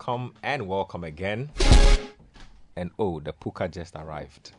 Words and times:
welcome 0.00 0.32
and 0.42 0.66
welcome 0.66 1.04
again. 1.04 1.50
And 2.74 2.90
oh, 2.98 3.20
the 3.20 3.34
Puka 3.34 3.68
just 3.68 3.94
arrived. 3.96 4.52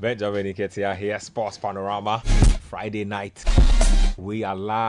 Benjamin 0.00 0.46
Iketia 0.46 0.96
here, 0.96 1.20
Sports 1.20 1.58
Panorama, 1.58 2.22
Friday 2.62 3.04
night. 3.04 3.44
We 4.16 4.44
are 4.44 4.56
live. 4.56 4.80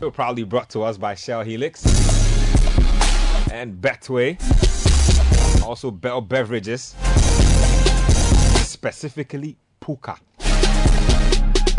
We're 0.00 0.10
proudly 0.10 0.42
brought 0.42 0.68
to 0.70 0.82
us 0.82 0.98
by 0.98 1.14
Shell 1.14 1.44
Helix 1.44 1.86
and 3.52 3.80
Betway. 3.80 4.36
Also, 5.64 5.92
Bell 5.92 6.22
Beverages, 6.22 6.96
specifically 8.64 9.56
Puka, 9.78 10.18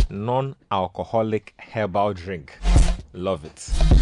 non 0.10 0.56
alcoholic 0.72 1.54
herbal 1.60 2.14
drink. 2.14 2.58
Love 3.12 3.44
it. 3.44 3.93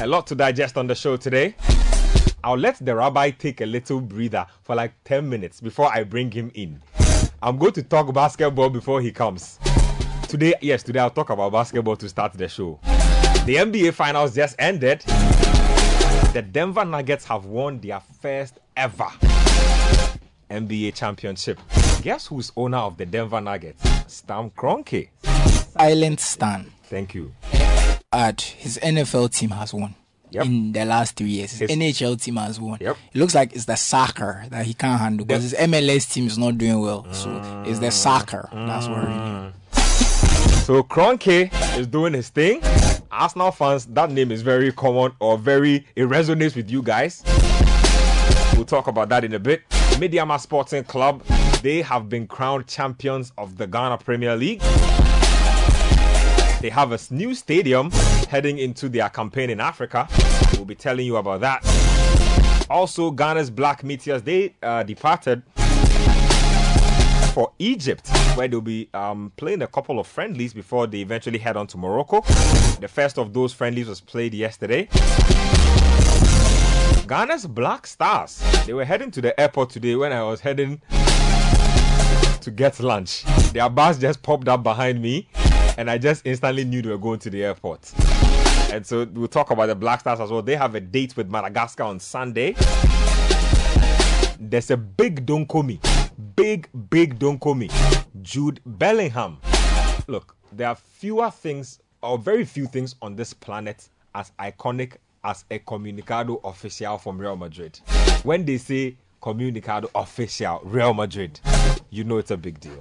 A 0.00 0.06
lot 0.06 0.26
to 0.26 0.34
digest 0.34 0.76
on 0.76 0.86
the 0.86 0.94
show 0.94 1.16
today. 1.16 1.54
I'll 2.42 2.58
let 2.58 2.84
the 2.84 2.94
rabbi 2.94 3.30
take 3.30 3.60
a 3.60 3.66
little 3.66 4.00
breather 4.00 4.44
for 4.62 4.74
like 4.74 4.92
10 5.04 5.28
minutes 5.28 5.60
before 5.60 5.90
I 5.90 6.04
bring 6.04 6.30
him 6.30 6.50
in. 6.54 6.82
I'm 7.42 7.56
going 7.58 7.72
to 7.72 7.82
talk 7.82 8.12
basketball 8.12 8.70
before 8.70 9.00
he 9.00 9.12
comes. 9.12 9.58
Today, 10.28 10.54
yes, 10.60 10.82
today 10.82 10.98
I'll 11.00 11.10
talk 11.10 11.30
about 11.30 11.52
basketball 11.52 11.96
to 11.96 12.08
start 12.08 12.32
the 12.32 12.48
show. 12.48 12.80
The 13.46 13.56
NBA 13.56 13.94
finals 13.94 14.34
just 14.34 14.56
ended. 14.58 15.00
The 16.32 16.44
Denver 16.50 16.84
Nuggets 16.84 17.24
have 17.26 17.46
won 17.46 17.78
their 17.78 18.00
first 18.00 18.58
ever 18.76 19.06
NBA 20.50 20.94
championship. 20.94 21.60
Guess 22.02 22.26
who's 22.26 22.52
owner 22.56 22.78
of 22.78 22.96
the 22.96 23.06
Denver 23.06 23.40
Nuggets? 23.40 23.82
Stan 24.06 24.50
Kroenke. 24.50 25.08
Silent 25.22 26.20
Stan. 26.20 26.70
Thank 26.84 27.14
you. 27.14 27.32
At 28.14 28.40
his 28.42 28.78
NFL 28.80 29.34
team 29.36 29.50
has 29.50 29.74
won. 29.74 29.96
Yep. 30.30 30.46
In 30.46 30.70
the 30.70 30.84
last 30.84 31.16
three 31.16 31.28
years, 31.28 31.58
his, 31.58 31.68
NHL 31.68 32.22
team 32.22 32.36
has 32.36 32.60
won. 32.60 32.78
Yep. 32.80 32.96
It 33.12 33.18
looks 33.18 33.34
like 33.34 33.52
it's 33.54 33.64
the 33.64 33.74
soccer 33.74 34.44
that 34.50 34.64
he 34.66 34.72
can't 34.72 35.00
handle 35.00 35.26
because 35.26 35.42
his 35.42 35.54
MLS 35.54 36.12
team 36.12 36.28
is 36.28 36.38
not 36.38 36.56
doing 36.56 36.80
well. 36.80 37.12
So 37.12 37.64
it's 37.66 37.80
the 37.80 37.90
soccer 37.90 38.48
that's 38.52 38.86
worrying 38.86 39.12
him. 39.12 39.52
Mm. 39.72 40.64
So 40.64 40.82
Kroenke 40.84 41.50
is 41.76 41.88
doing 41.88 42.14
his 42.14 42.28
thing. 42.28 42.62
Arsenal 43.10 43.50
fans, 43.50 43.86
that 43.86 44.10
name 44.12 44.30
is 44.30 44.42
very 44.42 44.70
common 44.70 45.12
or 45.20 45.36
very 45.36 45.84
it 45.96 46.08
resonates 46.08 46.54
with 46.54 46.70
you 46.70 46.82
guys. 46.82 47.22
We'll 48.54 48.64
talk 48.64 48.86
about 48.86 49.08
that 49.08 49.24
in 49.24 49.34
a 49.34 49.40
bit. 49.40 49.68
Medeama 49.98 50.40
Sporting 50.40 50.84
Club, 50.84 51.24
they 51.62 51.82
have 51.82 52.08
been 52.08 52.28
crowned 52.28 52.68
champions 52.68 53.32
of 53.36 53.56
the 53.56 53.66
Ghana 53.66 53.98
Premier 53.98 54.36
League. 54.36 54.60
They 56.64 56.70
have 56.70 56.92
a 56.92 56.98
new 57.10 57.34
stadium 57.34 57.90
heading 58.30 58.56
into 58.56 58.88
their 58.88 59.10
campaign 59.10 59.50
in 59.50 59.60
Africa. 59.60 60.08
We'll 60.54 60.64
be 60.64 60.74
telling 60.74 61.04
you 61.04 61.16
about 61.16 61.42
that. 61.42 62.66
Also, 62.70 63.10
Ghana's 63.10 63.50
Black 63.50 63.84
Meteors, 63.84 64.22
they 64.22 64.54
uh, 64.62 64.82
departed 64.82 65.42
for 67.34 67.52
Egypt, 67.58 68.08
where 68.34 68.48
they'll 68.48 68.62
be 68.62 68.88
um, 68.94 69.30
playing 69.36 69.60
a 69.60 69.66
couple 69.66 70.00
of 70.00 70.06
friendlies 70.06 70.54
before 70.54 70.86
they 70.86 71.02
eventually 71.02 71.38
head 71.38 71.58
on 71.58 71.66
to 71.66 71.76
Morocco. 71.76 72.22
The 72.80 72.88
first 72.90 73.18
of 73.18 73.34
those 73.34 73.52
friendlies 73.52 73.86
was 73.86 74.00
played 74.00 74.32
yesterday. 74.32 74.88
Ghana's 77.06 77.46
Black 77.46 77.86
Stars, 77.86 78.42
they 78.64 78.72
were 78.72 78.86
heading 78.86 79.10
to 79.10 79.20
the 79.20 79.38
airport 79.38 79.68
today 79.68 79.96
when 79.96 80.12
I 80.14 80.22
was 80.22 80.40
heading 80.40 80.80
to 82.40 82.50
get 82.50 82.80
lunch. 82.80 83.24
Their 83.52 83.68
bus 83.68 83.98
just 83.98 84.22
popped 84.22 84.48
up 84.48 84.62
behind 84.62 85.02
me, 85.02 85.28
and 85.78 85.90
I 85.90 85.98
just 85.98 86.26
instantly 86.26 86.64
knew 86.64 86.82
they 86.82 86.90
were 86.90 86.98
going 86.98 87.18
to 87.20 87.30
the 87.30 87.44
airport. 87.44 87.92
And 88.72 88.84
so 88.84 89.04
we'll 89.12 89.28
talk 89.28 89.50
about 89.50 89.66
the 89.66 89.74
Black 89.74 90.00
Stars 90.00 90.20
as 90.20 90.30
well. 90.30 90.42
They 90.42 90.56
have 90.56 90.74
a 90.74 90.80
date 90.80 91.16
with 91.16 91.28
Madagascar 91.30 91.84
on 91.84 92.00
Sunday. 92.00 92.54
There's 94.40 94.70
a 94.70 94.76
big 94.76 95.24
don't 95.26 95.46
call 95.46 95.62
me. 95.62 95.80
Big, 96.36 96.68
big 96.90 97.18
don't 97.18 97.38
call 97.38 97.54
me. 97.54 97.70
Jude 98.22 98.60
Bellingham. 98.66 99.38
Look, 100.06 100.36
there 100.52 100.68
are 100.68 100.74
fewer 100.74 101.30
things, 101.30 101.80
or 102.02 102.18
very 102.18 102.44
few 102.44 102.66
things 102.66 102.94
on 103.02 103.16
this 103.16 103.32
planet 103.32 103.88
as 104.14 104.32
iconic 104.38 104.96
as 105.24 105.44
a 105.50 105.58
Comunicado 105.58 106.40
oficial 106.42 107.00
from 107.00 107.18
Real 107.18 107.36
Madrid. 107.36 107.78
When 108.22 108.44
they 108.44 108.58
say 108.58 108.96
Comunicado 109.22 109.90
oficial, 109.92 110.60
Real 110.64 110.94
Madrid, 110.94 111.40
you 111.90 112.04
know 112.04 112.18
it's 112.18 112.30
a 112.30 112.36
big 112.36 112.60
deal. 112.60 112.78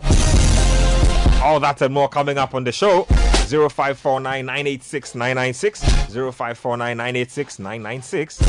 All 1.43 1.59
that 1.59 1.81
and 1.81 1.93
more 1.93 2.07
coming 2.07 2.37
up 2.37 2.55
on 2.55 2.63
the 2.63 2.71
show. 2.71 3.03
0549 3.03 4.45
986 4.45 5.13
996. 5.13 5.81
0549 5.81 6.97
986 6.97 7.59
996. 7.59 8.39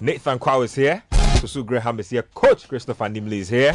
Nathan 0.00 0.38
Kwao 0.38 0.64
is 0.64 0.74
here. 0.74 1.02
Susu 1.12 1.66
Graham 1.66 2.00
is 2.00 2.08
here. 2.08 2.22
Coach 2.34 2.66
Christopher 2.66 3.04
Nimley 3.10 3.40
is 3.40 3.50
here. 3.50 3.74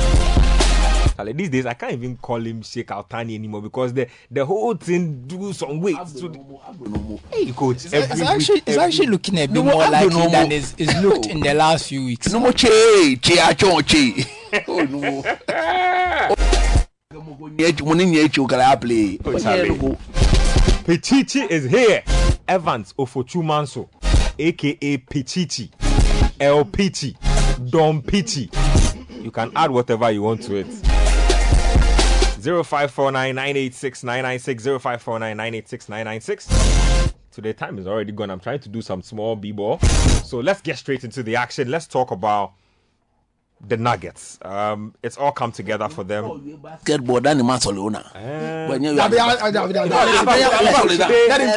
These 1.34 1.50
days 1.50 1.66
I 1.66 1.74
can't 1.74 1.94
even 1.94 2.16
call 2.18 2.40
him 2.46 2.62
Sheikh 2.62 2.88
Altani 2.88 3.36
anymore 3.36 3.62
because 3.62 3.92
the 3.94 4.08
the 4.30 4.46
whole 4.46 4.76
thing 4.76 5.24
do 5.26 5.52
some 5.54 5.82
weight. 5.82 5.98
to 6.20 6.30
the- 6.30 7.20
hey, 7.32 7.52
coach. 7.54 7.86
It's, 7.86 7.94
every 7.94 8.26
actually, 8.26 8.56
week, 8.56 8.64
it's 8.68 8.78
every- 8.78 8.84
actually 8.84 9.08
looking 9.08 9.36
a 9.40 9.48
bit 9.48 9.52
No, 9.52 9.64
more 9.64 9.82
don't 9.84 9.92
likely 9.92 10.28
than 10.32 10.52
it's, 10.52 10.76
it's 10.78 10.96
looked 11.02 11.26
in 11.26 11.40
the 11.40 11.54
last 11.56 11.88
few 11.90 12.06
weeks. 12.06 12.28
no 12.34 12.40
mo 12.40 12.52
che 12.52 13.18
che 13.22 13.40
acho 13.40 13.82
che 13.86 14.26
oh 14.68 14.84
no 14.84 15.24
Oh. 19.26 19.98
Pichichi 20.86 21.50
is 21.50 21.66
here. 21.66 22.04
Evans 22.48 22.94
Ofochumanso, 22.98 23.90
aka 24.40 24.98
Pichichi, 24.98 25.70
El 26.40 26.64
Pichi, 26.66 27.16
Don 27.70 28.02
Pichi. 28.02 28.50
You 29.28 29.32
can 29.32 29.52
add 29.58 29.72
whatever 29.72 30.10
you 30.10 30.22
want 30.22 30.42
to 30.44 30.56
it. 30.56 30.68
0549 32.42 33.36
986 33.36 34.04
996 34.06 34.64
0549 34.64 35.36
986 35.36 35.90
996. 35.90 37.14
Today, 37.30 37.52
time 37.52 37.78
is 37.78 37.88
already 37.88 38.14
gone. 38.14 38.32
I'm 38.32 38.40
trying 38.40 38.62
to 38.62 38.70
do 38.70 38.82
some 38.82 39.02
small 39.02 39.36
b 39.36 39.52
ball. 39.52 39.80
So 40.24 40.38
let's 40.40 40.62
get 40.62 40.78
straight 40.78 41.04
into 41.04 41.24
the 41.24 41.36
action. 41.36 41.70
Let's 41.70 41.88
talk 41.88 42.12
about 42.12 42.54
the 43.60 43.76
Nuggets. 43.76 44.38
Um, 44.44 44.94
it's 45.02 45.18
all 45.18 45.32
come 45.32 45.52
together 45.52 45.90
for 45.90 46.04
them. 46.04 46.60
basketball 46.62 47.20
dan 47.22 47.38
ni 47.38 47.44
ma 47.44 47.58
sọ 47.58 47.72
lona 47.76 48.04
when 48.70 48.84
you 48.84 48.94
Let 48.94 49.12
him 49.12 49.18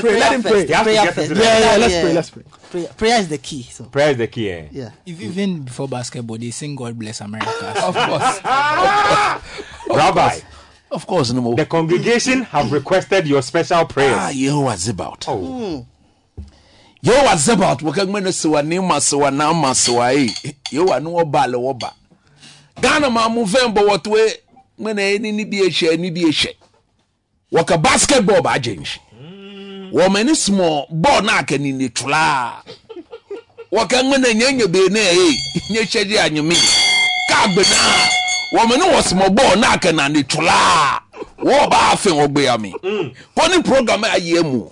pray. 0.00 0.19
Let 0.19 0.32
him 0.32 0.43
pray. 0.43 0.64
They 0.64 0.73
have 0.75 0.87
to 0.87 0.93
Prayer 0.93 1.05
get 1.05 1.14
first. 1.14 1.31
into 1.31 1.35
the- 1.35 1.44
Yeah, 1.44 1.58
yeah. 1.58 1.76
Let's 1.76 2.00
pray. 2.00 2.12
Let's 2.14 2.31
pray. 2.31 2.43
Prayer, 2.70 2.88
prayer 2.97 3.19
is 3.20 3.29
the 3.29 3.38
key. 3.38 3.62
So 3.64 3.85
Prayer 3.85 4.11
is 4.12 4.17
the 4.17 4.26
key. 4.29 4.50
Eh? 4.50 4.69
yeah. 4.73 4.91
If, 5.05 5.20
even 5.20 5.62
before 5.62 5.88
basketball, 5.88 6.38
they 6.38 6.50
sing 6.50 6.75
God 6.76 6.99
bless 6.99 7.20
America. 7.20 7.50
of 7.85 7.94
course 7.94 8.41
Rabbi, 9.91 10.38
of 10.91 11.06
course 11.06 11.32
no 11.32 11.41
mo 11.43 11.55
the 11.55 11.67
congregation 11.67 12.43
have 12.44 12.73
requested 12.73 13.26
your 13.26 13.43
special 13.43 13.85
prayers. 13.87 14.17
ah 14.19 14.31
yehowa 14.32 14.75
zebaut 14.76 15.25
Oh. 15.29 15.85
Yehowa 17.02 17.37
zebaut 17.37 17.82
wo 17.82 17.93
ka 17.93 18.05
ngme 18.06 18.20
no 18.20 18.32
sewa 18.32 18.62
ni 18.62 18.79
ma 18.81 19.00
sewa 19.00 19.31
na 19.31 19.52
ma 19.55 19.75
sewa 19.75 20.12
yi 20.12 20.35
yehowa 20.73 21.00
no 21.00 21.11
wo 21.12 21.25
ba 21.25 21.47
le 21.47 21.56
wo 21.56 21.73
ba. 21.75 21.93
Ghana 22.81 23.11
ma 23.11 23.29
mu 23.29 23.44
vem 23.44 23.73
bo 23.75 23.81
woto 23.87 24.17
e 24.19 24.41
ngme 24.81 24.94
na 24.94 25.19
ni 25.19 25.32
ni 25.32 25.44
bi 25.44 25.61
ehye 25.62 25.97
ni 25.97 26.11
bi 26.11 26.23
ehye 26.29 26.56
wo 27.52 27.64
ka 27.64 27.76
basketball 27.76 28.43
ba 28.43 28.52
agent 28.52 28.87
wo 29.93 30.08
me 30.11 30.25
ni 30.25 30.35
small 30.37 30.87
ball 30.91 31.23
na 31.23 31.43
ka 31.43 31.56
ni 31.58 31.73
ni 31.73 31.88
tula. 31.88 32.62
Wo 33.73 33.87
ka 33.87 34.02
ngme 34.02 34.19
na 34.19 34.32
nyenye 34.35 34.67
be 34.67 34.88
na 34.88 35.00
e. 35.00 35.41
Nye 35.70 35.82
hye 35.85 36.05
di 36.05 36.19
anyeme 36.19 36.55
ka 37.29 37.49
gbe 37.49 37.62
na. 37.62 37.79
Wo 38.52 38.67
me 38.69 38.76
ni 38.76 38.82
wo 38.82 39.02
small 39.02 39.31
ball 39.31 39.56
na 39.58 39.79
ka 39.79 39.93
na 39.93 40.08
ni 40.08 40.23
tula 40.25 41.00
wo 41.38 41.69
ba 41.69 41.93
afen 41.93 42.12
wo 42.17 42.28
gbe 42.28 42.44
ya 42.44 42.58
mi. 42.58 42.72
Ko 42.72 43.46
ni 43.49 43.62
program 43.62 44.05
a 44.05 44.19
ye 44.19 44.40
mu 44.43 44.70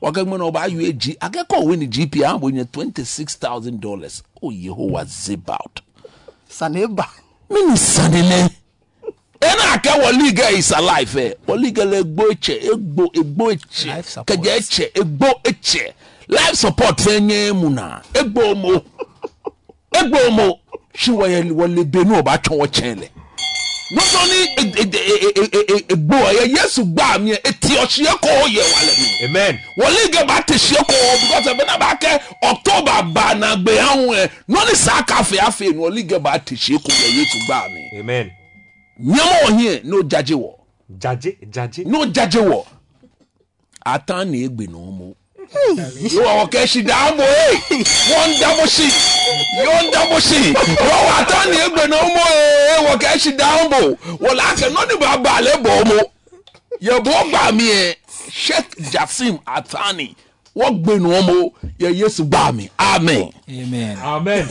wo 0.00 0.12
ka 0.12 0.20
ngme 0.24 0.38
na 0.38 0.44
wo 0.44 0.50
ba 0.50 0.66
yu 0.66 0.80
eg 0.80 1.16
akeko 1.20 1.64
we 1.66 1.76
ni 1.76 1.86
gp 1.86 2.22
a? 2.24 2.38
Bo 2.38 2.48
nye 2.50 2.64
26000 2.64 3.78
dollars? 3.80 4.22
O 4.42 4.50
yehowa 4.50 5.04
zibout 5.04 5.80
Saneba. 6.48 7.06
mini 7.50 7.76
sanile 7.76 8.50
ɛna 9.40 9.74
aka 9.74 9.90
wɔ 9.90 10.12
liga 10.22 10.50
is 10.52 10.70
alive 10.70 11.14
ɛ 11.14 11.34
wɔ 11.48 11.56
liga 11.60 11.84
la 11.84 11.96
egbo 11.98 12.24
ekyɛ 12.30 12.70
egbo 12.72 13.06
egbo 13.14 13.50
ekyɛ 13.52 13.86
Life 13.96 14.08
support. 14.08 14.26
kagya 14.26 14.56
ekyɛ 14.58 14.92
egbo 14.92 15.26
ekyɛ 15.44 15.92
life 16.28 16.54
support 16.54 16.98
fɛn 16.98 17.20
nye 17.22 17.52
mu 17.52 17.70
na 17.70 18.00
egbo 18.14 18.54
mo 18.54 18.82
egbo 19.94 20.30
mo 20.30 20.58
si 20.94 21.10
wɔyɛ 21.10 21.50
wɔle 21.52 21.84
benu 21.90 22.20
ɔba 22.22 22.36
twɛn 22.42 22.58
wɔ 22.60 22.66
kyɛn 22.68 22.98
lɛ 23.00 23.08
wosɔ 23.96 24.20
ni 24.30 24.38
egbo 25.92 26.14
ɛyɛ 26.28 26.44
yesu 26.56 26.84
gba 26.84 27.18
mi 27.18 27.32
eti 27.32 27.72
ɔsiɛ 27.82 28.12
kɔ 28.22 28.30
yɛ 28.54 28.62
wale 28.72 28.92
mi. 29.00 29.24
amen. 29.24 29.58
wɔle 29.76 30.12
ge 30.12 30.24
ba 30.26 30.42
te 30.46 30.54
siɛ 30.54 30.78
kɔ 30.78 30.96
because 31.20 31.46
ɛbɛn 31.52 31.66
na 31.66 31.78
ba 31.78 31.98
kɛ 32.00 32.20
ɔtɔba 32.42 33.12
banagbe 33.14 33.78
ahun 33.78 34.14
ɛ 34.14 34.30
nɔni 34.48 34.74
saa 34.76 35.02
kafe 35.02 35.38
afe 35.38 35.60
nu 35.74 35.80
wɔle 35.82 36.06
ge 36.08 36.18
ba 36.22 36.38
te 36.38 36.54
siɛ 36.54 36.78
kɔ 36.78 36.90
yɛ 36.90 37.16
yesu 37.18 37.38
gba 37.46 37.68
mi. 37.74 37.98
amen. 38.00 38.30
nyɛma 39.02 39.42
wɔ 39.42 39.58
hin 39.58 39.80
n'o 39.84 40.02
jaje 40.02 40.34
wɔ. 40.34 40.52
jaje 40.98 41.36
jaje. 41.50 41.84
n'o 41.84 42.04
jaje 42.12 42.38
wɔ 42.40 42.64
atan 43.86 44.30
na 44.30 44.36
egbe 44.46 44.68
na 44.70 44.78
ɔmo. 44.78 45.14
yowɔ 46.14 46.48
kɛ 46.50 46.68
si 46.68 46.82
da. 46.82 47.10
Dábò 49.92 50.20
sí 50.20 50.52
wọ́n 50.52 51.02
wọ 51.06 51.12
atan 51.20 51.46
na 51.50 51.56
egbe 51.64 51.84
na 51.90 51.96
ọmọ 52.06 52.24
ẹ̀ 52.74 52.78
wọ 52.86 52.92
kẹ́sì 53.02 53.30
dáàbò 53.40 53.80
wọ́n 54.22 54.34
làákẹ́ 54.40 54.68
nọ́ọ̀nì 54.74 54.94
bá 55.02 55.10
bá 55.24 55.30
alẹ́ 55.38 55.56
bọ̀ 55.64 55.72
ọmọ 55.82 55.98
yẹ 56.86 56.94
bọ́ 57.06 57.18
gbà 57.30 57.42
mí 57.56 57.66
ẹ̀ 57.82 57.94
sheikh 58.42 58.68
jasim 58.92 59.34
atani 59.56 60.08
wọ́n 60.58 60.72
gbé 60.82 60.94
na 61.02 61.08
ọmọ 61.18 61.36
yẹ 61.82 61.88
yéṣu 62.00 62.22
gbà 62.30 62.42
mí 62.56 62.64
amen. 62.78 63.30
Amen. 63.48 63.96
Amen. 64.12 64.46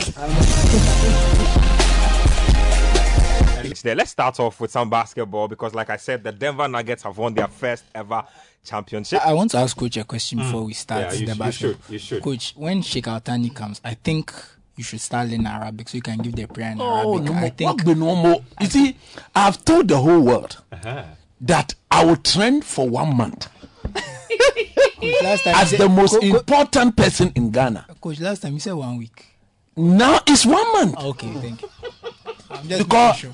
There, 3.82 3.94
let's 3.94 4.10
start 4.10 4.38
off 4.40 4.60
with 4.60 4.70
some 4.70 4.90
basketball 4.90 5.48
because, 5.48 5.74
like 5.74 5.88
I 5.88 5.96
said, 5.96 6.22
the 6.22 6.32
Denver 6.32 6.68
Nuggets 6.68 7.02
have 7.04 7.16
won 7.16 7.32
their 7.32 7.46
first 7.48 7.84
ever 7.94 8.22
championship. 8.62 9.24
I 9.24 9.32
want 9.32 9.52
to 9.52 9.58
ask 9.58 9.74
Coach 9.74 9.96
a 9.96 10.04
question 10.04 10.38
hmm. 10.38 10.44
before 10.44 10.64
we 10.64 10.74
start. 10.74 11.00
Yeah, 11.00 11.12
you 11.20 11.26
the 11.26 11.32
sh- 11.32 11.36
you 11.36 11.38
basketball. 11.38 11.80
should, 11.86 11.92
you 11.92 11.98
should. 11.98 12.22
Coach, 12.22 12.52
when 12.56 12.82
Sheikh 12.82 13.08
Al 13.08 13.20
Thani 13.20 13.48
comes, 13.48 13.80
I 13.82 13.94
think 13.94 14.34
you 14.80 14.84
should 14.84 15.00
start 15.00 15.28
learning 15.28 15.46
Arabic 15.46 15.90
so 15.90 15.96
you 15.96 16.02
can 16.02 16.16
give 16.20 16.34
the 16.34 16.46
prayer 16.46 16.70
in 16.72 16.80
Oh, 16.80 17.18
Arabic. 17.18 17.30
no, 17.30 17.38
I 17.38 17.42
what 17.42 17.56
think 17.58 17.84
be 17.84 17.94
no 17.94 18.14
more? 18.16 18.40
You 18.62 18.66
see, 18.66 18.96
I've 19.34 19.62
told 19.62 19.88
the 19.88 19.98
whole 19.98 20.20
world 20.22 20.56
Uh-huh. 20.72 21.04
that 21.42 21.74
I 21.90 22.02
will 22.06 22.16
train 22.16 22.62
for 22.62 22.88
one 22.88 23.14
month 23.14 23.48
last 25.22 25.44
time 25.44 25.54
as 25.56 25.70
the 25.72 25.76
said, 25.78 25.90
most 25.90 26.12
Co- 26.12 26.20
Co- 26.20 26.26
important 26.38 26.96
person 26.96 27.30
in 27.34 27.50
Ghana. 27.50 27.86
Coach, 28.00 28.20
last 28.20 28.40
time 28.40 28.54
you 28.54 28.60
said 28.60 28.72
one 28.72 28.96
week. 28.96 29.26
Now 29.76 30.20
it's 30.26 30.46
one 30.46 30.72
month 30.72 30.96
Okay, 30.96 31.30
thank 31.34 31.60
you. 31.62 31.68
I'm 32.50 32.66
just 32.68 32.82
because 32.84 33.16
sure. 33.16 33.32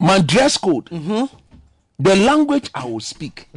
my 0.00 0.20
dress 0.20 0.56
code, 0.56 0.86
the 0.86 2.16
language 2.16 2.70
I 2.74 2.86
will 2.86 3.00
speak, 3.00 3.48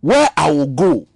where 0.00 0.28
I 0.36 0.50
will 0.52 0.66
go, 0.68 1.06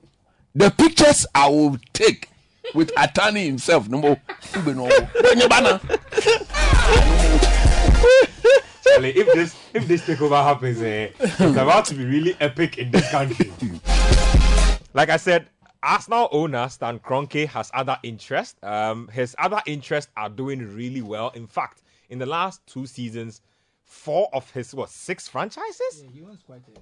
the 0.54 0.70
pictures 0.72 1.26
I 1.34 1.48
will 1.48 1.78
take 1.92 2.28
with 2.74 2.92
Al 2.96 3.08
Thani 3.08 3.46
himself. 3.46 3.88
No 3.88 3.98
more. 3.98 4.20
Ube 4.54 4.66
no 4.76 4.88
more. 4.88 5.48
Bana. 5.48 5.80
Charlie, 8.84 9.10
if 9.10 9.32
this 9.34 9.56
if 9.74 9.86
this 9.86 10.02
takeover 10.02 10.42
happens, 10.42 10.80
eh, 10.82 11.10
it's 11.18 11.40
about 11.40 11.84
to 11.86 11.94
be 11.94 12.04
really 12.04 12.36
epic 12.40 12.78
in 12.78 12.90
this 12.90 13.10
country. 13.10 13.52
like 14.94 15.10
I 15.10 15.16
said, 15.16 15.48
Arsenal 15.82 16.28
owner 16.32 16.68
Stan 16.68 16.98
Kroenke 16.98 17.46
has 17.48 17.70
other 17.74 17.98
interests. 18.02 18.58
Um, 18.62 19.08
his 19.08 19.34
other 19.38 19.60
interests 19.66 20.10
are 20.16 20.28
doing 20.28 20.74
really 20.74 21.02
well. 21.02 21.30
In 21.30 21.46
fact, 21.46 21.82
in 22.08 22.18
the 22.18 22.26
last 22.26 22.66
two 22.66 22.86
seasons, 22.86 23.40
four 23.84 24.28
of 24.32 24.50
his 24.50 24.74
what 24.74 24.90
six 24.90 25.28
franchises? 25.28 26.04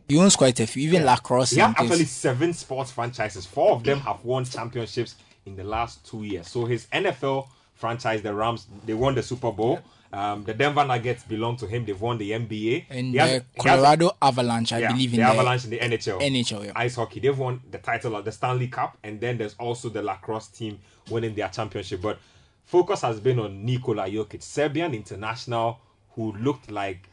He 0.08 0.18
owns 0.18 0.36
quite 0.36 0.60
a 0.60 0.66
few, 0.66 0.88
even 0.88 1.04
lacrosse. 1.04 1.50
He 1.50 1.60
have 1.60 1.70
and 1.70 1.76
things. 1.76 1.90
actually 1.90 2.04
seven 2.06 2.52
sports 2.52 2.90
franchises. 2.90 3.46
Four 3.46 3.72
of 3.72 3.84
them 3.84 4.00
have 4.00 4.24
won 4.24 4.44
championships 4.44 5.16
in 5.48 5.56
the 5.56 5.64
last 5.64 6.04
two 6.06 6.22
years. 6.24 6.48
So 6.48 6.64
his 6.64 6.86
NFL 6.92 7.48
franchise, 7.74 8.22
the 8.22 8.34
Rams, 8.34 8.66
they 8.86 8.94
won 8.94 9.14
the 9.14 9.22
Super 9.22 9.52
Bowl. 9.52 9.80
Um, 10.10 10.42
the 10.44 10.54
Denver 10.54 10.84
Nuggets 10.86 11.22
belong 11.24 11.56
to 11.58 11.66
him. 11.66 11.84
They've 11.84 12.00
won 12.00 12.16
the 12.16 12.30
NBA. 12.30 12.86
and 12.88 13.08
the 13.08 13.10
he 13.12 13.18
has- 13.18 13.42
Colorado 13.58 14.16
Avalanche, 14.22 14.72
I 14.72 14.78
yeah, 14.78 14.92
believe 14.92 15.12
in 15.12 15.20
the 15.20 15.26
the 15.26 15.32
Avalanche 15.32 15.64
in 15.64 15.70
the 15.70 15.78
NHL. 15.78 16.18
NHL, 16.20 16.64
yeah. 16.64 16.72
Ice 16.76 16.94
hockey. 16.96 17.20
They've 17.20 17.38
won 17.38 17.60
the 17.70 17.76
title 17.78 18.16
of 18.16 18.24
the 18.24 18.32
Stanley 18.32 18.68
Cup, 18.68 18.96
and 19.02 19.20
then 19.20 19.36
there's 19.36 19.54
also 19.58 19.90
the 19.90 20.02
lacrosse 20.02 20.48
team 20.48 20.78
winning 21.10 21.34
their 21.34 21.48
championship. 21.50 22.00
But 22.00 22.18
focus 22.64 23.02
has 23.02 23.20
been 23.20 23.38
on 23.38 23.64
Nikola 23.66 24.08
Jokic, 24.08 24.42
Serbian 24.42 24.94
international, 24.94 25.78
who 26.12 26.32
looked 26.32 26.70
like 26.70 27.08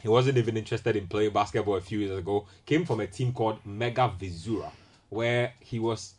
he 0.00 0.08
wasn't 0.08 0.38
even 0.38 0.56
interested 0.56 0.96
in 0.96 1.08
playing 1.08 1.32
basketball 1.32 1.76
a 1.76 1.80
few 1.82 1.98
years 1.98 2.16
ago. 2.18 2.46
Came 2.64 2.86
from 2.86 3.00
a 3.00 3.06
team 3.06 3.32
called 3.34 3.58
Mega 3.66 4.10
Vizura, 4.18 4.70
where 5.10 5.52
he 5.60 5.78
was 5.78 6.14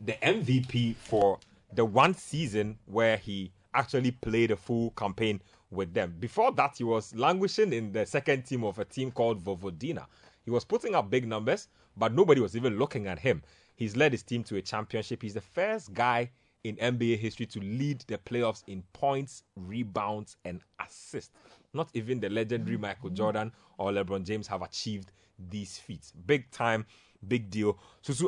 the 0.00 0.14
MVP 0.22 0.96
for 0.96 1.38
the 1.72 1.84
one 1.84 2.14
season 2.14 2.78
where 2.86 3.16
he 3.16 3.52
actually 3.74 4.10
played 4.10 4.50
a 4.50 4.56
full 4.56 4.90
campaign 4.90 5.40
with 5.70 5.94
them. 5.94 6.14
Before 6.18 6.50
that, 6.52 6.76
he 6.78 6.84
was 6.84 7.14
languishing 7.14 7.72
in 7.72 7.92
the 7.92 8.04
second 8.06 8.42
team 8.42 8.64
of 8.64 8.78
a 8.78 8.84
team 8.84 9.10
called 9.10 9.42
Vojvodina. 9.44 10.06
He 10.44 10.50
was 10.50 10.64
putting 10.64 10.94
up 10.94 11.10
big 11.10 11.28
numbers, 11.28 11.68
but 11.96 12.12
nobody 12.12 12.40
was 12.40 12.56
even 12.56 12.78
looking 12.78 13.06
at 13.06 13.18
him. 13.18 13.42
He's 13.76 13.96
led 13.96 14.12
his 14.12 14.22
team 14.22 14.42
to 14.44 14.56
a 14.56 14.62
championship. 14.62 15.22
He's 15.22 15.34
the 15.34 15.40
first 15.40 15.92
guy 15.94 16.30
in 16.64 16.76
NBA 16.76 17.18
history 17.18 17.46
to 17.46 17.60
lead 17.60 18.04
the 18.06 18.18
playoffs 18.18 18.62
in 18.66 18.82
points, 18.92 19.44
rebounds, 19.56 20.36
and 20.44 20.60
assists. 20.84 21.30
Not 21.72 21.88
even 21.94 22.20
the 22.20 22.28
legendary 22.28 22.76
Michael 22.76 23.10
Jordan 23.10 23.52
or 23.78 23.92
LeBron 23.92 24.24
James 24.24 24.46
have 24.48 24.62
achieved 24.62 25.12
these 25.48 25.78
feats. 25.78 26.12
Big 26.26 26.50
time, 26.50 26.84
big 27.28 27.48
deal. 27.50 27.78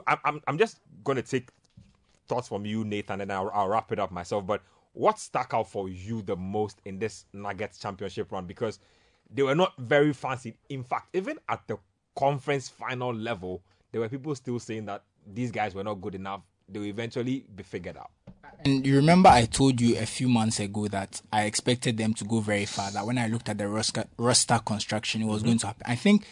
I'm, 0.07 0.19
I'm, 0.25 0.41
I'm 0.47 0.59
just 0.59 0.79
going 1.05 1.17
to 1.17 1.23
take 1.23 1.51
thoughts 2.32 2.49
from 2.49 2.64
you, 2.64 2.82
Nathan, 2.82 3.20
and 3.20 3.31
I'll, 3.31 3.50
I'll 3.52 3.69
wrap 3.69 3.93
it 3.93 3.99
up 3.99 4.11
myself. 4.11 4.46
But 4.46 4.62
what 4.94 5.19
stuck 5.19 5.53
out 5.53 5.70
for 5.70 5.91
you 5.91 6.22
the 6.22 6.36
most 6.36 6.81
in 6.86 6.98
this 6.98 7.27
Nuggets 7.34 7.79
championship 7.79 8.32
run? 8.32 8.46
Because 8.46 8.79
they 9.31 9.43
were 9.43 9.55
not 9.55 9.74
very 9.79 10.15
fancy. 10.15 10.55
In 10.70 10.82
fact, 10.82 11.15
even 11.15 11.39
at 11.48 11.67
the 11.69 11.77
conference 12.17 12.70
final 12.70 13.12
level, 13.15 13.62
there 13.91 14.01
were 14.01 14.08
people 14.08 14.34
still 14.34 14.58
saying 14.58 14.86
that 14.86 15.03
these 15.31 15.51
guys 15.51 15.74
were 15.74 15.84
not 15.84 16.01
good 16.01 16.15
enough. 16.15 16.41
They 16.70 16.79
will 16.79 16.86
eventually 16.86 17.44
be 17.55 17.62
figured 17.62 17.98
out. 17.98 18.10
And 18.65 18.86
you 18.86 18.96
remember 18.96 19.29
I 19.29 19.44
told 19.44 19.79
you 19.79 19.98
a 19.98 20.06
few 20.06 20.29
months 20.29 20.58
ago 20.58 20.89
that 20.89 21.20
I 21.31 21.44
expected 21.44 21.98
them 21.98 22.15
to 22.15 22.24
go 22.24 22.41
very 22.41 22.65
far. 22.65 22.91
That 22.93 23.05
when 23.05 23.19
I 23.19 23.27
looked 23.27 23.51
at 23.51 23.58
the 23.58 23.69
roster, 23.69 24.05
roster 24.17 24.58
construction, 24.65 25.20
it 25.20 25.27
was 25.27 25.41
mm-hmm. 25.41 25.48
going 25.48 25.58
to 25.58 25.67
happen. 25.67 25.82
I 25.84 25.96
think 25.96 26.27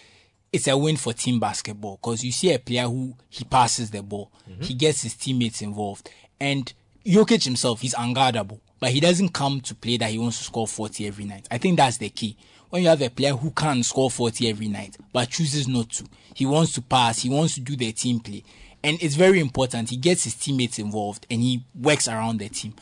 it's 0.53 0.67
a 0.67 0.77
win 0.77 0.97
for 0.97 1.13
team 1.13 1.39
basketball 1.39 1.97
because 1.97 2.25
you 2.25 2.33
see 2.33 2.53
a 2.53 2.59
player 2.59 2.85
who 2.85 3.15
he 3.29 3.45
passes 3.45 3.91
the 3.91 4.03
ball, 4.03 4.31
mm-hmm. 4.49 4.63
he 4.63 4.75
gets 4.75 5.03
his 5.03 5.15
teammates 5.15 5.63
involved, 5.63 6.11
and 6.41 6.73
Jokic 7.05 7.45
himself 7.45 7.81
he's 7.81 7.95
unguardable, 7.95 8.61
but 8.79 8.91
he 8.91 9.01
doesn't 9.01 9.31
come 9.31 9.61
to 9.63 9.75
play 9.75 9.97
that 9.99 10.11
he 10.11 10.19
wants 10.19 10.39
to 10.39 10.45
score 10.45 10.67
40 10.67 11.07
every 11.07 11.25
night. 11.25 11.47
I 11.51 11.59
think 11.59 11.77
that's 11.77 11.99
the 11.99 12.09
key. 12.11 12.37
When 12.71 12.83
you 12.83 12.89
have 12.89 13.03
a 13.03 13.11
player 13.11 13.35
who 13.35 13.51
can 13.51 13.83
score 13.83 14.11
40 14.11 14.49
every 14.49 14.69
night 14.69 14.97
but 15.13 15.29
chooses 15.29 15.67
not 15.67 15.91
to, 15.91 16.05
he 16.35 16.47
wants 16.47 16.73
to 16.73 16.83
pass, 16.83 17.21
he 17.21 17.29
wants 17.29 17.55
to 17.55 17.61
do 17.61 17.77
the 17.77 17.93
team 17.93 18.21
play. 18.21 18.45
And 18.83 19.03
it's 19.03 19.17
very 19.17 19.41
important. 19.41 19.91
He 19.91 19.97
gets 19.97 20.25
his 20.25 20.35
teammates 20.35 20.79
involved 20.79 21.27
and 21.31 21.43
he 21.43 21.65
works 21.79 22.09
around 22.09 22.39
the 22.39 22.49
team. 22.49 22.75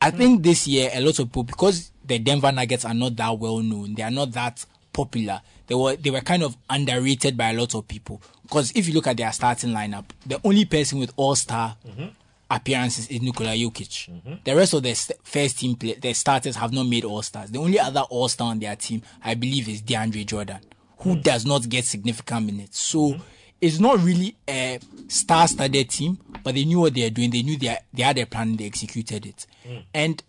I 0.00 0.10
hmm. 0.10 0.16
think 0.16 0.42
this 0.42 0.66
year 0.66 0.90
a 0.94 1.00
lot 1.00 1.18
of 1.18 1.26
people 1.26 1.42
because 1.44 1.90
the 2.04 2.18
Denver 2.18 2.52
Nuggets 2.52 2.84
are 2.84 2.94
not 2.94 3.16
that 3.16 3.38
well 3.38 3.58
known, 3.58 3.94
they 3.94 4.02
are 4.02 4.10
not 4.10 4.32
that 4.32 4.64
popular. 4.92 5.40
They 5.66 5.74
were 5.74 5.96
they 5.96 6.10
were 6.10 6.20
kind 6.20 6.42
of 6.42 6.56
underrated 6.68 7.36
by 7.36 7.50
a 7.50 7.52
lot 7.54 7.74
of 7.74 7.86
people. 7.86 8.20
Because 8.42 8.72
if 8.74 8.88
you 8.88 8.94
look 8.94 9.06
at 9.06 9.16
their 9.16 9.32
starting 9.32 9.70
lineup, 9.70 10.06
the 10.26 10.40
only 10.44 10.64
person 10.64 10.98
with 10.98 11.12
all 11.16 11.36
star 11.36 11.76
mm-hmm. 11.86 12.06
appearances 12.50 13.06
is 13.08 13.22
Nikola 13.22 13.50
Jokic. 13.50 14.10
Mm-hmm. 14.10 14.34
The 14.42 14.56
rest 14.56 14.74
of 14.74 14.82
the 14.82 14.94
st- 14.94 15.18
first 15.22 15.58
team 15.60 15.76
play, 15.76 15.94
the 15.94 16.12
starters 16.12 16.56
have 16.56 16.72
not 16.72 16.86
made 16.88 17.04
all 17.04 17.22
stars. 17.22 17.50
The 17.50 17.58
only 17.60 17.78
other 17.78 18.00
all 18.10 18.28
star 18.28 18.50
on 18.50 18.58
their 18.58 18.74
team, 18.76 19.02
I 19.24 19.34
believe, 19.34 19.68
is 19.68 19.82
DeAndre 19.82 20.26
Jordan, 20.26 20.58
who 20.98 21.16
mm. 21.16 21.22
does 21.22 21.46
not 21.46 21.68
get 21.68 21.84
significant 21.84 22.46
minutes. 22.46 22.80
So 22.80 23.10
mm-hmm. 23.10 23.22
it's 23.60 23.78
not 23.78 24.00
really 24.00 24.36
a 24.48 24.80
star-studded 25.06 25.90
team, 25.90 26.18
but 26.42 26.54
they 26.56 26.64
knew 26.64 26.80
what 26.80 26.94
they 26.94 27.04
were 27.04 27.10
doing. 27.10 27.30
They 27.30 27.42
knew 27.42 27.56
they 27.56 27.78
they 27.94 28.02
had 28.02 28.18
a 28.18 28.26
plan. 28.26 28.56
They 28.56 28.66
executed 28.66 29.26
it. 29.26 29.46
Mm. 29.64 29.84
And 29.94 30.22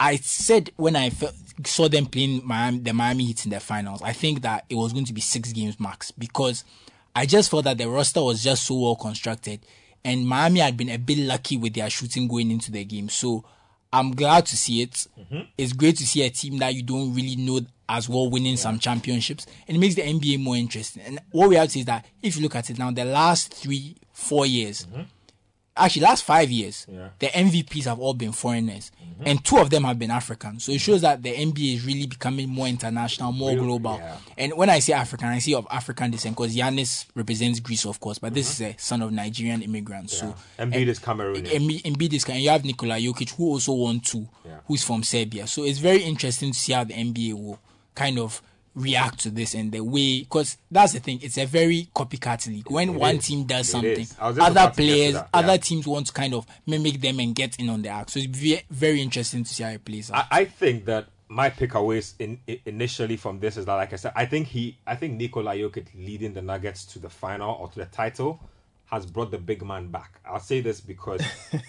I 0.00 0.16
said 0.16 0.70
when 0.76 0.96
I 0.96 1.10
fe- 1.10 1.30
saw 1.64 1.88
them 1.88 2.06
playing 2.06 2.42
Miami, 2.44 2.78
the 2.78 2.92
Miami 2.92 3.26
Heat 3.26 3.44
in 3.44 3.50
the 3.50 3.60
finals, 3.60 4.02
I 4.02 4.12
think 4.12 4.42
that 4.42 4.64
it 4.68 4.76
was 4.76 4.92
going 4.92 5.04
to 5.06 5.12
be 5.12 5.20
six 5.20 5.52
games 5.52 5.80
max 5.80 6.10
because 6.10 6.64
I 7.14 7.26
just 7.26 7.50
felt 7.50 7.64
that 7.64 7.78
the 7.78 7.88
roster 7.88 8.22
was 8.22 8.42
just 8.42 8.64
so 8.64 8.78
well 8.78 8.96
constructed, 8.96 9.60
and 10.04 10.26
Miami 10.26 10.60
had 10.60 10.76
been 10.76 10.88
a 10.88 10.98
bit 10.98 11.18
lucky 11.18 11.56
with 11.56 11.74
their 11.74 11.90
shooting 11.90 12.28
going 12.28 12.50
into 12.50 12.70
the 12.70 12.84
game. 12.84 13.08
So 13.08 13.44
I'm 13.92 14.14
glad 14.14 14.46
to 14.46 14.56
see 14.56 14.82
it. 14.82 15.06
Mm-hmm. 15.18 15.40
It's 15.56 15.72
great 15.72 15.96
to 15.96 16.06
see 16.06 16.22
a 16.22 16.30
team 16.30 16.58
that 16.58 16.74
you 16.74 16.82
don't 16.82 17.14
really 17.14 17.36
know 17.36 17.60
as 17.88 18.08
well 18.08 18.30
winning 18.30 18.56
some 18.56 18.78
championships, 18.78 19.46
and 19.66 19.76
it 19.76 19.80
makes 19.80 19.94
the 19.96 20.02
NBA 20.02 20.40
more 20.40 20.56
interesting. 20.56 21.02
And 21.02 21.20
what 21.32 21.48
we 21.48 21.56
have 21.56 21.66
to 21.66 21.72
say 21.72 21.80
is 21.80 21.86
that 21.86 22.04
if 22.22 22.36
you 22.36 22.42
look 22.42 22.54
at 22.54 22.70
it 22.70 22.78
now, 22.78 22.90
the 22.90 23.04
last 23.04 23.52
three, 23.52 23.96
four 24.12 24.46
years, 24.46 24.86
mm-hmm. 24.86 25.02
Actually 25.78 26.02
last 26.02 26.24
five 26.24 26.50
years, 26.50 26.86
Yeah. 26.92 27.08
the 27.18 27.26
MVPs 27.28 27.84
have 27.84 27.98
all 28.00 28.14
been 28.14 28.32
foreigners, 28.32 28.90
and 29.24 29.44
two 29.44 29.58
of 29.58 29.70
them 29.70 29.84
have 29.84 29.98
been 29.98 30.10
African. 30.10 30.60
So 30.60 30.72
it 30.72 30.80
shows 30.80 31.00
that 31.02 31.22
the 31.22 31.30
NBA 31.34 31.74
is 31.74 31.84
really 31.84 32.06
becoming 32.06 32.48
more 32.48 32.66
international, 32.68 33.32
more 33.32 33.54
global. 33.56 33.96
yeah. 33.98 34.16
And 34.36 34.52
when 34.56 34.70
I 34.70 34.78
say 34.78 34.92
African, 34.92 35.28
I 35.28 35.38
say 35.40 35.54
of 35.54 35.66
African 35.70 36.10
descent 36.10 36.36
because 36.36 36.54
Giannis 36.54 37.06
represents 37.14 37.60
Greece, 37.60 37.84
of 37.86 37.98
course, 38.00 38.18
but 38.18 38.34
this 38.34 38.50
is 38.52 38.60
a 38.60 38.76
son 38.78 39.02
of 39.02 39.12
Nigerian 39.12 39.62
immigrants. 39.62 40.18
So 40.18 40.34
Embiid 40.58 40.86
is 40.88 40.98
Cameroonian. 41.00 41.48
Embi- 41.50 41.82
Embiid 41.82 42.12
is 42.12 42.24
and 42.28 42.40
you 42.40 42.50
have 42.50 42.64
Nikola 42.64 42.94
Jokic 42.98 43.34
who 43.36 43.48
also 43.50 43.72
won 43.72 44.00
two, 44.00 44.28
Yeah. 44.44 44.58
who's 44.66 44.82
from 44.84 45.02
Serbia. 45.02 45.46
So 45.46 45.64
it's 45.64 45.78
very 45.78 46.02
interesting 46.04 46.52
to 46.52 46.58
see 46.58 46.72
how 46.72 46.84
the 46.84 46.94
NBA 46.94 47.32
will 47.34 47.58
kind 47.94 48.18
of 48.18 48.40
react 48.78 49.20
to 49.20 49.30
this 49.30 49.54
and 49.54 49.72
the 49.72 49.80
way 49.80 50.20
because 50.20 50.56
that's 50.70 50.92
the 50.92 51.00
thing. 51.00 51.18
It's 51.22 51.38
a 51.38 51.44
very 51.46 51.88
copycat 51.94 52.46
league. 52.46 52.70
When 52.70 52.94
one 52.94 53.16
is. 53.16 53.26
team 53.26 53.44
does 53.44 53.68
It 53.68 53.72
something, 53.72 54.00
is. 54.00 54.16
I 54.18 54.28
was 54.28 54.36
just 54.36 54.46
other 54.46 54.60
about 54.60 54.74
to 54.74 54.82
get 54.82 54.88
to 54.88 54.94
players, 54.94 55.14
yeah. 55.14 55.26
other 55.34 55.58
teams 55.58 55.86
want 55.86 56.06
to 56.06 56.12
kind 56.12 56.34
of 56.34 56.46
mimic 56.66 57.00
them 57.00 57.18
and 57.20 57.34
get 57.34 57.58
in 57.58 57.68
on 57.68 57.82
the 57.82 57.88
act. 57.88 58.10
So 58.10 58.20
it's 58.20 58.38
ve- 58.38 58.62
very 58.70 59.02
interesting 59.02 59.44
to 59.44 59.52
see 59.54 59.62
how 59.62 59.70
it 59.70 59.84
plays 59.84 60.10
out. 60.10 60.26
I, 60.30 60.40
I 60.40 60.44
think 60.44 60.84
that 60.86 61.08
my 61.28 61.50
takeaways 61.50 62.14
in, 62.18 62.40
initially 62.64 63.16
from 63.16 63.40
this 63.40 63.56
is 63.56 63.66
that, 63.66 63.74
like 63.74 63.92
I 63.92 63.96
said, 63.96 64.12
I 64.16 64.24
think 64.26 64.46
he, 64.46 64.78
I 64.86 64.96
think 64.96 65.18
Nikola 65.18 65.54
Jokic 65.54 65.86
leading 65.94 66.32
the 66.32 66.42
Nuggets 66.42 66.84
to 66.86 66.98
the 66.98 67.10
final 67.10 67.54
or 67.54 67.68
to 67.68 67.80
the 67.80 67.86
title 67.86 68.40
has 68.90 69.04
brought 69.06 69.30
the 69.30 69.38
big 69.38 69.62
man 69.64 69.88
back. 69.88 70.20
I'll 70.24 70.40
say 70.40 70.60
this 70.60 70.80
because 70.80 71.20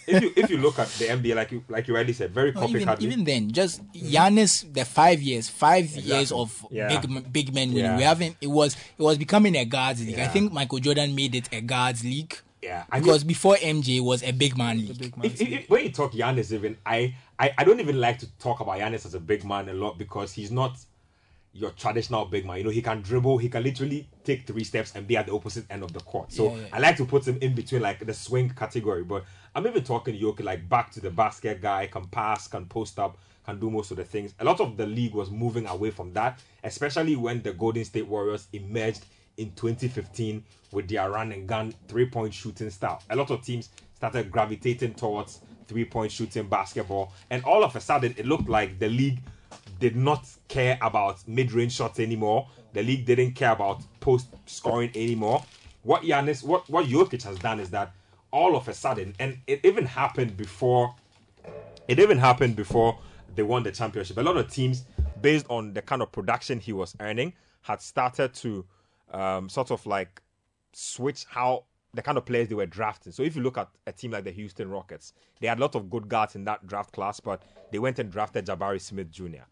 if 0.07 0.21
you 0.23 0.31
if 0.35 0.49
you 0.49 0.57
look 0.57 0.79
at 0.79 0.87
the 0.99 1.05
NBA, 1.05 1.35
like 1.35 1.51
you 1.51 1.63
like 1.67 1.87
you 1.87 1.93
already 1.93 2.13
said, 2.13 2.31
very 2.31 2.51
No, 2.53 2.67
even, 2.67 2.89
even 2.99 3.23
then, 3.25 3.51
just 3.51 3.83
Giannis, 3.91 4.71
the 4.73 4.85
five 4.85 5.21
years, 5.21 5.49
five 5.49 5.85
years 5.97 6.31
of 6.31 6.65
Yeah. 6.71 6.87
big 6.87 7.09
m- 7.11 7.23
big 7.31 7.53
men 7.53 7.69
winning. 7.69 7.83
Yeah. 7.91 7.97
We 7.97 8.03
haven't. 8.03 8.37
It 8.41 8.47
was 8.47 8.75
it 8.97 9.01
was 9.01 9.17
becoming 9.17 9.55
a 9.57 9.65
guards 9.65 10.05
league. 10.05 10.19
I 10.19 10.27
think 10.27 10.51
Michael 10.53 10.79
Jordan 10.79 11.13
made 11.15 11.35
it 11.35 11.49
a 11.51 11.61
guards 11.61 12.03
league. 12.03 12.37
Yeah, 12.61 12.83
I 12.91 12.95
mean- 12.97 13.03
because 13.03 13.23
before 13.23 13.55
MJ 13.55 14.01
was 14.01 14.21
a 14.21 14.31
big 14.31 14.57
man 14.57 14.77
league. 14.79 15.13
if, 15.23 15.41
if, 15.41 15.49
if- 15.49 15.69
when 15.69 15.83
you 15.85 15.91
talk 15.91 16.11
Giannis, 16.11 16.51
even 16.51 16.77
I, 16.85 17.15
I 17.37 17.51
I 17.57 17.63
don't 17.63 17.79
even 17.79 17.99
like 18.01 18.19
to 18.19 18.27
talk 18.37 18.59
about 18.59 18.77
Giannis 18.79 19.05
as 19.05 19.13
a 19.13 19.19
big 19.19 19.45
man 19.45 19.69
a 19.69 19.73
lot 19.73 19.97
because 19.97 20.33
he's 20.33 20.51
not 20.51 20.77
your 21.59 21.71
traditional 21.71 22.25
big 22.25 22.45
man. 22.45 22.57
You 22.57 22.63
know, 22.63 22.69
he 22.69 22.81
can 22.81 23.01
dribble, 23.01 23.37
he 23.37 23.49
can 23.49 23.63
literally 23.63 24.07
take 24.23 24.47
three 24.47 24.63
steps 24.63 24.93
and 24.95 25.05
be 25.05 25.17
at 25.17 25.25
the 25.25 25.33
opposite 25.33 25.65
end 25.69 25.83
of 25.83 25.91
the 25.91 25.99
court. 25.99 26.31
So 26.31 26.55
Yeah, 26.55 26.61
yeah. 26.61 26.67
I 26.73 26.79
like 26.79 26.97
to 26.97 27.05
put 27.05 27.27
him 27.27 27.37
in 27.41 27.53
between 27.53 27.81
like 27.81 28.05
the 28.05 28.13
swing 28.13 28.49
category. 28.49 29.03
But 29.03 29.25
I'm 29.53 29.67
even 29.67 29.83
talking 29.83 30.15
Jokic 30.19 30.43
like 30.43 30.69
back 30.69 30.91
to 30.91 31.01
the 31.01 31.09
basket 31.09 31.61
guy, 31.61 31.87
can 31.87 32.07
pass, 32.07 32.47
can 32.47 32.65
post 32.65 32.97
up, 32.97 33.17
can 33.45 33.59
do 33.59 33.69
most 33.69 33.91
of 33.91 33.97
the 33.97 34.05
things. 34.05 34.33
A 34.39 34.45
lot 34.45 34.59
of 34.61 34.77
the 34.77 34.85
league 34.85 35.13
was 35.13 35.29
moving 35.29 35.67
away 35.67 35.91
from 35.91 36.13
that, 36.13 36.39
especially 36.63 37.15
when 37.15 37.41
the 37.41 37.53
Golden 37.53 37.83
State 37.83 38.07
Warriors 38.07 38.47
emerged 38.53 39.05
in 39.37 39.51
2015 39.51 40.43
with 40.71 40.87
their 40.87 41.09
run 41.09 41.31
and 41.31 41.47
gun 41.47 41.73
three 41.87 42.05
point 42.05 42.33
shooting 42.33 42.69
style. 42.69 43.01
A 43.09 43.15
lot 43.15 43.31
of 43.31 43.43
teams 43.43 43.69
started 43.95 44.31
gravitating 44.31 44.93
towards 44.93 45.41
three 45.67 45.85
point 45.85 46.11
shooting 46.11 46.47
basketball, 46.47 47.11
and 47.29 47.43
all 47.43 47.63
of 47.63 47.75
a 47.75 47.81
sudden 47.81 48.13
it 48.17 48.25
looked 48.25 48.47
like 48.47 48.79
the 48.79 48.87
league 48.87 49.19
did 49.79 49.95
not 49.95 50.25
care 50.47 50.77
about 50.81 51.27
mid 51.27 51.51
range 51.51 51.73
shots 51.73 51.99
anymore. 51.99 52.47
The 52.73 52.83
league 52.83 53.05
didn't 53.05 53.33
care 53.33 53.51
about 53.51 53.81
post 53.99 54.27
scoring 54.45 54.91
anymore. 54.95 55.43
What 55.83 56.03
Giannis, 56.03 56.43
what 56.43 56.69
what 56.69 56.85
Jokic 56.85 57.23
has 57.23 57.39
done 57.39 57.59
is 57.59 57.69
that 57.71 57.93
all 58.31 58.55
of 58.55 58.67
a 58.67 58.73
sudden, 58.73 59.15
and 59.19 59.37
it 59.47 59.61
even 59.63 59.85
happened 59.85 60.37
before 60.37 60.93
it 61.87 61.99
even 61.99 62.17
happened 62.17 62.55
before 62.55 62.99
they 63.35 63.43
won 63.43 63.63
the 63.63 63.71
championship. 63.71 64.17
A 64.17 64.21
lot 64.21 64.37
of 64.37 64.51
teams, 64.51 64.85
based 65.21 65.45
on 65.49 65.73
the 65.73 65.81
kind 65.81 66.01
of 66.01 66.11
production 66.11 66.59
he 66.59 66.73
was 66.73 66.95
earning, 66.99 67.33
had 67.61 67.81
started 67.81 68.33
to 68.35 68.65
um, 69.11 69.49
sort 69.49 69.71
of 69.71 69.85
like 69.85 70.21
switch 70.73 71.25
how 71.29 71.63
the 71.93 72.01
kind 72.01 72.17
of 72.17 72.25
players 72.25 72.47
they 72.47 72.55
were 72.55 72.67
drafting. 72.67 73.11
So 73.11 73.23
if 73.23 73.35
you 73.35 73.41
look 73.41 73.57
at 73.57 73.69
a 73.87 73.91
team 73.91 74.11
like 74.11 74.23
the 74.23 74.31
Houston 74.31 74.69
Rockets, 74.69 75.13
they 75.39 75.47
had 75.47 75.57
a 75.57 75.61
lot 75.61 75.75
of 75.75 75.89
good 75.89 76.07
guards 76.07 76.35
in 76.35 76.43
that 76.45 76.67
draft 76.67 76.91
class, 76.91 77.19
but 77.19 77.41
they 77.71 77.79
went 77.79 77.97
and 77.97 78.11
drafted 78.11 78.45
Jabari 78.45 78.79
Smith 78.79 79.09
Jr. 79.11 79.47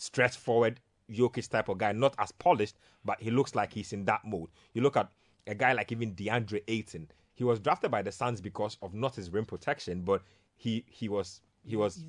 Stretch 0.00 0.36
forward, 0.36 0.80
Jokic 1.10 1.48
type 1.50 1.68
of 1.68 1.78
guy, 1.78 1.92
not 1.92 2.14
as 2.18 2.32
polished, 2.32 2.76
but 3.04 3.20
he 3.20 3.30
looks 3.30 3.54
like 3.54 3.72
he's 3.72 3.92
in 3.92 4.04
that 4.06 4.20
mode. 4.24 4.48
You 4.72 4.82
look 4.82 4.96
at 4.96 5.10
a 5.46 5.54
guy 5.54 5.72
like 5.74 5.92
even 5.92 6.14
DeAndre 6.14 6.62
Ayton. 6.68 7.10
He 7.34 7.44
was 7.44 7.58
drafted 7.58 7.90
by 7.90 8.02
the 8.02 8.12
Suns 8.12 8.40
because 8.40 8.76
of 8.82 8.94
not 8.94 9.14
his 9.16 9.30
rim 9.30 9.44
protection, 9.44 10.02
but 10.02 10.22
he 10.56 10.84
he 10.88 11.08
was 11.08 11.40
he 11.64 11.76
was 11.76 12.02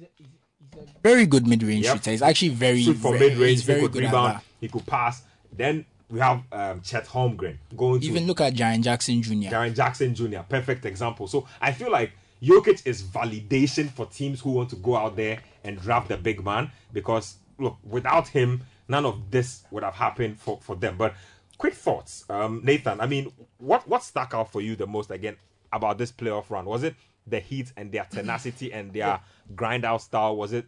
Very 1.04 1.26
good 1.26 1.48
mid 1.48 1.64
range 1.64 1.86
Yep. 1.86 1.96
shooter. 1.98 2.12
He's 2.12 2.22
actually 2.22 2.50
very 2.50 2.82
shoot 2.84 2.98
for 2.98 3.12
mid 3.12 3.38
range. 3.38 3.60
He 3.62 3.66
very 3.66 3.82
could 3.82 3.92
good 3.94 4.04
rebound. 4.04 4.40
He 4.60 4.68
could 4.68 4.86
pass. 4.86 5.24
Then 5.52 5.86
we 6.10 6.20
have 6.20 6.44
um, 6.52 6.82
Chet 6.82 7.08
Holmgren 7.08 7.58
going 7.76 8.02
to 8.02 8.08
Even 8.08 8.28
look 8.28 8.42
at 8.42 8.54
Jaren 8.54 8.82
Jackson 8.84 9.22
Jr. 9.22 9.50
Jaren 9.50 9.76
Jackson 9.76 10.14
Jr. 10.14 10.40
Perfect 10.48 10.86
example. 10.86 11.28
So 11.28 11.48
I 11.60 11.72
feel 11.72 11.92
like 11.92 12.12
Jokic 12.44 12.86
is 12.86 13.02
validation 13.04 13.90
for 13.90 14.06
teams 14.06 14.42
who 14.42 14.52
want 14.52 14.70
to 14.72 14.76
go 14.76 14.96
out 14.96 15.16
there 15.16 15.40
and 15.64 15.80
draft 15.80 16.10
the 16.10 16.18
big 16.18 16.44
man 16.44 16.72
because 16.92 17.38
look, 17.62 17.78
without 17.84 18.28
him, 18.28 18.64
none 18.88 19.06
of 19.06 19.32
this 19.32 19.64
would 19.72 19.84
have 19.84 19.96
happened 19.96 20.40
for, 20.40 20.60
for 20.62 20.76
them. 20.76 20.96
But 20.98 21.14
quick 21.58 21.74
thoughts, 21.74 22.26
um, 22.30 22.62
Nathan. 22.64 23.00
I 23.00 23.08
mean, 23.08 23.32
what 23.58 23.88
what 23.88 24.04
stuck 24.04 24.34
out 24.34 24.52
for 24.52 24.62
you 24.62 24.76
the 24.76 24.88
most 24.88 25.12
again 25.12 25.38
about 25.72 25.98
this 25.98 26.12
playoff 26.12 26.50
run? 26.50 26.66
Was 26.66 26.84
it 26.84 26.96
the 27.28 27.40
Heat 27.40 27.72
and 27.78 27.92
their 27.92 28.04
tenacity 28.12 28.74
and 28.74 28.92
their 28.92 29.20
grind 29.56 29.86
out 29.86 30.02
style? 30.02 30.36
Was 30.36 30.54
it 30.54 30.66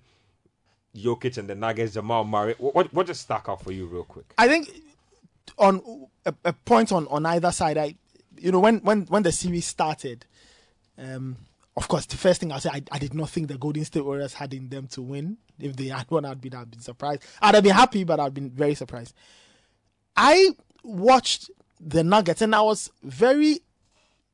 Jokic 0.95 1.38
and 1.38 1.50
the 1.50 1.55
Nuggets, 1.55 1.93
Jamal 1.93 2.23
Murray? 2.23 2.55
What 2.57 2.75
what, 2.75 2.93
what 2.93 3.07
just 3.07 3.21
stuck 3.21 3.47
out 3.50 3.62
for 3.63 3.71
you, 3.71 3.88
real 3.88 4.03
quick? 4.03 4.33
I 4.38 4.47
think 4.47 4.69
on 5.57 6.07
a, 6.25 6.33
a 6.45 6.53
point 6.53 6.91
on 6.91 7.07
on 7.07 7.25
either 7.25 7.51
side, 7.51 7.77
I 7.77 7.95
you 8.38 8.51
know 8.51 8.59
when 8.59 8.79
when 8.79 9.03
when 9.07 9.23
the 9.23 9.31
series 9.31 9.65
started, 9.65 10.25
um, 10.97 11.38
of 11.75 11.87
course 11.87 12.05
the 12.05 12.17
first 12.17 12.39
thing 12.39 12.51
I 12.51 12.59
say 12.59 12.69
I, 12.71 12.83
I 12.91 12.99
did 12.99 13.13
not 13.13 13.29
think 13.29 13.47
the 13.47 13.57
Golden 13.57 13.83
State 13.85 14.05
Warriors 14.05 14.33
had 14.33 14.53
in 14.53 14.69
them 14.69 14.87
to 14.87 15.01
win. 15.01 15.37
If 15.59 15.75
they 15.75 15.87
had 15.87 16.09
won, 16.09 16.25
I'd 16.25 16.41
been 16.41 16.55
I'd 16.55 16.69
been 16.69 16.81
surprised. 16.81 17.23
I'd 17.41 17.55
have 17.55 17.63
been 17.63 17.73
happy, 17.73 18.03
but 18.03 18.19
I'd 18.19 18.33
been 18.33 18.49
very 18.49 18.75
surprised. 18.75 19.15
I 20.15 20.51
watched 20.83 21.49
the 21.79 22.03
Nuggets 22.03 22.41
and 22.41 22.55
I 22.55 22.61
was 22.61 22.91
very 23.03 23.61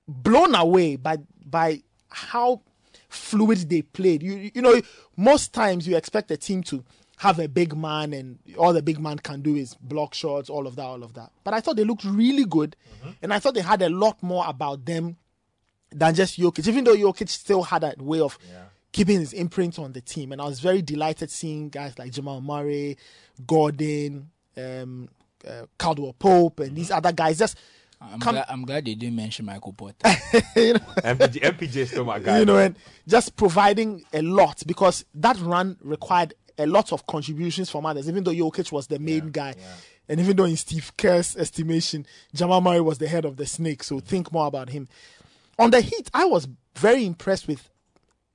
blown 0.07 0.55
away 0.55 0.95
by 0.95 1.17
by 1.45 1.81
how 2.09 2.61
fluid 3.07 3.69
they 3.69 3.83
played. 3.83 4.21
You 4.21 4.51
you 4.53 4.61
know 4.61 4.81
most 5.15 5.53
times 5.53 5.87
you 5.87 5.95
expect 5.95 6.31
a 6.31 6.37
team 6.37 6.63
to 6.63 6.83
have 7.17 7.39
a 7.39 7.49
big 7.49 7.75
man 7.75 8.13
and 8.13 8.39
all 8.57 8.71
the 8.71 8.81
big 8.81 8.97
man 8.97 9.19
can 9.19 9.41
do 9.41 9.55
is 9.55 9.75
block 9.75 10.13
shots, 10.13 10.49
all 10.49 10.65
of 10.65 10.77
that, 10.77 10.85
all 10.85 11.03
of 11.03 11.13
that. 11.15 11.31
But 11.43 11.53
I 11.53 11.59
thought 11.59 11.75
they 11.75 11.83
looked 11.83 12.05
really 12.05 12.45
good, 12.45 12.77
mm-hmm. 13.01 13.11
and 13.21 13.33
I 13.33 13.39
thought 13.39 13.55
they 13.55 13.61
had 13.61 13.81
a 13.81 13.89
lot 13.89 14.21
more 14.23 14.45
about 14.47 14.85
them 14.85 15.17
than 15.91 16.15
just 16.15 16.39
Jokic. 16.39 16.67
Even 16.67 16.83
though 16.83 16.95
Jokic 16.95 17.29
still 17.29 17.63
had 17.63 17.83
a 17.83 17.93
way 17.99 18.19
of 18.19 18.37
keeping 18.91 19.19
his 19.19 19.33
imprint 19.33 19.79
on 19.79 19.93
the 19.93 20.01
team, 20.01 20.31
and 20.31 20.41
I 20.41 20.45
was 20.45 20.59
very 20.59 20.81
delighted 20.81 21.29
seeing 21.31 21.69
guys 21.69 21.97
like 21.97 22.11
Jamal 22.11 22.41
Murray, 22.41 22.97
Gordon, 23.45 24.29
um, 24.57 25.09
uh, 25.47 25.65
Caldwell 25.77 26.13
Pope, 26.13 26.59
and 26.59 26.75
these 26.75 26.91
other 26.91 27.11
guys 27.11 27.39
just 27.39 27.57
I'm, 28.01 28.19
come 28.19 28.35
glad, 28.35 28.45
I'm 28.49 28.63
glad 28.63 28.85
they 28.85 28.95
didn't 28.95 29.15
mention 29.15 29.45
Michael 29.45 29.73
Porter. 29.73 29.95
you 30.55 30.73
know, 30.73 30.79
MPJ, 30.97 31.41
MPJ 31.41 31.75
is 31.75 31.89
still 31.89 32.05
my 32.05 32.19
guy. 32.19 32.39
you 32.39 32.45
know, 32.45 32.57
and 32.57 32.77
just 33.07 33.35
providing 33.35 34.03
a 34.13 34.21
lot 34.21 34.63
because 34.65 35.05
that 35.15 35.37
run 35.39 35.77
required 35.81 36.33
a 36.57 36.65
lot 36.65 36.91
of 36.91 37.05
contributions 37.07 37.69
from 37.69 37.85
others. 37.85 38.07
Even 38.07 38.23
though 38.23 38.31
Jokic 38.31 38.71
was 38.71 38.87
the 38.87 38.99
main 38.99 39.31
guy, 39.31 39.55
and 40.07 40.19
even 40.19 40.35
though 40.35 40.45
in 40.45 40.55
Steve 40.55 40.91
Kerr's 40.97 41.35
estimation, 41.35 42.05
Jamal 42.33 42.61
Murray 42.61 42.81
was 42.81 42.97
the 42.97 43.07
head 43.07 43.25
of 43.25 43.37
the 43.37 43.45
snake. 43.45 43.83
So 43.83 43.99
think 43.99 44.31
more 44.31 44.47
about 44.47 44.69
him. 44.69 44.87
On 45.59 45.69
the 45.69 45.81
Heat, 45.81 46.09
I 46.13 46.25
was 46.25 46.47
very 46.75 47.05
impressed 47.05 47.47
with 47.47 47.69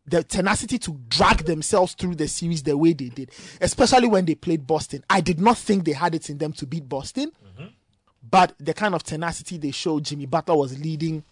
the 0.07 0.23
tenacity 0.23 0.79
to 0.79 1.01
drag 1.09 1.47
themselves 1.47 1.95
through 1.95 2.17
the 2.17 2.29
series 2.29 2.63
the 2.63 2.77
way 2.77 2.93
they 2.93 3.09
did, 3.09 3.31
especially 3.63 4.07
when 4.07 4.27
they 4.27 4.35
played 4.35 4.67
Boston. 4.67 5.03
I 5.09 5.23
did 5.23 5.41
not 5.41 5.57
think 5.57 5.85
they 5.85 5.93
had 5.93 6.15
it 6.15 6.29
in 6.29 6.37
them 6.37 6.53
to 6.53 6.67
beat 6.67 6.87
Boston, 6.87 7.33
mm-hmm. 7.43 7.69
but 8.31 8.53
the 8.59 8.75
kind 8.75 8.95
of 8.95 9.03
tenacity 9.03 9.57
they 9.57 9.71
showed, 9.71 10.05
Jimmy 10.05 10.27
Butler 10.27 10.57
was 10.57 10.79
leading. 10.79 11.25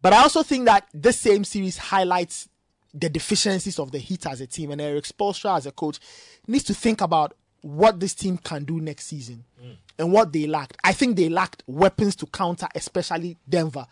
But 0.00 0.14
I 0.14 0.22
also 0.22 0.42
think 0.42 0.64
that 0.64 0.88
this 0.94 1.20
same 1.20 1.44
series 1.44 1.76
highlights 1.76 2.48
the 2.94 3.10
deficiencies 3.10 3.78
of 3.78 3.92
the 3.92 3.98
Heat 3.98 4.26
as 4.26 4.40
a 4.40 4.46
team, 4.46 4.70
and 4.70 4.80
Erik 4.80 5.04
Spoelstra 5.04 5.58
as 5.58 5.66
a 5.66 5.72
coach 5.72 5.98
needs 6.46 6.64
to 6.64 6.74
think 6.74 7.02
about 7.02 7.34
what 7.60 8.00
this 8.00 8.14
team 8.14 8.38
can 8.38 8.64
do 8.64 8.80
next 8.80 9.06
season 9.06 9.44
mm. 9.62 9.76
and 9.98 10.12
what 10.12 10.32
they 10.32 10.46
lacked. 10.46 10.78
I 10.82 10.92
think 10.92 11.16
they 11.16 11.28
lacked 11.28 11.64
weapons 11.66 12.16
to 12.16 12.26
counter, 12.26 12.68
especially 12.74 13.36
Denver, 13.46 13.86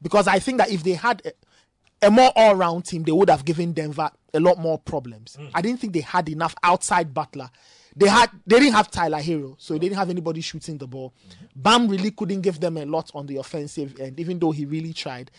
because 0.00 0.28
I 0.28 0.38
think 0.38 0.58
that 0.58 0.70
if 0.70 0.82
they 0.82 0.92
had 0.92 1.22
a, 1.24 2.06
a 2.06 2.10
more 2.10 2.32
all-round 2.36 2.84
team, 2.84 3.02
they 3.02 3.12
would 3.12 3.30
have 3.30 3.44
given 3.44 3.72
Denver 3.72 4.10
a 4.34 4.40
lot 4.40 4.58
more 4.58 4.78
problems. 4.78 5.36
Mm. 5.40 5.50
I 5.54 5.62
didn't 5.62 5.80
think 5.80 5.92
they 5.92 6.00
had 6.00 6.28
enough 6.28 6.54
outside 6.62 7.12
Butler. 7.12 7.50
They 7.96 8.08
had 8.08 8.30
they 8.46 8.60
didn't 8.60 8.74
have 8.74 8.90
Tyler 8.90 9.18
Herro, 9.18 9.56
so 9.58 9.74
they 9.74 9.80
didn't 9.80 9.96
have 9.96 10.10
anybody 10.10 10.40
shooting 10.40 10.78
the 10.78 10.86
ball. 10.86 11.12
Mm-hmm. 11.28 11.44
Bam 11.56 11.88
really 11.88 12.12
couldn't 12.12 12.42
give 12.42 12.60
them 12.60 12.76
a 12.76 12.84
lot 12.84 13.10
on 13.14 13.26
the 13.26 13.38
offensive 13.38 13.98
end, 13.98 14.20
even 14.20 14.38
though 14.38 14.52
he 14.52 14.66
really 14.66 14.92
tried. 14.92 15.32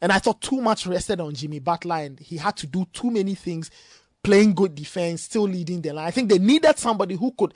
And 0.00 0.12
I 0.12 0.18
thought 0.18 0.40
too 0.40 0.60
much 0.60 0.86
rested 0.86 1.20
on 1.20 1.34
Jimmy 1.34 1.58
Butler, 1.58 1.96
and 1.96 2.18
he 2.18 2.36
had 2.36 2.56
to 2.58 2.66
do 2.66 2.86
too 2.92 3.10
many 3.10 3.34
things, 3.34 3.70
playing 4.22 4.54
good 4.54 4.74
defense, 4.74 5.22
still 5.22 5.42
leading 5.42 5.82
the 5.82 5.92
line. 5.92 6.06
I 6.06 6.10
think 6.10 6.30
they 6.30 6.38
needed 6.38 6.78
somebody 6.78 7.16
who 7.16 7.32
could, 7.32 7.52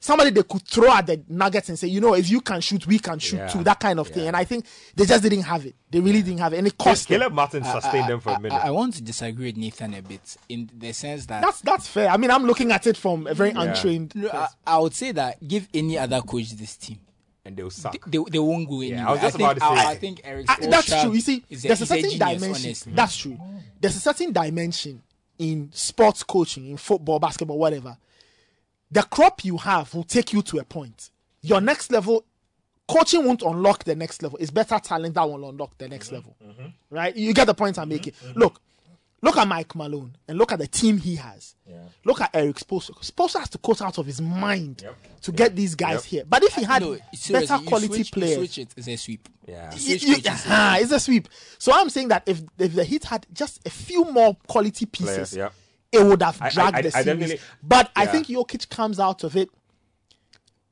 somebody 0.00 0.30
they 0.30 0.42
could 0.42 0.62
throw 0.66 0.92
at 0.92 1.06
the 1.06 1.22
Nuggets 1.28 1.68
and 1.68 1.78
say, 1.78 1.88
you 1.88 2.00
know, 2.00 2.14
if 2.14 2.28
you 2.30 2.40
can 2.40 2.60
shoot, 2.60 2.86
we 2.86 2.98
can 2.98 3.18
shoot 3.18 3.36
Yeah. 3.36 3.48
too, 3.48 3.62
that 3.64 3.78
kind 3.80 3.98
of 4.00 4.08
thing. 4.08 4.26
And 4.28 4.36
I 4.36 4.44
think 4.44 4.66
they 4.96 5.04
just 5.06 5.22
didn't 5.22 5.42
have 5.42 5.64
it. 5.66 5.74
They 5.90 6.00
really 6.00 6.22
didn't 6.22 6.40
have 6.40 6.52
it, 6.54 6.58
and 6.58 6.66
it 6.66 6.78
cost 6.78 7.08
them. 7.08 7.18
Caleb 7.20 7.34
Martin 7.34 7.64
sustained 7.64 8.08
them 8.08 8.20
for 8.20 8.30
a 8.30 8.34
I, 8.34 8.38
minute. 8.38 8.64
I 8.64 8.70
want 8.70 8.94
to 8.94 9.02
disagree 9.02 9.46
with 9.46 9.56
Nathan 9.56 9.94
a 9.94 10.02
bit 10.02 10.36
in 10.48 10.70
the 10.76 10.92
sense 10.92 11.26
that 11.26 11.42
That's 11.42 11.60
that's 11.60 11.86
fair. 11.88 12.08
I 12.08 12.16
mean, 12.16 12.30
I'm 12.30 12.44
looking 12.44 12.72
at 12.72 12.86
it 12.86 12.96
from 12.96 13.26
a 13.26 13.34
very 13.34 13.50
untrained. 13.50 14.14
No, 14.14 14.28
I, 14.30 14.48
I 14.66 14.78
would 14.78 14.94
say 14.94 15.12
that 15.12 15.46
give 15.46 15.68
any 15.74 15.98
other 15.98 16.20
coach 16.22 16.50
this 16.52 16.76
team, 16.76 16.98
and 17.44 17.56
they'll 17.56 17.68
suck. 17.70 17.92
they, 18.10 18.18
they 18.30 18.38
won't 18.38 18.68
go 18.68 18.80
anywhere. 18.80 19.06
I 19.06 19.12
was 19.12 19.20
just 19.20 19.36
think, 19.36 19.50
about 19.52 19.74
to 19.74 19.80
say 19.80 19.86
I. 19.86 19.90
I 19.90 19.94
think 19.96 20.20
Erik 20.24 20.46
Ah, 20.48 20.56
that's 20.60 20.88
Spoelstra 20.88 21.02
true. 21.02 21.12
You 21.12 21.20
see, 21.20 21.44
is 21.50 21.62
there's 21.62 21.80
a 21.80 21.82
is 21.82 21.82
a 21.82 21.86
certain 21.94 22.02
genius, 22.10 22.18
dimension. 22.40 22.66
honestly. 22.66 22.92
That's 22.94 23.16
true. 23.16 23.38
There's 23.80 23.96
a 23.96 24.00
certain 24.00 24.32
dimension 24.32 25.02
in 25.38 25.70
sports 25.74 26.22
coaching, 26.22 26.70
in 26.70 26.76
football, 26.76 27.18
basketball, 27.18 27.58
whatever. 27.58 27.96
The 28.92 29.02
crop 29.02 29.44
you 29.44 29.56
have 29.56 29.92
will 29.94 30.04
take 30.04 30.32
you 30.32 30.42
to 30.42 30.58
a 30.58 30.64
point. 30.64 31.10
Your 31.40 31.60
next 31.60 31.90
level, 31.90 32.24
coaching 32.86 33.24
won't 33.24 33.42
unlock 33.42 33.84
the 33.84 33.96
next 33.96 34.22
level. 34.22 34.38
It's 34.38 34.50
better 34.50 34.78
talent 34.78 35.14
that 35.14 35.28
will 35.28 35.48
unlock 35.48 35.76
the 35.78 35.88
next 35.88 36.06
mm-hmm. 36.06 36.14
level. 36.16 36.36
Mm-hmm. 36.46 36.66
Right? 36.90 37.16
You 37.16 37.32
get 37.34 37.46
the 37.46 37.54
point 37.54 37.78
I'm 37.78 37.88
making. 37.88 38.12
Mm-hmm. 38.12 38.38
Look, 38.38 38.60
Look 39.24 39.36
at 39.36 39.46
Mike 39.46 39.76
Malone 39.76 40.16
and 40.26 40.36
look 40.36 40.50
at 40.50 40.58
the 40.58 40.66
team 40.66 40.98
he 40.98 41.14
has. 41.14 41.54
Yeah. 41.64 41.76
Look 42.04 42.20
at 42.20 42.34
Erik 42.34 42.56
Spoelstra. 42.56 42.98
Spoelstra 43.08 43.38
has 43.38 43.48
to 43.50 43.58
coach 43.58 43.80
out 43.80 43.96
of 43.98 44.04
his 44.04 44.20
mind 44.20 44.82
Yep. 44.82 44.96
to 45.22 45.32
get 45.32 45.54
these 45.54 45.76
guys 45.76 45.94
Yep. 45.94 46.04
here. 46.04 46.24
But 46.28 46.42
if 46.42 46.54
he 46.54 46.64
uh, 46.64 46.68
had 46.68 46.82
No, 46.82 46.98
better 47.30 47.58
quality 47.64 47.94
switch, 47.94 48.12
players, 48.12 48.34
switch 48.36 48.58
it, 48.58 48.74
it's 48.76 48.88
a 48.88 48.96
sweep. 48.96 49.28
Yeah. 49.46 49.72
You 49.76 49.94
you- 49.94 50.08
you- 50.08 50.14
coaches, 50.16 50.42
ah, 50.48 50.78
it's 50.78 50.90
a 50.90 50.98
sweep. 50.98 51.28
So 51.58 51.72
I'm 51.72 51.88
saying 51.88 52.08
that 52.08 52.24
if 52.26 52.42
if 52.58 52.74
the 52.74 52.82
Heat 52.82 53.04
had 53.04 53.24
just 53.32 53.64
a 53.64 53.70
few 53.70 54.04
more 54.10 54.36
quality 54.48 54.86
pieces, 54.86 55.14
Players, 55.14 55.36
yeah. 55.36 55.48
It 55.92 56.02
would 56.04 56.22
have 56.22 56.40
I- 56.40 56.46
I- 56.46 56.50
dragged 56.50 56.76
I- 56.76 56.82
the 56.82 56.88
I 56.88 57.02
series. 57.02 57.06
definitely- 57.06 57.40
but 57.62 57.90
I 57.94 58.04
yeah. 58.04 58.10
think 58.12 58.26
Jokic 58.28 58.68
comes 58.70 58.98
out 58.98 59.22
of 59.24 59.36
it 59.36 59.50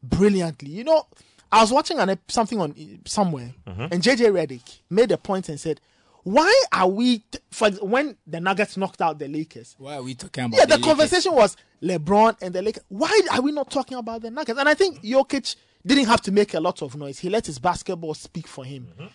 brilliantly. 0.02 0.70
You 0.70 0.84
know, 0.84 1.06
I 1.52 1.60
was 1.60 1.70
watching 1.72 1.98
an, 1.98 2.18
something 2.28 2.60
on 2.60 2.74
somewhere, 3.06 3.54
Mm-hmm. 3.66 3.86
and 3.92 4.02
JJ 4.02 4.26
Redick 4.32 4.80
made 4.88 5.10
a 5.12 5.18
point 5.18 5.48
and 5.48 5.58
said, 5.58 5.80
"Why 6.22 6.52
are 6.72 6.88
we 6.88 7.18
t- 7.18 7.38
for 7.50 7.70
when 7.70 8.16
the 8.26 8.40
Nuggets 8.40 8.76
knocked 8.76 9.02
out 9.02 9.18
the 9.18 9.28
Lakers?" 9.28 9.74
Why 9.78 9.96
are 9.96 10.02
we 10.02 10.14
talking 10.14 10.44
about 10.44 10.58
Yeah, 10.58 10.64
the 10.66 10.76
Lakers? 10.76 10.86
conversation 10.86 11.34
was 11.34 11.56
LeBron 11.82 12.36
and 12.40 12.54
the 12.54 12.62
Lakers. 12.62 12.84
Why 12.88 13.20
are 13.32 13.40
we 13.42 13.52
not 13.52 13.70
talking 13.70 13.98
about 13.98 14.22
the 14.22 14.30
Nuggets? 14.30 14.58
And 14.58 14.68
I 14.68 14.74
think 14.74 15.02
Jokic 15.02 15.56
didn't 15.86 16.06
have 16.06 16.20
to 16.22 16.32
make 16.32 16.54
a 16.54 16.60
lot 16.60 16.82
of 16.82 16.94
noise. 16.96 17.18
He 17.18 17.28
let 17.30 17.46
his 17.46 17.58
basketball 17.58 18.14
speak 18.14 18.46
for 18.46 18.64
him. 18.64 18.88
Mm-hmm. 18.92 19.06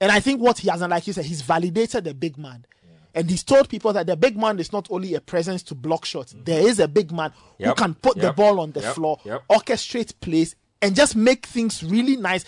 And 0.00 0.12
I 0.12 0.20
think 0.20 0.40
what 0.40 0.58
he 0.58 0.68
has 0.68 0.80
done, 0.80 0.90
like 0.90 1.06
you 1.06 1.12
said, 1.12 1.24
he's 1.24 1.40
validated 1.42 2.04
the 2.04 2.12
big 2.14 2.36
man. 2.36 2.66
And 3.16 3.30
he's 3.30 3.42
told 3.42 3.68
people 3.70 3.92
that 3.94 4.06
the 4.06 4.14
big 4.14 4.36
man 4.36 4.58
is 4.60 4.72
not 4.72 4.86
only 4.90 5.14
a 5.14 5.20
presence 5.22 5.62
to 5.64 5.74
block 5.74 6.04
shots. 6.04 6.34
There 6.44 6.60
is 6.60 6.78
a 6.78 6.86
big 6.86 7.10
man 7.10 7.30
who 7.30 7.44
Mm-hmm. 7.56 7.64
Yep, 7.64 7.76
can 7.78 7.94
put 7.94 8.18
the 8.18 8.32
ball 8.32 8.60
on 8.60 8.72
the 8.72 8.80
yep, 8.80 8.94
floor, 8.94 9.18
yep. 9.24 9.42
orchestrate 9.48 10.12
plays, 10.20 10.54
and 10.82 10.94
just 10.94 11.16
make 11.16 11.46
things 11.46 11.82
really 11.82 12.16
nice. 12.16 12.44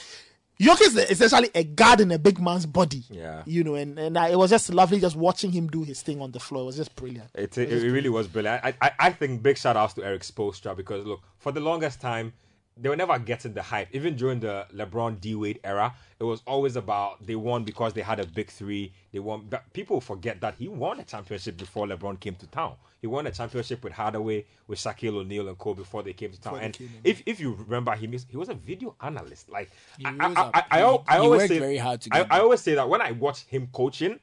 Jokic 0.60 0.80
is 0.88 0.96
essentially 0.96 1.50
a 1.54 1.64
guard 1.64 2.00
in 2.00 2.10
a 2.10 2.18
big 2.18 2.38
man's 2.40 2.66
body. 2.66 3.04
Yeah. 3.08 3.42
You 3.46 3.64
know, 3.64 3.74
and, 3.74 3.98
and 3.98 4.18
I, 4.18 4.28
it 4.28 4.36
was 4.36 4.50
just 4.50 4.68
lovely 4.74 5.00
just 5.00 5.16
watching 5.16 5.50
him 5.52 5.68
do 5.68 5.82
his 5.82 6.02
thing 6.02 6.20
on 6.20 6.32
the 6.32 6.40
floor. 6.40 6.64
It 6.64 6.66
was 6.66 6.76
just 6.76 6.94
brilliant. 6.94 7.30
It, 7.34 7.56
it, 7.56 7.72
it 7.72 7.90
really 7.90 8.10
was 8.10 8.26
brilliant. 8.26 8.62
I, 8.64 8.74
I, 8.82 8.90
I 8.98 9.10
think 9.12 9.42
big 9.42 9.56
shout 9.56 9.76
outs 9.76 9.94
to 9.94 10.04
Erik 10.04 10.22
Spoelstra 10.22 10.76
because 10.76 11.06
look, 11.06 11.22
for 11.38 11.52
the 11.52 11.60
longest 11.60 12.00
time, 12.02 12.34
they 12.80 12.88
were 12.88 12.96
never 12.96 13.18
getting 13.18 13.52
the 13.54 13.62
hype. 13.62 13.88
Even 13.92 14.16
during 14.16 14.40
the 14.40 14.66
LeBron 14.74 15.20
D 15.20 15.34
Wade 15.34 15.60
era, 15.64 15.94
it 16.20 16.24
was 16.24 16.42
always 16.46 16.76
about 16.76 17.24
they 17.26 17.34
won 17.36 17.64
because 17.64 17.92
they 17.92 18.02
had 18.02 18.20
a 18.20 18.26
big 18.26 18.50
three. 18.50 18.92
They 19.12 19.18
won. 19.18 19.46
But 19.50 19.72
people 19.72 20.00
forget 20.00 20.40
that 20.40 20.54
he 20.58 20.68
won 20.68 21.00
a 21.00 21.04
championship 21.04 21.56
before 21.56 21.86
LeBron 21.86 22.20
came 22.20 22.34
to 22.36 22.46
town. 22.46 22.74
He 23.00 23.06
won 23.06 23.26
a 23.28 23.30
championship 23.30 23.84
with 23.84 23.92
Hardaway, 23.92 24.44
with 24.66 24.78
Shaquille 24.80 25.14
O'Neal 25.18 25.48
and 25.48 25.56
Cole 25.56 25.74
before 25.74 26.02
they 26.02 26.12
came 26.12 26.32
to 26.32 26.40
town. 26.40 26.58
And 26.60 26.76
if 27.04 27.22
if 27.26 27.38
you 27.40 27.54
remember, 27.54 27.94
he 27.94 28.06
he 28.28 28.36
was 28.36 28.48
a 28.48 28.54
video 28.54 28.94
analyst. 29.00 29.48
Like 29.48 29.70
I, 30.04 30.10
I. 30.18 30.50
I, 30.54 30.64
I, 30.70 30.78
He- 30.78 30.82
al- 30.82 31.04
always 31.08 31.48
say, 31.48 31.58
very 31.58 31.76
hard 31.78 32.00
to 32.02 32.10
I, 32.12 32.18
get 32.18 32.26
I 32.32 32.34
there. 32.36 32.42
always 32.42 32.60
say 32.60 32.74
that 32.74 32.88
when 32.88 33.00
I 33.00 33.12
watch 33.12 33.44
him 33.44 33.68
coaching, 33.72 34.18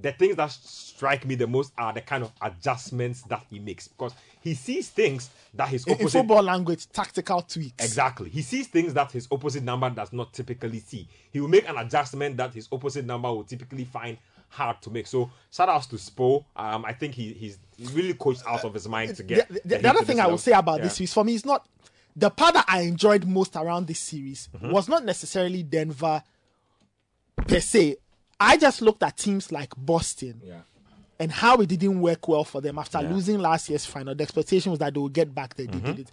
the 0.00 0.12
things 0.12 0.36
that 0.36 0.50
strike 0.50 1.26
me 1.26 1.34
the 1.34 1.46
most 1.46 1.72
are 1.78 1.92
the 1.92 2.00
kind 2.00 2.22
of 2.22 2.32
adjustments 2.42 3.22
that 3.22 3.42
he 3.50 3.58
makes 3.58 3.88
because 3.88 4.12
he 4.40 4.54
sees 4.54 4.88
things 4.88 5.30
that 5.54 5.68
his 5.68 5.82
opposite 5.88 6.02
in 6.02 6.08
football 6.08 6.42
language, 6.42 6.86
tactical 6.92 7.42
tweaks. 7.42 7.84
exactly 7.84 8.30
he 8.30 8.42
sees 8.42 8.66
things 8.68 8.94
that 8.94 9.10
his 9.10 9.26
opposite 9.30 9.62
number 9.62 9.90
does 9.90 10.12
not 10.12 10.32
typically 10.32 10.78
see. 10.80 11.08
He 11.32 11.40
will 11.40 11.48
make 11.48 11.68
an 11.68 11.76
adjustment 11.76 12.36
that 12.36 12.54
his 12.54 12.68
opposite 12.70 13.04
number 13.04 13.28
will 13.28 13.44
typically 13.44 13.84
find 13.84 14.16
hard 14.50 14.80
to 14.82 14.90
make. 14.90 15.06
So 15.06 15.30
shout 15.50 15.68
outs 15.68 15.86
to 15.88 15.96
Spo. 15.96 16.44
Um, 16.56 16.84
I 16.84 16.92
think 16.92 17.14
he 17.14 17.32
he's 17.32 17.58
really 17.92 18.14
coached 18.14 18.42
out 18.46 18.64
of 18.64 18.72
his 18.74 18.88
mind 18.88 19.14
to 19.16 19.22
get 19.22 19.48
the- 19.48 19.60
the 19.64 19.78
the 19.78 19.88
other 19.90 20.04
thing 20.04 20.20
I 20.20 20.26
will 20.26 20.38
say 20.38 20.52
about 20.52 20.78
Yeah. 20.78 20.84
this 20.84 20.94
series 20.96 21.12
for 21.12 21.24
me 21.24 21.34
is 21.34 21.44
not 21.44 21.66
the 22.16 22.30
part 22.30 22.54
that 22.54 22.64
I 22.68 22.80
enjoyed 22.82 23.26
most 23.26 23.56
around 23.56 23.86
this 23.88 24.00
series 24.00 24.48
Mm-hmm. 24.54 24.70
was 24.70 24.88
not 24.88 25.04
necessarily 25.04 25.62
Denver 25.62 26.22
per 27.46 27.60
se. 27.60 27.96
I 28.40 28.56
just 28.56 28.82
looked 28.82 29.02
at 29.02 29.16
teams 29.16 29.50
like 29.50 29.72
Boston 29.76 30.40
Yeah. 30.44 30.60
and 31.18 31.30
how 31.32 31.56
it 31.56 31.66
didn't 31.68 32.00
work 32.00 32.28
well 32.28 32.44
for 32.44 32.60
them 32.60 32.78
after 32.78 33.00
Yeah. 33.02 33.10
losing 33.10 33.38
last 33.38 33.68
year's 33.68 33.84
final. 33.84 34.14
The 34.14 34.22
expectation 34.22 34.70
was 34.70 34.78
that 34.78 34.94
they 34.94 35.00
would 35.00 35.12
get 35.12 35.34
back 35.34 35.54
there. 35.54 35.66
They 35.66 35.78
Mm-hmm. 35.78 35.86
did 35.86 35.98
it. 36.00 36.10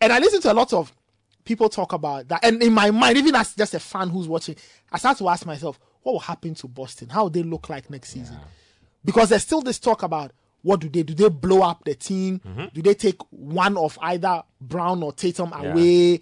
And 0.00 0.12
I 0.12 0.18
listened 0.18 0.42
to 0.42 0.52
a 0.52 0.54
lot 0.54 0.72
of 0.72 0.92
people 1.44 1.68
talk 1.68 1.92
about 1.92 2.28
that. 2.28 2.44
And 2.44 2.62
in 2.62 2.72
my 2.72 2.90
mind, 2.90 3.16
even 3.18 3.34
as 3.34 3.54
just 3.54 3.72
a 3.74 3.80
fan 3.80 4.08
who's 4.10 4.28
watching, 4.28 4.56
I 4.92 4.98
start 4.98 5.16
to 5.18 5.28
ask 5.28 5.46
myself, 5.46 5.78
what 6.02 6.12
will 6.12 6.20
happen 6.20 6.54
to 6.56 6.68
Boston? 6.68 7.08
How 7.08 7.24
will 7.24 7.30
they 7.30 7.42
look 7.42 7.68
like 7.68 7.88
next 7.90 8.10
season? 8.10 8.36
Because 9.04 9.28
there's 9.30 9.42
still 9.42 9.62
this 9.62 9.78
talk 9.78 10.02
about 10.02 10.32
what 10.66 10.80
do 10.80 10.88
they 10.88 11.02
do? 11.04 11.14
They 11.14 11.28
blow 11.28 11.62
up 11.62 11.84
the 11.84 11.94
team? 11.94 12.40
Do 12.74 12.82
they 12.82 12.94
take 12.94 13.16
one 13.30 13.76
of 13.76 13.96
either 14.02 14.42
Brown 14.60 15.02
or 15.02 15.12
Tatum 15.12 15.50
Mm-hmm. 15.50 15.64
Yeah. 15.64 15.72
away? 15.72 16.20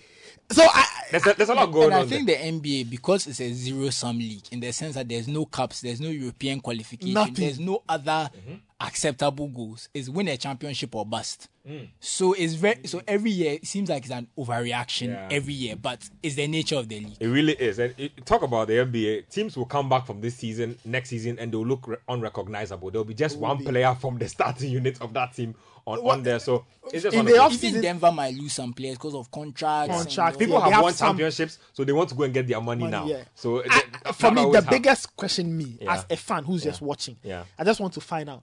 So 0.51 0.63
I, 0.63 0.85
There's 1.11 1.27
a, 1.27 1.33
there's 1.35 1.49
a 1.49 1.55
lot 1.55 1.73
going 1.73 1.87
and 1.87 1.95
I 1.95 2.05
think 2.05 2.27
there. 2.27 2.37
the 2.37 2.61
NBA, 2.61 2.91
because 2.91 3.27
it's 3.27 3.41
a 3.41 3.51
zero 3.53 3.89
sum 3.89 4.19
league, 4.19 4.43
in 4.51 4.61
the 4.61 4.73
sense 4.73 4.95
that 4.97 5.09
there's 5.09 5.27
no 5.27 5.47
cups, 5.47 5.81
there's 5.81 6.01
no 6.03 6.11
European 6.11 6.61
qualification, 6.61 7.15
Nothing. 7.15 7.35
there's 7.35 7.59
no 7.59 7.83
other 7.89 8.31
Mm-hmm. 8.37 8.55
Acceptable 8.85 9.49
goals, 9.49 9.89
is 9.95 10.11
win 10.11 10.29
a 10.29 10.37
championship 10.37 10.95
or 10.95 11.05
bust. 11.07 11.49
Mm. 11.69 11.89
So 11.99 12.35
it's 12.35 12.55
very 12.55 12.87
so 12.87 13.01
every 13.09 13.31
year 13.31 13.53
it 13.55 13.67
seems 13.67 13.89
like 13.89 14.03
it's 14.05 14.13
an 14.13 14.27
overreaction 14.39 15.09
Yeah. 15.09 15.29
every 15.31 15.55
year, 15.55 15.77
but 15.77 16.07
it's 16.23 16.35
the 16.35 16.47
nature 16.47 16.77
of 16.77 16.89
the 16.89 17.01
league. 17.01 17.17
It 17.19 17.27
really 17.27 17.55
is. 17.55 17.79
And 17.79 17.95
it, 17.99 18.25
talk 18.27 18.43
about 18.43 18.69
the 18.69 18.75
NBA. 18.75 19.31
Teams 19.31 19.57
will 19.57 19.65
come 19.65 19.89
back 19.89 20.07
from 20.07 20.21
this 20.21 20.35
season, 20.37 20.79
next 20.85 21.09
season, 21.09 21.39
and 21.39 21.51
they'll 21.51 21.67
look 21.67 21.89
re- 21.89 21.97
unrecognizable. 22.09 22.91
There'll 22.91 23.05
be 23.07 23.15
just 23.15 23.39
one 23.39 23.65
player 23.65 23.95
from 23.95 24.19
the 24.19 24.29
starting 24.29 24.71
unit 24.71 25.01
of 25.01 25.15
that 25.15 25.33
team 25.35 25.55
on, 25.87 25.99
on 26.01 26.23
there. 26.23 26.39
So 26.39 26.67
it's 26.93 27.03
just 27.03 27.17
In 27.17 27.25
the 27.25 27.39
off- 27.39 27.53
Even 27.53 27.59
season- 27.59 27.81
Denver 27.83 28.13
might 28.13 28.35
lose 28.35 28.53
some 28.53 28.75
players 28.75 28.97
because 28.97 29.15
of 29.15 29.31
contracts. 29.31 29.95
and 29.95 30.03
Contracts, 30.07 30.37
People 30.39 30.57
Yeah, 30.57 30.65
have, 30.65 30.73
have 30.75 30.83
won 30.83 30.93
some- 30.93 31.09
championships, 31.09 31.59
so 31.73 31.85
they 31.85 31.93
want 31.93 32.11
to 32.11 32.15
go 32.15 32.25
and 32.25 32.35
get 32.35 32.47
their 32.47 32.61
money, 32.61 32.87
now. 32.87 33.07
yeah. 33.07 33.25
So 33.35 33.63
I- 33.65 33.69
th- 33.69 34.15
for 34.15 34.31
me, 34.31 34.43
the 34.43 34.47
always 34.49 34.65
biggest 34.67 35.17
question 35.17 35.57
me 35.57 35.79
Yeah. 35.81 35.95
as 35.95 36.07
a 36.11 36.17
fan 36.17 36.45
who's 36.45 36.63
just 36.63 36.83
watching, 36.83 37.17
Yeah. 37.23 37.45
I 37.59 37.65
just 37.65 37.81
want 37.81 37.95
to 37.95 38.01
find 38.03 38.29
out 38.29 38.43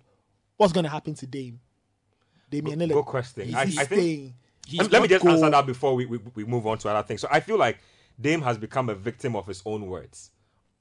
what's 0.61 0.73
going 0.73 0.83
to 0.83 0.89
happen 0.89 1.13
to 1.15 1.25
Dame. 1.27 1.59
Damian 2.49 2.79
Lillard. 2.79 2.93
Good 2.93 3.05
question. 3.05 3.49
Is 3.49 3.55
I, 3.55 3.65
he 3.65 3.79
I 3.79 3.85
think 3.85 4.01
staying? 4.01 4.33
He's 4.67 4.79
let, 4.81 4.91
let 4.91 5.01
me 5.01 5.07
not 5.07 5.09
just 5.09 5.25
answer 5.25 5.49
that 5.49 5.65
before 5.65 5.95
we, 5.95 6.05
we, 6.05 6.19
we 6.35 6.45
move 6.45 6.67
on 6.67 6.77
to 6.79 6.89
other 6.89 7.05
things. 7.05 7.21
So 7.21 7.27
I 7.31 7.39
feel 7.39 7.57
like 7.57 7.79
Dame 8.19 8.41
has 8.43 8.57
become 8.57 8.89
a 8.89 8.95
victim 8.95 9.35
of 9.35 9.47
his 9.47 9.61
own 9.65 9.87
words 9.87 10.29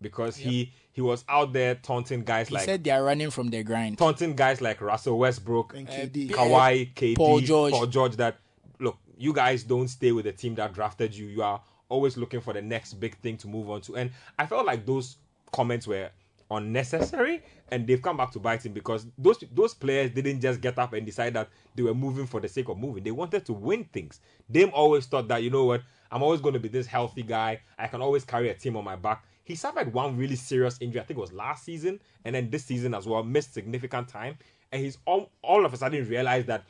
because 0.02 0.36
he 0.36 0.72
he 0.92 1.00
was 1.00 1.24
out 1.28 1.52
there 1.52 1.76
taunting 1.76 2.22
guys 2.22 2.48
He 2.48 2.54
like 2.56 2.64
said 2.64 2.84
they 2.84 2.90
are 2.90 3.02
running 3.02 3.30
from 3.30 3.48
their 3.48 3.62
grind. 3.62 3.96
taunting 3.98 4.34
guys 4.34 4.60
like 4.60 4.80
Russell 4.80 5.18
Westbrook, 5.18 5.74
And 5.74 5.88
Uh, 5.88 5.92
KD. 5.92 6.12
P- 6.12 6.28
Kawhi, 6.28 6.94
KD, 6.94 7.16
Paul 7.16 7.40
George. 7.40 7.90
George. 7.90 8.16
That 8.16 8.38
look, 8.78 8.98
you 9.16 9.32
guys 9.32 9.62
don't 9.62 9.88
stay 9.88 10.12
with 10.12 10.24
the 10.26 10.32
team 10.32 10.54
that 10.56 10.74
drafted 10.74 11.14
you. 11.14 11.26
You 11.26 11.42
are 11.42 11.60
always 11.88 12.16
looking 12.16 12.40
for 12.40 12.52
the 12.52 12.62
next 12.62 12.94
big 12.94 13.16
thing 13.18 13.36
to 13.38 13.48
move 13.48 13.70
on 13.70 13.80
to. 13.82 13.96
And 13.96 14.10
I 14.38 14.46
felt 14.46 14.66
like 14.66 14.84
those 14.84 15.16
comments 15.52 15.86
were 15.86 16.10
unnecessary, 16.50 17.42
and 17.70 17.86
they've 17.86 18.02
come 18.02 18.16
back 18.16 18.30
to 18.32 18.38
bite 18.38 18.64
him 18.64 18.72
because 18.72 19.06
those 19.16 19.42
those 19.52 19.74
players 19.74 20.10
didn't 20.10 20.40
just 20.40 20.60
get 20.60 20.78
up 20.78 20.92
and 20.92 21.06
decide 21.06 21.34
that 21.34 21.48
they 21.74 21.82
were 21.82 21.94
moving 21.94 22.26
for 22.26 22.40
the 22.40 22.48
sake 22.48 22.68
of 22.68 22.78
moving. 22.78 23.02
They 23.02 23.10
wanted 23.10 23.46
to 23.46 23.52
win 23.52 23.84
things. 23.84 24.20
Dame 24.50 24.70
always 24.72 25.06
thought 25.06 25.28
that 25.28 25.42
you 25.42 25.50
know 25.50 25.64
what, 25.64 25.82
I'm 26.10 26.22
always 26.22 26.40
going 26.40 26.54
to 26.54 26.60
be 26.60 26.68
this 26.68 26.86
healthy 26.86 27.22
guy. 27.22 27.60
I 27.78 27.86
can 27.86 28.02
always 28.02 28.24
carry 28.24 28.50
a 28.50 28.54
team 28.54 28.76
on 28.76 28.84
my 28.84 28.96
back. 28.96 29.24
He 29.44 29.54
suffered 29.54 29.92
one 29.92 30.16
really 30.16 30.36
serious 30.36 30.78
injury. 30.80 31.00
I 31.00 31.04
think 31.04 31.18
it 31.18 31.20
was 31.20 31.32
last 31.32 31.64
season, 31.64 32.00
and 32.24 32.34
then 32.34 32.50
this 32.50 32.64
season 32.64 32.94
as 32.94 33.06
well. 33.06 33.22
Missed 33.22 33.54
significant 33.54 34.08
time, 34.08 34.38
and 34.72 34.82
he's 34.82 34.98
all, 35.06 35.30
all 35.42 35.64
of 35.64 35.74
a 35.74 35.76
sudden 35.76 36.08
realized 36.08 36.46
that 36.48 36.64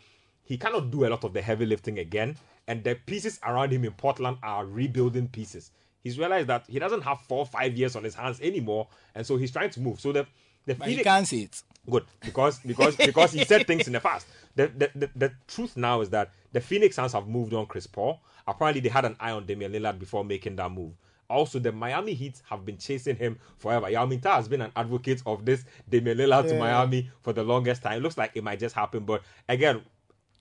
he 0.44 0.56
cannot 0.56 0.90
do 0.90 1.06
a 1.06 1.08
lot 1.08 1.24
of 1.24 1.32
the 1.32 1.42
heavy 1.42 1.66
lifting 1.66 1.98
again, 1.98 2.36
and 2.66 2.82
the 2.84 2.94
pieces 3.06 3.38
around 3.44 3.72
him 3.72 3.84
in 3.84 3.92
Portland 3.92 4.38
are 4.42 4.64
rebuilding 4.66 5.28
pieces. 5.28 5.70
He's 6.02 6.18
realized 6.18 6.46
that 6.48 6.64
he 6.68 6.78
doesn't 6.78 7.02
have 7.02 7.20
four, 7.22 7.44
five 7.46 7.76
years 7.76 7.94
on 7.96 8.04
his 8.04 8.14
hands 8.14 8.40
anymore, 8.40 8.88
and 9.14 9.26
so 9.26 9.36
he's 9.36 9.50
trying 9.50 9.70
to 9.70 9.80
move. 9.80 10.00
So 10.00 10.12
the 10.12 10.26
the 10.66 10.74
But 10.74 10.88
he 10.88 10.94
Phoenix- 10.94 11.04
can't 11.04 11.26
see 11.28 11.42
it. 11.44 11.62
good 11.88 12.04
because 12.20 12.58
because 12.60 12.96
because 12.96 13.32
he 13.32 13.44
said 13.44 13.66
things 13.66 13.86
in 13.86 13.92
the 13.94 14.00
past. 14.00 14.26
The, 14.56 14.66
the 14.68 14.90
the 14.94 15.10
the 15.16 15.32
truth 15.46 15.76
now 15.76 16.00
is 16.00 16.10
that 16.10 16.30
the 16.52 16.60
Phoenix 16.60 16.96
Suns 16.96 17.12
have 17.12 17.26
moved 17.28 17.54
on 17.54 17.66
Chris 17.66 17.86
Paul. 17.86 18.20
Apparently, 18.46 18.80
they 18.80 18.88
had 18.88 19.04
an 19.04 19.16
eye 19.20 19.30
on 19.30 19.46
Damian 19.46 19.72
Lillard 19.72 19.98
before 19.98 20.24
making 20.24 20.56
that 20.56 20.70
move. 20.70 20.92
Also, 21.28 21.60
the 21.60 21.70
Miami 21.70 22.12
Heat 22.14 22.42
have 22.50 22.64
been 22.66 22.76
chasing 22.76 23.14
him 23.14 23.38
forever. 23.56 23.88
Yao 23.88 24.04
has 24.24 24.48
been 24.48 24.62
an 24.62 24.72
advocate 24.74 25.22
of 25.26 25.44
this 25.44 25.64
Damian 25.88 26.18
Lillard 26.18 26.48
to 26.48 26.58
Miami 26.58 27.08
for 27.22 27.32
the 27.32 27.44
longest 27.44 27.82
time. 27.82 27.98
It 27.98 28.02
looks 28.02 28.18
like 28.18 28.32
it 28.34 28.42
might 28.42 28.58
just 28.58 28.74
happen, 28.74 29.04
but 29.04 29.22
again, 29.48 29.82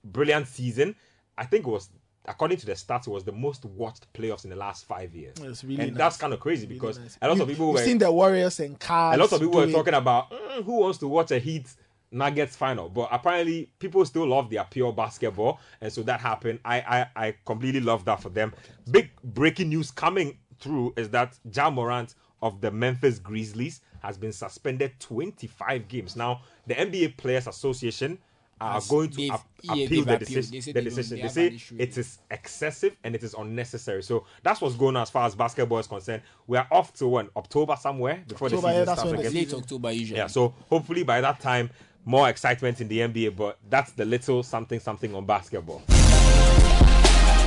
brilliant 0.03 0.47
season. 0.47 0.95
I 1.37 1.45
think 1.45 1.67
it 1.67 1.69
was 1.69 1.89
according 2.27 2.58
to 2.58 2.65
the 2.65 2.73
stats, 2.73 3.08
it 3.08 3.12
was 3.12 3.23
the 3.23 3.32
most 3.32 3.65
watched 3.65 4.12
playoffs 4.13 4.43
in 4.43 4.49
the 4.49 4.55
last 4.55 4.86
five 4.86 5.13
years. 5.15 5.36
That's 5.38 5.63
really 5.63 5.82
and 5.84 5.91
nice. 5.93 5.97
that's 5.97 6.17
kind 6.17 6.34
of 6.34 6.39
crazy 6.39 6.65
because 6.67 6.99
nice. 6.99 7.17
a 7.21 7.27
lot 7.27 7.38
You- 7.38 7.43
of 7.43 7.49
people 7.49 7.71
were 7.71 7.79
seen 7.84 7.97
the 7.97 8.12
Warriors 8.12 8.60
and 8.60 8.79
Cavs. 8.79 9.15
a 9.15 9.17
lot 9.17 9.32
of 9.32 9.39
people 9.39 9.55
were 9.60 9.71
talking 9.71 9.93
about 9.93 10.29
"Mm, 10.32 10.63
who 10.63 10.75
wants 10.82 10.97
to 10.99 11.08
watch 11.08 11.32
a 11.32 11.39
Heat 11.39 11.67
Nuggets 12.12 12.55
final, 12.55 12.89
but 12.89 13.08
apparently 13.12 13.69
people 13.79 14.03
still 14.05 14.25
love 14.27 14.49
their 14.49 14.63
pure 14.63 14.91
basketball, 14.91 15.60
and 15.79 15.93
so 15.93 16.01
that 16.03 16.19
happened. 16.19 16.60
I 16.65 16.82
I, 17.15 17.27
I 17.27 17.36
completely 17.45 17.82
love 17.82 18.03
that 18.05 18.21
for 18.21 18.29
them. 18.29 18.53
Big 18.89 19.12
breaking 19.23 19.69
news 19.69 19.91
coming 19.91 20.38
through 20.60 20.93
is 20.97 21.10
that 21.12 21.38
Ja 21.53 21.69
Morant 21.69 22.15
of 22.41 22.62
the 22.62 22.71
Memphis 22.71 23.19
Grizzlies 23.19 23.82
has 24.01 24.17
been 24.17 24.32
suspended 24.32 24.93
25 24.99 25.88
games. 25.88 26.15
Now 26.15 26.41
the 26.67 26.73
NBA 26.73 27.17
Players 27.17 27.47
Association 27.47 28.17
are 28.61 28.81
going 28.89 29.09
to 29.11 29.29
ap- 29.29 29.47
appeal 29.69 30.05
the 30.05 30.17
decision. 30.17 30.51
They 30.51 30.59
say 30.61 30.71
the 30.71 30.81
decision. 30.81 31.09
they 31.11 31.15
They 31.17 31.21
have 31.23 31.31
say 31.31 31.47
an 31.47 31.53
issue 31.53 31.73
with 31.75 31.81
it 31.81 31.89
it. 31.89 31.97
is 31.97 32.19
excessive 32.31 32.95
and 33.03 33.15
it 33.15 33.23
is 33.23 33.33
unnecessary. 33.33 34.03
So 34.03 34.25
that's 34.43 34.61
what's 34.61 34.75
going 34.75 34.95
on 34.95 35.01
as 35.03 35.09
far 35.09 35.25
as 35.25 35.35
basketball 35.35 35.79
is 35.79 35.87
concerned. 35.87 36.21
We 36.47 36.57
are 36.57 36.67
off 36.71 36.93
to 36.95 37.07
when 37.07 37.29
October 37.35 37.75
somewhere 37.79 38.23
before 38.27 38.47
October, 38.47 38.61
the 38.67 38.67
season 38.73 38.85
that's 38.85 39.01
starts 39.01 39.19
again. 39.19 39.33
Late 39.33 39.53
October 39.53 39.91
usually. 39.91 40.17
Yeah, 40.19 40.27
so 40.27 40.53
hopefully 40.69 41.03
by 41.03 41.21
that 41.21 41.39
time, 41.39 41.69
more 42.05 42.29
excitement 42.29 42.81
in 42.81 42.87
the 42.87 42.99
NBA, 42.99 43.35
but 43.35 43.57
that's 43.69 43.91
the 43.91 44.05
little 44.05 44.41
something 44.43 44.79
something 44.79 45.13
on 45.15 45.25
basketball. 45.25 45.81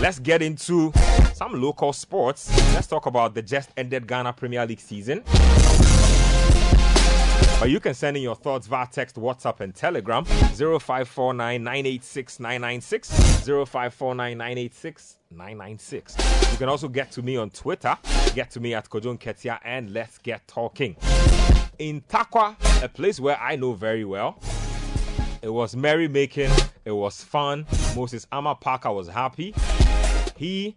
Let's 0.01 0.19
get 0.19 0.43
into 0.43 0.93
some 1.35 1.61
local 1.61 1.93
sports. 1.93 2.51
Let's 2.75 2.87
talk 2.89 3.07
about 3.07 3.35
the 3.35 3.43
just 3.43 3.71
ended 3.77 4.07
Ghana 4.07 4.33
Premier 4.33 4.67
League 4.67 4.81
season. 4.81 5.23
But 7.63 7.71
you 7.71 7.79
can 7.79 7.95
send 7.95 8.17
in 8.17 8.25
your 8.25 8.35
thoughts 8.35 8.67
via 8.67 8.89
text, 8.91 9.15
WhatsApp, 9.15 9.61
and 9.61 9.73
Telegram 9.73 10.25
0549 10.25 11.63
986 11.63 12.41
996. 12.41 13.09
0549 13.09 14.37
986 14.37 15.19
996. 15.31 16.51
You 16.51 16.59
can 16.59 16.69
also 16.69 16.89
get 16.89 17.13
to 17.13 17.23
me 17.23 17.37
on 17.37 17.51
Twitter. 17.51 17.97
Get 18.35 18.51
to 18.51 18.59
me 18.59 18.75
at 18.75 18.89
Kojon 18.89 19.17
Ketia 19.17 19.61
and 19.63 19.93
let's 19.93 20.19
get 20.19 20.49
talking. 20.49 20.97
In 21.79 22.01
Tarkwa, 22.01 22.57
a 22.83 22.89
place 22.89 23.21
where 23.21 23.39
I 23.39 23.55
know 23.55 23.75
very 23.75 24.05
well, 24.05 24.41
it 25.41 25.51
was 25.51 25.77
merrymaking, 25.77 26.51
it 26.85 26.91
was 26.91 27.23
fun. 27.23 27.65
Moses 27.95 28.27
Armah 28.33 28.61
Parker 28.61 28.91
was 28.91 29.07
happy. 29.07 29.55
He 30.37 30.75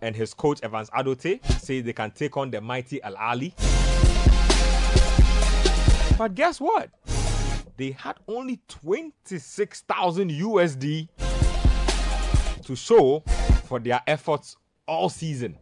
and 0.00 0.16
his 0.16 0.34
coach 0.34 0.58
Evans 0.64 0.90
Adotey 0.90 1.40
say 1.60 1.82
they 1.82 1.92
can 1.92 2.10
take 2.10 2.36
on 2.36 2.50
the 2.50 2.60
mighty 2.60 3.00
Al 3.04 3.14
Ahly. 3.14 3.52
But 6.18 6.34
guess 6.34 6.60
what? 6.60 6.90
They 7.76 7.92
had 7.92 8.16
only 8.28 8.60
26,000 8.68 10.30
USD 10.30 11.08
to 12.64 12.76
show 12.76 13.20
for 13.64 13.80
their 13.80 14.00
efforts 14.06 14.56
all 14.86 15.08
season. 15.08 15.56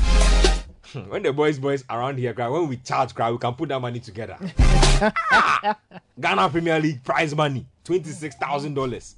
when 1.09 1.23
the 1.23 1.33
boys 1.33 1.59
boys 1.59 1.85
around 1.91 2.19
here 2.19 2.33
cry, 2.33 2.49
when 2.49 2.69
we 2.69 2.77
charge 2.79 3.15
cry, 3.15 3.31
we 3.31 3.39
can 3.39 3.53
put 3.55 3.69
that 3.69 3.81
money 3.81 4.01
together. 4.01 4.39
Ghana 6.21 6.49
Premier 6.49 6.79
League 6.81 7.03
prize 7.03 7.35
money, 7.35 7.67
$26,000. 7.85 9.15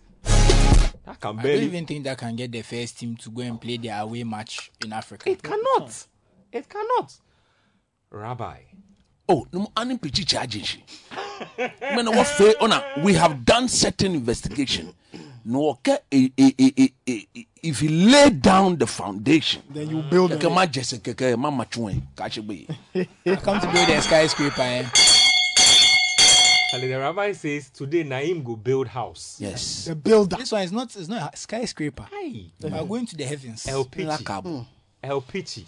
That 1.04 1.20
can 1.20 1.38
I 1.38 1.42
don't 1.42 1.62
even 1.62 1.86
think 1.86 2.04
that 2.04 2.18
can 2.18 2.34
get 2.34 2.50
the 2.50 2.62
first 2.62 2.98
team 2.98 3.14
to 3.16 3.30
go 3.30 3.42
and 3.42 3.60
play 3.60 3.76
their 3.76 4.00
away 4.00 4.24
match 4.24 4.72
in 4.84 4.92
Africa. 4.92 5.30
It 5.30 5.42
cannot. 5.42 6.06
It 6.52 6.68
cannot. 6.68 7.12
Rabbi, 8.10 8.58
Oh, 9.28 9.46
no, 9.52 9.72
ani 9.76 9.98
pichi 9.98 10.24
charges. 10.24 10.76
When 11.94 12.06
what 12.06 12.26
fair 12.28 12.54
we 13.02 13.14
have 13.14 13.44
done 13.44 13.68
certain 13.68 14.14
investigation. 14.14 14.94
No, 15.44 15.70
okay, 15.70 15.98
eh, 16.10 16.28
eh, 16.38 16.50
eh, 17.06 17.18
if 17.62 17.82
you 17.82 17.90
lay 17.90 18.30
down 18.30 18.76
the 18.76 18.86
foundation, 18.86 19.62
Then 19.70 19.90
you 19.90 20.02
build 20.02 20.32
it. 20.32 20.42
ma 20.44 20.66
jese 20.66 20.98
keke 21.00 21.36
ma 21.36 21.50
machuen, 21.50 22.02
kache 22.16 22.40
be. 22.46 22.66
Come 23.42 23.60
to 23.60 23.72
build 23.72 23.88
a 23.88 24.00
skyscraper. 24.02 24.62
Eh? 24.62 24.86
and 26.74 26.82
the 26.82 26.94
rabbi 26.94 27.32
says 27.32 27.70
today 27.70 28.02
Naim 28.02 28.42
go 28.42 28.56
build 28.56 28.88
house. 28.88 29.36
Yes. 29.40 29.86
The 29.86 29.94
builder. 29.94 30.36
This 30.36 30.52
one 30.52 30.62
is 30.62 30.72
not 30.72 30.94
it's 30.96 31.08
not 31.08 31.32
a 31.32 31.36
skyscraper. 31.36 32.06
Hey, 32.10 32.50
We 32.60 32.70
are 32.70 32.84
going 32.84 33.06
to 33.06 33.16
the 33.16 33.24
heavens. 33.24 33.66
El 33.66 33.84
Pichi, 33.84 34.06
Lakabo. 34.06 34.66
El 35.02 35.22
Pichi. 35.22 35.64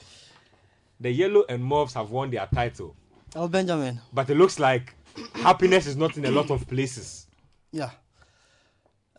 The 1.01 1.11
yellow 1.11 1.45
and 1.49 1.63
mauves 1.63 1.95
have 1.95 2.11
won 2.11 2.31
their 2.31 2.47
title, 2.53 2.97
Oh, 3.37 3.47
Benjamin. 3.49 4.01
but 4.13 4.29
it 4.31 4.37
looks 4.37 4.59
like 4.59 4.95
happiness 5.35 5.87
is 5.87 5.97
not 5.97 6.17
in 6.17 6.25
a 6.25 6.31
lot 6.31 6.51
of 6.51 6.67
places. 6.67 7.27
Yeah. 7.73 7.91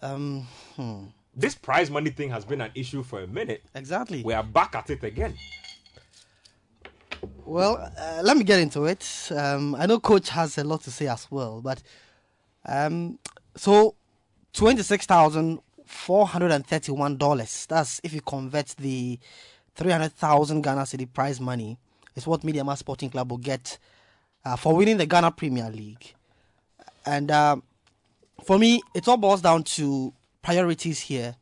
Um. 0.01 0.47
Hmm. 0.75 1.05
This 1.35 1.55
prize 1.55 1.89
money 1.89 2.09
thing 2.09 2.29
has 2.31 2.43
been 2.43 2.59
an 2.59 2.71
issue 2.75 3.01
for 3.03 3.21
a 3.21 3.27
minute. 3.27 3.63
Exactly. 3.75 4.23
We 4.23 4.33
are 4.33 4.43
back 4.43 4.75
at 4.75 4.89
it 4.89 5.03
again. 5.03 5.35
Well, 7.45 7.91
uh, 7.97 8.21
let 8.23 8.37
me 8.37 8.43
get 8.43 8.59
into 8.59 8.85
it. 8.85 9.05
Um, 9.35 9.75
I 9.75 9.85
know 9.85 9.99
Coach 9.99 10.29
has 10.29 10.57
a 10.57 10.63
lot 10.63 10.81
to 10.83 10.91
say 10.91 11.07
as 11.07 11.27
well, 11.31 11.61
but 11.61 11.81
um, 12.65 13.19
so 13.55 13.95
twenty-six 14.53 15.05
thousand 15.05 15.59
four 15.85 16.27
hundred 16.27 16.51
and 16.51 16.65
thirty-one 16.65 17.17
dollars. 17.17 17.65
That's 17.67 17.99
if 18.03 18.13
you 18.13 18.21
convert 18.21 18.67
the 18.77 19.19
three 19.79 19.91
hundred 19.91 20.11
thousand 20.13 20.61
Ghana 20.61 20.81
cedi 20.81 21.07
prize 21.11 21.39
money. 21.39 21.77
Is 22.15 22.27
what 22.27 22.41
Medeama 22.41 22.75
Sporting 22.77 23.09
Club 23.09 23.31
will 23.31 23.37
get 23.37 23.77
uh, 24.43 24.55
for 24.57 24.75
winning 24.75 24.97
the 24.97 25.05
Ghana 25.05 25.31
Premier 25.31 25.69
League. 25.69 26.13
And 27.05 27.31
um, 27.31 27.63
for 28.43 28.57
me, 28.59 28.81
it 28.93 29.07
all 29.07 29.15
boils 29.17 29.41
down 29.41 29.63
to 29.77 30.13
priorities 30.41 30.99
here. 30.99 31.35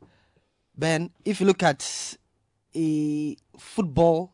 Ben, 0.76 1.10
if 1.24 1.40
you 1.40 1.46
look 1.46 1.62
at 1.64 1.82
a 2.76 3.36
football 3.58 4.32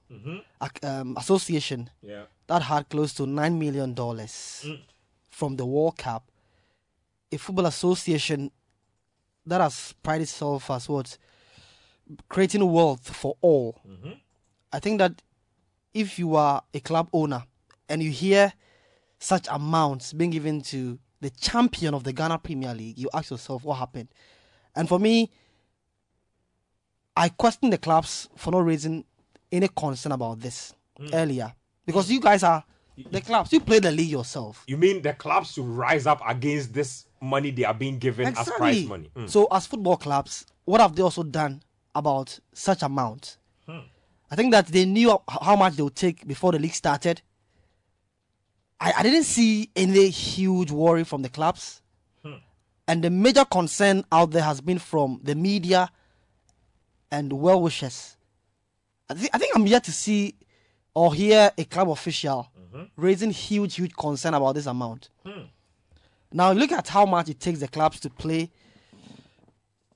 ac- 0.63 0.83
um, 0.87 1.17
association 1.17 1.89
Yeah. 2.03 2.25
that 2.49 2.63
had 2.63 2.89
close 2.91 3.15
to 3.15 3.27
nine 3.27 3.59
million 3.59 3.95
dollars 3.95 4.67
from 5.31 5.57
the 5.57 5.65
World 5.65 5.97
Cup, 5.97 6.25
a 7.33 7.39
football 7.39 7.67
association 7.67 8.51
that 9.47 9.61
has 9.63 9.95
prided 10.03 10.23
itself 10.29 10.71
as 10.71 10.89
what 10.89 11.17
creating 12.29 12.71
wealth 12.71 13.15
for 13.15 13.37
all. 13.41 13.81
I 14.73 14.81
think 14.81 14.99
that 14.99 15.23
if 15.93 16.19
you 16.19 16.35
are 16.35 16.63
a 16.73 16.81
club 16.81 17.09
owner 17.13 17.45
and 17.89 18.03
you 18.03 18.11
hear 18.11 18.53
such 19.19 19.47
amounts 19.51 20.13
being 20.13 20.31
given 20.31 20.61
to 20.61 20.99
the 21.21 21.31
champion 21.31 21.95
of 21.95 22.05
the 22.05 22.13
Ghana 22.13 22.39
Premier 22.39 22.75
League, 22.75 22.99
you 22.99 23.09
ask 23.15 23.31
yourself 23.31 23.65
what 23.65 23.77
happened. 23.77 24.09
And 24.75 24.89
for 24.89 24.99
me, 24.99 25.31
I 27.17 27.29
question 27.29 27.71
the 27.71 27.79
clubs 27.79 28.29
for 28.37 28.51
not 28.51 28.65
raising 28.67 29.05
any 29.53 29.69
concern 29.69 30.13
about 30.13 30.41
this 30.41 30.75
earlier 31.13 31.55
because 31.87 32.11
you 32.11 32.21
guys 32.21 32.43
are 32.43 32.65
the 33.11 33.21
clubs. 33.21 33.53
You 33.53 33.61
play 33.61 33.79
the 33.79 33.91
league 33.91 34.11
yourself. 34.11 34.65
You 34.67 34.77
mean 34.77 35.03
the 35.03 35.13
clubs 35.13 35.53
should 35.53 35.67
rise 35.67 36.07
up 36.07 36.21
against 36.27 36.73
this 36.73 37.07
money 37.21 37.51
they 37.51 37.65
are 37.65 37.75
being 37.75 37.99
given 37.99 38.27
as 38.37 38.49
prize 38.51 38.85
money? 38.87 39.11
Mm. 39.17 39.29
So, 39.29 39.49
as 39.51 39.67
football 39.67 39.97
clubs, 39.97 40.47
what 40.65 40.81
have 40.81 40.95
they 40.95 41.03
also 41.03 41.23
done 41.23 41.63
about 41.95 42.39
such 42.53 42.83
amount? 42.83 43.39
Hmm. 43.67 43.81
I 44.31 44.37
think 44.37 44.53
that 44.53 44.67
they 44.67 44.85
knew 44.85 45.19
how 45.29 45.57
much 45.57 45.75
they 45.75 45.83
would 45.83 45.97
take 45.97 46.27
before 46.27 46.53
the 46.53 46.59
league 46.59 46.75
started. 46.75 47.23
I, 48.81 48.93
I 48.99 49.03
didn't 49.03 49.25
see 49.25 49.71
any 49.77 50.09
huge 50.11 50.71
worry 50.71 51.05
from 51.05 51.23
the 51.23 51.29
clubs. 51.29 51.83
Hmm. 52.23 52.35
And 52.89 53.03
the 53.03 53.11
major 53.11 53.45
concern 53.45 54.05
out 54.11 54.31
there 54.31 54.43
has 54.43 54.61
been 54.61 54.79
from 54.79 55.21
the 55.23 55.35
media 55.35 55.91
and 57.11 57.33
well 57.33 57.61
wishers. 57.63 58.17
I, 59.09 59.15
thi- 59.15 59.31
I 59.33 59.39
think 59.39 59.55
I'm 59.55 59.67
yet 59.67 59.85
to 59.85 59.93
see 59.93 60.35
or 60.95 61.15
hear 61.15 61.51
a 61.57 61.65
club 61.65 61.91
official 61.91 62.49
mm-hmm. 62.59 62.85
raising 62.97 63.31
huge, 63.31 63.77
huge 63.77 63.95
concern 63.95 64.35
about 64.35 64.55
this 64.55 64.67
amount. 64.67 65.11
Hmm. 65.25 65.43
Now 66.33 66.51
look 66.53 66.73
at 66.73 66.89
how 66.89 67.07
much 67.07 67.29
it 67.29 67.39
takes 67.39 67.61
the 67.61 67.69
clubs 67.69 68.01
to 68.01 68.11
play 68.11 68.51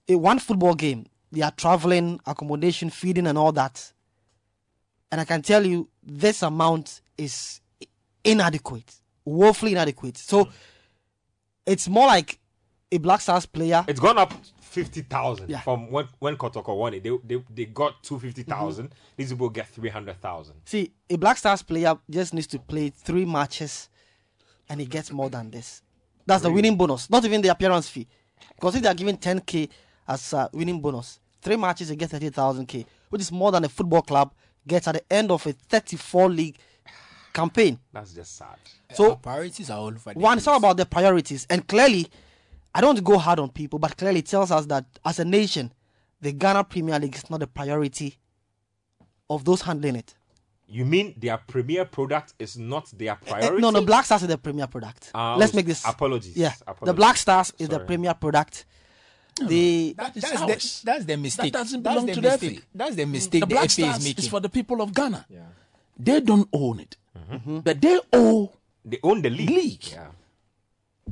a 0.08 0.16
one 0.16 0.38
football 0.38 0.74
game. 0.74 1.06
They 1.30 1.42
are 1.42 1.50
traveling, 1.50 2.20
accommodation, 2.26 2.90
feeding, 2.90 3.26
and 3.26 3.36
all 3.36 3.52
that. 3.52 3.92
And 5.10 5.20
I 5.20 5.24
can 5.24 5.42
tell 5.42 5.64
you, 5.64 5.88
this 6.02 6.42
amount 6.42 7.00
is 7.16 7.60
inadequate, 8.24 8.94
woefully 9.24 9.72
inadequate. 9.72 10.16
So 10.16 10.48
it's 11.66 11.88
more 11.88 12.06
like 12.06 12.38
a 12.90 12.98
Black 12.98 13.20
Stars 13.20 13.46
player. 13.46 13.84
It's 13.88 14.00
gone 14.00 14.18
up 14.18 14.32
fifty 14.60 15.00
thousand 15.02 15.48
Yeah. 15.50 15.60
from 15.60 15.90
when 15.90 16.08
when 16.18 16.36
Kotoko 16.36 16.76
won 16.76 16.94
it. 16.94 17.02
They 17.02 17.10
they, 17.24 17.42
they 17.54 17.64
got 17.66 18.02
two 18.02 18.18
fifty 18.18 18.42
thousand. 18.42 18.86
Mm-hmm. 18.86 19.12
These 19.16 19.30
people 19.32 19.48
get 19.50 19.68
three 19.68 19.88
hundred 19.90 20.20
thousand. 20.20 20.56
See, 20.64 20.92
a 21.08 21.16
Black 21.16 21.36
Stars 21.38 21.62
player 21.62 21.96
just 22.08 22.34
needs 22.34 22.46
to 22.48 22.58
play 22.58 22.90
three 22.90 23.24
matches 23.24 23.88
and 24.68 24.80
he 24.80 24.86
gets 24.86 25.10
more 25.10 25.30
than 25.30 25.50
this. 25.50 25.82
That's 26.26 26.42
the 26.42 26.50
winning 26.52 26.76
bonus, 26.76 27.08
not 27.08 27.24
even 27.24 27.40
the 27.40 27.48
appearance 27.48 27.88
fee. 27.88 28.06
Because 28.54 28.74
if 28.76 28.82
they 28.82 28.88
are 28.88 28.94
giving 28.94 29.16
10k 29.16 29.70
as 30.08 30.32
a 30.32 30.48
winning 30.52 30.80
bonus, 30.80 31.20
three 31.42 31.56
matches, 31.56 31.88
they 31.88 31.96
get 31.96 32.10
30,000k, 32.10 32.86
which 33.10 33.20
is 33.20 33.30
more 33.32 33.52
than 33.52 33.64
a 33.64 33.68
football 33.68 34.02
club 34.02 34.32
gets 34.66 34.88
at 34.88 34.92
the 34.94 35.12
end 35.12 35.30
of 35.30 35.46
a 35.46 35.52
34 35.52 36.28
league 36.30 36.58
campaign. 37.32 37.78
That's 37.92 38.12
just 38.12 38.36
sad. 38.36 38.56
So- 38.94 39.10
Our 39.10 39.16
priorities 39.16 39.70
are 39.70 39.78
all 39.78 39.86
over 39.88 40.12
the 40.14 40.18
One, 40.18 40.38
it's 40.38 40.46
all 40.46 40.56
about 40.56 40.76
the 40.76 40.86
priorities. 40.86 41.46
And 41.50 41.66
clearly, 41.66 42.08
I 42.74 42.80
don't 42.80 43.02
go 43.04 43.18
hard 43.18 43.38
on 43.38 43.50
people, 43.50 43.78
but 43.78 43.96
clearly 43.96 44.20
it 44.20 44.26
tells 44.26 44.50
us 44.50 44.66
that 44.66 44.84
as 45.04 45.18
a 45.18 45.24
nation, 45.24 45.72
the 46.20 46.32
Ghana 46.32 46.64
Premier 46.64 46.98
League 46.98 47.14
is 47.14 47.30
not 47.30 47.40
the 47.40 47.46
priority 47.46 48.18
of 49.30 49.44
those 49.44 49.62
handling 49.62 49.96
it. 49.96 50.14
You 50.66 50.84
mean 50.84 51.14
their 51.16 51.38
premier 51.38 51.84
product 51.86 52.34
is 52.38 52.58
not 52.58 52.90
their 52.98 53.12
Eh, 53.12 53.30
priority? 53.30 53.62
No, 53.62 53.70
no, 53.70 53.82
Black 53.84 54.04
Stars 54.04 54.22
is 54.22 54.28
the 54.28 54.36
premier 54.36 54.66
product. 54.66 55.10
Ah, 55.14 55.34
Let's 55.36 55.54
make 55.54 55.64
this. 55.64 55.82
apologies, 55.86 56.36
Yeah, 56.36 56.52
the. 56.82 56.92
Black 56.92 57.16
Stars 57.16 57.52
is 57.58 57.68
the 57.70 57.80
premier 57.80 58.12
product. 58.14 58.66
The 59.38 59.94
That 59.96 60.16
is 60.16 60.22
That's 60.22 60.42
ours. 60.42 60.80
the, 60.80 60.86
that's 60.86 61.04
the 61.04 61.16
mistake. 61.16 61.52
doesn't 61.52 61.82
that's 61.82 61.94
belong 61.94 62.06
the 62.06 62.14
to 62.14 62.20
the 62.20 62.28
mistake. 62.30 62.58
FA. 62.60 62.66
That's 62.74 62.96
the 62.96 63.04
mm. 63.04 63.10
mistake 63.10 63.40
the 63.40 63.46
the, 63.46 63.54
Black 63.54 63.60
FA 63.62 63.66
is 63.66 63.72
Stars 63.88 64.04
making. 64.04 64.24
is 64.24 64.28
for 64.30 64.40
the 64.40 64.48
people 64.48 64.80
of 64.82 64.94
Ghana. 64.94 65.26
They 65.98 66.20
don't 66.20 66.48
own 66.52 66.80
it, 66.80 66.96
mm-hmm. 67.16 67.58
but 67.60 67.80
they 67.80 67.98
own 68.12 68.48
They 68.84 68.98
own 69.02 69.22
the 69.22 69.30
league. 69.30 69.50
League. 69.50 69.84
Yeah. 69.92 70.06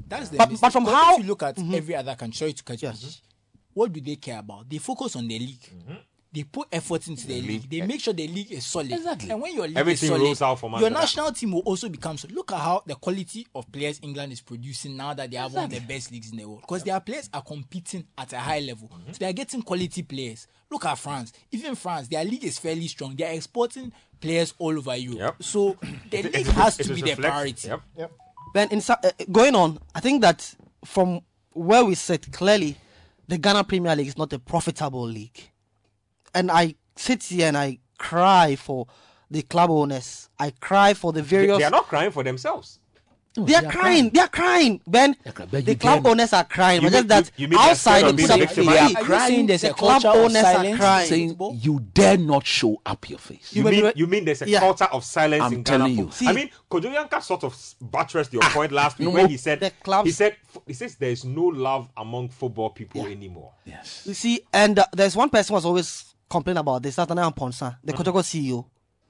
That's 0.09 0.29
the 0.31 0.37
But- 0.39 0.51
mistake. 0.51 0.61
but 0.63 0.73
from 0.73 0.85
Because 0.85 1.03
how- 1.05 1.15
if 1.15 1.23
you 1.23 1.27
look 1.29 1.43
at 1.43 1.57
mm-hmm. 1.57 1.75
every 1.75 1.95
other 1.97 2.15
country, 2.15 2.37
sorry 2.37 2.53
to 2.53 2.63
cut 2.63 2.81
you, 2.83 2.89
Yes. 2.89 3.21
what 3.75 3.93
do 3.93 4.01
they 4.01 4.17
care 4.17 4.39
about? 4.39 4.69
They 4.69 4.79
focus 4.79 5.17
on 5.17 5.27
the 5.29 5.39
league. 5.39 5.61
Mm-hmm. 5.63 5.95
They 6.37 6.45
put 6.45 6.69
effort 6.71 7.09
into 7.09 7.27
the 7.27 7.41
league. 7.41 7.69
They 7.71 7.81
make 7.81 8.01
sure 8.03 8.13
the 8.13 8.29
league 8.29 8.53
is 8.53 8.67
solid. 8.67 8.93
Exactly. 8.93 9.31
And 9.31 9.41
when 9.41 9.55
your 9.55 9.67
league 9.67 9.79
Everything 9.79 10.09
is 10.09 10.15
solid, 10.15 10.23
rolls 10.27 10.43
out 10.43 10.61
from 10.61 10.73
your 10.73 10.77
under 10.85 10.91
that. 10.91 11.01
national 11.01 11.33
team 11.33 11.53
will 11.53 11.61
also 11.61 11.89
become 11.89 12.19
so. 12.19 12.29
Look 12.31 12.53
at 12.53 12.59
how 12.61 12.83
the 12.87 12.95
quality 12.95 13.47
of 13.55 13.73
players 13.73 13.99
England 14.03 14.33
is 14.33 14.43
producing 14.43 14.97
now 14.99 15.15
that 15.15 15.31
they 15.31 15.39
have 15.39 15.55
one 15.55 15.65
of 15.65 15.71
the 15.71 15.81
best 15.81 16.13
leagues 16.13 16.31
in 16.31 16.37
the 16.37 16.45
world. 16.45 16.61
Because 16.61 16.85
their 16.85 17.01
players 17.01 17.31
are 17.33 17.41
competing 17.43 18.05
at 18.19 18.33
a 18.35 18.39
high 18.39 18.61
level. 18.61 18.89
Mm-hmm. 18.89 19.13
So 19.13 19.19
they 19.21 19.29
are 19.31 19.33
getting 19.33 19.63
quality 19.63 20.03
players. 20.03 20.47
Look 20.71 20.85
at 20.85 20.99
France. 20.99 21.33
Even 21.51 21.75
France, 21.75 22.09
their 22.09 22.25
league 22.25 22.45
is 22.45 22.59
fairly 22.59 22.87
strong. 22.89 23.17
They 23.17 23.25
are 23.25 23.33
exporting 23.33 23.91
players 24.21 24.53
all 24.59 24.77
over 24.77 24.95
Europe. 24.95 25.19
Yep. 25.19 25.43
So 25.43 25.77
the 26.11 26.19
It- 26.19 26.25
league 26.27 26.35
it- 26.35 26.47
has 26.49 26.79
it 26.79 26.85
to 26.85 26.93
is 26.93 26.97
be 26.97 27.03
the 27.03 27.11
reflect- 27.17 27.33
priority. 27.33 27.69
Yep. 27.97 28.13
Ben, 28.53 28.69
in, 28.71 28.83
uh, 28.89 28.97
going 29.33 29.55
on, 29.55 29.79
I 29.95 30.01
think 30.01 30.21
that 30.21 30.55
from 30.85 31.21
where 31.53 31.85
we 31.85 31.95
sit, 31.95 32.31
clearly, 32.33 32.77
the 33.29 33.39
Ghana 33.39 33.65
Premier 33.65 33.97
League 33.97 34.07
is 34.09 34.19
not 34.19 34.33
a 34.35 34.39
profitable 34.39 35.07
league. 35.07 35.51
And 36.37 36.51
I 36.51 36.75
sit 36.97 37.23
here 37.25 37.49
and 37.49 37.57
I 37.57 37.79
cry 37.99 38.57
for 38.57 38.87
the 39.31 39.43
club 39.43 39.71
owners. 39.71 40.29
I 40.39 40.51
cry 40.51 40.93
for 40.95 41.13
the 41.13 41.23
They, 41.23 41.29
various. 41.29 41.59
they 41.59 41.65
are 41.65 41.71
not 41.71 41.87
crying 41.89 42.11
for 42.11 42.23
themselves. 42.23 42.79
They 43.39 43.55
are 43.55 43.65
crying. 43.71 44.09
They 44.11 44.21
are 44.21 44.29
crying. 44.29 44.81
Ben, 44.87 45.15
crying, 45.15 45.65
the 45.65 45.75
club 45.75 46.03
can- 46.05 46.07
owners 46.11 46.33
are 46.33 46.45
crying. 46.45 46.81
You 46.81 46.89
but 46.89 46.97
just 46.97 47.09
that 47.09 47.31
you- 47.37 47.49
you 47.49 47.59
outside 47.59 48.03
the 48.03 48.09
of 48.09 48.17
being 48.17 48.29
club. 48.29 48.49
They 48.55 48.79
are 48.79 48.89
Are 48.89 49.05
crying. 49.05 49.47
there's 49.47 49.61
the 49.61 49.71
a 49.73 49.75
club 49.75 50.01
culture 50.03 50.19
of 50.19 50.25
owners 50.25 50.45
are 50.45 50.77
crying. 50.77 51.09
saying 51.09 51.37
you 51.61 51.81
dare 51.93 52.17
not 52.17 52.47
show 52.47 52.81
up 52.87 53.11
your 53.11 53.19
face. 53.19 53.51
You 53.53 53.63
may 53.65 53.71
be 53.73 53.83
mean 53.83 53.93
you 53.95 54.07
mean 54.07 54.25
there's 54.25 54.41
a 54.41 54.49
Yeah. 54.49 54.61
culture 54.61 54.85
of 54.91 55.05
silence 55.05 55.43
I'm 55.43 55.53
in 55.53 55.63
Ghana? 55.65 55.79
telling 55.79 55.99
you. 55.99 56.09
football? 56.11 56.29
I 56.29 56.33
mean, 56.33 56.51
Kojo 56.71 56.93
Yanka 56.95 57.21
sort 57.21 57.45
of 57.45 57.75
buttressed 57.81 58.33
your 58.33 58.43
point 58.43 58.73
last 58.73 58.99
week 58.99 59.09
no 59.09 59.15
when 59.15 59.29
he 59.29 59.37
said 59.37 59.61
The 59.61 59.71
clubs- 59.83 60.07
he 60.07 60.13
said 60.13 60.37
he 60.67 60.73
says 60.73 60.95
there 60.95 61.11
is 61.11 61.25
no 61.27 61.43
love 61.45 61.91
among 61.95 62.31
football 62.31 62.71
people 62.71 63.05
anymore. 63.07 63.53
yes. 63.67 64.01
You 64.07 64.15
see, 64.15 64.41
and 64.51 64.79
uh, 64.79 64.87
there's 64.95 65.15
one 65.15 65.29
person 65.29 65.49
who 65.53 65.55
was 65.57 65.67
always 65.67 66.15
complaining 66.29 66.61
about 66.61 66.83
this, 66.83 66.97
that's 66.97 67.09
Nana 67.09 67.31
Amponsah, 67.31 67.77
the 67.83 67.93
mm-hmm. 67.93 68.03
Kotoko 68.03 68.23
CEO. 68.23 68.65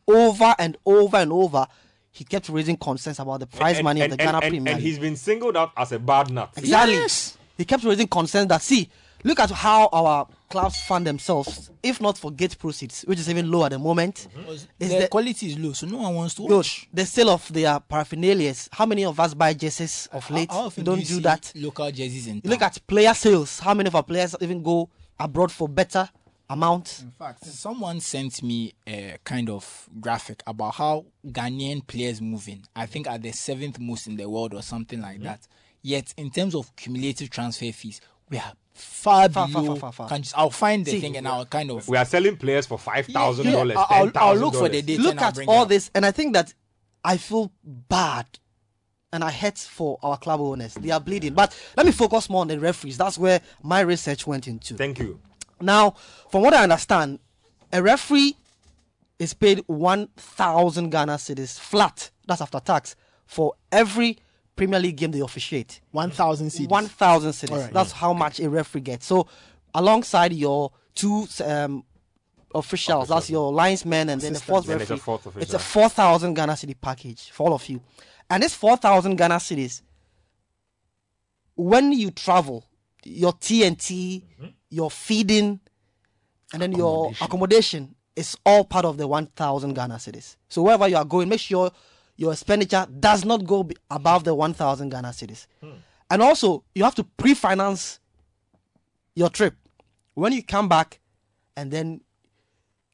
Over 0.08 0.54
and 0.58 0.76
over 0.84 1.16
and 1.16 1.32
over, 1.32 1.66
he 2.10 2.24
kept 2.24 2.48
raising 2.48 2.76
concerns 2.76 3.18
about 3.18 3.40
the 3.40 3.46
prize 3.46 3.76
And- 3.76 3.84
money 3.84 4.00
and, 4.00 4.12
of 4.12 4.18
the 4.18 4.22
and- 4.24 4.32
Ghana 4.32 4.44
and- 4.44 4.52
Premier 4.52 4.72
and 4.74 4.82
he's 4.82 4.98
been 4.98 5.16
singled 5.16 5.56
out 5.56 5.72
as 5.76 5.92
a 5.92 5.98
bad 5.98 6.30
nut. 6.30 6.50
Exactly. 6.56 6.94
Yes. 6.94 7.36
He 7.58 7.64
kept 7.64 7.84
raising 7.84 8.06
concerns 8.06 8.48
that 8.48 8.62
see, 8.62 8.88
look 9.24 9.40
at 9.40 9.50
how 9.50 9.88
our 9.92 10.28
clubs 10.48 10.80
fund 10.82 11.06
themselves. 11.06 11.70
If 11.82 12.00
not 12.00 12.16
for 12.18 12.30
gate 12.30 12.56
proceeds, 12.58 13.02
which 13.02 13.18
is 13.18 13.28
even 13.28 13.50
low 13.50 13.64
at 13.64 13.72
the 13.72 13.78
moment, 13.78 14.28
mm-hmm. 14.34 14.50
is 14.50 14.66
the, 14.78 14.86
the, 15.00 15.08
quality 15.08 15.48
is 15.48 15.58
low, 15.58 15.72
so 15.72 15.86
no 15.86 15.98
one 15.98 16.14
wants 16.14 16.34
to 16.34 16.42
good, 16.46 16.56
watch. 16.56 16.88
the 16.92 17.04
sale 17.04 17.30
of 17.30 17.52
their 17.52 17.80
paraphernalia. 17.80 18.54
How 18.70 18.86
many 18.86 19.04
of 19.04 19.18
us 19.18 19.34
buy 19.34 19.54
jerseys 19.54 20.08
of 20.12 20.30
late? 20.30 20.50
How 20.50 20.66
often 20.66 20.82
We 20.82 20.84
don't 20.86 20.98
you 21.00 21.06
do 21.06 21.14
see 21.14 21.20
that. 21.20 21.52
Local 21.54 21.90
jerseys 21.90 22.28
in 22.28 22.40
You 22.44 22.50
look 22.50 22.62
at 22.62 22.78
player 22.86 23.14
sales. 23.14 23.58
How 23.58 23.74
many 23.74 23.88
of 23.88 23.96
our 23.96 24.02
players 24.02 24.36
even 24.40 24.62
go 24.62 24.88
abroad 25.18 25.50
for 25.50 25.68
better 25.68 26.08
amounts? 26.48 27.02
In 27.02 27.10
fact, 27.10 27.44
someone 27.44 28.00
sent 28.00 28.42
me 28.42 28.74
a 28.86 29.18
kind 29.24 29.50
of 29.50 29.88
graphic 30.00 30.42
about 30.46 30.74
how 30.74 31.06
Ghanaian 31.26 31.86
players 31.86 32.20
moving. 32.20 32.64
I 32.74 32.86
think 32.86 33.08
are 33.08 33.18
the 33.18 33.32
seventh 33.32 33.78
most 33.78 34.06
in 34.06 34.16
the 34.16 34.28
world 34.28 34.54
or 34.54 34.62
something 34.62 35.00
like 35.00 35.16
mm-hmm. 35.16 35.24
that. 35.24 35.46
Yet, 35.82 36.12
in 36.16 36.30
terms 36.30 36.54
of 36.54 36.74
cumulative 36.76 37.30
transfer 37.30 37.70
fees, 37.72 38.00
we 38.28 38.38
are 38.38 38.52
far, 38.74 39.28
Far, 39.28 39.48
far, 39.48 39.62
below 39.62 39.74
far, 39.76 39.78
far, 39.78 39.92
far. 39.92 40.08
countries. 40.08 40.34
I'll 40.36 40.50
find 40.50 40.84
the 40.84 40.90
See, 40.92 41.00
thing 41.00 41.16
and 41.16 41.26
I'll 41.28 41.46
kind 41.46 41.70
of. 41.70 41.88
We 41.88 41.96
are 41.96 42.04
selling 42.04 42.36
players 42.36 42.66
for 42.66 42.78
five 42.78 43.06
thousand 43.06 43.46
Yeah, 43.46 43.52
dollars, 43.52 43.76
I'll- 43.78 43.86
I'll, 43.90 44.12
I'll 44.16 44.36
look 44.36 44.54
for 44.54 44.68
the 44.68 44.82
data. 44.82 45.02
look 45.02 45.20
at 45.20 45.38
all 45.46 45.62
up. 45.62 45.68
this, 45.68 45.90
and 45.94 46.04
I 46.04 46.10
think 46.10 46.32
that 46.34 46.52
I 47.04 47.16
feel 47.18 47.52
bad 47.64 48.26
and 49.12 49.22
I 49.22 49.30
hate 49.30 49.58
for 49.58 49.98
our 50.02 50.18
club 50.18 50.40
owners. 50.40 50.74
They 50.74 50.90
are 50.90 51.00
bleeding. 51.00 51.34
But 51.34 51.56
let 51.76 51.86
me 51.86 51.92
focus 51.92 52.28
more 52.28 52.40
on 52.40 52.48
the 52.48 52.58
referees. 52.58 52.98
That's 52.98 53.16
where 53.16 53.40
my 53.62 53.80
research 53.80 54.26
went 54.26 54.48
into. 54.48 54.74
Thank 54.74 54.98
you. 54.98 55.20
Now, 55.60 55.92
from 56.30 56.42
what 56.42 56.54
I 56.54 56.62
understand, 56.62 57.18
a 57.72 57.82
referee 57.82 58.36
is 59.18 59.34
paid 59.34 59.62
1,000 59.66 60.90
Ghana 60.90 61.14
cedis 61.14 61.58
flat, 61.58 62.10
that's 62.26 62.40
after 62.40 62.60
tax, 62.60 62.96
for 63.24 63.54
every 63.72 64.18
Premier 64.54 64.78
League 64.78 64.96
game 64.96 65.10
they 65.10 65.20
officiate. 65.20 65.80
1,000 65.92 66.48
cedis. 66.48 66.68
1,000 66.68 67.30
cedis. 67.32 67.50
Alright. 67.50 67.72
That's 67.72 67.92
how 67.92 68.12
much 68.12 68.40
a 68.40 68.48
referee 68.48 68.82
gets. 68.82 69.06
So, 69.06 69.26
alongside 69.74 70.32
your 70.32 70.72
two 70.94 71.26
um, 71.44 71.84
officials, 72.54 73.08
that's 73.08 73.30
your 73.30 73.52
linesmen 73.52 74.08
and 74.08 74.20
then 74.20 74.32
the 74.34 74.40
fourth 74.40 74.66
Then 74.66 74.78
referee, 74.78 74.98
fourth 74.98 75.26
it's 75.36 75.54
a 75.54 75.58
4,000 75.58 76.34
Ghana 76.34 76.52
cedi 76.52 76.74
package 76.80 77.30
for 77.30 77.48
all 77.48 77.54
of 77.54 77.68
you. 77.68 77.80
And 78.28 78.42
this 78.42 78.54
4,000 78.54 79.16
Ghana 79.16 79.36
cedis, 79.36 79.82
when 81.54 81.92
you 81.92 82.10
travel, 82.10 82.64
your 83.04 83.32
TNT, 83.32 84.22
Mm-hmm. 84.22 84.46
Your 84.70 84.90
feeding, 84.90 85.60
and 86.52 86.62
then 86.62 86.72
your 86.72 87.12
accommodation 87.20 87.94
is 88.14 88.36
all 88.46 88.64
part 88.64 88.84
of 88.84 88.96
the 88.96 89.06
1,000 89.06 89.74
Ghana 89.74 89.94
cedis. 89.94 90.36
So 90.48 90.62
wherever 90.62 90.88
you 90.88 90.96
are 90.96 91.04
going, 91.04 91.28
make 91.28 91.40
sure 91.40 91.70
your 92.16 92.32
expenditure 92.32 92.86
does 92.98 93.24
not 93.24 93.44
go 93.44 93.68
above 93.90 94.24
the 94.24 94.34
1,000 94.34 94.88
Ghana 94.88 95.08
cedis. 95.08 95.46
Hmm. 95.60 95.72
And 96.10 96.22
also, 96.22 96.64
you 96.74 96.84
have 96.84 96.94
to 96.94 97.04
pre-finance 97.04 98.00
your 99.14 99.28
trip. 99.28 99.54
When 100.14 100.32
you 100.32 100.42
come 100.42 100.68
back, 100.68 101.00
and 101.56 101.70
then 101.70 102.00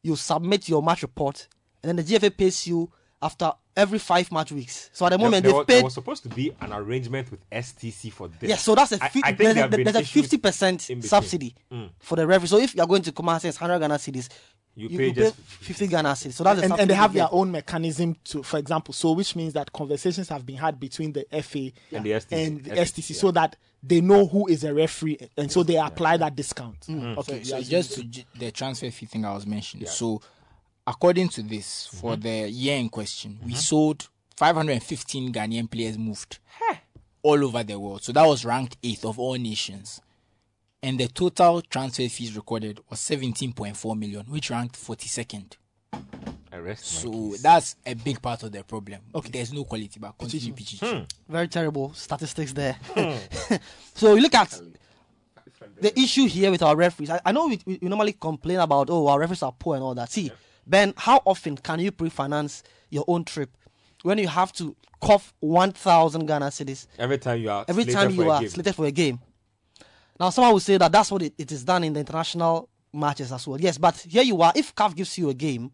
you 0.02 0.16
submit 0.16 0.68
your 0.68 0.82
match 0.82 1.02
report, 1.02 1.48
and 1.82 1.88
then 1.88 2.04
the 2.04 2.18
GFA 2.18 2.37
pays 2.37 2.66
you 2.66 2.90
after 3.22 3.52
every 3.76 3.98
five 3.98 4.30
match 4.32 4.50
weeks. 4.52 4.90
So 4.92 5.06
at 5.06 5.11
the 5.11 5.18
moment, 5.18 5.44
there, 5.44 5.52
they've 5.52 5.56
was, 5.58 5.66
there 5.66 5.85
was 5.85 5.94
supposed 5.94 6.22
to 6.24 6.28
be 6.28 6.52
an 6.61 6.72
arrangement 6.72 7.30
with 7.30 7.48
STC 7.50 8.12
for 8.12 8.28
this. 8.28 8.48
Yes, 8.50 8.62
so 8.64 8.74
that's 8.74 8.92
a 8.92 8.96
I- 9.02 9.08
fi- 9.08 9.20
I 9.24 9.32
think 9.32 9.38
there's, 9.38 9.54
there 9.70 9.80
a, 9.80 9.85
there's 9.85 9.96
a 9.96 10.04
fifty 10.04 10.37
percent 10.38 10.90
in 10.90 10.98
between. 10.98 11.08
subsidy 11.08 11.54
for 12.00 12.16
the 12.16 12.26
referee. 12.26 12.48
So 12.48 12.58
if 12.58 12.74
you're 12.74 12.87
going 12.87 13.02
to 13.02 13.12
come 13.12 13.28
and 13.28 13.40
say 13.40 13.48
it's 13.48 13.58
hundred 13.58 13.78
Ghana 13.78 13.94
cedis, 13.94 14.28
You 14.74 14.88
you, 14.88 14.98
pay 14.98 15.06
you 15.08 15.12
just 15.12 15.37
pay 15.37 15.42
fifty 15.42 15.87
Ghana 15.87 16.11
cedis. 16.11 16.32
So 16.35 16.44
that's 16.44 16.62
and, 16.62 16.78
and 16.78 16.90
they 16.90 16.94
have 16.94 17.12
their 17.14 17.28
own 17.30 17.50
mechanism 17.52 18.16
to, 18.24 18.42
for 18.42 18.58
example, 18.58 18.92
so 18.92 19.12
which 19.12 19.37
means 19.37 19.52
that 19.54 19.72
conversations 19.72 20.28
have 20.28 20.44
been 20.44 20.56
had 20.56 20.80
between 20.80 21.12
the 21.12 21.24
FA 21.42 21.70
And 21.92 22.04
the 22.04 22.11
STC. 22.11 22.32
and 22.46 22.64
the 22.64 22.70
STC, 22.72 22.82
STC, 23.00 23.11
yeah. 23.11 23.16
so 23.20 23.30
that 23.30 23.56
they 23.85 24.00
know 24.00 24.26
who 24.26 24.46
is 24.48 24.62
a 24.64 24.72
referee, 24.74 25.18
and 25.37 25.50
so 25.50 25.62
they 25.64 25.76
apply 25.76 26.16
that 26.16 26.37
discount. 26.37 26.80
Mm. 26.82 27.16
Okay, 27.18 27.42
So 27.42 27.56
yeah, 27.56 27.62
just 27.62 27.94
to 27.94 28.24
the 28.38 28.50
transfer 28.52 28.90
fee 28.90 29.06
thing 29.06 29.24
I 29.24 29.32
was 29.35 29.44
mentioning. 29.46 29.87
So, 29.87 30.20
according 30.87 31.29
to 31.31 31.42
this, 31.42 31.87
for 31.87 32.16
the 32.16 32.49
year 32.51 32.77
in 32.77 32.88
question, 32.88 33.38
we 33.45 33.55
sold 33.55 34.09
515 34.37 35.33
Ghanaian 35.33 35.71
players 35.71 35.99
moved 35.99 36.38
all 37.23 37.45
over 37.45 37.62
the 37.62 37.79
world. 37.79 38.03
So 38.03 38.12
that 38.12 38.27
was 38.27 38.45
ranked 38.45 38.77
eighth 38.83 39.05
of 39.05 39.18
all 39.18 39.35
nations. 39.35 40.01
And 40.83 40.99
the 40.99 41.07
total 41.07 41.62
transfer 41.62 42.09
fees 42.09 42.35
recorded 42.35 42.81
was 42.90 42.99
17.4 42.99 43.97
million, 43.99 44.27
which 44.27 44.51
ranked 44.51 44.75
42nd. 44.75 45.53
I 46.53 46.75
So 46.75 47.35
that's 47.40 47.77
a 47.87 47.95
big 47.95 48.21
part 48.21 48.42
of 48.42 48.53
the 48.53 48.62
problem. 48.64 49.01
Okay. 49.14 49.31
There's 49.31 49.53
no 49.53 49.64
quality 49.64 49.99
back. 50.01 50.18
Continue, 50.18 50.53
Pichichi. 50.53 51.07
very 51.29 51.49
terrible 51.49 51.92
statistics 51.95 52.53
there. 52.53 52.77
so 53.95 54.14
you 54.14 54.21
look 54.21 54.35
at 54.35 54.61
the 55.81 55.99
issue 55.99 56.27
here 56.27 56.51
with 56.51 56.62
our 56.62 56.77
referees. 56.77 57.11
I, 57.11 57.21
I 57.25 57.33
know 57.33 57.47
we, 57.47 57.61
we 57.66 57.88
normally 57.88 58.12
complain 58.12 58.59
about 58.59 58.90
oh 58.90 59.07
our 59.07 59.21
referees 59.21 59.42
are 59.42 59.53
poor 59.53 59.77
and 59.77 59.85
all 59.85 59.95
that. 59.95 60.11
See, 60.11 60.31
Ben, 60.66 60.94
how 60.96 61.20
often 61.25 61.57
can 61.57 61.81
you 61.81 61.90
pre-finance 61.92 62.62
your 62.90 63.05
own 63.09 63.25
trip 63.25 63.51
when 64.03 64.18
you 64.18 64.29
have 64.29 64.53
to 64.55 64.77
cough 65.01 65.35
one 65.40 65.72
thousand 65.72 66.27
Ghana 66.27 66.46
cedis 66.46 66.87
every 66.98 67.18
time 67.18 67.40
you 67.40 67.51
are 67.51 67.64
every 67.68 67.85
slated 67.85 68.01
time 68.01 68.11
for 68.16 68.22
you 68.22 68.31
a 68.31 68.35
are 68.35 68.40
game. 68.40 68.48
slated 68.48 68.75
for 68.75 68.87
a 68.87 68.90
game. 68.92 69.18
Now, 70.20 70.31
someone 70.31 70.53
will 70.53 70.61
say 70.61 70.77
that 70.77 70.92
that's 70.92 71.11
what 71.11 71.22
it, 71.22 71.35
it 71.38 71.51
is 71.51 71.64
done 71.64 71.83
in 71.83 71.92
the 71.94 72.01
international 72.01 72.68
matches 72.92 73.33
as 73.33 73.46
well. 73.48 73.61
Yes, 73.61 73.79
but 73.79 73.96
here 74.09 74.22
you 74.22 74.40
are. 74.42 74.53
If 74.55 74.75
CAF 74.75 74.94
gives 74.94 75.18
you 75.18 75.31
a 75.31 75.35
game, 75.35 75.72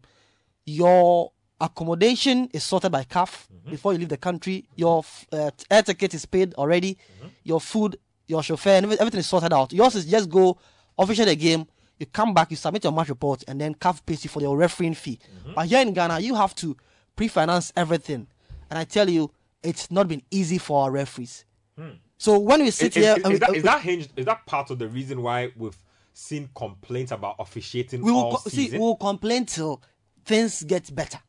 your 0.65 1.31
accommodation 1.61 2.49
is 2.53 2.63
sorted 2.63 2.91
by 2.91 3.03
CAF 3.03 3.47
before 3.69 3.93
you 3.93 3.99
leave 3.99 4.09
the 4.09 4.17
country. 4.17 4.65
Your 4.75 5.03
uh, 5.31 5.51
air 5.69 5.83
ticket 5.83 6.13
is 6.13 6.25
paid 6.25 6.53
already. 6.55 6.97
Your 7.43 7.59
food, 7.61 7.97
your 8.27 8.41
chauffeur, 8.41 8.69
and 8.71 8.85
everything 8.93 9.19
is 9.19 9.27
sorted 9.27 9.53
out. 9.53 9.73
Yours 9.73 9.95
is 9.95 10.05
just 10.05 10.29
go 10.29 10.57
official 10.97 11.25
the 11.25 11.35
game. 11.35 11.67
You 11.99 12.05
come 12.05 12.33
back, 12.33 12.49
you 12.49 12.57
submit 12.57 12.83
your 12.85 12.93
match 12.93 13.09
report, 13.09 13.43
and 13.47 13.59
then 13.59 13.75
CAF 13.75 14.05
pays 14.05 14.23
you 14.23 14.29
for 14.29 14.41
your 14.41 14.55
refereeing 14.57 14.93
fee. 14.93 15.19
Mm-hmm. 15.41 15.53
But 15.55 15.67
here 15.67 15.81
in 15.81 15.93
Ghana, 15.93 16.19
you 16.21 16.33
have 16.35 16.55
to 16.55 16.75
pre-finance 17.15 17.73
everything, 17.75 18.27
and 18.69 18.79
I 18.79 18.85
tell 18.85 19.09
you, 19.09 19.31
it's 19.61 19.91
not 19.91 20.07
been 20.07 20.21
easy 20.31 20.57
for 20.57 20.83
our 20.83 20.91
referees. 20.91 21.43
Hmm. 21.77 21.89
So 22.17 22.39
when 22.39 22.61
we 22.61 22.71
sit 22.71 22.95
Is, 22.95 23.03
here, 23.03 23.15
is, 23.17 23.23
and 23.23 23.33
is 23.33 23.39
we- 23.39 23.45
that, 23.45 23.55
is 23.55 23.63
uh, 23.63 23.71
that 23.71 23.81
hinged? 23.81 24.11
Is 24.15 24.25
that 24.25 24.45
part 24.45 24.71
of 24.71 24.79
the 24.79 24.87
reason 24.87 25.21
why 25.21 25.51
we've 25.57 25.77
seen 26.13 26.49
complaints 26.55 27.11
about 27.11 27.35
officiating 27.39 28.01
we 28.01 28.11
will 28.11 28.19
all 28.19 28.37
co- 28.37 28.49
see, 28.49 28.69
we 28.71 28.77
will 28.77 28.95
complain 28.97 29.45
till 29.45 29.81
things 30.25 30.63
get 30.63 30.93
better. 30.95 31.19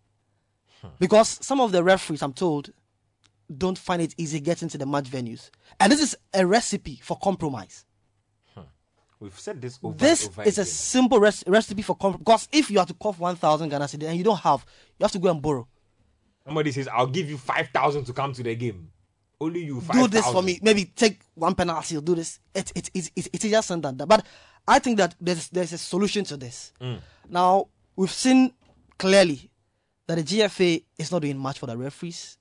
Hmm. 0.80 0.88
Because 1.00 1.38
some 1.44 1.60
of 1.60 1.72
the 1.72 1.82
referees, 1.82 2.22
I'm 2.22 2.32
told, 2.32 2.70
don't 3.56 3.76
find 3.78 4.00
it 4.00 4.14
easy 4.16 4.38
getting 4.38 4.68
to 4.68 4.78
the 4.78 4.86
match 4.86 5.10
venues, 5.10 5.50
and 5.80 5.90
this 5.90 6.00
is 6.00 6.16
a 6.32 6.46
recipe 6.46 7.00
for 7.02 7.16
compromise. 7.18 7.84
We've 9.20 9.38
said 9.38 9.60
this 9.60 9.78
over 9.82 9.96
This 9.96 10.26
over 10.28 10.42
is 10.44 10.58
a 10.58 10.64
simple 10.64 11.20
res- 11.20 11.44
recipe 11.46 11.82
for. 11.82 11.94
Because 11.94 12.48
if 12.50 12.70
you 12.70 12.78
have 12.78 12.88
to 12.88 12.94
cough 12.94 13.18
1,000 13.18 13.68
Ghana 13.68 13.84
cedi 13.84 14.08
and 14.08 14.16
you 14.16 14.24
don't 14.24 14.40
have, 14.40 14.64
you 14.98 15.04
have 15.04 15.12
to 15.12 15.18
go 15.18 15.30
and 15.30 15.42
borrow. 15.42 15.68
Somebody 16.46 16.72
says, 16.72 16.88
"I'll 16.88 17.06
give 17.06 17.28
you 17.28 17.36
five 17.36 17.68
thousand 17.68 18.04
to 18.06 18.12
come 18.14 18.32
to 18.32 18.42
the 18.42 18.54
game." 18.54 18.90
Only 19.38 19.64
you 19.64 19.80
five 19.80 19.96
do 19.96 20.08
this 20.08 20.26
for 20.26 20.42
me. 20.42 20.58
Maybe 20.62 20.86
take 20.86 21.20
one 21.34 21.54
penalty 21.54 21.96
or 21.96 22.00
do 22.00 22.14
this. 22.14 22.40
It, 22.54 22.72
it, 22.74 22.90
it, 22.94 23.10
it, 23.14 23.28
it's 23.32 23.44
just 23.44 23.68
something 23.68 23.90
like 23.90 23.98
that. 23.98 24.06
But 24.08 24.26
I 24.66 24.78
think 24.78 24.96
that 24.96 25.14
there's 25.20 25.48
there's 25.48 25.72
a 25.74 25.78
solution 25.78 26.24
to 26.24 26.36
this. 26.38 26.72
Mm. 26.80 27.00
Now 27.28 27.68
we've 27.96 28.10
seen 28.10 28.52
clearly 28.98 29.50
that 30.06 30.16
the 30.16 30.22
GFA 30.24 30.82
is 30.98 31.12
not 31.12 31.20
doing 31.22 31.38
much 31.38 31.58
for 31.58 31.66
the 31.66 31.76
referees. 31.76 32.38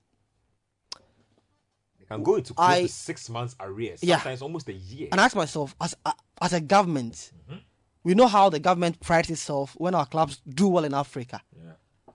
They 2.00 2.06
can 2.06 2.24
go 2.24 2.36
into 2.36 2.54
close 2.54 2.70
I- 2.70 2.82
to 2.84 2.88
six 2.88 3.30
months 3.30 3.56
arrears. 3.60 4.04
Yeah. 4.04 4.18
Sometimes 4.18 4.42
almost 4.42 4.70
a 4.70 4.74
year. 4.74 5.10
And 5.12 5.22
I 5.22 5.26
ask 5.26 5.36
myself, 5.36 5.76
as 5.80 5.96
a, 6.06 6.14
as 6.42 6.54
a 6.54 6.62
government, 6.62 7.32
mm-hmm. 7.50 7.60
we 8.04 8.14
know 8.14 8.28
how 8.28 8.50
the 8.50 8.60
government 8.60 9.00
prides 9.00 9.30
itself 9.30 9.74
when 9.78 9.96
our 9.96 10.06
clubs 10.06 10.42
do 10.48 10.68
well 10.68 10.86
in 10.86 10.94
Africa. 10.94 11.42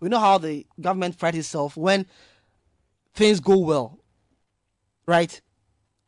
We 0.01 0.09
know 0.11 0.19
how 0.19 0.37
the 0.37 0.67
government 0.79 1.19
prides 1.19 1.39
itself 1.39 1.77
when 1.77 2.05
things 3.15 3.41
go 3.41 3.57
well. 3.59 3.99
Right? 5.07 5.41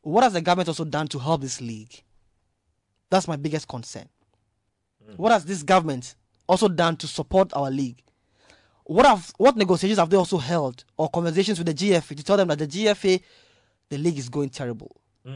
What 0.02 0.22
has 0.22 0.35
the 0.35 0.42
government 0.42 0.68
also 0.68 0.85
done 0.85 1.09
to 1.09 1.18
help 1.18 1.40
this 1.40 1.61
league? 1.61 2.02
That's 3.11 3.26
my 3.29 3.37
biggest 3.37 3.68
concern. 3.68 4.09
Mm. 5.09 5.16
What 5.16 5.33
has 5.33 5.44
this 5.44 5.62
government 5.62 6.14
also 6.48 6.68
done 6.68 6.96
to 6.98 7.07
support 7.07 7.52
our 7.55 7.70
league? 7.70 8.02
What 8.85 9.07
have 9.07 9.33
what 9.38 9.57
negotiations 9.57 9.98
have 9.98 10.11
they 10.11 10.16
also 10.16 10.38
held 10.38 10.85
or 10.96 11.09
conversations 11.09 11.59
with 11.59 11.66
the 11.66 11.74
GFA 11.74 12.16
to 12.16 12.22
tell 12.22 12.37
them 12.37 12.48
that 12.48 12.59
the 12.59 12.68
GFA, 12.68 13.20
the 13.88 13.98
league 13.98 14.18
is 14.18 14.29
going 14.29 14.50
terrible? 14.50 14.94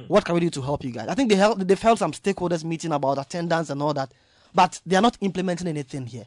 What 0.08 0.24
can 0.24 0.34
we 0.34 0.40
do 0.40 0.50
to 0.50 0.62
help 0.62 0.84
you 0.84 0.92
guys? 0.92 1.08
I 1.08 1.14
think 1.14 1.30
they 1.30 1.34
held 1.36 1.60
they've 1.66 1.80
held 1.80 1.98
some 1.98 2.12
stakeholders 2.12 2.62
meeting 2.64 2.92
about 2.92 3.18
attendance 3.18 3.70
and 3.70 3.82
all 3.82 3.92
that, 3.94 4.12
but 4.54 4.80
they 4.86 4.94
are 4.96 5.02
not 5.02 5.18
implementing 5.20 5.66
anything 5.66 6.06
here. 6.06 6.26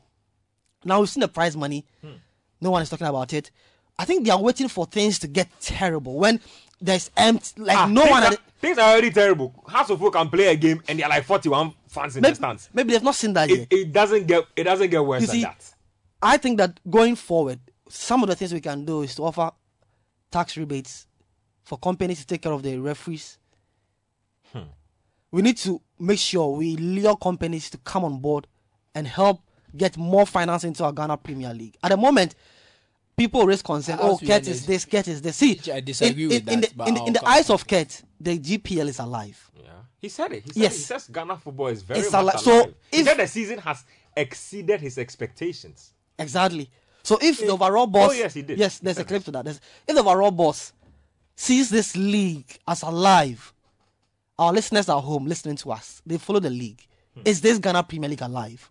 Now 0.84 1.00
we've 1.00 1.10
seen 1.10 1.22
the 1.22 1.30
prize 1.30 1.56
money. 1.56 1.86
No 2.60 2.72
one 2.72 2.82
is 2.82 2.90
talking 2.90 3.08
about 3.08 3.32
it. 3.34 3.52
I 3.98 4.06
think 4.06 4.26
they 4.26 4.32
are 4.32 4.42
waiting 4.42 4.68
for 4.68 4.86
things 4.86 5.20
to 5.20 5.28
get 5.28 5.48
terrible 5.62 6.16
when 6.16 6.40
there's 6.82 7.10
empty 7.16 7.62
like 7.62 7.78
Ah, 7.78 7.86
no 7.88 8.02
things 8.02 8.12
one. 8.12 8.24
Are, 8.24 8.38
things 8.60 8.78
are 8.78 8.92
already 8.92 9.12
terrible. 9.12 9.54
Hearts 9.66 9.90
of 9.92 10.04
Oak 10.04 10.14
can 10.14 10.30
play 10.30 10.48
a 10.48 10.56
game 10.56 10.82
and 10.90 11.00
there 11.00 11.06
are 11.06 11.10
like 11.10 11.24
41 11.24 11.74
fans 11.88 12.18
in 12.18 12.22
maybe, 12.22 12.32
the 12.32 12.36
stands. 12.36 12.70
maybe 12.74 12.92
they've 12.94 13.04
not 13.04 13.16
seen 13.16 13.32
that 13.34 13.48
yet. 13.50 13.60
It, 13.60 13.74
it 13.74 13.92
doesn't 13.94 14.28
get 14.28 14.44
it 14.58 14.64
doesn't 14.66 14.90
get 14.90 15.06
worse 15.06 15.22
You 15.22 15.28
than 15.28 15.36
see, 15.38 15.44
that. 15.44 15.74
I 16.22 16.36
think 16.38 16.58
that 16.58 16.80
going 16.90 17.16
forward, 17.16 17.60
some 17.88 18.24
of 18.24 18.30
the 18.30 18.36
things 18.36 18.54
we 18.54 18.60
can 18.62 18.84
do 18.84 19.04
is 19.04 19.16
to 19.16 19.24
offer 19.24 19.52
tax 20.32 20.58
rebates 20.58 21.08
for 21.64 21.78
companies 21.78 22.20
to 22.22 22.28
take 22.28 22.42
care 22.42 22.52
of 22.52 22.62
the 22.64 22.78
referees. 22.78 23.38
We 25.34 25.42
need 25.42 25.58
to 25.58 25.82
make 26.00 26.20
sure 26.20 26.56
we 26.56 26.76
lure 26.78 27.16
companies 27.18 27.70
to 27.72 27.78
come 27.80 28.06
on 28.06 28.20
board 28.20 28.46
and 28.94 29.08
help 29.08 29.42
get 29.76 29.98
more 29.98 30.28
finance 30.28 30.64
into 30.64 30.84
our 30.84 30.92
Ghana 30.94 31.18
Premier 31.18 31.52
League. 31.56 31.76
At 31.84 31.90
the 31.90 31.98
moment, 31.98 32.36
people 33.18 33.44
raise 33.48 33.64
concern. 33.64 33.98
Oh, 34.00 34.20
Kurt 34.20 34.48
is 34.48 34.66
this- 34.68 34.86
Kurt 34.86 35.08
is 35.08 35.24
this. 35.24 35.38
See, 35.38 35.60
I 35.72 35.80
disagree 35.80 36.26
in, 36.26 36.30
with 36.30 36.48
in, 36.50 36.62
that, 36.62 36.72
in 36.88 36.94
the, 36.94 37.02
in, 37.02 37.08
in 37.08 37.14
the 37.14 37.28
eyes 37.28 37.50
of 37.50 37.66
Kurt, 37.68 38.04
the 38.20 38.38
GPL 38.38 38.88
is 38.90 39.00
alive. 39.00 39.50
Yeah. 39.60 39.70
He 39.98 40.10
said 40.10 40.34
it. 40.34 40.44
He 40.44 40.52
said 40.52 40.62
Yes. 40.62 40.74
it. 40.74 40.78
He 40.78 40.84
says 40.84 41.08
Ghana 41.08 41.38
football 41.38 41.68
is 41.68 41.82
very 41.82 42.02
It's 42.02 42.12
much 42.12 42.20
ali- 42.20 42.30
alive. 42.30 42.40
so 42.42 42.74
he 42.92 43.00
if- 43.00 43.08
said 43.08 43.18
the 43.18 43.28
season 43.28 43.58
has 43.60 43.84
exceeded 44.16 44.82
his 44.82 44.98
expectations. 45.00 45.94
Exactly. 46.20 46.70
So 47.02 47.18
if 47.22 47.40
the 47.40 47.48
overall 47.48 47.88
boss, 47.88 48.12
oh, 48.12 48.14
yes, 48.14 48.34
he 48.36 48.44
did. 48.44 48.60
Yes, 48.60 48.80
there's 48.80 49.00
a 49.00 49.04
clip 49.04 49.24
to 49.26 49.32
that. 49.32 49.46
There's, 49.46 49.60
if 49.88 49.96
the 49.96 50.02
overall 50.04 50.32
boss 50.32 50.72
sees 51.36 51.70
this 51.70 51.96
league 51.98 52.60
as 52.68 52.84
alive, 52.84 53.53
our 54.40 54.52
listeners 54.54 54.90
at 54.90 55.00
home 55.00 55.26
listening 55.26 55.56
to 55.58 55.72
us, 55.72 56.02
they 56.06 56.18
follow 56.18 56.40
the 56.40 56.50
league. 56.50 56.86
Hmm. 57.16 57.22
Is 57.26 57.42
this 57.42 57.60
Ghana 57.60 57.84
Premier 57.84 58.10
League 58.10 58.22
alive? 58.22 58.70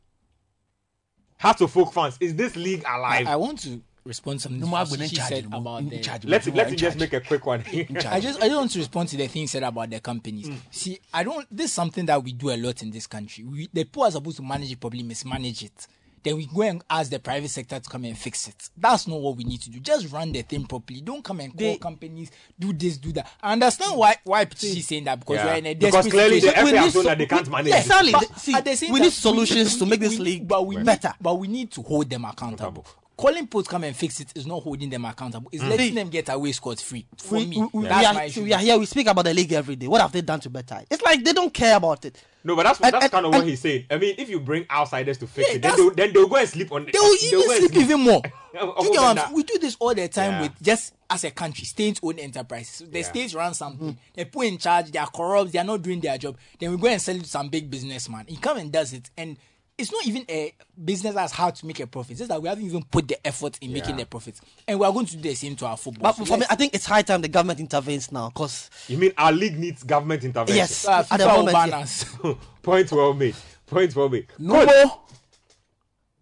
Hearts 1.39 1.61
of 1.61 1.77
Oak 1.77 1.93
fans, 1.93 2.17
is 2.21 2.35
this 2.37 2.55
league 2.57 2.85
alive? 2.89 3.27
I, 3.27 3.33
I 3.33 3.37
want 3.37 3.59
to 3.61 3.81
respond 4.05 4.39
to 4.39 4.43
something 4.45 4.61
No 4.61 4.67
more 4.67 4.85
she 4.87 4.95
Agbonen 4.95 5.17
charge, 5.17 5.29
said 5.29 5.45
no 5.45 5.51
more 5.51 5.61
about 5.61 5.83
in 5.83 5.89
the. 5.91 5.99
charge. 6.01 6.25
let's 6.25 6.47
No 6.47 6.55
let's 6.55 6.71
just 6.73 6.83
charge. 6.83 6.99
make 7.01 7.13
a 7.13 7.21
quick 7.21 7.47
one. 7.47 7.65
I 7.69 8.21
just 8.21 8.41
I 8.41 8.49
just 8.49 8.57
want 8.57 8.71
to 8.73 8.79
respond 8.79 9.09
to 9.11 9.17
the 9.17 9.27
thing 9.29 9.47
said 9.47 9.63
about 9.63 9.91
the 9.91 10.01
companies. 10.01 10.51
See, 10.71 10.99
I 11.13 11.25
don't. 11.25 11.47
This 11.51 11.67
is 11.67 11.73
something 11.73 12.07
that 12.07 12.23
we 12.23 12.33
do 12.33 12.51
a 12.51 12.57
lot 12.57 12.83
in 12.83 12.91
this 12.91 13.07
country. 13.07 13.45
We, 13.45 13.69
the 13.73 13.85
poor 13.85 14.07
are 14.07 14.11
supposed 14.13 14.37
to 14.39 14.43
manage 14.43 14.73
it 14.73 14.81
properly, 14.81 15.03
mismanage 15.03 15.65
it. 15.65 15.87
Then 16.23 16.37
we 16.37 16.47
go 16.47 16.63
and 16.63 16.83
ask 16.89 17.11
the 17.11 17.19
private 17.19 17.49
sector 17.51 17.81
to 17.81 17.89
come 17.91 18.05
and 18.05 18.17
fix 18.17 18.47
it. 18.49 18.71
That's 18.77 19.09
not 19.09 19.21
what 19.21 19.37
we 19.37 19.45
need 19.45 19.61
to 19.63 19.71
do. 19.71 19.81
Just 19.81 20.13
run 20.13 20.31
the 20.33 20.43
thing 20.43 20.65
properly. 20.67 21.01
Don't 21.01 21.25
come 21.25 21.41
and 21.41 21.51
call 21.53 21.59
They- 21.59 21.77
companies 21.79 22.31
do 22.59 22.73
this, 22.73 22.97
do 22.99 23.11
that. 23.13 23.29
I 23.43 23.53
understand 23.55 23.97
why 23.97 24.17
why 24.25 24.47
she's 24.57 24.87
saying 24.87 25.05
that 25.05 25.19
because 25.19 25.37
Yeah. 25.37 25.47
we're 25.47 25.55
in 25.59 25.67
a 25.67 25.75
Because 25.75 25.93
desperate 25.93 26.11
clearly 26.13 26.41
the. 26.41 26.53
FA 26.57 26.65
We 26.65 26.73
need 26.73 26.93
so- 26.93 27.03
that 27.03 27.19
they 27.19 27.27
can't 27.27 27.51
manage 27.51 27.67
yes, 27.69 27.85
it. 27.85 27.87
exactly. 27.87 28.13
But 28.13 28.41
See, 28.41 28.55
at 28.55 28.65
the 28.65 28.77
same 28.77 28.93
we 28.93 28.99
time, 29.01 29.07
need 29.07 29.13
solutions 29.13 29.77
to 29.79 29.87
make 29.87 30.01
this 30.01 30.19
we- 30.19 30.25
league 30.25 30.49
but 30.49 30.67
we 30.67 30.77
need- 30.77 30.87
better. 30.87 31.15
But 31.21 31.35
we 31.41 31.49
need 31.49 31.71
to 31.73 31.83
hold 31.83 32.09
them 32.09 32.25
accountable. 32.25 32.87
Calling 33.17 33.47
post 33.47 33.69
come 33.69 33.85
and 33.85 33.95
fix 33.95 34.21
it 34.21 34.33
is 34.35 34.47
not 34.47 34.63
holding 34.63 34.89
them 34.89 35.05
accountable. 35.05 35.49
It's 35.53 35.63
hmm. 35.63 35.69
letting 35.69 35.95
them 35.95 36.09
get 36.09 36.29
away 36.29 36.53
scot 36.53 36.81
free. 36.81 37.07
For 37.19 37.39
we, 37.39 37.47
me, 37.47 37.59
we, 37.73 37.81
we, 37.81 37.89
that's 37.89 38.07
are, 38.07 38.15
my 38.15 38.25
issue. 38.25 38.43
we 38.43 38.53
are 38.53 38.59
here. 38.59 38.79
We 38.79 38.87
speak 38.87 39.07
about 39.07 39.25
the 39.25 39.35
league 39.35 39.53
every 39.53 39.77
day. 39.77 39.87
What 39.87 40.01
have 40.01 40.13
they 40.13 40.23
done 40.23 40.41
to 40.41 40.51
better? 40.51 40.81
It's 40.91 41.03
like 41.03 41.23
they 41.23 41.33
don't 41.33 41.53
care 41.53 41.77
about 41.77 42.05
it. 42.05 42.23
No, 42.45 42.57
but 42.57 42.65
that's 42.65 42.81
And- 42.81 42.93
that's 42.93 43.05
and- 43.05 43.13
kind 43.13 43.27
of 43.27 43.33
what 43.33 43.47
he's 43.47 43.61
saying. 43.61 43.87
I 43.91 43.99
mean, 43.99 44.15
if 44.19 44.29
you 44.29 44.41
bring 44.41 44.67
outsiders 44.71 45.19
to 45.19 45.27
fix 45.27 45.49
Yeah, 45.49 45.57
it, 45.57 45.63
then 45.63 45.77
they'll, 45.77 45.91
then 45.91 46.13
they'll 46.13 46.27
go 46.29 46.37
and 46.37 46.49
sleep 46.49 46.73
on. 46.73 46.87
They 46.87 46.99
will 46.99 47.17
they'll 47.21 47.41
even 47.41 47.49
go 47.49 47.67
sleep 47.67 47.77
even 47.77 48.01
more. 48.01 48.23
You 48.55 48.61
get 48.61 48.67
what 48.67 48.83
I'm 48.83 49.17
that- 49.17 49.25
saying? 49.27 49.37
We 49.37 49.43
do 49.45 49.59
this 49.59 49.77
all 49.81 49.95
the 49.95 50.09
time 50.09 50.33
Yeah. 50.33 50.43
with 50.43 50.63
just 50.63 50.95
as 51.09 51.25
a 51.25 51.31
country, 51.31 51.65
state-owned 51.65 52.19
enterprises. 52.19 52.75
So 52.77 52.85
the 52.85 52.99
Yeah. 52.99 53.05
states 53.05 53.35
run 53.35 53.55
something, 53.55 53.93
hmm. 53.93 53.99
they 54.15 54.25
put 54.27 54.47
in 54.47 54.59
charge, 54.59 54.91
they 54.91 54.99
are 54.99 55.09
corrupt, 55.09 55.53
they 55.53 55.59
are 55.59 55.65
not 55.65 55.81
doing 55.83 56.01
their 56.01 56.19
job. 56.19 56.37
Then 56.59 56.71
we 56.71 56.77
go 56.77 56.89
and 56.89 57.01
sell 57.01 57.17
it 57.17 57.23
to 57.23 57.29
some 57.29 57.49
big 57.49 57.71
businessman. 57.71 58.27
He 58.29 58.37
come 58.37 58.59
and 58.59 58.71
does 58.71 58.93
it, 58.93 59.11
and 59.17 59.39
it's 59.79 59.91
not 59.91 60.07
even 60.07 60.25
a 60.29 60.53
business 60.85 61.15
that's 61.15 61.33
how 61.33 61.51
to 61.51 61.67
make 61.67 61.81
a 61.81 61.87
profit. 61.87 62.13
It's 62.13 62.19
just 62.21 62.29
that 62.29 62.41
we 62.43 62.49
haven't 62.49 62.65
even 62.65 62.83
put 62.85 63.09
the 63.09 63.27
effort 63.27 63.59
in 63.61 63.73
making 63.73 63.91
Yeah. 63.91 64.05
the 64.05 64.07
profits, 64.07 64.41
and 64.69 64.79
we 64.79 64.87
are 64.87 64.93
going 64.93 65.07
to 65.07 65.17
do 65.17 65.23
the 65.29 65.35
same 65.35 65.57
to 65.57 65.67
our 65.67 65.77
football. 65.77 66.13
But 66.13 66.17
So 66.17 66.25
for 66.25 66.37
me, 66.39 66.47
I 66.51 66.55
think 66.57 66.75
it's 66.75 66.87
high 66.87 67.03
time 67.03 67.21
the 67.23 67.29
government 67.29 67.59
intervenes 67.59 68.13
now. 68.13 68.29
Because 68.29 68.71
You 68.89 68.99
mean 68.99 69.13
our 69.17 69.33
league 69.33 69.59
needs 69.59 69.83
government 69.83 70.25
intervention? 70.25 70.57
yes, 70.57 70.87
uh, 70.87 71.05
at 71.11 71.19
the 71.19 71.27
moment, 71.27 71.53
ban 71.55 71.69
yeah. 71.71 72.35
Point 72.63 72.93
well 72.93 73.15
made. 73.15 73.35
Point 73.67 73.97
well 73.97 74.09
made. 74.09 74.27
no 74.39 74.65
more 74.67 74.99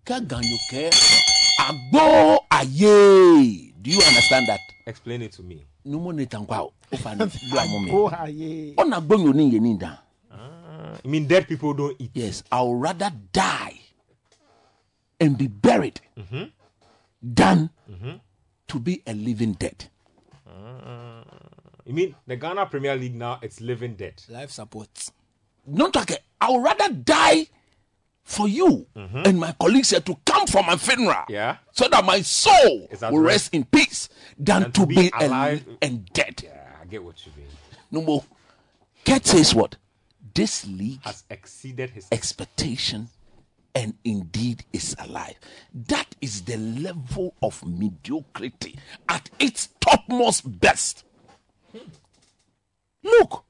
kaganyoke 0.04 0.90
agbo 1.58 2.38
aye 2.50 3.72
do 3.82 3.90
you 3.90 4.00
understand 4.02 4.46
that 4.48 4.60
Explain 4.86 5.22
it 5.22 5.32
to 5.32 5.42
me. 5.42 5.64
numo 5.84 6.12
ne 6.12 6.26
tankwa 6.26 6.70
ofa 6.92 7.14
ne 7.14 7.26
bla 7.50 7.66
mo 7.66 7.78
me 7.80 7.90
Oh, 7.92 8.08
ah, 8.12 8.26
yeah. 8.26 8.74
ona 8.76 9.00
gbonyo 9.00 9.32
ni 9.34 9.52
yeni 9.54 9.74
da 9.78 9.98
Uh, 10.90 10.96
you 11.05 11.11
mean 11.11 11.26
dead 11.26 11.46
people 11.46 11.72
don't 11.74 11.96
eat? 12.00 12.11
yes 12.14 12.42
i 12.50 12.61
would 12.62 12.81
rather 12.81 13.11
die 13.33 13.79
and 15.20 15.37
be 15.38 15.46
buried 15.46 16.00
mm-hmm. 16.18 16.44
than 17.22 17.70
mm-hmm. 17.90 18.12
to 18.66 18.79
be 18.81 19.03
a 19.07 19.12
living 19.14 19.53
dead 19.53 19.85
uh, 20.48 21.22
You 21.85 21.94
mean 21.94 22.14
the 22.26 22.37
Ghana 22.37 22.66
Premier 22.66 22.94
League 22.96 23.14
now? 23.16 23.38
It's 23.42 23.61
living 23.61 23.94
dead. 23.96 24.22
Life 24.29 24.50
support. 24.50 24.88
not 25.66 25.96
okay 25.96 26.18
i 26.40 26.50
would 26.50 26.62
rather 26.62 26.88
die 26.92 27.46
for 28.24 28.49
you 28.49 28.86
mm-hmm. 28.97 29.22
and 29.26 29.38
my 29.38 29.53
colleagues 29.61 29.91
here 29.91 30.01
to 30.01 30.16
come 30.24 30.47
for 30.47 30.62
my 30.62 30.76
funeral 30.76 31.24
Yeah. 31.28 31.57
so 31.72 31.88
that 31.88 32.05
my 32.05 32.22
soul 32.22 32.88
Is 32.91 33.03
at 33.03 33.12
will 33.12 33.20
rest. 33.20 33.53
rest 33.53 33.55
in 33.55 33.64
peace 33.64 34.09
than, 34.38 34.62
Than 34.62 34.72
to, 34.72 34.80
to 34.80 34.86
be, 34.86 35.11
alive 35.20 35.64
and 35.82 36.07
dead 36.12 36.43
Yeah, 36.45 36.76
I 36.80 36.84
get 36.86 37.03
what 37.05 37.24
you 37.26 37.32
mean. 37.36 37.47
no 37.91 38.03
more 38.03 38.24
Kurt 39.05 39.26
says 39.26 39.55
what 39.55 39.76
this 40.35 40.66
league 40.66 41.03
Has 41.05 41.24
exceeded 41.31 41.91
his. 41.91 42.07
expectation 42.12 43.09
and 43.74 43.95
indeed 44.05 44.64
is 44.72 44.97
alive. 44.99 45.35
That 45.72 46.14
is 46.20 46.43
the 46.43 46.57
level 46.57 47.35
of 47.43 47.64
mediocrity 47.66 48.78
at 49.09 49.31
its 49.39 49.68
topmost 49.81 50.61
best. 50.61 51.05
Look, 53.03 53.45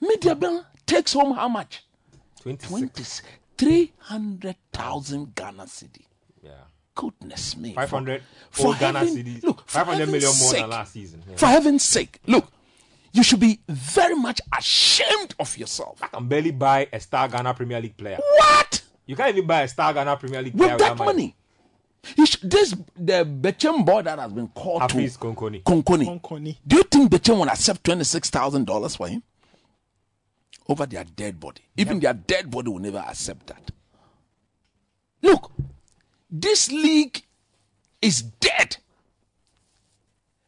Media 0.00 0.34
Bill 0.34 0.64
takes 0.86 1.12
home 1.12 1.34
how 1.34 1.48
much? 1.48 1.84
26. 2.42 3.22
20, 3.58 3.86
300,000 4.08 5.34
Ghana 5.34 5.64
cedi. 5.64 6.04
Yeah. 6.42 6.50
Goodness 6.94 7.56
me. 7.56 7.74
500 7.74 8.22
For 8.50 8.68
old 8.68 8.78
Ghana 8.78 9.00
cedis. 9.00 9.42
Look, 9.42 9.68
500 9.68 10.06
million 10.06 10.20
heaven's 10.22 10.40
more 10.40 10.50
sake. 10.50 10.60
than 10.60 10.70
last 10.70 10.92
season. 10.92 11.22
Yeah. 11.28 11.36
For 11.36 11.46
heaven's 11.46 11.82
sake, 11.84 12.20
look, 12.26 12.50
you 13.12 13.22
should 13.22 13.40
be 13.40 13.60
very 13.68 14.14
much 14.14 14.40
ashamed 14.56 15.34
of 15.38 15.56
yourself. 15.58 15.98
I 16.02 16.08
can 16.08 16.28
barely 16.28 16.52
buy 16.52 16.88
a 16.92 17.00
star 17.00 17.28
Ghana 17.28 17.54
Premier 17.54 17.80
League 17.80 17.96
player. 17.96 18.18
What? 18.36 18.82
You 19.06 19.16
can't 19.16 19.34
even 19.36 19.46
buy 19.46 19.62
a 19.62 19.68
star 19.68 19.92
Ghana 19.92 20.16
Premier 20.16 20.42
League 20.42 20.56
player 20.56 20.72
with 20.72 20.78
that 20.78 20.96
money. 20.96 21.36
You 22.16 22.24
should, 22.24 22.50
this 22.50 22.74
the 22.96 23.24
Bechem 23.24 23.84
boy 23.84 24.02
that 24.02 24.18
has 24.18 24.32
been 24.32 24.48
called 24.48 24.82
Hafiz 24.82 25.14
to 25.14 25.18
Konkoni. 25.18 25.62
Konkoni. 25.62 26.20
Konkoni. 26.20 26.56
Do 26.66 26.76
you 26.76 26.82
think 26.84 27.10
Bechem 27.10 27.38
will 27.38 27.48
accept 27.48 27.84
twenty 27.84 28.04
six 28.04 28.30
thousand 28.30 28.66
dollars 28.66 28.96
for 28.96 29.08
him 29.08 29.22
over 30.68 30.86
their 30.86 31.04
dead 31.04 31.38
body? 31.38 31.62
Even 31.76 32.00
their 32.00 32.14
dead 32.14 32.50
body 32.50 32.70
will 32.70 32.78
never 32.78 32.98
accept 32.98 33.48
that. 33.48 33.70
Look, 35.20 35.52
this 36.30 36.70
league 36.70 37.22
is 38.00 38.22
dead. 38.22 38.78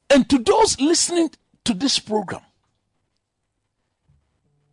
And 0.08 0.28
to 0.30 0.38
those 0.38 0.80
listening 0.80 1.32
to 1.64 1.74
this 1.74 1.98
program, 1.98 2.42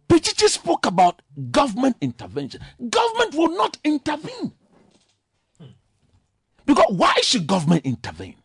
Pichichi 0.10 0.47
spoke 0.49 0.88
about 0.88 1.22
government 1.51 1.95
intervention. 2.01 2.62
Government 2.89 3.36
will 3.36 3.55
not 3.55 3.78
intervene. 3.84 4.51
Because 6.66 6.88
why 6.89 7.16
should 7.22 7.47
government 7.47 7.86
intervene? 7.86 8.36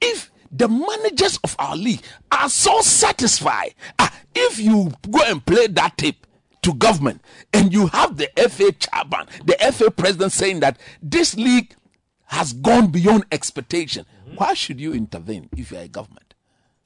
If 0.00 0.30
the 0.50 0.68
managers 0.68 1.38
of 1.44 1.56
our 1.58 1.76
league 1.76 2.02
are 2.30 2.48
so 2.48 2.80
satisfied, 2.80 3.74
ah, 3.98 4.12
if 4.34 4.58
you 4.58 4.92
go 5.10 5.20
and 5.24 5.44
play 5.44 5.68
that 5.68 5.96
tape 5.96 6.26
to 6.62 6.74
government 6.74 7.20
and 7.52 7.72
you 7.72 7.86
have 7.88 8.16
the 8.16 8.28
FA 8.48 8.72
chairman, 8.72 9.26
the 9.44 9.56
FA 9.72 9.90
president 9.90 10.32
saying 10.32 10.60
that 10.60 10.78
this 11.00 11.36
league 11.36 11.74
has 12.26 12.52
gone 12.52 12.88
beyond 12.90 13.24
expectation, 13.30 14.04
why 14.36 14.54
should 14.54 14.80
you 14.80 14.92
intervene 14.92 15.48
if 15.56 15.70
you're 15.70 15.80
a 15.82 15.88
government? 15.88 16.34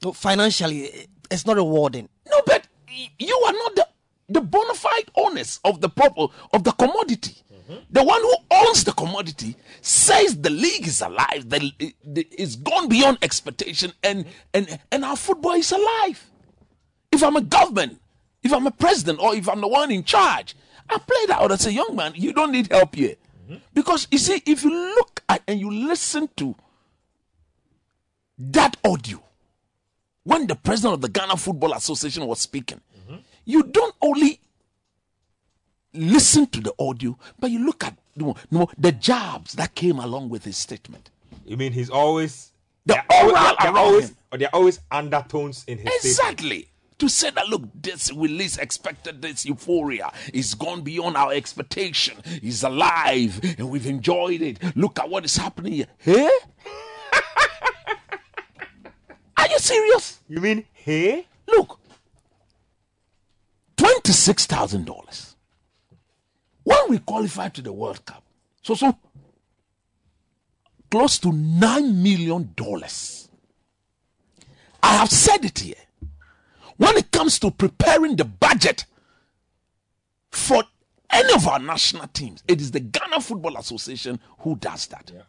No, 0.03 0.13
financially, 0.13 1.07
it's 1.29 1.45
not 1.45 1.55
rewarding. 1.57 2.09
No, 2.29 2.41
but 2.45 2.60
you 3.19 3.35
are 3.47 3.53
not 3.53 3.75
the, 3.75 3.87
the 4.29 4.41
bona 4.41 4.73
fide 4.73 5.09
owners 5.15 5.59
of 5.63 5.81
the 5.81 5.89
proper 5.89 6.27
of 6.53 6.63
the 6.63 6.71
commodity. 6.71 7.35
The 7.89 8.03
one 8.03 8.21
who 8.21 8.35
owns 8.51 8.83
the 8.83 8.91
commodity 8.91 9.55
says 9.81 10.41
the 10.41 10.49
league 10.49 10.87
is 10.87 10.99
alive, 10.99 11.49
the, 11.49 11.71
the, 12.03 12.27
it's 12.31 12.57
gone 12.57 12.89
beyond 12.89 13.19
expectation, 13.21 13.93
and, 14.03 14.25
and, 14.53 14.77
and 14.91 15.05
our 15.05 15.15
football 15.15 15.53
is 15.53 15.71
alive. 15.71 16.25
If 17.13 17.23
I'm 17.23 17.37
a 17.37 17.41
government, 17.41 18.01
if 18.43 18.51
I'm 18.51 18.67
a 18.67 18.71
president, 18.71 19.19
or 19.19 19.35
if 19.35 19.47
I'm 19.47 19.61
the 19.61 19.69
one 19.69 19.89
in 19.89 20.03
charge, 20.03 20.55
I 20.89 20.97
play 20.97 21.25
that 21.27 21.39
out 21.39 21.51
and 21.51 21.61
say, 21.61 21.71
young 21.71 21.95
man, 21.95 22.11
you 22.15 22.33
don't 22.33 22.51
need 22.51 22.69
help 22.71 22.93
here. 22.95 23.15
Because 23.73 24.07
you 24.11 24.17
see, 24.17 24.41
if 24.45 24.63
you 24.63 24.71
look 24.95 25.23
at 25.29 25.41
and 25.47 25.59
you 25.59 25.71
listen 25.71 26.29
to 26.37 26.55
that 28.37 28.75
audio, 28.83 29.21
when 30.23 30.47
the 30.47 30.55
president 30.55 30.95
of 30.95 31.01
the 31.01 31.09
Ghana 31.09 31.37
Football 31.37 31.73
Association 31.73 32.25
was 32.27 32.39
speaking, 32.39 32.81
you 33.45 33.63
don't 33.63 33.95
only 34.01 34.39
listen 35.93 36.45
to 36.47 36.61
the 36.61 36.73
audio, 36.79 37.17
but 37.39 37.51
you 37.51 37.65
look 37.65 37.83
at 37.83 37.95
you 38.15 38.35
know, 38.51 38.69
the 38.77 38.91
jabs 38.91 39.53
that 39.53 39.73
came 39.75 39.99
along 39.99 40.29
with 40.29 40.43
his 40.45 40.57
statement. 40.57 41.09
You 41.45 41.57
mean 41.57 41.73
he's 41.73 41.89
always 41.89 42.51
The 42.85 42.93
they're 42.93 43.05
always, 43.09 43.35
oral 43.35 43.55
they're 43.61 43.77
always 43.77 44.09
him. 44.09 44.17
or 44.31 44.37
they're 44.37 44.55
always 44.55 44.79
undertones 44.91 45.63
in 45.67 45.79
his 45.79 45.87
statement. 45.87 46.05
Exactly. 46.39 46.67
To 46.99 47.09
say 47.09 47.31
that, 47.31 47.47
look, 47.49 47.63
this 47.73 48.13
we 48.13 48.27
least 48.27 48.59
expected 48.59 49.21
this 49.23 49.43
euphoria. 49.45 50.11
It's 50.33 50.53
gone 50.53 50.81
beyond 50.81 51.17
our 51.17 51.33
expectation. 51.33 52.15
It's 52.25 52.61
alive 52.63 53.39
and 53.57 53.69
we've 53.71 53.87
enjoyed 53.87 54.41
it. 54.43 54.59
Look 54.77 54.99
at 54.99 55.09
what 55.09 55.25
is 55.25 55.35
happening 55.35 55.73
here. 55.73 55.87
Hey? 55.97 56.29
You 59.51 59.59
serious? 59.59 60.21
You 60.29 60.39
mean 60.39 60.65
hey? 60.71 61.27
Look, 61.47 61.77
twenty-six 63.75 64.45
thousand 64.45 64.85
dollars. 64.85 65.35
When 66.63 66.79
we 66.89 66.99
qualified 66.99 67.53
to 67.55 67.61
the 67.61 67.73
World 67.73 68.05
Cup, 68.05 68.23
so 68.61 68.75
so 68.75 68.97
close 70.89 71.19
to 71.19 71.33
nine 71.33 72.01
million 72.01 72.53
dollars. 72.55 73.27
I 74.81 74.95
have 74.95 75.11
said 75.11 75.43
it 75.43 75.59
here. 75.59 75.75
When 76.77 76.97
it 76.97 77.11
comes 77.11 77.37
to 77.39 77.51
preparing 77.51 78.15
the 78.15 78.25
budget 78.25 78.85
for 80.31 80.63
any 81.11 81.33
of 81.33 81.47
our 81.47 81.59
national 81.59 82.07
teams, 82.07 82.41
it 82.47 82.61
is 82.61 82.71
the 82.71 82.79
Ghana 82.79 83.19
Football 83.19 83.57
Association 83.57 84.19
who 84.39 84.55
does 84.55 84.87
that. 84.87 85.11
Yeah. 85.13 85.21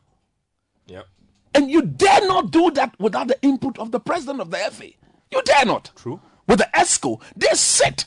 Yep. 0.87 1.07
And 1.55 1.71
you 1.71 1.83
dare 1.83 2.27
not 2.27 2.51
do 2.51 2.71
that 2.73 2.99
without 2.99 3.29
the 3.29 3.41
input 3.43 3.79
of 3.79 3.91
the 3.91 4.01
president 4.01 4.41
of 4.41 4.51
the 4.51 4.59
FA. 4.59 4.89
You 5.31 5.43
dare 5.43 5.65
not. 5.67 5.91
True. 5.97 6.21
With 6.47 6.59
the 6.59 6.69
ExCo, 6.75 7.21
they 7.37 7.49
sit 7.55 8.07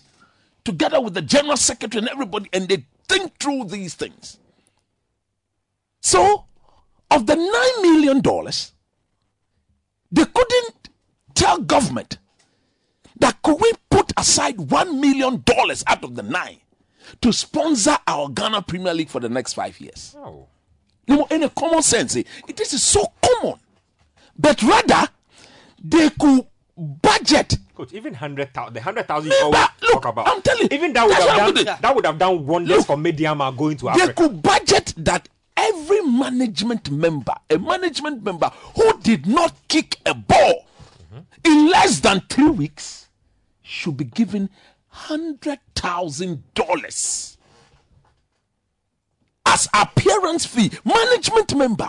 together 0.64 1.00
with 1.00 1.14
the 1.14 1.22
general 1.22 1.58
secretary 1.58 2.00
and 2.02 2.10
everybody 2.10 2.50
and 2.54 2.68
they 2.68 2.86
think 3.08 3.38
through 3.39 3.66
these 3.66 3.93
things. 3.93 4.39
So, 6.02 6.46
of 7.12 7.26
the 7.26 7.36
$9 7.36 7.82
million, 7.82 8.22
they 10.12 10.26
couldn't 10.26 10.89
tell 11.34 11.60
government 11.60 12.18
that 13.18 13.41
could 13.41 13.60
we 13.62 13.72
put 13.89 14.12
aside 14.18 14.58
$1 14.58 15.00
million 15.00 15.43
out 15.88 16.04
of 16.04 16.16
the 16.16 16.24
nine 16.24 16.60
to 17.22 17.32
sponsor 17.32 17.98
our 18.08 18.30
Ghana 18.30 18.64
Premier 18.64 18.93
League 18.93 19.10
for 19.10 19.20
the 19.20 19.30
next 19.30 19.54
five 19.54 19.80
years. 19.80 20.16
Oh. 20.18 20.48
No, 21.08 21.26
in 21.30 21.43
a 21.43 21.49
common 21.49 21.82
sense, 21.84 22.16
eh, 22.16 22.24
this 22.56 22.74
is 22.74 22.84
so 22.84 23.06
common. 23.22 23.56
But 24.38 24.62
rather, 24.64 25.08
they 25.84 26.10
could 26.10 26.45
budget. 26.78 27.58
Coach, 27.76 27.93
even 27.93 28.14
hundred 28.14 28.53
thousand, 28.53 28.74
the 28.74 28.82
hundred 28.82 29.08
thousand 29.08 29.32
you 29.32 29.38
always 29.43 29.68
look, 29.82 29.91
talk 30.01 30.06
about. 30.06 30.28
I'm 30.28 30.41
telling 30.41 30.64
you, 30.64 30.70
even 30.72 30.93
that 30.93 31.06
would 31.06 31.16
have 31.16 31.56
done 31.56 31.78
that 31.82 31.95
would 31.95 32.06
have 32.06 32.18
done 32.18 32.45
wonders 32.45 32.78
Look, 32.78 32.88
for 32.88 32.97
Medeama 32.97 33.56
going 33.56 33.78
to 33.78 33.91
They 33.97 34.14
could 34.14 34.41
budget 34.41 34.93
that 34.97 35.30
every 35.56 36.01
management 36.01 36.89
member, 36.91 37.34
a 37.49 37.58
management 37.58 38.24
member 38.24 38.49
who 38.76 38.97
did 38.99 39.28
not 39.28 39.53
kick 39.68 39.97
a 40.06 40.14
ball 40.14 40.66
in 41.43 41.70
less 41.70 41.99
than 41.99 42.22
three 42.30 42.49
weeks, 42.49 43.10
should 43.62 43.97
be 43.97 44.06
given 44.06 44.49
hundred 44.88 45.60
thousand 45.76 46.43
dollars 46.53 47.35
as 49.56 49.68
appearance 49.74 50.45
fee. 50.45 50.70
Management 50.84 51.56
member, 51.56 51.88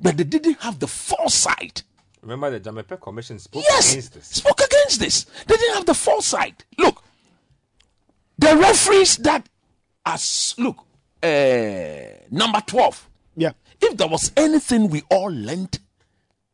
but 0.00 0.16
they 0.16 0.24
didn't 0.24 0.60
have 0.60 0.78
the 0.78 0.86
foresight 0.86 1.82
Remember 2.26 2.58
the 2.58 2.60
Dzamefe 2.60 3.00
Commission 3.00 3.38
spoke 3.38 3.62
yes, 3.62 3.92
against 3.92 4.14
this. 4.14 4.26
spoke 4.26 4.60
against 4.60 4.98
this. 4.98 5.26
They 5.46 5.56
didn't 5.56 5.76
have 5.76 5.86
the 5.86 5.94
foresight. 5.94 6.64
Look, 6.76 7.00
the 8.36 8.56
referees 8.56 9.16
that 9.18 9.48
as 10.04 10.54
look, 10.58 10.78
uh, 11.22 12.26
number 12.32 12.60
twelve. 12.66 13.08
Yeah. 13.36 13.52
If 13.80 13.96
there 13.96 14.08
was 14.08 14.32
anything 14.36 14.88
we 14.88 15.02
all 15.08 15.30
learned 15.30 15.78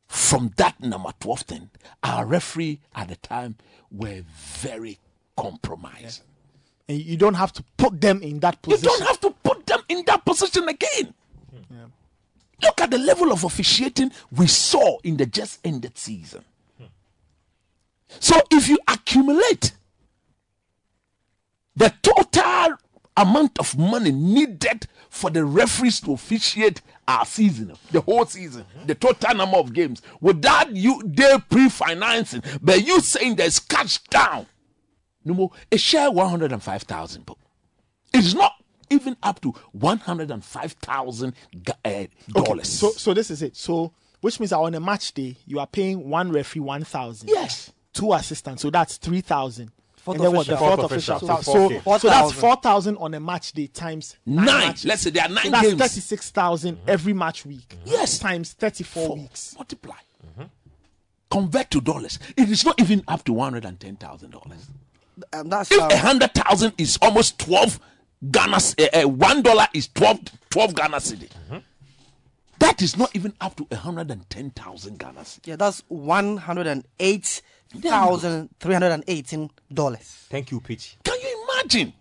from 0.09 0.53
that 0.57 0.79
number 0.83 1.13
twelve 1.19 1.41
thing, 1.41 1.71
our 2.03 2.27
referee 2.27 2.81
at 2.95 3.09
the 3.09 3.17
time 3.17 3.57
were 3.91 4.23
very 4.27 4.99
compromised. 5.39 6.23
And 6.89 7.01
you 7.01 7.17
don't 7.17 7.35
have 7.35 7.53
to 7.55 7.65
put 7.77 8.01
them 8.01 8.23
in 8.23 8.41
that 8.41 8.61
position. 8.61 8.85
You 8.85 8.99
don't 8.99 9.07
have 9.07 9.21
to 9.21 9.31
put 9.43 9.67
them 9.67 9.81
in 9.89 10.05
that 10.07 10.25
position 10.25 10.69
again. 10.69 11.15
Look 12.63 12.81
at 12.81 12.91
the 12.91 12.99
level 12.99 13.33
of 13.33 13.45
officiating 13.45 14.13
we 14.31 14.47
saw 14.47 14.99
in 15.03 15.17
the 15.17 15.27
just 15.27 15.59
ended 15.65 15.99
season. 15.99 16.45
So 18.21 18.41
if 18.51 18.69
you 18.69 18.79
accumulate 18.87 19.73
the 21.75 21.93
total 22.03 22.77
amount 23.17 23.59
of 23.59 23.77
money 23.77 24.13
needed 24.13 24.87
for 25.09 25.31
the 25.31 25.45
referees 25.45 26.01
to 26.01 26.13
officiate 26.13 26.83
our 27.09 27.25
season, 27.27 27.73
the 27.91 28.01
whole 28.01 28.27
season, 28.27 28.65
the 28.87 28.95
total 28.95 29.35
number 29.35 29.57
of 29.57 29.73
games, 29.73 30.03
without 30.21 30.75
you 30.77 31.03
they 31.05 31.37
pre-financing, 31.51 32.43
but 32.63 32.87
you 32.87 33.01
saying 33.01 33.37
there's 33.37 33.59
cash 33.59 33.99
down, 34.05 34.47
no 35.25 35.35
more, 35.35 35.51
a 35.71 35.77
share 35.79 36.11
one 36.11 36.29
hundred 36.31 36.53
and 36.53 36.63
five 36.63 36.83
thousand. 36.83 37.29
It 38.13 38.19
is 38.25 38.35
not 38.35 38.53
even 38.91 39.17
up 39.23 39.41
to 39.43 39.51
one 39.73 39.99
hundred 39.99 40.31
and 40.31 40.45
five 40.45 40.73
thousand 40.73 41.35
uh, 41.85 42.05
dollars. 42.29 42.69
So, 42.69 42.91
so 42.91 43.15
this 43.15 43.31
is 43.31 43.43
it. 43.43 43.57
So, 43.57 43.93
which 44.21 44.39
means 44.41 44.51
that 44.51 44.59
on 44.59 44.75
a 44.75 44.81
match 44.81 45.13
day, 45.15 45.37
you 45.47 45.59
are 45.61 45.67
paying 45.67 46.09
one 46.09 46.31
referee 46.33 46.61
one 46.61 46.85
thousand. 46.85 47.29
yes, 47.29 47.73
Two 47.93 48.13
assistants, 48.13 48.63
so 48.63 48.71
that's 48.71 48.97
three 48.99 49.21
thousand. 49.21 49.71
Fourth 49.97 50.17
and 50.17 50.25
then 50.27 50.33
what? 50.35 50.47
The 50.49 50.57
fourth, 50.57 50.81
Fourth 50.81 50.93
official. 50.93 51.17
official. 51.17 51.43
So, 51.43 51.53
So 51.53 51.69
so, 51.69 51.81
4K. 51.81 52.01
so 52.01 52.09
that's 52.09 52.33
4,000. 52.33 52.97
on 52.97 53.15
a 53.15 53.21
match 53.21 53.53
day 53.53 53.69
times 53.69 54.17
nine. 54.27 54.47
nine. 54.47 54.75
Let's 54.85 55.03
say 55.03 55.11
there 55.11 55.23
are 55.23 55.29
nine 55.29 55.45
So 55.45 55.51
that's 55.51 55.69
games. 55.69 55.81
thirty-six 55.81 56.31
thousand 56.33 56.79
every 56.89 57.13
match 57.13 57.47
week. 57.47 57.77
Yes. 57.85 58.19
times 58.19 58.53
thirty-four 58.55 59.07
Four. 59.07 59.17
weeks. 59.19 59.55
Multiply. 59.57 59.95
Convert 61.31 61.71
to 61.71 61.81
dollars. 61.81 62.19
It 62.37 62.51
is 62.51 62.65
not 62.65 62.81
even 62.81 63.03
up 63.09 63.25
to 63.25 63.33
one 63.33 63.53
hundred 63.55 63.81
and 65.17 65.25
ten 65.31 65.31
thousand 65.31 65.31
dollars. 65.31 65.33
Um, 65.33 65.49
that's 65.49 65.71
If 65.73 65.79
a 65.93 65.97
hundred 65.99 66.35
thousand 66.35 66.73
is 66.79 66.99
almost 67.03 67.39
twelve 67.39 67.79
Ghana, 68.31 68.57
uh, 68.57 68.87
uh, 69.05 69.09
one 69.09 69.43
dollar 69.43 69.67
is 69.75 69.89
12, 69.89 70.21
12 70.51 70.75
Ghana 70.77 70.97
cedi. 70.99 71.29
That 72.59 72.81
is 72.81 72.97
not 72.97 73.11
even 73.17 73.33
up 73.41 73.57
to 73.57 73.67
a 73.73 73.77
hundred 73.77 74.11
and 74.13 74.29
ten 74.31 74.51
thousand 74.51 74.99
Ghana 74.99 75.21
cedi. 75.21 75.49
yeah, 75.49 75.57
that's 75.57 75.83
one 75.89 76.37
hundred 76.37 76.69
and 76.69 76.85
eight 77.01 77.43
thousand 77.81 78.51
three 78.61 78.75
hundred 78.75 78.93
and 78.93 79.03
eighteen 79.09 79.51
dollars. 79.73 80.27
Thank 80.31 80.51
you, 80.53 80.61
Pitch. 80.61 80.97
Can 81.03 81.19
you 81.21 81.47
imagine? 81.55 81.93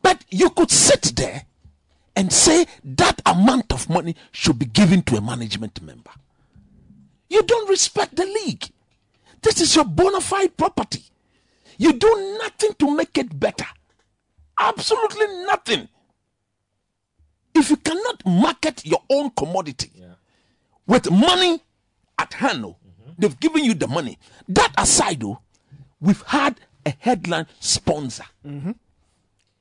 But 0.00 0.24
you 0.30 0.48
could 0.50 0.70
sit 0.70 1.12
there 1.16 1.42
and 2.16 2.32
say 2.32 2.66
that 2.84 3.20
amount 3.26 3.72
of 3.72 3.90
money 3.90 4.16
should 4.32 4.58
be 4.58 4.66
given 4.66 5.02
to 5.02 5.16
a 5.16 5.20
management 5.20 5.82
member. 5.82 6.10
You 7.28 7.42
don't 7.42 7.68
respect 7.68 8.16
the 8.16 8.24
league. 8.24 8.64
This 9.42 9.60
is 9.60 9.76
your 9.76 9.84
bona 9.84 10.20
fide 10.20 10.56
property. 10.56 11.02
You 11.78 11.92
do 11.92 12.38
nothing 12.42 12.74
to 12.80 12.94
make 12.94 13.16
it 13.16 13.38
better. 13.38 13.66
Absolutely 14.58 15.26
nothing. 15.46 15.88
If 17.54 17.70
you 17.70 17.76
cannot 17.76 18.26
market 18.26 18.84
your 18.84 19.02
own 19.08 19.30
commodity 19.30 19.92
with 20.86 21.10
money 21.10 21.60
at 22.18 22.34
hand, 22.34 22.64
oh, 22.64 22.76
mm-hmm. 22.86 23.12
they've 23.18 23.40
given 23.40 23.64
you 23.64 23.74
the 23.74 23.86
money. 23.86 24.18
That 24.48 24.72
aside, 24.76 25.20
though, 25.20 25.38
we've 26.00 26.22
had 26.22 26.60
a 26.84 26.94
headline 26.98 27.46
sponsor. 27.60 28.24
Mm-hmm. 28.46 28.72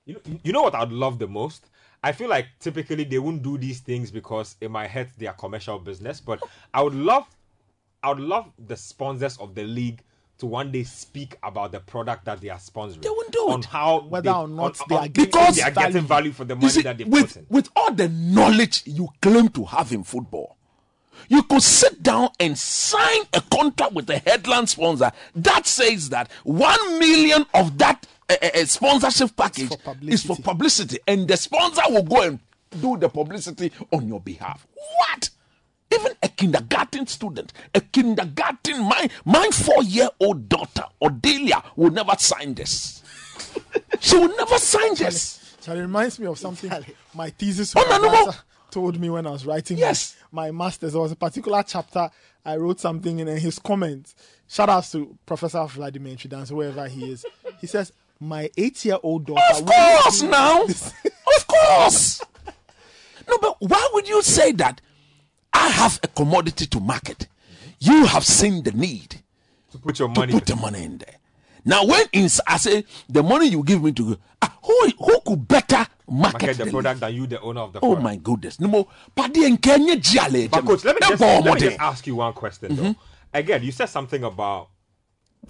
You 0.05 0.13
know, 0.13 0.39
you 0.43 0.53
know 0.53 0.61
what 0.63 0.75
I'd 0.75 0.91
love 0.91 1.19
the 1.19 1.27
most? 1.27 1.69
I 2.03 2.11
feel 2.11 2.29
like 2.29 2.47
typically 2.59 3.03
they 3.03 3.19
wouldn't 3.19 3.43
do 3.43 3.57
these 3.57 3.79
things 3.79 4.11
because 4.11 4.55
it 4.61 4.71
might 4.71 4.89
hurt 4.89 5.09
their 5.17 5.33
commercial 5.33 5.79
business, 5.79 6.21
but 6.21 6.39
I 6.73 6.81
would 6.81 6.95
love 6.95 7.27
I 8.03 8.09
would 8.09 8.19
love 8.19 8.51
the 8.67 8.77
sponsors 8.77 9.37
of 9.37 9.55
the 9.55 9.63
league 9.63 10.01
to 10.39 10.45
one 10.45 10.71
day 10.71 10.83
speak 10.83 11.37
about 11.43 11.71
the 11.71 11.79
product 11.79 12.25
that 12.25 12.41
they 12.41 12.49
are 12.49 12.59
sponsoring. 12.59 13.01
They 13.01 13.09
won't 13.09 13.31
do 13.31 13.39
on 13.49 13.59
it. 13.59 13.65
how 13.65 14.01
Whether 14.01 14.31
or 14.31 14.47
not 14.47 14.79
on- 14.81 14.85
they 14.89 14.95
are 14.95 15.07
getting 15.07 15.25
Because- 15.31 15.55
they 15.55 15.61
are 15.63 15.71
getting 15.71 16.03
value 16.05 16.31
for 16.31 16.45
the 16.45 16.55
money 16.55 16.69
see, 16.69 16.81
that 16.83 16.97
they 16.97 17.03
with, 17.05 17.33
put 17.33 17.35
in. 17.37 17.45
with 17.49 17.69
all 17.75 17.91
the 17.93 18.07
knowledge 18.09 18.83
you 18.85 19.09
claim 19.21 19.49
to 19.49 19.65
have 19.65 19.91
in 19.91 20.03
football, 20.03 20.55
you 21.29 21.41
could 21.43 21.63
sit 21.63 22.03
down 22.03 22.29
and 22.39 22.57
sign 22.57 23.21
a 23.33 23.41
contract 23.41 23.93
with 23.93 24.09
a 24.11 24.19
headline 24.19 24.67
sponsor 24.67 25.11
that 25.35 25.65
says 25.65 26.09
that 26.09 26.31
one 26.43 26.99
million 26.99 27.45
of 27.55 27.77
that 27.79 28.05
uh, 28.29 28.35
uh, 28.43 28.65
sponsorship 28.65 29.35
package 29.35 29.69
for 29.69 29.95
is 30.03 30.21
for 30.23 30.35
publicity. 30.35 30.43
publicity, 30.43 30.99
and 31.07 31.27
the 31.27 31.35
sponsor 31.37 31.81
will 31.89 32.03
go 32.03 32.21
and 32.21 32.39
do 32.81 32.97
the 32.97 33.09
publicity 33.09 33.71
on 33.91 34.07
your 34.07 34.19
behalf. 34.19 34.67
What? 34.99 35.29
Even 35.93 36.11
a 36.21 36.27
kindergarten 36.27 37.07
student, 37.07 37.53
a 37.73 37.79
kindergarten, 37.81 38.81
my 38.83 39.09
my 39.25 39.47
four-year-old 39.53 40.49
daughter, 40.49 40.83
Odelia, 41.01 41.63
will 41.75 41.91
never 41.91 42.13
sign 42.17 42.53
this. 42.55 43.01
she 43.99 44.17
will 44.17 44.35
never 44.35 44.57
sign 44.57 44.95
this. 44.95 45.55
So 45.59 45.73
it 45.73 45.79
reminds 45.79 46.19
me 46.19 46.25
of 46.27 46.37
something 46.37 46.71
my 47.13 47.29
thesis 47.29 47.73
Oh, 47.75 47.85
no, 47.89 47.97
no, 48.01 48.25
no. 48.25 48.31
told 48.71 48.99
me 48.99 49.09
when 49.09 49.25
I 49.27 49.31
was 49.31 49.45
writing 49.45 49.77
Yes. 49.77 50.15
my, 50.31 50.51
my 50.51 50.65
master's. 50.65 50.93
There 50.93 51.01
was 51.01 51.11
a 51.11 51.15
particular 51.15 51.63
chapter 51.63 52.09
I 52.45 52.55
wrote 52.57 52.79
something 52.79 53.19
in 53.19 53.27
and 53.27 53.39
his 53.39 53.59
comments. 53.59 54.15
Shout 54.47 54.69
out 54.69 54.85
to 54.91 55.17
Professor 55.25 55.65
Vladimir 55.65 56.15
Chidanzo, 56.15 56.51
wherever 56.51 56.87
he 56.87 57.11
is. 57.11 57.25
He 57.59 57.67
says, 57.67 57.91
My 58.19 58.49
eight 58.57 58.83
year 58.85 58.97
old 59.03 59.25
daughter. 59.25 59.41
Of 59.57 59.65
course, 59.65 60.21
now. 60.21 60.63
this." 60.65 60.93
of 61.37 61.47
course. 61.47 62.21
No, 63.27 63.37
but 63.39 63.57
why 63.59 63.89
would 63.93 64.07
you 64.07 64.21
say 64.21 64.53
that? 64.53 64.79
I 65.57 65.69
have 65.69 65.99
a 66.03 66.07
commodity 66.07 66.65
to 66.67 66.79
market. 66.79 67.27
You 67.79 68.05
have 68.05 68.25
seen 68.25 68.63
the 68.63 68.71
need 68.71 69.21
to 69.71 69.77
put 69.79 69.99
your 69.99 70.09
to 70.13 70.19
money. 70.19 70.33
put 70.33 70.45
the 70.45 70.55
money 70.55 70.83
in 70.83 70.97
there. 70.99 71.15
Now, 71.65 71.85
when 71.85 72.05
in, 72.13 72.29
I 72.47 72.57
say 72.57 72.85
the 73.09 73.21
money 73.23 73.47
you 73.49 73.63
give 73.63 73.83
me 73.83 73.91
to 73.91 74.03
go, 74.15 74.17
ah, 74.41 74.57
who 74.63 74.89
who 74.99 75.19
could 75.25 75.47
better 75.47 75.85
market, 76.07 76.41
market 76.41 76.57
the 76.57 76.65
the 76.65 76.71
product 76.71 76.99
than 77.01 77.13
you, 77.13 77.27
the 77.27 77.41
owner 77.41 77.61
of 77.61 77.73
the 77.73 77.79
Oh 77.79 77.87
product. 77.95 78.03
my 78.03 78.15
goodness! 78.15 78.59
No 78.59 78.67
more. 78.69 78.87
Padi 79.15 79.45
and 79.45 79.61
Kenya 79.61 79.95
jale. 79.97 80.47
But 80.49 80.65
coach, 80.65 80.83
let 80.85 80.95
me, 80.95 81.01
just, 81.07 81.21
let 81.21 81.43
me 81.55 81.59
just 81.59 81.79
ask 81.79 82.07
you 82.07 82.15
one 82.15 82.33
question 82.33 82.75
though. 82.75 82.95
Again, 83.33 83.63
you 83.63 83.71
said 83.73 83.87
something 83.87 84.23
about 84.23 84.69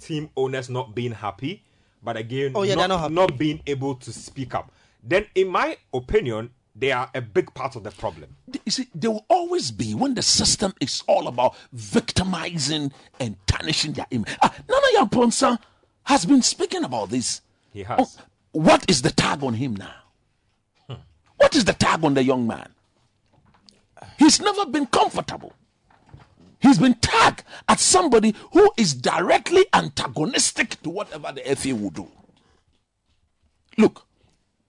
team 0.00 0.28
owners 0.36 0.68
not 0.68 0.94
being 0.94 1.12
happy, 1.12 1.62
but 2.02 2.16
again, 2.16 2.52
Oh, 2.54 2.62
yeah, 2.64 2.74
they're 2.74 2.88
not, 2.88 3.12
not 3.12 3.30
happy. 3.30 3.38
being 3.38 3.60
able 3.66 3.94
to 3.94 4.12
speak 4.12 4.54
up. 4.54 4.72
Then, 5.02 5.26
in 5.36 5.48
my 5.48 5.76
opinion, 5.94 6.50
they 6.78 6.92
are 6.92 7.10
a 7.14 7.20
big 7.20 7.52
part 7.54 7.76
of 7.76 7.82
the 7.82 7.90
problem. 7.90 8.36
you 8.64 8.70
see, 8.70 8.88
there 8.94 9.10
will 9.10 9.26
always 9.28 9.70
be 9.70 9.94
when 9.94 10.14
the 10.14 10.22
system 10.22 10.72
is 10.80 11.02
all 11.08 11.26
about 11.26 11.56
victimizing 11.72 12.92
and 13.18 13.36
tarnishing 13.46 13.92
their 13.92 14.06
image. 14.10 14.28
Ah, 14.42 14.54
Nana 14.68 15.06
Amponsah 15.08 15.58
has 16.04 16.24
been 16.24 16.42
speaking 16.42 16.84
about 16.84 17.10
this. 17.10 17.40
He 17.72 17.82
has. 17.82 18.18
Oh, 18.18 18.24
what 18.52 18.88
is 18.88 19.02
the 19.02 19.10
tag 19.10 19.42
on 19.42 19.54
him 19.54 19.76
now? 19.76 19.94
What 21.36 21.54
is 21.54 21.64
the 21.64 21.72
tag 21.72 22.04
on 22.04 22.14
the 22.14 22.22
young 22.22 22.46
man? 22.46 22.68
He's 24.18 24.40
never 24.40 24.66
been 24.66 24.86
comfortable. 24.86 25.52
He's 26.60 26.78
been 26.78 26.94
tagged 26.94 27.44
as 27.68 27.80
somebody 27.80 28.34
who 28.52 28.70
is 28.76 28.92
directly 28.94 29.66
antagonistic 29.72 30.82
to 30.82 30.90
whatever 30.90 31.32
the 31.32 31.42
FA 31.56 31.74
will 31.74 31.90
do. 31.90 32.08
Look, 33.76 34.06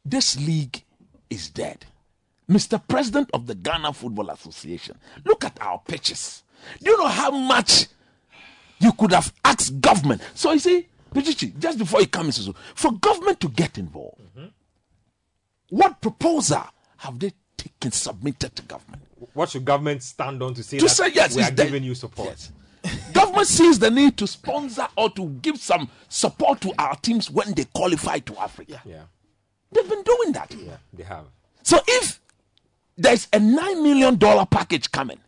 this 0.05 0.39
league 0.39 0.83
is 1.29 1.49
dead. 1.49 1.85
Mr. 2.49 2.81
President 2.87 3.29
of 3.33 3.45
the 3.45 3.55
Ghana 3.55 3.93
Football 3.93 4.29
Association, 4.31 4.97
look 5.25 5.43
at 5.45 5.57
our 5.61 5.79
pitches. 5.87 6.43
Do 6.81 6.91
you 6.91 6.97
know 6.97 7.07
how 7.07 7.31
much 7.31 7.85
you 8.79 8.91
could 8.93 9.11
have 9.11 9.31
asked 9.45 9.79
government? 9.79 10.21
So 10.33 10.51
you 10.53 10.59
see, 10.59 10.87
Pichichi, 11.13 11.57
just 11.59 11.77
before 11.77 12.01
you 12.01 12.07
come 12.07 12.31
for 12.75 12.91
government 12.93 13.39
to 13.41 13.49
get 13.49 13.77
involved, 13.77 14.21
what 15.69 16.01
proposal 16.01 16.63
have 16.97 17.19
they 17.19 17.31
taken, 17.55 17.91
submitted 17.91 18.55
to 18.55 18.63
government? 18.63 19.03
What 19.33 19.49
should 19.49 19.65
government 19.65 20.01
stand 20.01 20.41
on 20.41 20.53
to 20.55 20.63
say 20.63 20.77
To 20.79 20.85
that 20.85 20.89
say 20.89 21.11
yes, 21.13 21.35
we 21.35 21.43
are 21.43 21.51
giving 21.51 21.83
you 21.83 21.93
support? 21.93 22.29
Yes. 22.29 22.51
government 23.13 23.47
sees 23.47 23.77
the 23.77 23.91
need 23.91 24.17
to 24.17 24.25
sponsor 24.25 24.87
or 24.95 25.09
to 25.11 25.27
give 25.41 25.57
some 25.57 25.89
support 26.07 26.61
to 26.61 26.73
our 26.79 26.95
teams 26.95 27.29
when 27.29 27.53
they 27.53 27.65
qualify 27.65 28.19
to 28.19 28.37
Africa. 28.39 28.81
Yeah, 28.85 29.03
They've 29.71 29.87
been 29.87 30.03
doing 30.03 30.31
that. 30.31 30.55
yeah, 30.57 30.77
they 30.93 31.03
have. 31.03 31.25
So 31.63 31.77
if 31.87 32.19
there's 32.99 33.27
a 33.33 33.39
nine 33.39 33.81
million 33.83 34.17
dollar 34.17 34.45
package 34.45 34.91
coming, 34.91 35.19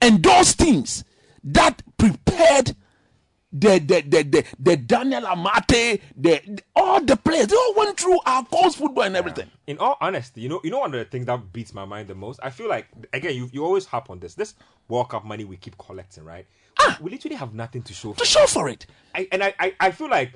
and 0.00 0.22
those 0.22 0.54
teams 0.54 1.04
that 1.44 1.82
prepared 1.98 2.74
the 3.52 3.78
the 3.78 4.00
the 4.00 4.22
the, 4.22 4.44
the 4.58 4.76
Daniel 4.78 5.22
Amartey, 5.22 6.00
the, 6.16 6.40
the- 6.46 6.62
all 6.74 7.02
the 7.04 7.16
players, 7.16 7.48
they 7.48 7.56
all 7.56 7.74
went 7.76 7.98
through 8.00 8.18
our 8.24 8.44
course 8.46 8.74
football 8.76 9.04
and 9.04 9.14
everything. 9.16 9.50
In 9.66 9.76
all 9.78 9.96
honesty, 10.00 10.40
you 10.40 10.48
know, 10.48 10.60
you 10.64 10.70
know 10.70 10.78
one 10.80 10.94
of 10.94 10.98
the 10.98 11.04
things 11.04 11.26
that 11.26 11.52
beats 11.52 11.74
my 11.74 11.84
mind 11.84 12.08
the 12.08 12.14
most. 12.14 12.40
I 12.42 12.48
feel 12.50 12.68
like 12.68 12.86
again, 13.12 13.34
you, 13.36 13.50
you 13.52 13.64
always 13.64 13.84
harp 13.84 14.08
on 14.08 14.18
this. 14.20 14.34
This 14.34 14.54
World 14.88 15.10
Cup 15.10 15.24
money 15.24 15.44
we 15.44 15.56
keep 15.58 15.76
collecting, 15.78 16.24
right? 16.24 16.46
Ah, 16.78 16.98
We 17.02 17.10
literally 17.10 17.36
have 17.36 17.52
nothing 17.54 17.82
to 17.82 17.92
show 17.92 18.14
for. 18.14 18.20
To 18.20 18.24
show 18.26 18.46
for 18.46 18.68
it. 18.70 18.86
I, 19.14 19.28
and 19.30 19.44
I, 19.44 19.54
I, 19.60 19.74
I 19.78 19.90
feel 19.90 20.08
like 20.08 20.32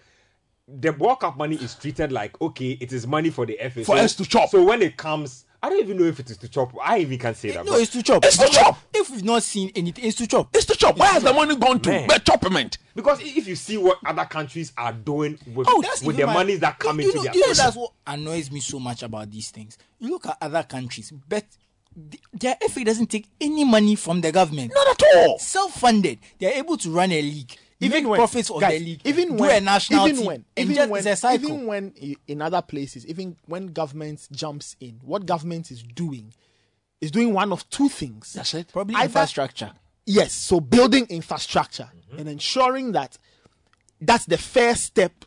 the 0.69 0.93
World 0.93 1.21
Cup 1.21 1.39
money 1.39 1.57
is 1.57 1.75
treated 1.75 2.13
like 2.13 2.39
okay, 2.43 2.73
it 2.73 2.93
is 2.93 3.07
money 3.07 3.31
for 3.31 3.47
the 3.47 3.57
FA 3.71 3.83
For 3.85 3.97
us 3.97 4.15
to 4.17 4.27
chop. 4.27 4.51
So 4.51 4.63
when 4.63 4.83
it 4.83 4.99
comes, 4.99 5.46
I 5.67 5.69
don't 5.69 5.81
even 5.81 5.99
know 5.99 6.05
if 6.05 6.21
it 6.21 6.31
is 6.31 6.37
to 6.39 6.49
chop. 6.49 6.73
I 6.81 6.99
even 7.01 7.19
can't 7.19 7.37
say 7.37 7.51
eh, 7.51 7.55
that. 7.55 7.67
No, 7.67 7.75
it's 7.75 7.91
to 7.91 8.01
chop. 8.01 8.25
It's 8.25 8.39
to 8.39 8.49
chop. 8.49 8.79
If 8.95 9.11
we've 9.11 9.25
not 9.25 9.43
seen 9.43 9.73
anything, 9.75 10.05
it's 10.05 10.17
to 10.19 10.27
chop. 10.29 10.55
It's 10.55 10.65
to 10.67 10.77
chop. 10.77 10.97
Where 10.97 11.09
has 11.09 11.25
the 11.25 11.33
money 11.33 11.57
gone 11.57 11.81
to? 11.81 11.91
Man. 11.91 12.07
Where 12.07 12.19
choppement? 12.21 12.79
because 12.95 13.19
if 13.21 13.49
you 13.49 13.57
see 13.57 13.77
what 13.77 13.99
other 14.07 14.25
countries 14.27 14.73
are 14.79 14.93
doing 14.93 15.37
with, 15.55 15.67
Oh, 15.69 15.83
that's 15.83 16.03
with 16.03 16.15
even 16.15 16.21
the 16.21 16.27
my- 16.29 16.35
monies 16.35 16.61
that 16.61 16.79
come 16.79 17.01
you 17.01 17.07
into 17.07 17.17
know, 17.17 17.23
their 17.25 17.35
you 17.35 17.47
know 17.49 17.53
that's 17.53 17.75
what 17.77 17.91
annoys 18.07 18.53
me 18.53 18.61
so 18.61 18.79
much 18.79 19.03
about 19.03 19.29
these 19.33 19.51
things. 19.51 19.77
You 19.99 20.11
look 20.11 20.27
at 20.27 20.37
other 20.41 20.63
countries, 20.63 21.13
but 21.29 21.45
th- 22.11 22.23
their 22.33 22.57
FA 22.71 22.85
doesn't 22.85 23.09
take 23.11 23.27
any 23.41 23.65
money 23.65 23.97
from 23.97 24.21
the 24.21 24.31
government. 24.31 24.71
Not 24.73 24.89
at 24.89 25.03
all. 25.17 25.39
Self-funded, 25.41 26.21
they're 26.39 26.55
able 26.55 26.77
to 26.77 26.91
run 26.91 27.11
a 27.11 27.21
league, 27.21 27.57
even 27.81 28.03
make 28.05 28.11
when 28.11 28.19
profits 28.19 28.51
of 28.51 28.61
guys, 28.61 28.79
the 28.79 28.85
league, 28.85 29.01
even 29.05 29.33
eh? 29.33 29.37
do 29.37 29.43
when 29.43 29.51
a 29.51 29.61
national 29.65 30.07
even 30.07 30.17
team, 30.17 30.27
when 30.27 30.45
even 30.57 30.91
when 30.91 30.99
it's 30.99 31.07
a 31.07 31.17
cycle. 31.17 31.49
even 31.49 31.67
when 31.67 32.17
in 32.27 32.43
other 32.43 32.63
places, 32.63 33.07
even 33.07 33.37
when 33.47 33.69
government 33.69 34.27
jumps 34.33 34.77
in, 34.81 35.01
what 35.03 35.27
government 35.27 35.71
is 35.71 35.83
doing 35.83 36.33
is 37.01 37.11
doing 37.11 37.33
one 37.33 37.53
of 37.53 37.69
two 37.71 37.89
things. 37.89 38.33
That's 38.33 38.55
it. 38.55 38.69
Probably 38.73 38.95
Either- 38.95 39.05
infrastructure. 39.05 39.73
Yes, 40.07 40.33
so 40.33 40.61
building 40.61 41.07
infrastructure 41.09 41.91
mm-hmm. 41.93 42.21
and 42.21 42.29
ensuring 42.29 42.93
that 42.93 43.19
that's 44.01 44.25
the 44.27 44.39
first 44.39 44.85
step, 44.85 45.25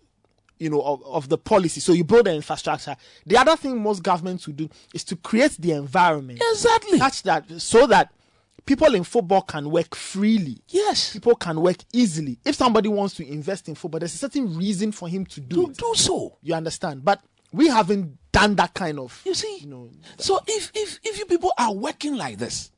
you 0.57 0.69
know, 0.69 0.81
of, 0.81 1.03
of 1.05 1.27
the 1.27 1.37
policy. 1.37 1.81
So 1.81 1.91
you 1.91 2.05
build 2.05 2.27
the 2.27 2.33
infrastructure. 2.33 2.95
The 3.25 3.37
other 3.37 3.57
thing 3.57 3.81
most 3.81 4.03
governments 4.03 4.47
will 4.47 4.53
do 4.53 4.69
is 4.93 5.03
to 5.05 5.17
create 5.17 5.57
the 5.59 5.73
environment 5.73 6.41
Exactly. 6.51 6.97
such 6.97 7.23
that 7.23 7.61
so 7.61 7.87
that 7.87 8.13
people 8.69 8.93
in 8.93 9.03
football 9.03 9.41
can 9.41 9.67
work 9.71 9.95
freely. 9.95 10.61
Yes. 10.67 11.11
People 11.13 11.35
can 11.35 11.59
work 11.59 11.77
easily. 11.91 12.37
If 12.45 12.53
somebody 12.55 12.87
wants 12.87 13.15
to 13.15 13.27
invest 13.27 13.67
in 13.67 13.73
football, 13.73 13.97
there's 13.99 14.13
a 14.13 14.17
certain 14.19 14.55
reason 14.55 14.91
for 14.91 15.09
him 15.09 15.25
to 15.25 15.41
do 15.41 15.55
To 15.65 15.71
it. 15.71 15.77
do 15.77 15.91
so. 15.95 16.37
You 16.43 16.53
understand? 16.53 17.03
But 17.03 17.19
we 17.51 17.67
haven't 17.67 18.19
done 18.31 18.53
that 18.57 18.75
kind 18.75 18.99
of. 18.99 19.19
You 19.25 19.33
see, 19.33 19.57
You 19.61 19.67
know, 19.67 19.89
so 20.19 20.39
if 20.45 20.71
if 20.75 20.99
if 21.03 21.17
you 21.17 21.25
people 21.25 21.51
are 21.57 21.73
working 21.73 22.15
like 22.15 22.37
this, 22.37 22.69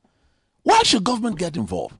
why 0.63 0.81
should 0.83 1.03
government 1.03 1.37
get 1.37 1.57
involved? 1.57 1.97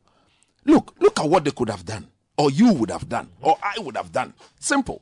Look, 0.64 0.96
look 1.00 1.20
at 1.20 1.28
what 1.30 1.44
they 1.44 1.52
could 1.52 1.70
have 1.70 1.84
done, 1.86 2.08
or 2.38 2.50
you 2.50 2.72
would 2.72 2.92
have 2.92 3.10
done, 3.10 3.30
or 3.42 3.58
I 3.62 3.78
would 3.80 3.98
have 3.98 4.14
done. 4.14 4.34
Simple. 4.60 5.02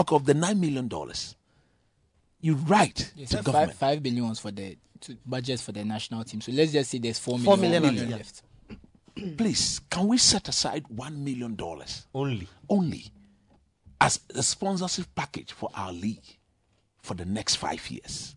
Okay, 0.00 0.16
of 0.16 0.24
the 0.26 0.34
nine 0.34 0.58
million 0.58 0.88
dollars, 0.88 1.36
you 2.40 2.54
write 2.56 3.12
They 3.16 3.26
to 3.26 3.42
government. 3.42 3.70
five, 3.70 3.78
five 3.78 4.02
billion 4.02 4.28
was 4.28 4.40
for 4.40 4.50
the 4.50 4.76
to 5.04 5.16
budget 5.26 5.60
for 5.60 5.72
the 5.72 5.84
national 5.84 6.24
team. 6.24 6.40
So 6.40 6.52
let's 6.52 6.72
just 6.72 6.90
say 6.90 6.98
there's 6.98 7.18
four 7.18 7.38
million, 7.38 7.44
Four 7.44 7.56
million 7.56 7.82
million 7.82 8.04
on 8.06 8.12
it, 8.12 8.16
left. 8.16 8.42
Please, 9.38 9.80
can 9.90 10.08
we 10.08 10.18
set 10.18 10.48
aside 10.48 10.84
one 10.88 11.22
million 11.24 11.54
dollars 11.54 12.06
only. 12.14 12.48
only 12.68 13.04
as 14.00 14.20
a 14.34 14.42
sponsorship 14.42 15.06
package 15.14 15.52
for 15.52 15.70
our 15.74 15.92
league 15.92 16.38
for 17.00 17.14
the 17.14 17.24
next 17.24 17.56
five 17.56 17.88
years? 17.90 18.34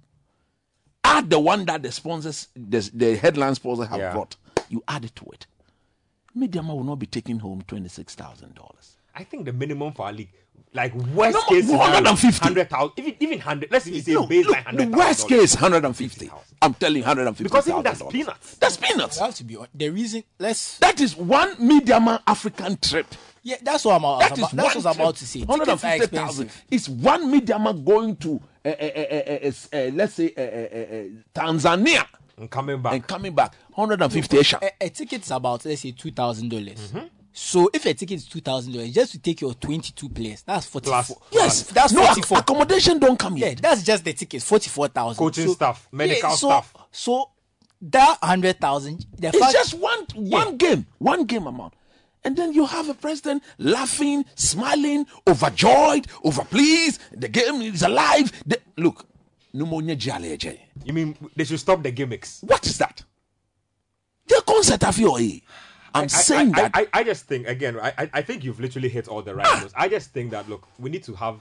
Add 1.04 1.30
the 1.30 1.40
one 1.40 1.66
that 1.66 1.82
the 1.84 1.92
sponsors, 1.92 2.50
the, 2.56 2.90
the 2.94 3.16
headline 3.16 3.56
sponsors 3.56 3.88
have 3.88 4.00
Yeah. 4.00 4.14
brought. 4.14 4.36
You 4.70 4.84
add 4.88 5.06
it 5.06 5.16
to 5.16 5.26
it. 5.32 5.48
Medeama 6.36 6.76
will 6.76 6.84
not 6.84 7.00
be 7.00 7.06
taking 7.08 7.40
home 7.40 7.64
twenty 7.66 7.88
six 7.90 8.14
thousand 8.14 8.54
dollars. 8.56 8.98
I 9.16 9.24
think 9.24 9.46
the 9.46 9.54
minimum 9.54 9.94
for 9.94 10.06
our 10.06 10.14
league, 10.14 10.30
like 10.74 10.94
worst 10.94 11.34
No, 11.36 11.42
case, 11.44 11.68
150. 11.70 12.44
hundred 12.46 12.70
thousand, 12.70 12.92
even 12.98 13.16
even 13.20 13.40
hundred. 13.40 13.72
Let's 13.72 13.88
even 13.88 14.02
say 14.02 14.14
Look, 14.14 14.30
baseline 14.30 14.46
look, 14.46 14.56
hundred. 14.58 14.92
the 14.92 14.98
worst 14.98 15.28
case 15.28 15.56
hundred 15.56 15.86
and 15.86 15.96
fifty. 15.96 16.30
I'm 16.62 16.74
telling 16.74 17.04
hundred 17.04 17.28
and 17.28 17.36
fifty. 17.38 17.50
Because 17.50 17.68
even 17.68 17.84
that's 17.84 18.02
peanuts. 18.04 18.56
That's 18.58 18.78
peanuts. 18.78 19.18
You 19.18 19.26
have 19.26 19.36
to 19.36 19.44
be 19.44 19.54
hon- 19.56 19.68
the 19.74 19.90
reason. 19.90 20.24
Let's 20.40 20.78
That 20.80 21.00
is 21.02 21.16
one 21.16 21.56
medium 21.60 22.08
African 22.28 22.78
trip. 22.78 23.08
yeah. 23.44 23.56
That's 23.62 23.86
what 23.86 23.96
I'm, 23.96 24.06
I 24.06 24.10
was 24.10 24.20
That 24.20 24.32
is 24.34 24.38
about, 24.40 24.52
that's 24.52 24.76
what 24.76 24.86
I 24.86 24.90
was 24.90 24.96
about 24.98 25.16
to 25.18 25.26
say. 25.28 25.40
Hundred 25.46 25.70
and 25.70 25.80
Tickets 25.80 25.84
are 25.84 26.00
fifty 26.02 26.16
thousand. 26.18 26.46
expensive. 26.48 26.66
It's 26.72 26.90
one 26.90 27.32
Medeama 27.34 27.86
going 27.86 28.16
to, 28.18 28.42
uh, 28.66 28.70
uh, 28.70 28.72
uh, 28.72 29.00
uh, 29.00 29.16
uh, 29.16 29.78
uh, 29.88 29.92
let's 29.94 30.14
say, 30.14 30.34
uh, 30.38 30.42
uh, 30.42 30.78
uh, 30.78 30.96
uh, 30.98 31.48
Tanzania 31.48 32.06
And 32.38 32.50
coming 32.52 32.82
back, 32.82 32.94
and 32.94 33.08
coming 33.08 33.34
back. 33.34 33.54
Hundred 33.76 34.02
and 34.02 34.12
fifty. 34.14 34.38
A, 34.38 34.72
a 34.82 34.90
ticket 34.90 35.24
is 35.24 35.32
about 35.32 35.66
let's 35.66 35.82
say 35.82 35.92
two 35.92 36.12
thousand 36.12 36.50
dollars. 36.50 36.92
Mm-hmm. 36.92 37.06
So 37.40 37.70
if 37.72 37.86
a 37.86 37.94
ticket 37.94 38.18
is 38.18 38.26
two 38.26 38.42
thousand 38.42 38.74
dollars, 38.74 38.92
just 38.92 39.12
to 39.12 39.20
take 39.20 39.42
your 39.42 39.54
twenty-two 39.54 40.10
players, 40.10 40.42
that's 40.42 40.66
forty-four. 40.66 41.04
Plus- 41.04 41.32
Yes, 41.32 41.64
that's 41.66 41.94
no 41.94 42.04
forty-four. 42.04 42.40
accommodation 42.40 42.98
don't 42.98 43.18
come 43.20 43.38
Yeah, 43.38 43.54
that's 43.54 43.84
just 43.84 44.04
the 44.04 44.14
tickets, 44.14 44.44
forty-four 44.44 44.88
thousand. 44.88 45.24
Coaching 45.24 45.48
staff, 45.50 45.88
medical 45.92 46.32
so, 46.32 46.48
staff. 46.48 46.74
So 46.92 47.30
that 47.80 48.18
hundred 48.24 48.60
thousand, 48.60 49.06
It's 49.22 49.38
fact, 49.38 49.54
just 49.54 49.76
one 49.76 50.08
one 50.16 50.58
game, 50.58 50.88
one 50.98 51.26
game 51.26 51.46
amount. 51.46 51.76
And 52.24 52.36
then 52.36 52.54
you 52.54 52.66
have 52.66 52.90
a 52.90 52.96
president 52.96 53.44
laughing, 53.60 54.26
smiling, 54.34 55.06
overjoyed, 55.28 56.08
overpleased. 56.26 56.98
The 57.16 57.28
game 57.28 57.62
is 57.62 57.84
alive. 57.84 58.32
The, 58.48 58.60
look, 58.78 59.06
pneumonia 59.54 59.96
jaleje. 59.96 60.58
You 60.84 60.92
mean 60.92 61.16
they 61.36 61.44
should 61.44 61.60
stop 61.60 61.84
the 61.84 61.92
gimmicks? 61.92 62.42
What 62.42 62.66
is 62.66 62.80
that? 62.80 63.04
The 64.28 64.42
concert 64.44 64.84
of 64.86 64.98
your? 64.98 65.20
I'm 65.98 66.04
I- 66.06 66.08
saying 66.08 66.54
I, 66.56 66.62
that. 66.62 66.72
I, 66.74 66.82
I, 66.82 66.88
I 66.94 67.04
just 67.04 67.26
think 67.26 67.48
again. 67.48 67.80
I, 67.80 67.94
I- 67.98 68.10
I 68.14 68.22
think 68.22 68.44
you've 68.44 68.60
literally 68.60 68.90
hit 68.90 69.08
all 69.08 69.22
the 69.22 69.36
right 69.36 69.62
notes. 69.62 69.74
I 69.78 69.88
just 69.90 70.12
think 70.12 70.32
that 70.32 70.48
look, 70.50 70.68
we 70.80 70.90
need 70.90 71.04
to 71.04 71.14
have 71.16 71.40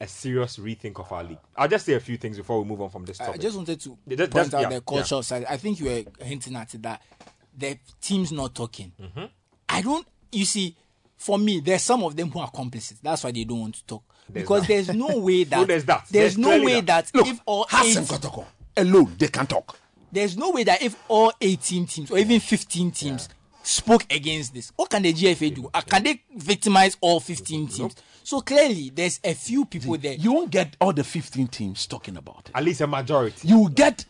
a 0.00 0.06
serious 0.06 0.58
rethink 0.58 1.00
of 1.00 1.10
our 1.12 1.24
league. 1.24 1.38
I'll 1.56 1.66
just 1.68 1.84
say 1.86 1.94
a 1.94 2.00
few 2.00 2.16
things 2.16 2.36
before 2.36 2.60
we 2.62 2.68
move 2.68 2.80
on 2.80 2.88
from 2.90 3.04
this 3.04 3.20
I 3.20 3.36
just 3.36 3.56
wanted 3.56 3.80
to 3.80 3.98
Yeah, 4.06 4.16
that- 4.16 4.30
point 4.30 4.50
that's- 4.50 4.54
out 4.66 4.70
yeah, 4.70 4.78
the 4.78 4.84
cultural 4.84 5.22
side. 5.22 5.44
I 5.48 5.56
think 5.56 5.80
you 5.80 5.86
were 5.86 6.24
hinting 6.24 6.54
at 6.56 6.72
it 6.74 6.82
that 6.82 7.02
the 7.56 7.76
team's 8.00 8.30
not 8.32 8.54
talking. 8.54 8.92
Mm-hmm. 9.00 9.24
I 9.68 9.82
don't. 9.82 10.06
You 10.30 10.44
see, 10.44 10.76
for 11.16 11.36
me, 11.38 11.58
there's 11.60 11.82
some 11.82 12.04
of 12.04 12.14
them 12.14 12.30
who 12.30 12.38
are 12.38 12.50
complicit. 12.50 12.98
That's 13.02 13.24
why 13.24 13.32
they 13.32 13.42
don't 13.44 13.60
want 13.60 13.74
to 13.76 13.84
talk 13.86 14.04
There's 14.28 14.44
because 14.44 14.60
that. 14.62 14.68
there's 14.68 14.88
no 14.94 15.18
way 15.28 15.42
that 15.44 15.66
there's 15.66 15.84
that. 15.86 16.06
there's 16.10 16.36
There's 16.36 16.38
no 16.38 16.62
way 16.64 16.80
that. 16.80 17.06
that, 17.06 17.14
Look, 17.14 17.26
if 17.26 17.40
all 17.46 17.66
Hassan 17.68 18.04
eight, 18.04 18.44
alone, 18.86 19.14
they 19.18 19.26
can 19.28 19.46
talk. 19.48 19.76
there's 20.12 20.36
no 20.36 20.50
way 20.50 20.62
that 20.64 20.80
if 20.80 20.94
all 21.08 21.32
18 21.40 21.86
teams 21.86 22.10
or 22.12 22.18
even 22.18 22.38
15 22.38 22.90
teams 22.92 23.28
spoke 23.68 24.04
against 24.10 24.54
this, 24.54 24.72
what 24.76 24.88
can 24.90 25.02
the 25.02 25.12
GFA 25.12 25.54
do? 25.54 25.70
Uh, 25.74 25.80
Can 25.82 26.02
they 26.02 26.22
victimize 26.34 26.96
all 27.00 27.20
15 27.20 27.68
teams? 27.68 27.94
So 28.24 28.40
clearly, 28.40 28.90
there's 28.94 29.20
a 29.22 29.34
few 29.34 29.64
people 29.64 29.96
there. 29.98 30.14
You 30.14 30.32
won't 30.32 30.50
get 30.50 30.76
all 30.80 30.92
the 30.92 31.04
15 31.04 31.46
teams 31.48 31.86
talking 31.86 32.16
about 32.16 32.42
it. 32.48 32.52
At 32.54 32.64
least 32.64 32.80
a 32.80 32.86
majority. 32.86 33.46
You 33.48 33.58
will 33.60 33.68
get 33.68 34.04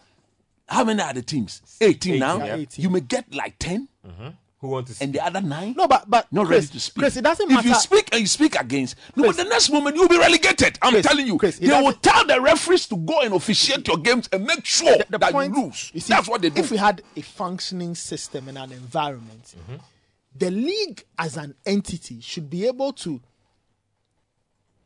how 0.69 0.85
many 0.85 1.01
are 1.03 1.13
the 1.13 1.23
teams? 1.23 1.63
18 1.81 2.19
now. 2.19 2.39
yeah. 2.45 2.55
18. 2.57 2.83
You 2.83 2.91
may 2.91 3.01
get 3.01 3.35
like 3.35 3.59
10, 3.59 3.89
Who 4.61 4.69
want 4.69 4.89
to 4.89 4.95
see? 4.95 5.05
and 5.05 5.15
the 5.15 5.25
other 5.25 5.41
nine. 5.41 5.75
No, 5.77 5.87
but 5.87 6.11
but 6.11 6.27
not 6.33 6.47
Chris, 6.47 6.65
ready 6.65 6.73
to 6.73 6.81
speak. 6.81 7.03
Chris, 7.03 7.17
it 7.17 7.23
doesn't 7.23 7.49
matter. 7.49 7.61
if 7.61 7.67
you 7.67 7.75
speak 7.77 8.09
and 8.11 8.21
you 8.21 8.27
speak 8.27 8.57
against, 8.57 8.97
no, 9.15 9.25
but 9.25 9.37
the 9.37 9.45
next 9.45 9.71
moment 9.71 9.95
you'll 9.95 10.09
be 10.09 10.19
relegated. 10.19 10.79
I'm 10.83 10.93
Chris, 10.93 11.07
telling 11.07 11.27
you. 11.27 11.39
Chris, 11.39 11.59
they 11.59 11.69
will 11.69 11.93
tell 11.93 12.27
the 12.27 12.41
referees 12.41 12.87
to 12.89 12.97
go 12.97 13.21
and 13.21 13.35
officiate 13.35 13.87
your 13.87 13.99
games 13.99 14.29
and 14.33 14.45
make 14.45 14.65
sure 14.65 14.97
the 15.11 15.19
that 15.19 15.33
point, 15.33 15.55
you 15.55 15.67
lose. 15.67 15.91
you 15.95 16.01
see, 16.01 16.13
That's 16.13 16.29
what 16.29 16.43
they 16.43 16.51
do. 16.51 16.61
If 16.61 16.71
we 16.73 16.77
had 16.77 17.03
a 17.17 17.21
functioning 17.23 17.95
system 17.95 18.49
and 18.49 18.59
an 18.59 18.73
environment, 18.73 19.55
mm-hmm. 19.57 19.77
the 20.37 20.51
league 20.51 21.05
as 21.19 21.37
an 21.37 21.55
entity 21.65 22.21
should 22.21 22.51
be 22.51 22.67
able 22.67 22.93
to 22.95 23.21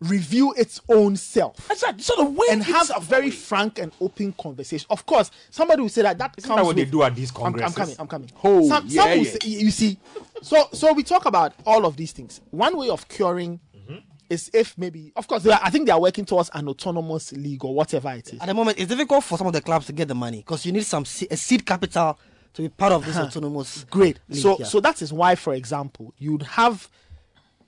review 0.02 0.52
its 0.56 0.80
own 0.88 1.16
self 1.16 1.70
Exactly. 1.70 2.02
So 2.02 2.14
the 2.16 2.30
way 2.30 2.46
and 2.50 2.62
have 2.62 2.90
a 2.94 3.00
very 3.00 3.30
frank 3.30 3.78
and 3.78 3.92
open 4.00 4.32
conversation. 4.32 4.86
Of 4.90 5.06
course, 5.06 5.30
somebody 5.50 5.82
will 5.82 5.88
say 5.88 6.02
that 6.02 6.18
that 6.18 6.34
Isn't 6.36 6.48
comes 6.48 6.58
that 6.58 6.64
what 6.64 6.76
they 6.76 6.84
do 6.84 7.02
at 7.02 7.14
these 7.14 7.32
I'm, 7.36 7.54
I'm 7.54 7.72
coming. 7.72 7.96
I'm 7.98 8.06
coming. 8.06 8.30
Oh, 8.42 8.66
some, 8.68 8.84
yeah, 8.86 9.02
some 9.02 9.18
yeah. 9.18 9.24
say, 9.24 9.38
you 9.42 9.70
see, 9.70 9.98
so 10.42 10.68
so 10.72 10.92
we 10.92 11.02
talk 11.02 11.26
about 11.26 11.54
all 11.66 11.86
of 11.86 11.96
these 11.96 12.12
things. 12.12 12.40
One 12.50 12.76
way 12.76 12.88
of 12.88 13.08
curing 13.08 13.60
mm-hmm. 13.76 13.98
is 14.28 14.50
if 14.52 14.76
maybe, 14.76 15.12
of 15.16 15.26
course, 15.28 15.46
are, 15.46 15.60
I 15.62 15.70
think 15.70 15.86
they 15.86 15.92
are 15.92 16.00
working 16.00 16.24
towards 16.24 16.50
an 16.54 16.68
autonomous 16.68 17.32
league 17.32 17.64
or 17.64 17.74
whatever 17.74 18.10
it 18.12 18.32
is. 18.32 18.40
At 18.40 18.46
the 18.46 18.54
moment, 18.54 18.78
it's 18.78 18.88
difficult 18.88 19.24
for 19.24 19.38
some 19.38 19.46
of 19.46 19.52
the 19.52 19.60
clubs 19.62 19.86
to 19.86 19.92
get 19.92 20.08
the 20.08 20.14
money 20.14 20.38
because 20.38 20.66
you 20.66 20.72
need 20.72 20.84
some 20.84 21.04
se- 21.04 21.28
a 21.30 21.36
seed 21.36 21.64
capital 21.64 22.18
to 22.54 22.62
be 22.62 22.68
part 22.68 22.92
of 22.92 23.04
this 23.06 23.16
uh-huh. 23.16 23.26
autonomous. 23.26 23.84
Great. 23.90 24.18
league, 24.28 24.40
so 24.40 24.56
yeah. 24.58 24.66
so 24.66 24.80
that 24.80 25.00
is 25.00 25.12
why, 25.12 25.34
for 25.34 25.54
example, 25.54 26.12
you'd 26.18 26.42
have 26.42 26.88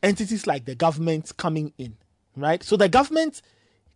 entities 0.02 0.46
like 0.46 0.64
the 0.66 0.74
government 0.74 1.32
coming 1.36 1.72
in, 1.78 1.96
right? 2.36 2.62
So 2.62 2.76
the 2.76 2.88
government 2.88 3.42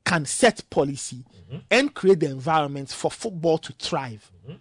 can 0.04 0.24
set 0.24 0.68
policy 0.70 1.24
mm-hmm. 1.50 1.58
and 1.70 1.94
create 1.94 2.20
the 2.20 2.30
environment 2.30 2.90
for 2.90 3.10
football 3.10 3.58
to 3.58 3.72
thrive. 3.74 4.30
Mm-hmm. 4.44 4.56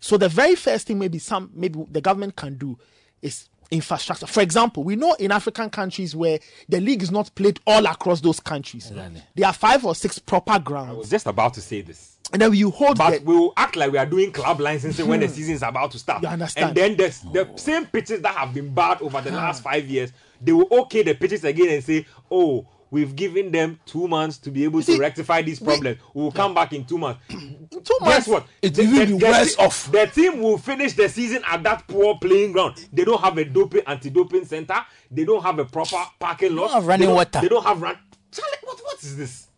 So 0.00 0.16
the 0.16 0.28
very 0.28 0.54
first 0.56 0.86
thing 0.86 0.98
maybe 0.98 1.18
some 1.18 1.50
maybe 1.54 1.84
the 1.90 2.00
government 2.00 2.36
can 2.36 2.56
do 2.56 2.78
is 3.22 3.48
infrastructure. 3.70 4.26
For 4.26 4.42
example, 4.42 4.84
we 4.84 4.96
know 4.96 5.14
in 5.14 5.32
African 5.32 5.70
countries 5.70 6.14
where 6.14 6.38
the 6.68 6.80
league 6.80 7.02
is 7.02 7.10
not 7.10 7.34
played 7.34 7.58
all 7.66 7.86
across 7.86 8.20
those 8.20 8.38
countries. 8.38 8.92
There 9.34 9.46
are 9.46 9.52
five 9.52 9.84
or 9.84 9.94
six 9.94 10.18
proper 10.18 10.58
grounds. 10.58 10.88
I 10.88 10.92
was 10.92 10.96
grounds. 10.96 11.10
just 11.10 11.26
about 11.26 11.54
to 11.54 11.60
say 11.60 11.80
this. 11.80 12.18
And 12.32 12.40
then 12.40 12.54
you 12.54 12.70
hold 12.70 12.98
But 12.98 13.18
the, 13.18 13.24
we 13.24 13.36
will 13.36 13.52
act 13.56 13.76
like 13.76 13.92
we 13.92 13.98
are 13.98 14.06
doing 14.06 14.32
club 14.32 14.60
licensing 14.60 15.06
when 15.06 15.20
the 15.20 15.26
hmm. 15.26 15.32
season 15.32 15.54
is 15.54 15.62
about 15.62 15.90
to 15.92 15.98
start. 15.98 16.22
You 16.22 16.28
understand? 16.28 16.68
And 16.68 16.76
then 16.76 16.96
the, 16.96 17.30
the 17.32 17.48
oh. 17.48 17.56
same 17.56 17.86
pitches 17.86 18.20
that 18.22 18.34
have 18.34 18.54
been 18.54 18.72
bad 18.72 19.02
over 19.02 19.20
the 19.20 19.32
last 19.32 19.62
ah. 19.66 19.70
five 19.70 19.86
years, 19.86 20.12
they 20.40 20.52
will 20.52 20.68
okay 20.70 21.02
the 21.02 21.14
pitches 21.14 21.44
again 21.44 21.68
and 21.68 21.84
say, 21.84 22.06
oh, 22.30 22.66
we've 22.92 23.16
given 23.16 23.50
them 23.50 23.80
two 23.86 24.06
months 24.06 24.38
to 24.38 24.50
be 24.52 24.62
able 24.62 24.82
to 24.82 24.96
rectify 24.98 25.42
these 25.42 25.58
problems. 25.58 25.98
We 26.14 26.22
will 26.22 26.30
come 26.30 26.54
back 26.54 26.72
in 26.72 26.84
two 26.84 26.98
months. 26.98 27.20
two 27.28 27.98
Guess 28.04 28.28
what? 28.28 28.46
It 28.60 28.76
will 28.76 28.84
even 28.84 29.18
be 29.18 29.24
worse 29.24 29.56
off. 29.58 29.90
The 29.90 30.06
team 30.06 30.40
will 30.40 30.58
finish 30.58 30.92
the 30.92 31.08
season 31.08 31.42
at 31.50 31.62
that 31.64 31.88
poor 31.88 32.18
playing 32.20 32.52
ground. 32.52 32.86
They 32.92 33.04
don't 33.04 33.20
have 33.20 33.36
a 33.38 33.44
doping 33.44 33.82
anti-doping 33.86 34.44
center. 34.44 34.76
They 35.10 35.24
don't 35.24 35.42
have 35.42 35.58
a 35.58 35.64
proper 35.64 35.96
parking 36.20 36.54
lot. 36.54 36.68
They 36.68 36.68
don't 36.68 36.74
have 36.74 36.86
running 36.86 37.08
they 37.08 37.14
water. 37.14 37.40
They 37.40 37.48
don't 37.48 37.64
have 37.64 37.82
run. 37.82 37.98
Charlie, 38.30 38.56
what 38.62 38.78
what 38.84 39.02
is 39.02 39.16
this? 39.16 39.48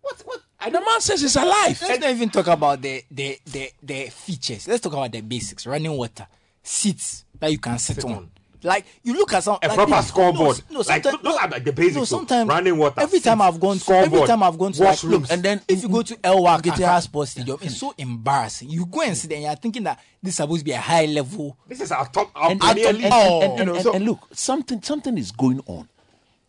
What 0.00 0.20
what? 0.24 0.40
I 0.58 0.70
the 0.70 0.80
man 0.80 1.00
says 1.00 1.22
it's 1.22 1.36
alive. 1.36 1.78
Let's 1.82 2.00
not 2.00 2.10
even 2.10 2.30
talk 2.30 2.46
about 2.46 2.80
the, 2.80 3.04
the 3.10 3.38
the 3.44 3.70
the 3.82 4.04
features. 4.06 4.66
Let's 4.66 4.80
talk 4.82 4.94
about 4.94 5.12
the 5.12 5.20
basics: 5.20 5.66
running 5.66 5.92
water, 5.92 6.26
seats 6.62 7.24
that 7.38 7.52
you 7.52 7.58
can 7.58 7.78
sit, 7.78 7.96
Sit 7.96 8.04
on. 8.06 8.12
on. 8.12 8.30
Like 8.64 8.86
you 9.02 9.12
look 9.12 9.32
at 9.34 9.44
some 9.44 9.58
A 9.62 9.68
like 9.68 9.76
proper 9.76 9.90
this- 9.96 10.08
scoreboard. 10.08 10.62
No, 10.70 10.74
no 10.74 10.78
Like, 10.80 11.02
sometimes, 11.04 11.22
those 11.22 11.36
are 11.36 11.48
like 11.48 11.64
the 11.64 11.72
basics, 11.72 11.96
No, 11.96 12.04
sometimes 12.04 12.48
Running 12.48 12.76
water, 12.78 13.00
Every 13.02 13.20
time 13.20 13.42
I've 13.42 13.60
gone 13.60 13.78
to 13.78 13.92
every 13.92 14.26
time 14.26 14.42
I've 14.42 14.58
gone 14.58 14.72
to 14.72 14.82
like, 14.82 15.02
look, 15.04 15.30
And 15.30 15.42
then 15.42 15.60
if 15.68 15.82
you 15.82 15.88
go 15.88 16.02
to 16.02 16.16
El 16.24 16.38
Wakitiha 16.42 17.02
Sports 17.02 17.32
Stadium, 17.32 17.58
it's 17.60 17.76
so 17.78 17.94
embarrassing. 17.98 18.70
You 18.70 18.86
go 18.86 19.02
and 19.02 19.16
sit 19.16 19.28
there 19.28 19.36
and 19.36 19.44
you're 19.44 19.56
thinking 19.56 19.84
that 19.84 20.00
this 20.22 20.30
is 20.32 20.36
supposed 20.38 20.60
to 20.60 20.64
be 20.64 20.72
a 20.72 20.78
high 20.80 21.04
level. 21.04 21.56
This 21.68 21.82
is 21.82 21.92
our 21.92 22.08
top, 22.08 22.30
our 22.34 22.50
and, 22.50 22.60
Premier 22.60 22.88
and, 22.88 22.96
League. 22.96 23.04
and, 23.04 23.14
Oh. 23.14 23.40
and- 23.42 23.60
and- 23.60 23.68
You 23.68 23.76
and- 23.76 23.94
and 23.96 24.04
look, 24.06 24.28
something 24.32 24.82
something 24.82 25.18
is 25.18 25.30
going 25.30 25.60
on 25.66 25.88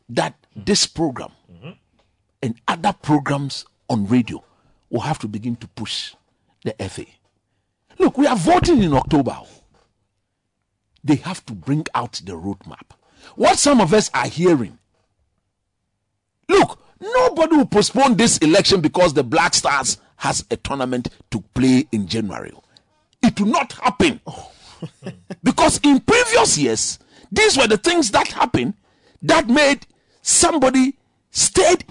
that 0.10 0.36
this 0.56 0.88
program 0.88 1.32
and 2.42 2.56
other 2.68 2.94
programs 2.94 3.66
on 3.90 4.08
radio 4.08 4.44
will 4.90 5.02
have 5.02 5.20
to 5.20 5.28
begin 5.28 5.56
to 5.58 5.68
push 5.70 6.14
the 6.64 6.74
FA. 6.90 7.06
Look, 7.98 8.18
we 8.18 8.28
are 8.28 8.36
voting 8.36 8.84
in 8.84 8.94
October. 8.94 9.38
They 11.06 11.16
have 11.18 11.46
to 11.46 11.54
bring 11.54 11.86
out 11.94 12.14
the 12.26 12.34
roadmap. 12.34 12.92
What 13.36 13.60
some 13.60 13.80
of 13.80 13.94
us 13.94 14.10
are 14.14 14.28
hearing. 14.28 14.80
Look, 16.50 16.80
nobody 17.00 17.58
will 17.58 17.66
postpone 17.68 18.16
this 18.18 18.38
election 18.40 18.82
because 18.82 19.14
the 19.14 19.24
Black 19.24 19.54
Stars 19.54 20.00
has 20.18 20.44
a 20.50 20.58
tournament 20.58 21.10
to 21.32 21.42
play 21.54 21.88
in 21.92 22.08
January. 22.08 22.52
It 23.22 23.40
will 23.40 23.48
not 23.48 23.74
happen. 23.74 24.20
because 25.44 25.80
in 25.84 26.00
previous 26.02 26.58
years, 26.58 27.00
these 27.32 27.58
were 27.58 27.68
the 27.68 27.78
things 27.78 28.12
that 28.12 28.28
happened 28.30 28.74
that 29.22 29.48
made 29.48 29.86
somebody 30.22 30.96
stayed 31.32 31.86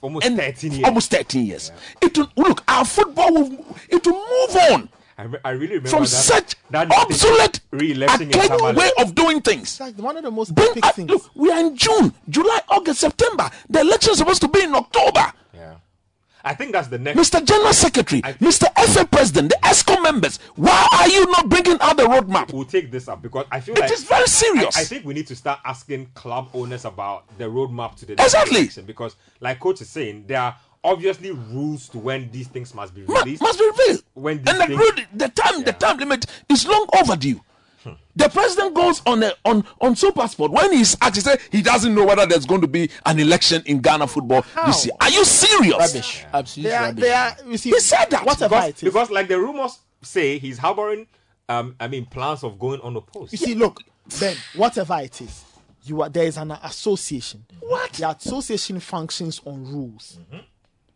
Almost 0.00 0.26
13 0.26 0.72
years. 0.72 0.84
almost 0.84 1.10
13 1.10 1.46
years. 1.46 1.72
It 2.02 2.16
will, 2.18 2.30
look, 2.36 2.62
our 2.68 2.84
football 2.84 3.32
will 3.32 3.66
it 3.88 4.04
will 4.06 4.12
move 4.12 4.56
on 4.72 4.88
I, 5.16 5.22
re- 5.24 5.38
I 5.44 5.50
really 5.50 5.74
remember 5.76 5.88
from 5.90 6.00
that, 6.02 6.08
such 6.08 6.56
that 6.70 6.90
obsolete, 6.90 7.60
re-election 7.70 8.34
archaic 8.34 8.76
way 8.76 8.90
of 8.98 9.14
doing 9.14 9.40
things. 9.40 9.62
It's 9.62 9.80
like 9.80 9.96
one 9.98 10.16
of 10.16 10.24
the 10.24 10.30
most 10.30 10.54
Bring 10.54 10.68
epic 10.70 10.84
up, 10.86 10.94
things. 10.96 11.08
look, 11.10 11.30
we 11.34 11.50
are 11.50 11.60
in 11.60 11.76
June, 11.76 12.12
July, 12.28 12.60
August, 12.68 13.00
September. 13.00 13.48
The 13.70 13.80
election 13.80 14.12
is 14.12 14.18
supposed 14.18 14.40
to 14.42 14.48
be 14.48 14.62
in 14.62 14.74
October. 14.74 15.32
Yeah. 15.54 15.74
I 16.46 16.52
think 16.54 16.72
that's 16.72 16.88
the 16.88 16.98
next. 16.98 17.18
Mr. 17.18 17.44
General 17.44 17.72
Secretary, 17.72 18.20
I- 18.24 18.32
Mr. 18.34 18.66
FA 18.88 19.06
President, 19.06 19.50
the 19.50 19.58
ExCo 19.62 20.02
members, 20.02 20.38
why 20.56 20.88
are 20.92 21.08
you 21.08 21.24
not 21.30 21.48
bringing 21.48 21.78
out 21.80 21.96
the 21.96 22.02
roadmap? 22.02 22.52
We'll 22.52 22.64
take 22.64 22.90
this 22.90 23.06
up 23.08 23.22
because 23.22 23.46
I 23.52 23.60
feel 23.60 23.76
It 23.76 23.82
like 23.82 23.92
is 23.92 24.04
very 24.04 24.26
serious. 24.26 24.76
I, 24.76 24.80
I 24.80 24.84
think 24.84 25.04
we 25.04 25.14
need 25.14 25.28
to 25.28 25.36
start 25.36 25.60
asking 25.64 26.06
club 26.14 26.48
owners 26.54 26.84
about 26.84 27.24
the 27.38 27.44
roadmap 27.44 27.94
to 27.96 28.06
the 28.06 28.14
Exactly. 28.14 28.58
election 28.62 28.84
because, 28.84 29.14
like 29.40 29.60
coach 29.60 29.80
is 29.80 29.88
saying, 29.88 30.24
there 30.26 30.40
are 30.40 30.56
obviously 30.84 31.30
rules 31.32 31.88
to 31.88 31.98
when 31.98 32.30
these 32.30 32.46
things 32.48 32.74
must 32.74 32.94
be 32.94 33.02
Ma- 33.02 33.20
released. 33.20 33.42
must 33.42 33.58
be 33.58 33.66
revealed. 33.66 34.02
When 34.14 34.36
and 34.38 34.46
these 34.46 34.54
the, 34.58 34.66
things- 34.66 34.78
rule- 34.78 35.04
the 35.14 35.28
time, 35.30 35.64
the 35.64 35.72
time 35.72 35.96
limit 35.98 36.26
is 36.48 36.66
long 36.66 36.86
overdue. 37.00 37.40
The 38.16 38.28
president 38.30 38.74
goes 38.74 39.02
on 39.06 39.22
a, 39.24 39.32
on 39.44 39.62
on 39.80 39.94
Super 39.96 40.26
Sport 40.28 40.52
when 40.52 40.72
he's 40.72 40.96
asked, 41.02 41.16
he 41.16 41.20
said 41.20 41.38
he 41.52 41.60
doesn't 41.60 41.94
know 41.94 42.06
whether 42.06 42.24
there's 42.24 42.46
going 42.46 42.60
to 42.62 42.66
be 42.68 42.88
an 43.04 43.18
election 43.18 43.62
in 43.66 43.80
Ghana 43.80 44.06
football 44.06 44.42
this 44.64 44.86
year. 44.86 44.94
Are 45.00 45.10
you 45.10 45.22
serious? 45.24 45.76
Rubbish, 45.76 46.24
absolute 46.32 46.68
They 46.68 46.74
are, 46.74 46.82
rubbish. 46.84 47.02
they 47.04 47.12
are, 47.12 47.36
you 47.46 47.56
see, 47.58 47.70
He 47.70 47.80
said 47.80 48.06
that. 48.10 48.24
whatever 48.24 48.54
because, 48.54 48.68
it 48.70 48.76
is. 48.76 48.82
because 48.84 49.10
like 49.10 49.28
the 49.28 49.38
rumors 49.38 49.80
say, 50.00 50.38
he's 50.38 50.56
harboring. 50.58 51.06
Um, 51.48 51.74
I 51.78 51.88
mean, 51.88 52.06
plans 52.06 52.42
of 52.42 52.58
going 52.58 52.80
on 52.80 52.94
the 52.94 53.02
post. 53.02 53.32
You 53.32 53.38
see, 53.38 53.54
look, 53.54 53.82
Ben, 54.18 54.34
whatever 54.56 54.98
it 55.00 55.20
is, 55.20 55.44
you 55.82 56.00
are 56.00 56.08
there 56.08 56.24
is 56.24 56.38
an 56.38 56.52
association. 56.52 57.44
What? 57.60 57.92
The 57.94 58.08
association 58.08 58.80
functions 58.80 59.42
on 59.44 59.62
rules. 59.70 60.18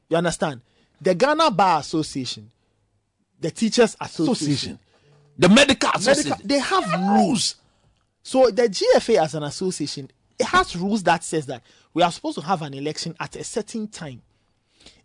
You 0.09 0.17
understand? 0.17 0.61
The 1.01 1.15
Ghana 1.15 1.51
Bar 1.51 1.81
Association, 1.81 2.51
the 3.41 3.51
Teachers 3.51 3.97
Association, 4.01 4.33
Association. 4.33 4.79
The 5.39 5.49
medical 5.49 5.91
association. 5.95 6.31
medical, 6.31 6.49
they 6.49 6.59
have 6.59 7.01
rules. 7.17 7.57
So 8.23 8.51
the 8.51 8.63
GFA 8.63 9.23
as 9.23 9.35
an 9.35 9.45
association, 9.45 10.11
it 10.39 10.47
has 10.47 10.75
rules 10.77 11.03
that 11.05 11.23
says 11.25 11.47
that 11.47 11.63
we 11.95 12.03
are 12.03 12.11
supposed 12.11 12.39
to 12.39 12.45
have 12.45 12.63
an 12.63 12.75
election 12.75 13.17
at 13.21 13.37
a 13.37 13.45
certain 13.45 13.89
time. 13.89 14.23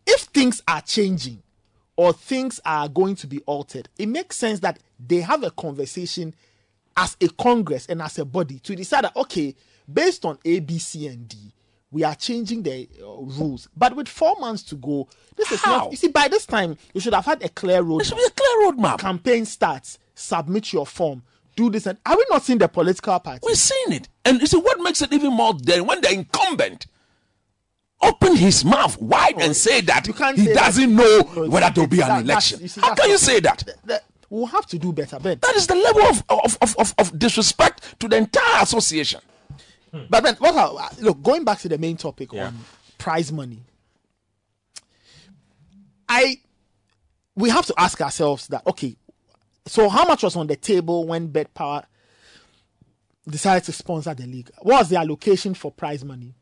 If 0.06 0.22
things 0.22 0.62
are 0.68 0.82
changing 0.82 1.42
or 1.96 2.14
things 2.14 2.60
are 2.66 2.90
going 2.90 3.16
to 3.18 3.28
be 3.28 3.40
altered, 3.42 3.90
it 3.98 4.08
makes 4.08 4.38
sense 4.38 4.60
that 4.62 4.80
they 5.00 5.22
have 5.22 5.44
a 5.44 5.52
conversation 5.52 6.34
as 6.98 7.16
a 7.22 7.28
Congress 7.30 7.86
and 7.88 8.02
as 8.02 8.18
a 8.20 8.26
body 8.26 8.60
to 8.60 8.76
decide 8.76 9.04
that 9.06 9.16
okay, 9.16 9.56
based 9.92 10.26
on 10.26 10.38
A, 10.46 10.60
B, 10.60 10.78
C, 10.80 11.08
and 11.08 11.28
D, 11.28 11.38
we 11.94 12.04
are 12.04 12.16
changing 12.16 12.64
the 12.64 12.90
uh, 13.02 13.06
rules. 13.06 13.70
But 13.78 13.96
with 13.96 14.08
four 14.10 14.36
months 14.40 14.64
to 14.64 14.76
go, 14.76 15.08
this 15.38 15.52
is 15.52 15.62
How? 15.62 15.78
not. 15.78 15.92
You 15.92 15.98
see, 15.98 16.08
by 16.08 16.28
this 16.28 16.46
time, 16.48 16.76
you 16.94 17.00
should 17.00 17.14
have 17.14 17.26
had 17.26 17.44
a 17.44 17.50
clear 17.50 17.82
road. 17.84 18.00
There 18.00 18.06
should 18.06 18.18
be 18.18 18.24
a 18.28 18.32
clear 18.32 18.72
roadmap. 18.72 18.98
Campaign 19.00 19.46
starts. 19.46 20.00
Submit 20.16 20.74
your 20.74 20.86
form. 20.88 21.22
Do 21.56 21.70
this 21.70 21.86
and 21.86 22.00
are 22.06 22.18
we 22.18 22.26
not 22.32 22.42
seeing 22.42 22.58
the 22.58 22.68
political 22.68 23.20
party? 23.20 23.40
We're 23.44 23.54
seeing 23.54 23.94
it. 23.94 24.10
And 24.26 24.42
you 24.42 24.48
see, 24.48 24.58
what 24.58 24.80
makes 24.80 25.04
it 25.04 25.14
even 25.14 25.34
more 25.34 25.54
daring 25.54 25.86
when 25.86 26.02
the 26.02 26.12
incumbent 26.12 26.88
opened 28.02 28.40
his 28.40 28.66
mouth 28.66 29.00
wide 29.00 29.36
and 29.40 29.56
say 29.56 29.82
that 29.82 30.08
You 30.08 30.14
can't 30.14 30.38
he 30.38 30.48
doesn't 30.52 30.94
know 30.96 31.30
No, 31.36 31.48
whether 31.50 31.70
there 31.70 31.84
will 31.84 31.88
be 31.90 31.98
that- 31.98 32.10
an 32.10 32.24
election. 32.24 32.68
see, 32.68 32.82
How 32.82 32.96
can 32.96 33.10
you 33.10 33.18
say 33.18 33.40
that? 33.42 33.64
That- 33.86 34.04
We'll 34.30 34.48
have 34.48 34.66
to 34.68 34.80
do 34.80 34.92
better, 34.92 35.20
Ben. 35.20 35.38
That 35.44 35.56
is 35.56 35.68
the 35.68 35.76
level 35.76 36.02
of, 36.06 36.24
of, 36.28 36.76
of, 36.80 36.96
of 36.98 37.20
disrespect 37.20 38.00
to 38.00 38.08
the 38.08 38.18
entire 38.18 38.64
association. 38.64 39.22
Hmm. 39.94 40.06
But 40.10 40.24
then, 40.24 40.36
what? 40.38 40.56
I, 40.56 40.90
look, 41.02 41.22
going 41.22 41.44
back 41.46 41.60
to 41.60 41.70
the 41.70 41.78
main 41.78 41.98
topic 41.98 42.34
Yeah. 42.34 42.48
on 42.48 42.60
prize 42.98 43.32
money, 43.32 43.60
I 46.10 46.38
we 47.36 47.50
have 47.50 47.66
to 47.68 47.74
ask 47.78 48.00
ourselves 48.02 48.48
that 48.48 48.66
okay, 48.68 48.96
so 49.66 49.90
how 49.90 50.06
much 50.06 50.24
was 50.24 50.36
on 50.36 50.48
the 50.48 50.56
table 50.56 51.06
when 51.08 51.30
betPawa 51.30 51.86
decided 53.28 53.64
to 53.66 53.72
sponsor 53.72 54.14
the 54.14 54.26
league? 54.26 54.50
What 54.62 54.80
was 54.80 54.90
the 54.90 54.98
allocation 54.98 55.54
for 55.54 55.72
prize 55.72 56.04
money? 56.04 56.34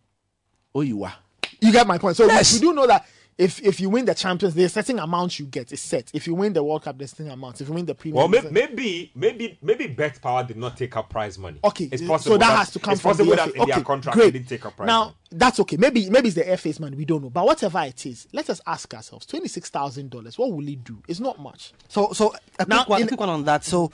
Oh, 0.73 0.81
you 0.81 1.03
are. 1.03 1.13
You 1.59 1.71
get 1.71 1.85
my 1.85 1.97
point. 1.97 2.17
So 2.17 2.27
we- 2.27 2.33
we, 2.33 2.59
do 2.59 2.73
know 2.73 2.87
that 2.87 3.05
if 3.38 3.61
if 3.63 3.79
you 3.79 3.89
win 3.89 4.05
the 4.05 4.13
Champions, 4.13 4.53
there's 4.53 4.71
a 4.71 4.73
certain 4.84 4.99
amount 4.99 5.39
you 5.39 5.45
get. 5.45 5.71
is 5.71 5.82
set. 5.82 6.11
If 6.13 6.27
you 6.27 6.36
win 6.36 6.53
the 6.53 6.63
World 6.63 6.84
Cup, 6.84 6.97
there's 6.97 7.13
a 7.13 7.15
certain 7.15 7.32
amount. 7.32 7.59
If 7.61 7.67
you 7.69 7.73
win 7.73 7.86
the 7.86 7.95
Premier, 7.95 8.15
Well, 8.17 8.27
may, 8.27 8.41
maybe, 8.51 9.11
maybe, 9.15 9.57
maybe 9.61 9.88
betPawa 9.88 10.47
did 10.47 10.57
not 10.57 10.77
take 10.77 10.95
up 10.95 11.09
prize 11.09 11.38
money. 11.39 11.59
Okay, 11.63 11.89
it's 11.91 12.01
so 12.03 12.07
possible. 12.07 12.38
that, 12.38 12.57
has 12.57 12.71
to 12.71 12.79
come 12.79 12.93
it's 12.93 13.01
from 13.01 13.11
possible 13.11 13.32
the 13.32 13.36
that 13.38 13.55
in 13.55 13.61
okay, 13.61 13.71
their 13.71 13.84
contract 13.84 14.17
great. 14.17 14.25
they 14.34 14.39
didn't 14.39 14.49
take 14.49 14.65
up 14.65 14.75
prize 14.75 14.88
now 14.88 15.03
money. 15.05 15.15
that's 15.32 15.59
okay. 15.61 15.77
Maybe 15.77 16.09
maybe 16.09 16.27
it's 16.27 16.36
the 16.38 16.57
FA's 16.57 16.79
money. 16.79 16.95
We 16.97 17.05
don't 17.05 17.23
know. 17.23 17.29
But 17.29 17.45
whatever 17.45 17.79
it 17.82 18.05
is, 18.05 18.27
let 18.34 18.49
us 18.49 18.61
ask 18.67 18.93
ourselves: 18.93 19.25
twenty 19.25 19.47
six 19.47 19.69
thousand 19.69 20.11
dollars. 20.11 20.38
What 20.38 20.51
will 20.51 20.67
it 20.67 20.84
do? 20.84 21.01
It's 21.07 21.19
not 21.19 21.39
much. 21.39 21.73
So, 21.88 22.11
so 22.13 22.34
a 22.59 22.65
Now, 22.65 22.84
quick, 22.84 22.89
one, 22.89 22.99
a 22.99 23.01
in- 23.03 23.07
quick 23.07 23.19
one 23.19 23.29
on 23.29 23.43
that. 23.45 23.63
So, 23.63 23.91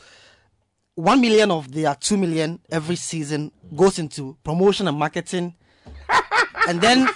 one 0.96 1.22
million 1.22 1.52
of 1.52 1.72
their 1.72 1.96
two 1.96 2.18
million 2.18 2.60
every 2.70 2.96
season 2.98 3.52
goes 3.76 4.00
into 4.00 4.36
promotion 4.44 4.88
and 4.88 4.98
marketing, 4.98 5.54
and 6.68 6.82
then 6.82 7.08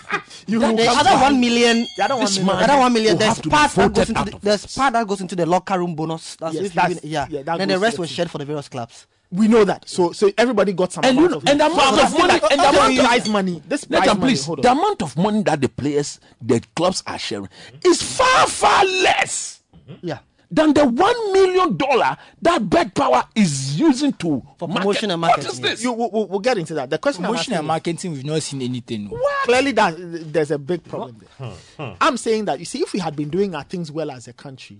You 0.47 0.59
will 0.59 0.75
the 0.75 0.87
other 0.87 1.21
one 1.21 1.39
million. 1.39 1.85
The 1.97 2.03
other 2.05 2.15
one 2.15 2.25
million. 2.25 2.45
man 2.45 2.69
other 2.69 2.79
one 2.79 2.93
million. 2.93 3.17
There's 3.17 3.29
have 3.35 3.41
to 3.43 3.49
be 3.49 3.49
part 3.49 3.71
that 3.71 3.93
goes 3.93 4.09
into 4.09 4.23
the, 4.31 4.39
there's 4.41 4.75
part 4.75 4.93
that 4.93 5.07
goes 5.07 5.21
into 5.21 5.35
the 5.35 5.45
locker 5.45 5.77
room 5.79 5.95
bonus. 5.95 6.35
That's 6.35 6.55
Yes, 6.55 6.71
that's- 6.73 7.01
win, 7.01 7.11
yeah. 7.11 7.27
yeah, 7.29 7.43
that 7.43 7.57
then 7.57 7.67
the 7.67 7.79
rest 7.79 7.99
was 7.99 8.09
shared 8.09 8.29
for 8.31 8.37
the 8.37 8.45
various 8.45 8.67
clubs. 8.69 9.07
We 9.31 9.47
know 9.47 9.63
that. 9.63 9.87
So 9.87 10.11
so 10.11 10.29
everybody 10.37 10.73
got 10.73 10.91
some 10.91 11.05
And 11.05 11.17
amount 11.17 11.33
of 11.35 11.47
and 11.47 11.59
the 11.59 11.67
So 11.69 11.73
amount 11.73 11.99
of 12.03 12.11
money- 12.19 12.39
that 12.39 12.51
and 12.51 12.59
the 12.61 12.69
amount 12.69 12.99
of- 12.99 13.05
prize 13.05 13.29
money. 13.29 13.63
This 13.67 13.85
prize 13.85 14.07
money. 14.07 14.19
please. 14.19 14.45
The 14.45 14.71
amount 14.71 15.01
of 15.01 15.15
money 15.17 15.43
that 15.43 15.61
the 15.61 15.69
players, 15.69 16.19
the 16.41 16.61
clubs 16.75 17.01
are 17.07 17.17
sharing 17.17 17.47
is 17.85 18.01
far, 18.03 18.47
far 18.47 18.83
less 18.83 19.61
mm-hmm. 19.73 20.05
Yeah. 20.05 20.19
Than 20.53 20.73
the 20.73 20.85
one 20.85 21.31
million 21.33 21.77
dollar 21.77 22.17
that 22.41 22.61
betPawa 22.63 23.25
is 23.35 23.79
using 23.79 24.11
to 24.13 24.43
For 24.57 24.67
market. 24.67 25.03
and 25.03 25.21
marketing, 25.21 25.49
is 25.49 25.59
yeah. 25.61 25.69
this? 25.69 25.83
You, 25.83 25.93
we'll, 25.93 26.11
we'll- 26.11 26.27
we'll 26.27 26.39
get 26.41 26.57
into 26.57 26.73
that. 26.73 26.89
The 26.89 26.97
question 26.97 27.23
I'm 27.23 27.29
Promotion 27.31 27.53
asking 27.53 27.57
and 27.59 27.63
is- 27.63 27.67
marketing, 27.69 28.11
we've 28.11 28.25
not 28.25 28.41
seen 28.43 28.61
anything. 28.61 29.05
no. 29.05 29.17
clearly 29.45 29.71
that 29.71 29.95
there's 29.97 30.51
a 30.51 30.59
big 30.59 30.83
problem 30.83 31.23
there. 31.39 31.93
I'm 32.01 32.17
saying 32.17 32.45
that 32.45 32.59
you 32.59 32.65
see, 32.65 32.79
if 32.81 32.91
we 32.91 32.99
had 32.99 33.15
been 33.15 33.29
doing 33.29 33.55
our 33.55 33.63
things 33.63 33.93
well 33.93 34.11
as 34.11 34.27
a 34.27 34.33
country, 34.33 34.79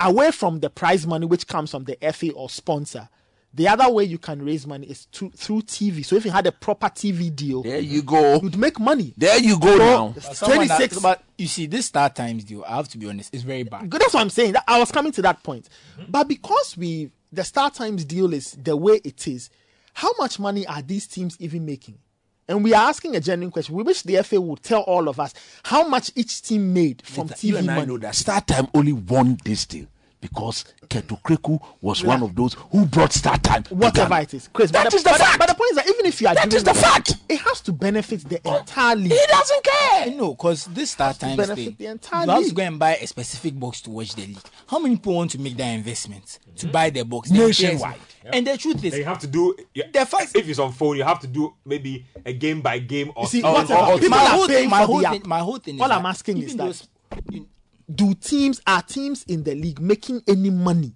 away 0.00 0.30
from 0.30 0.60
the 0.60 0.70
prize 0.70 1.06
money 1.06 1.26
which 1.26 1.46
comes 1.46 1.70
from 1.70 1.84
the 1.84 1.98
FA 2.12 2.32
or 2.32 2.48
sponsor, 2.48 3.08
the 3.54 3.68
other 3.68 3.88
way 3.90 4.04
you 4.04 4.18
can 4.18 4.44
raise 4.44 4.66
money 4.66 4.86
is 4.88 5.06
through, 5.12 5.30
through 5.30 5.62
TV. 5.62 6.04
So 6.04 6.16
if 6.16 6.24
you 6.24 6.30
had 6.30 6.46
a 6.46 6.52
proper 6.52 6.86
TV 6.88 7.34
deal, 7.34 7.62
There 7.62 7.78
you 7.78 8.02
go. 8.02 8.40
you'd 8.42 8.58
make 8.58 8.80
money. 8.80 9.14
There 9.16 9.38
you 9.38 9.58
go 9.58 9.76
now. 9.76 10.14
26 10.44 11.00
but 11.00 11.22
you 11.38 11.46
see, 11.46 11.66
this 11.66 11.86
Star 11.86 12.10
Times 12.10 12.44
deal, 12.44 12.64
I 12.66 12.76
have 12.76 12.88
to 12.88 12.98
be 12.98 13.08
honest, 13.08 13.32
it's 13.32 13.44
very 13.44 13.62
bad. 13.62 13.88
Good, 13.90 14.00
That's 14.00 14.14
what 14.14 14.20
I'm 14.20 14.30
saying. 14.30 14.54
I 14.66 14.78
was 14.78 14.90
coming 14.90 15.12
to 15.12 15.22
that 15.22 15.42
point. 15.42 15.68
Mm-hmm. 15.98 16.10
But 16.10 16.28
because 16.28 16.76
we 16.76 17.10
the 17.32 17.42
StarTimes 17.42 18.06
deal 18.06 18.32
is 18.32 18.52
the 18.52 18.76
way 18.76 19.00
it 19.04 19.26
is, 19.26 19.50
how 19.92 20.10
much 20.18 20.38
money 20.38 20.66
are 20.66 20.82
these 20.82 21.06
teams 21.06 21.36
even 21.40 21.64
making? 21.66 21.98
And 22.46 22.62
we 22.62 22.74
are 22.74 22.88
asking 22.88 23.16
a 23.16 23.20
genuine 23.20 23.50
question. 23.50 23.74
We 23.74 23.82
wish 23.82 24.02
the 24.02 24.22
FA 24.22 24.40
would 24.40 24.62
tell 24.62 24.82
all 24.82 25.08
of 25.08 25.18
us 25.18 25.32
how 25.64 25.88
much 25.88 26.10
each 26.14 26.42
team 26.42 26.74
made 26.74 27.02
from 27.04 27.28
you 27.40 27.54
TV 27.54 27.58
and 27.58 27.70
I 27.70 27.74
money. 27.76 27.86
know 27.86 27.98
that 27.98 28.14
Star 28.14 28.40
Time 28.40 28.68
only 28.74 28.92
won 28.92 29.38
this 29.44 29.64
deal 29.66 29.86
because 30.24 30.64
Kurt 30.88 31.06
Okraku 31.08 31.60
was 31.82 32.02
one 32.02 32.22
of 32.22 32.34
those 32.34 32.54
who 32.54 32.86
brought 32.86 33.12
Star 33.12 33.36
Time. 33.38 33.62
Whatever 33.68 34.08
Ghana. 34.08 34.22
it 34.22 34.34
is, 34.34 34.48
Chris. 34.48 34.70
That 34.70 34.84
but 34.84 34.90
the, 34.90 34.96
is 34.96 35.02
the 35.04 35.10
but 35.10 35.18
fact. 35.18 35.38
but 35.38 35.48
the 35.48 35.54
point 35.54 35.70
is 35.72 35.76
that 35.76 35.88
even 35.88 36.06
if 36.06 36.20
you 36.22 36.28
are 36.28 36.34
That 36.34 36.44
doing 36.48 36.56
is 36.56 36.64
the 36.64 36.72
that, 36.72 36.82
fact. 36.82 37.16
it 37.28 37.38
has 37.40 37.60
to 37.60 37.72
benefit 37.72 38.26
the 38.26 38.40
entire 38.48 38.96
league. 38.96 39.12
He 39.12 39.26
doesn't 39.28 39.64
care. 39.64 40.08
You 40.08 40.16
No, 40.16 40.30
because 40.32 40.64
this 40.66 40.94
StarTimes 40.96 41.36
benefit 41.36 41.56
thing, 41.56 41.76
the 41.78 41.86
entire 41.86 42.24
you 42.24 42.30
have 42.30 42.40
to 42.40 42.46
league. 42.46 42.54
go 42.56 42.62
and 42.62 42.78
buy 42.78 42.96
a 42.96 43.06
specific 43.06 43.58
box 43.60 43.82
to 43.82 43.90
watch 43.90 44.14
the 44.14 44.26
league. 44.26 44.38
How 44.66 44.78
many 44.78 44.96
people 44.96 45.14
want 45.14 45.30
to 45.32 45.38
make 45.38 45.56
that 45.58 45.68
investment 45.68 46.38
to 46.56 46.68
buy 46.68 46.88
the 46.88 47.04
box 47.04 47.30
Nationwide. 47.30 47.96
yes. 48.24 48.32
And 48.32 48.46
the 48.46 48.56
truth 48.56 48.82
is, 48.82 48.92
Then 48.92 49.00
you 49.00 49.04
have 49.06 49.18
to 49.18 49.26
do. 49.26 49.54
Yeah, 49.74 49.84
The 49.92 50.06
fact- 50.06 50.34
if 50.34 50.48
it's 50.48 50.58
on 50.58 50.72
phone, 50.72 50.96
you 50.96 51.04
have 51.04 51.20
to 51.20 51.26
do 51.26 51.52
maybe 51.66 52.06
a 52.24 52.32
game 52.32 52.62
by 52.62 52.78
game 52.78 53.12
or. 53.14 53.24
You 53.24 53.28
see, 53.28 53.42
or- 53.42 53.52
whatever. 53.52 53.74
or- 53.74 53.92
or- 54.02 54.08
my 54.08 54.16
whole 54.24 54.46
paying 54.48 54.60
thing, 54.62 54.70
my 54.70 54.82
whole 54.84 55.00
thing, 55.02 55.22
my 55.26 55.38
whole 55.40 55.56
thing. 55.58 55.80
All 55.82 55.86
is 55.90 55.92
I'm 55.92 56.02
that 56.02 56.08
asking 56.08 56.38
is 56.38 56.56
that- 56.56 56.64
those- 56.64 56.88
you- 57.30 57.46
Do 57.94 58.14
teams 58.14 58.60
are 58.66 58.82
teams 58.82 59.24
in 59.24 59.44
the 59.44 59.54
league 59.54 59.80
making 59.80 60.22
any 60.26 60.50
money 60.50 60.94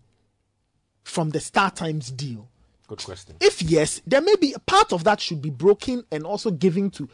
from 1.04 1.30
the 1.30 1.38
StarTimes 1.38 2.16
deal? 2.16 2.48
Good 2.86 3.04
question. 3.04 3.36
If 3.40 3.60
yes, 3.62 4.00
there 4.06 4.20
may 4.22 4.34
be 4.36 4.52
a 4.54 4.58
part 4.58 4.92
of 4.92 5.04
that 5.04 5.20
should 5.20 5.42
be 5.42 5.50
broken 5.50 6.04
and 6.10 6.24
also 6.24 6.50
given 6.50 6.90
to 6.92 7.08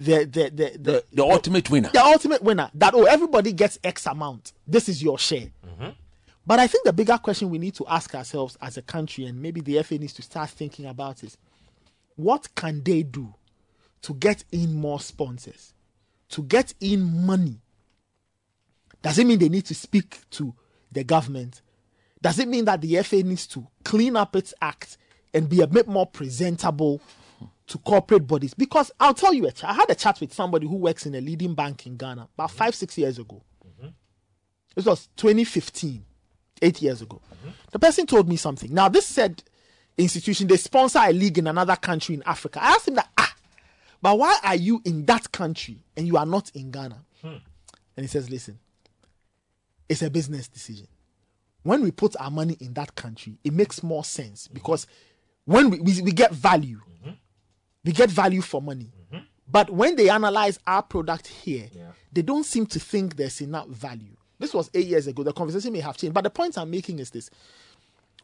the 0.00 0.24
the 0.24 0.50
the, 0.50 0.50
the, 0.50 0.78
The, 0.78 1.04
the 1.12 1.22
ultimate 1.22 1.70
winner. 1.70 1.90
the 1.92 2.02
ultimate 2.02 2.42
winner. 2.42 2.70
That 2.74 2.94
oh, 2.94 3.04
everybody 3.04 3.52
gets 3.52 3.78
X 3.84 4.06
amount. 4.06 4.52
This 4.66 4.88
is 4.88 5.02
your 5.02 5.18
share. 5.18 5.50
Mm-hmm. 5.66 5.90
But 6.46 6.58
I 6.58 6.66
think 6.66 6.84
the 6.84 6.92
bigger 6.92 7.16
question 7.18 7.50
we 7.50 7.58
need 7.58 7.74
to 7.76 7.86
ask 7.86 8.14
ourselves 8.14 8.56
as 8.60 8.76
a 8.76 8.82
country, 8.82 9.24
and 9.26 9.40
maybe 9.40 9.60
the 9.60 9.82
FA 9.82 9.96
needs 9.98 10.12
to 10.14 10.22
start 10.22 10.50
thinking 10.50 10.86
about 10.86 11.22
is 11.22 11.36
what 12.16 12.54
can 12.54 12.82
they 12.82 13.02
do 13.02 13.34
to 14.02 14.14
get 14.14 14.44
in 14.52 14.74
more 14.74 15.00
sponsors, 15.00 15.72
to 16.30 16.42
get 16.42 16.74
in 16.80 17.26
money? 17.26 17.60
Does 19.04 19.18
it 19.18 19.26
mean 19.26 19.38
they 19.38 19.50
need 19.50 19.66
to 19.66 19.74
speak 19.74 20.18
to 20.30 20.54
the 20.90 21.04
government? 21.04 21.60
Does 22.22 22.38
it 22.38 22.48
mean 22.48 22.64
that 22.64 22.80
the 22.80 23.02
FA 23.02 23.16
needs 23.22 23.46
to 23.48 23.66
clean 23.84 24.16
up 24.16 24.34
its 24.34 24.54
act 24.62 24.96
and 25.34 25.46
be 25.46 25.60
a 25.60 25.66
bit 25.66 25.86
more 25.86 26.06
presentable 26.06 27.02
to 27.66 27.78
corporate 27.78 28.26
bodies? 28.26 28.54
Because 28.54 28.90
I'll 28.98 29.12
tell 29.12 29.34
you, 29.34 29.46
I 29.62 29.74
had 29.74 29.90
a 29.90 29.94
chat 29.94 30.22
with 30.22 30.32
somebody 30.32 30.66
who 30.66 30.76
works 30.76 31.04
in 31.04 31.14
a 31.14 31.20
leading 31.20 31.54
bank 31.54 31.86
in 31.86 31.98
Ghana 31.98 32.28
about 32.34 32.48
mm-hmm. 32.48 32.56
five, 32.56 32.74
six 32.74 32.96
years 32.96 33.18
ago. 33.18 33.42
Mm-hmm. 33.62 33.88
This 34.74 34.86
was 34.86 35.10
2015, 35.16 36.02
eight 36.62 36.80
years 36.80 37.02
ago. 37.02 37.20
Mm-hmm. 37.26 37.50
The 37.72 37.78
person 37.78 38.06
told 38.06 38.26
me 38.26 38.36
something. 38.36 38.72
Now, 38.72 38.88
this 38.88 39.04
said 39.04 39.42
institution, 39.98 40.46
they 40.46 40.56
sponsor 40.56 41.00
a 41.00 41.12
league 41.12 41.36
in 41.36 41.46
another 41.46 41.76
country 41.76 42.14
in 42.14 42.22
Africa. 42.22 42.58
I 42.62 42.68
asked 42.68 42.88
him 42.88 42.94
that, 42.94 43.10
ah, 43.18 43.34
but 44.00 44.18
why 44.18 44.38
are 44.42 44.56
you 44.56 44.80
in 44.86 45.04
that 45.04 45.30
country 45.30 45.84
and 45.94 46.06
you 46.06 46.16
are 46.16 46.24
not 46.24 46.50
in 46.54 46.70
Ghana? 46.70 47.04
Hmm. 47.20 47.36
And 47.98 48.04
he 48.04 48.06
says, 48.06 48.30
listen, 48.30 48.58
it's 49.88 50.02
a 50.02 50.10
business 50.10 50.48
decision. 50.48 50.88
When 51.62 51.82
we 51.82 51.90
put 51.90 52.14
our 52.20 52.30
money 52.30 52.56
in 52.60 52.74
that 52.74 52.94
country, 52.94 53.38
it 53.42 53.52
makes 53.52 53.82
more 53.82 54.04
sense 54.04 54.44
mm-hmm. 54.44 54.54
because 54.54 54.86
when 55.44 55.70
we, 55.70 55.80
we, 55.80 56.02
we 56.02 56.12
get 56.12 56.32
value, 56.32 56.80
mm-hmm. 57.00 57.14
we 57.84 57.92
get 57.92 58.10
value 58.10 58.42
for 58.42 58.60
money. 58.60 58.92
Mm-hmm. 59.12 59.24
But 59.50 59.70
when 59.70 59.96
they 59.96 60.08
analyze 60.08 60.58
our 60.66 60.82
product 60.82 61.26
here, 61.26 61.68
they 62.12 62.22
don't 62.22 62.44
seem 62.44 62.66
to 62.66 62.80
think 62.80 63.16
there's 63.16 63.40
enough 63.40 63.68
value. 63.68 64.16
This 64.38 64.54
was 64.54 64.70
eight 64.74 64.86
years 64.86 65.06
ago. 65.06 65.22
The 65.22 65.32
conversation 65.32 65.72
may 65.72 65.80
have 65.80 65.96
changed. 65.96 66.14
But 66.14 66.24
the 66.24 66.30
point 66.30 66.58
I'm 66.58 66.70
making 66.70 66.98
is 66.98 67.10
this 67.10 67.30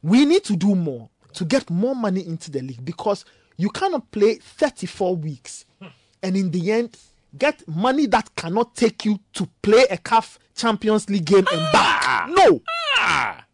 we 0.02 0.24
need 0.24 0.44
to 0.44 0.56
do 0.56 0.74
more 0.74 1.10
to 1.34 1.44
get 1.44 1.68
more 1.70 1.94
money 1.94 2.26
into 2.26 2.50
the 2.50 2.62
league 2.62 2.84
because 2.84 3.24
you 3.56 3.68
cannot 3.70 4.10
play 4.10 4.36
34 4.36 5.16
weeks 5.16 5.66
hmm. 5.80 5.88
and 6.22 6.36
in 6.36 6.50
the 6.50 6.72
end 6.72 6.96
get 7.36 7.66
money 7.68 8.06
that 8.06 8.34
cannot 8.36 8.74
take 8.74 9.04
you 9.04 9.18
to 9.34 9.48
play 9.62 9.84
a 9.90 9.96
CAF 9.96 10.38
Champions 10.54 11.08
League 11.08 11.24
game 11.24 11.46
and 11.52 11.72
back. 11.72 12.02
Ah! 12.04 12.26
No. 12.28 12.62
Ah! 12.96 13.44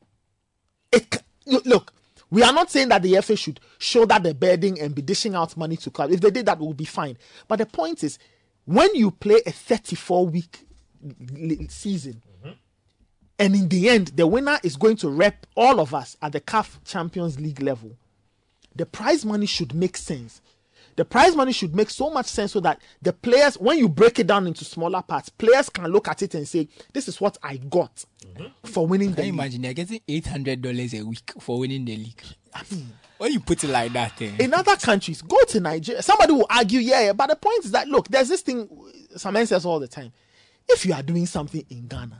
It, 0.92 1.22
look, 1.46 1.92
we 2.30 2.42
are 2.42 2.52
not 2.52 2.70
saying 2.70 2.88
that 2.88 3.02
the 3.02 3.20
FA 3.22 3.36
should 3.36 3.60
show 3.78 4.04
that 4.06 4.22
they're 4.22 4.34
bedding 4.34 4.80
and 4.80 4.94
be 4.94 5.02
dishing 5.02 5.34
out 5.34 5.56
money 5.56 5.76
to 5.76 5.90
clubs. 5.90 6.14
If 6.14 6.20
they 6.20 6.30
did 6.30 6.46
that, 6.46 6.58
it 6.60 6.64
would 6.64 6.76
be 6.76 6.84
fine. 6.84 7.16
But 7.48 7.58
the 7.58 7.66
point 7.66 8.02
is, 8.02 8.18
when 8.64 8.94
you 8.94 9.10
play 9.10 9.40
a 9.46 9.52
34 9.52 10.26
week 10.26 10.66
season, 11.68 12.22
mm-hmm. 12.40 12.52
and 13.38 13.54
in 13.54 13.68
the 13.68 13.88
end, 13.88 14.08
the 14.08 14.26
winner 14.26 14.58
is 14.62 14.76
going 14.76 14.96
to 14.96 15.08
rep 15.10 15.46
all 15.54 15.80
of 15.80 15.94
us 15.94 16.16
at 16.22 16.32
the 16.32 16.40
CAF 16.40 16.82
Champions 16.84 17.38
League 17.38 17.62
level. 17.62 17.96
the 18.76 18.86
prize 18.86 19.24
money 19.24 19.46
should 19.46 19.74
make 19.74 19.96
sense. 19.96 20.40
The 20.96 21.04
prize 21.04 21.36
money 21.36 21.52
should 21.52 21.74
make 21.76 21.90
so 21.90 22.10
much 22.10 22.26
sense 22.26 22.52
so 22.52 22.60
that 22.60 22.80
the 23.02 23.12
players, 23.12 23.56
when 23.56 23.78
you 23.78 23.88
break 23.88 24.18
it 24.18 24.26
down 24.26 24.46
into 24.46 24.64
smaller 24.64 25.02
parts, 25.02 25.28
players 25.28 25.68
can 25.68 25.86
look 25.86 26.08
at 26.08 26.22
it 26.22 26.34
and 26.34 26.48
say, 26.48 26.68
"This 26.92 27.06
is 27.06 27.20
what 27.20 27.36
I 27.42 27.58
got 27.58 28.04
for 28.64 28.86
winning 28.86 29.10
the 29.10 29.16
Can 29.16 29.24
you 29.26 29.32
league." 29.32 29.40
imagine 29.40 29.62
they're 29.62 29.74
getting 29.74 30.00
eight 30.08 30.26
hundred 30.26 30.62
dollars 30.62 30.94
a 30.94 31.02
week 31.02 31.32
for 31.38 31.58
winning 31.58 31.84
the 31.84 31.96
league? 31.96 32.22
when 33.18 33.32
you 33.32 33.40
put 33.40 33.62
it 33.62 33.68
like 33.68 33.92
that, 33.92 34.20
eh, 34.22 34.32
in 34.40 34.54
other 34.54 34.76
countries, 34.76 35.20
go 35.22 35.36
to 35.44 35.60
Nigeria. 35.60 36.02
Somebody 36.02 36.32
will 36.32 36.46
argue, 36.48 36.80
yeah, 36.80 37.02
yeah, 37.02 37.12
but 37.12 37.28
the 37.28 37.36
point 37.36 37.64
is 37.64 37.70
that 37.72 37.88
look, 37.88 38.08
there's 38.08 38.28
this 38.28 38.40
thing 38.40 38.68
some 39.16 39.34
men 39.34 39.46
says 39.46 39.64
all 39.66 39.78
the 39.80 39.88
time. 39.88 40.12
If 40.68 40.84
you 40.86 40.94
are 40.94 41.02
doing 41.02 41.26
something 41.26 41.64
in 41.70 41.86
Ghana, 41.86 42.18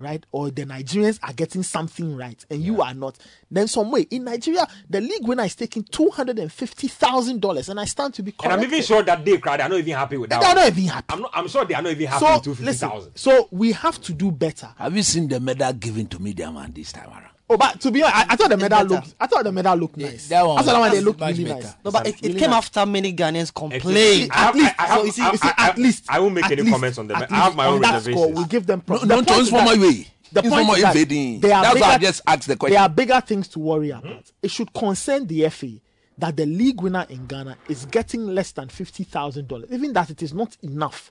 right, 0.00 0.24
or 0.32 0.50
the 0.50 0.64
Nigerians 0.64 1.18
are 1.22 1.32
getting 1.32 1.62
something 1.62 2.16
right 2.16 2.44
and 2.50 2.62
you 2.62 2.82
are 2.82 2.94
not, 2.94 3.18
then 3.50 3.68
some 3.68 3.90
way 3.90 4.02
in 4.10 4.24
Nigeria, 4.24 4.66
the 4.88 5.00
league 5.00 5.26
winner 5.26 5.44
is 5.44 5.54
taking 5.54 5.82
two 5.84 6.08
hundred 6.10 6.38
and 6.38 6.50
fifty 6.50 6.88
thousand 6.88 7.40
dollars, 7.40 7.68
and 7.68 7.78
I 7.78 7.84
stand 7.84 8.14
to 8.14 8.22
be 8.22 8.34
And. 8.42 8.52
I'm 8.52 8.62
even 8.62 8.82
sure 8.82 9.02
that 9.02 9.24
they 9.24 9.36
cried. 9.38 9.60
They're 9.60 9.68
not 9.68 9.78
even 9.78 9.94
happy 9.94 10.16
with 10.16 10.30
that. 10.30 10.40
they're 10.40 10.54
not 10.54 10.66
even 10.68 10.84
happy. 10.84 11.06
I'm 11.10 11.20
not. 11.22 11.30
I'm 11.34 11.48
sure 11.48 11.64
they 11.64 11.74
are 11.74 11.82
not 11.82 11.92
even 11.92 12.06
happy 12.06 12.24
So 12.24 12.34
with 12.34 12.42
two 12.44 12.50
fifty 12.54 12.64
listen, 12.64 12.88
thousand. 12.88 13.12
so 13.16 13.48
we 13.50 13.72
have 13.72 14.00
to 14.02 14.12
do 14.12 14.30
better. 14.32 14.68
Have 14.78 14.96
you 14.96 15.02
seen 15.02 15.28
the 15.28 15.38
medal 15.40 15.72
given 15.72 16.06
to 16.08 16.18
Media 16.20 16.50
Man 16.50 16.72
this 16.72 16.92
time 16.92 17.08
around? 17.10 17.29
Oh, 17.52 17.56
but 17.56 17.80
to 17.80 17.90
be 17.90 18.00
honest, 18.02 18.16
I, 18.16 18.26
I 18.32 18.36
thought 18.36 18.48
the 18.50 18.56
medal 18.56 18.84
looked. 18.84 19.14
I 19.18 19.26
thought 19.26 19.42
the 19.44 19.50
medal 19.52 19.76
looked 19.76 19.96
nice. 19.96 20.28
that 20.28 20.46
one 20.46 20.56
I 20.58 20.62
thought 20.62 20.72
that 20.72 20.78
one 20.78 20.90
they 20.92 21.00
looked 21.00 21.20
really 21.20 21.44
better. 21.44 21.54
nice. 21.62 21.74
No, 21.84 21.90
but 21.90 22.06
it, 22.06 22.14
it 22.14 22.22
Really 22.28 22.38
came 22.40 22.50
nice. 22.50 22.58
after 22.58 22.86
many 22.86 23.12
Ghanaians 23.12 23.52
complained. 23.52 24.30
At 24.32 24.54
least, 24.54 24.74
I 24.78 24.86
have- 24.86 24.98
so 24.98 25.04
you 25.04 25.10
see, 25.12 25.22
I- 25.22 25.30
you 25.32 25.36
see, 25.38 25.48
I- 25.58 25.68
at 25.68 25.78
least. 25.78 26.04
I 26.08 26.20
won't 26.20 26.34
make 26.34 26.44
any 26.44 26.62
least- 26.62 26.72
comments 26.72 26.98
on 26.98 27.08
them. 27.08 27.16
I 27.28 27.34
have 27.34 27.56
my 27.56 27.66
own 27.66 27.76
on 27.76 27.82
score, 27.82 27.92
reservations. 27.94 28.38
we 28.38 28.44
give 28.46 28.66
them. 28.66 28.82
No. 28.86 28.98
The 28.98 29.06
don't 29.06 29.26
point 29.26 29.40
is 29.42 29.48
transform 29.50 29.64
my 29.64 29.82
way. 29.84 30.06
The 30.32 30.44
If 30.44 30.48
point 30.52 30.68
is 30.76 30.82
that 30.82 30.94
invading, 30.96 31.40
there 31.40 31.56
are 31.56 31.62
that's 31.64 31.80
why 31.80 31.88
I 31.94 31.98
just 31.98 32.20
asked 32.24 32.46
the 32.46 32.56
question. 32.56 32.74
There 32.74 32.82
are 32.82 32.88
bigger 32.88 33.20
things 33.20 33.48
to 33.48 33.58
worry 33.58 33.90
about. 33.90 34.30
It 34.40 34.50
should 34.52 34.72
concern 34.72 35.26
the 35.26 35.48
FA 35.50 35.70
that 36.18 36.36
the 36.36 36.46
league 36.46 36.80
winner 36.80 37.04
in 37.08 37.26
Ghana 37.26 37.56
is 37.68 37.84
getting 37.86 38.28
less 38.28 38.52
than 38.52 38.68
fifty 38.68 39.02
thousand 39.02 39.48
dollars. 39.48 39.70
Even 39.72 39.92
that 39.94 40.08
it 40.08 40.22
is 40.22 40.32
not 40.32 40.56
enough. 40.62 41.10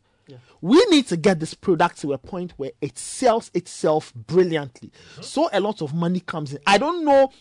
We 0.62 0.84
need 0.90 1.08
to 1.08 1.18
get 1.18 1.40
this 1.40 1.54
product 1.54 2.00
to 2.02 2.14
a 2.14 2.18
point 2.18 2.54
where 2.58 2.72
it 2.82 2.98
sells 2.98 3.52
itself 3.54 4.14
brilliantly. 4.14 4.92
So 5.22 5.50
a 5.52 5.60
lot 5.60 5.82
of 5.82 5.94
money 5.94 6.20
comes 6.20 6.54
in. 6.54 6.60
I 6.68 6.78
don't 6.78 7.04
know 7.06 7.32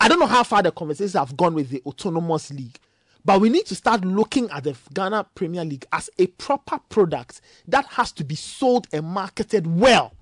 I 0.00 0.08
don't 0.08 0.20
know 0.20 0.26
how 0.26 0.42
far 0.42 0.62
the 0.62 0.70
conversations 0.70 1.14
have 1.14 1.36
gone 1.36 1.54
with 1.54 1.70
the 1.70 1.82
autonomous 1.86 2.50
league, 2.50 2.78
but 3.24 3.40
we 3.40 3.48
need 3.48 3.66
to 3.66 3.74
start 3.74 4.04
looking 4.04 4.50
at 4.50 4.64
the 4.64 4.76
Ghana 4.92 5.26
Premier 5.34 5.64
League 5.64 5.86
as 5.92 6.10
a 6.18 6.26
proper 6.26 6.78
product 6.88 7.40
that 7.68 7.86
has 7.86 8.12
to 8.12 8.24
be 8.24 8.34
sold 8.34 8.86
and 8.92 9.06
marketed 9.06 9.66
well. 9.66 10.12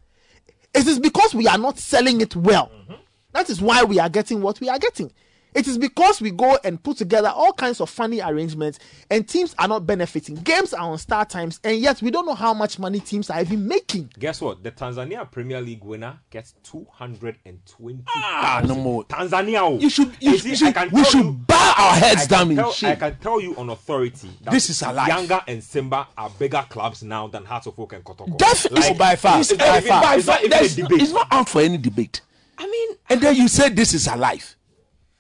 It 0.75 0.87
is 0.87 0.99
because 0.99 1.35
we 1.35 1.47
are 1.47 1.59
not 1.59 1.79
selling 1.79 2.21
it 2.21 2.37
well. 2.37 2.71
Mm-hmm. 2.75 2.95
That 3.33 3.51
is 3.51 3.61
why 3.61 3.85
we 3.85 3.99
are 3.99 4.09
getting 4.09 4.41
what 4.41 4.61
we 4.61 4.69
are 4.69 4.79
getting. 4.79 5.13
It 5.55 5.67
is 5.67 5.79
because 5.79 6.21
we 6.21 6.31
go 6.31 6.59
and 6.65 6.83
put 6.83 6.97
together 6.99 7.29
all 7.35 7.53
kinds 7.53 7.81
of 7.81 7.91
funny 7.91 8.21
arrangements 8.21 8.79
and 9.11 9.29
teams 9.29 9.55
are 9.59 9.67
not 9.69 9.87
benefiting. 9.87 10.37
Games 10.37 10.73
are 10.73 10.91
on 10.91 10.97
StarTimes, 10.99 11.59
and 11.65 11.79
yet 11.79 12.01
we 12.03 12.11
don't 12.11 12.25
know 12.27 12.35
how 12.35 12.55
much 12.55 12.79
money 12.79 13.01
teams 13.01 13.31
are 13.31 13.41
even 13.41 13.67
making. 13.67 14.11
Guess 14.19 14.41
what? 14.41 14.63
The 14.63 14.71
Tanzania 14.71 15.31
Premier 15.31 15.61
League 15.61 15.83
winner 15.85 16.19
gets 16.31 16.55
two 16.63 16.87
hundred 16.93 17.37
and 17.45 17.59
twenty. 17.67 18.05
Ah, 18.09 18.63
no 18.65 18.75
more. 18.77 19.05
Tanzania. 19.05 19.61
oh. 19.63 19.79
You 19.79 19.91
should, 19.91 20.13
you, 20.21 20.39
see, 20.39 20.55
should, 20.55 20.69
I 20.69 20.73
can 20.73 20.91
we 20.91 21.05
should 21.05 21.25
you- 21.25 21.33
bow 21.33 21.75
our 21.79 21.95
heads 21.95 22.23
I 22.23 22.27
down 22.27 22.51
in 22.51 22.57
tell, 22.57 22.75
I 22.83 22.95
can 22.95 23.17
tell 23.19 23.41
you 23.41 23.57
on 23.57 23.71
authority 23.71 24.31
that 24.43 24.51
This 24.53 24.71
is 24.71 24.83
alive. 24.83 25.09
Yanga 25.11 25.43
and 25.49 25.63
Simba 25.65 26.07
are 26.17 26.31
bigger 26.31 26.65
clubs 26.69 27.03
now 27.03 27.27
than 27.27 27.45
Hearts 27.45 27.67
of 27.67 27.79
Oak 27.79 27.93
and 27.95 28.05
Kotoko. 28.05 28.37
Definitely, 28.39 28.81
Like, 28.91 28.99
by 28.99 29.17
far. 29.17 29.41
It's, 29.41 29.51
It's, 29.51 29.59
not 29.59 29.69
by 29.69 29.81
far. 29.81 30.17
it's 30.19 30.27
not 30.27 30.39
even 30.45 30.53
a 30.53 30.57
There's- 30.57 30.75
debate. 30.77 31.03
it's 31.03 31.13
not 31.13 31.27
out 31.31 31.49
for 31.49 31.61
any 31.61 31.79
debate. 31.79 32.21
I 32.59 32.67
mean, 32.71 32.91
And 33.09 33.21
then 33.21 33.35
you 33.37 33.49
say 33.49 33.71
this 33.71 33.95
is 33.95 34.07
a 34.07 34.15
alive. 34.15 34.57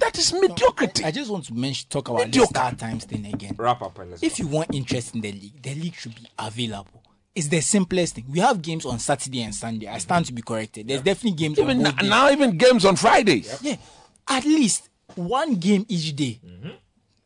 That 0.01 0.19
is 0.19 0.33
mediocrity. 0.33 1.05
I 1.05 1.11
just 1.11 1.31
want 1.31 1.45
to 1.47 1.55
mention 1.55 1.89
talk 1.91 2.09
about 2.09 2.21
the 2.21 2.27
Mediocre. 2.27 2.55
StarTimes 2.55 3.05
thing 3.05 3.27
again. 3.27 3.55
wrap 3.59 3.83
up 3.83 3.99
If 4.23 4.39
you 4.39 4.47
want 4.47 4.75
interest 4.75 5.15
in 5.15 5.21
the 5.21 5.31
league, 5.31 5.63
the 5.63 5.75
league 5.75 5.95
should 5.95 6.15
be 6.15 6.27
available. 6.39 7.03
It's 7.35 7.49
the 7.49 7.61
simplest 7.61 8.17
thing. 8.17 8.25
We 8.29 8.41
have 8.41 8.61
games 8.61 8.85
on 8.87 8.99
Saturday 8.99 9.43
and 9.43 9.55
Sunday. 9.55 9.87
I 9.87 9.99
stand 9.99 10.27
to 10.27 10.33
be 10.33 10.43
corrected. 10.43 10.89
There's 10.89 11.03
definitely 11.03 11.37
games 11.37 11.59
even 11.59 11.79
on 11.79 11.83
now, 11.85 11.91
both 11.91 12.01
days. 12.01 12.11
now, 12.11 12.31
even 12.31 12.57
games 12.59 12.85
on 12.85 12.97
Fridays. 12.97 13.59
Yeah, 13.63 13.77
at 14.27 14.45
least 14.45 14.89
one 15.15 15.55
game 15.57 15.85
each 15.89 16.17
day. 16.17 16.41
Mm-hmm. 16.45 16.71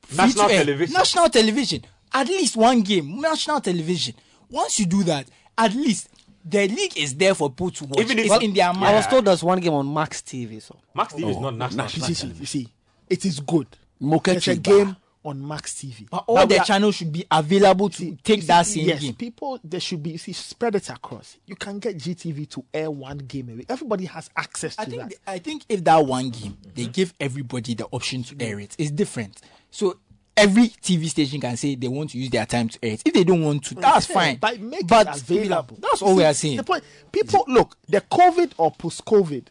Free 0.03 0.17
National 0.17 0.51
air. 0.51 0.65
television. 0.65 0.93
National 0.95 1.29
television. 1.31 1.85
At 2.13 2.29
least 2.29 2.57
one 2.57 2.83
game. 2.83 3.21
National 3.21 3.61
television. 3.61 4.15
Once 4.51 4.79
you 4.79 4.87
do 4.87 5.03
that, 5.05 5.27
at 5.57 5.75
least 5.75 6.09
the 6.45 6.69
league 6.69 6.97
is 6.99 7.15
there 7.15 7.35
for 7.35 7.51
people 7.51 7.71
to 7.71 7.85
watch. 7.85 8.01
Even 8.01 8.19
if- 8.19 8.27
it's 8.27 8.43
in 8.45 8.53
their 8.55 8.73
mind. 8.73 8.85
I 8.87 8.95
was 8.97 9.07
told 9.07 9.25
there's 9.25 9.43
one 9.43 9.61
game 9.61 9.73
on 9.73 9.93
Max 9.93 10.21
TV. 10.23 10.61
So 10.61 10.77
Max 10.95 11.15
TV 11.15 11.31
is 11.31 11.37
oh. 11.37 11.51
not 11.51 11.73
national. 11.75 11.87
You 12.09 12.15
see, 12.15 12.27
you 12.29 12.47
see, 12.47 12.69
it 13.09 13.25
is 13.25 13.41
good. 13.41 13.67
Mokechi 14.03 14.37
It's 14.37 14.49
a 14.49 14.57
game 14.57 14.97
on 15.25 15.47
Max 15.47 15.73
TV. 15.75 16.07
But 16.11 16.25
all 16.27 16.47
the 16.47 16.61
are- 16.61 16.65
channels 16.65 16.97
should 16.97 17.11
be 17.13 17.25
available 17.31 17.89
to 17.89 18.17
take 18.23 18.43
You 18.43 18.47
that 18.49 18.67
see, 18.67 18.81
same 18.81 18.89
yes, 18.89 19.01
game. 19.01 19.15
people 19.15 19.59
there 19.65 19.81
should 19.81 20.03
be 20.03 20.11
you 20.11 20.19
see 20.19 20.33
spread 20.35 20.75
it 20.75 20.91
across. 20.91 21.39
You 21.47 21.57
can 21.57 21.79
get 21.79 21.97
GTV 21.97 22.49
to 22.51 22.65
air 22.75 22.91
one 22.91 23.19
game 23.19 23.49
a. 23.49 23.73
Everybody 23.73 24.05
has 24.05 24.29
access 24.37 24.77
to 24.77 24.83
I 24.83 24.85
think 24.85 25.01
that. 25.01 25.09
th- 25.09 25.21
I 25.27 25.39
think 25.39 25.65
if 25.69 25.83
that 25.85 26.05
one 26.05 26.29
game 26.31 26.59
they 26.75 26.87
give 26.87 27.15
everybody 27.19 27.75
the 27.75 27.87
option 27.87 28.23
to 28.25 28.37
air 28.39 28.61
it, 28.61 28.75
it's 28.79 28.91
different. 28.91 29.41
So 29.71 29.99
every 30.37 30.69
TV 30.69 31.09
station 31.09 31.41
can 31.41 31.57
say 31.57 31.75
they 31.75 31.89
want 31.89 32.11
to 32.11 32.19
use 32.19 32.31
their 32.31 32.47
time 32.47 32.69
to 32.69 32.79
air 32.83 32.93
it. 32.95 33.03
If 33.05 33.15
they 33.15 33.25
don't 33.25 33.43
want 33.45 33.65
to, 33.67 33.75
that's 33.77 34.09
Yeah, 34.09 34.15
fine. 34.15 34.37
But 34.37 34.61
make 34.61 34.87
but 34.87 35.09
it 35.09 35.23
available. 35.23 35.79
That's 35.81 36.03
all 36.03 36.17
we 36.17 36.25
are 36.25 36.35
saying. 36.35 36.57
The 36.57 36.65
point 36.65 36.85
people 37.13 37.45
look, 37.49 37.77
the 37.89 38.01
COVID 38.01 38.53
or 38.57 38.73
post 38.73 39.05
COVID, 39.05 39.47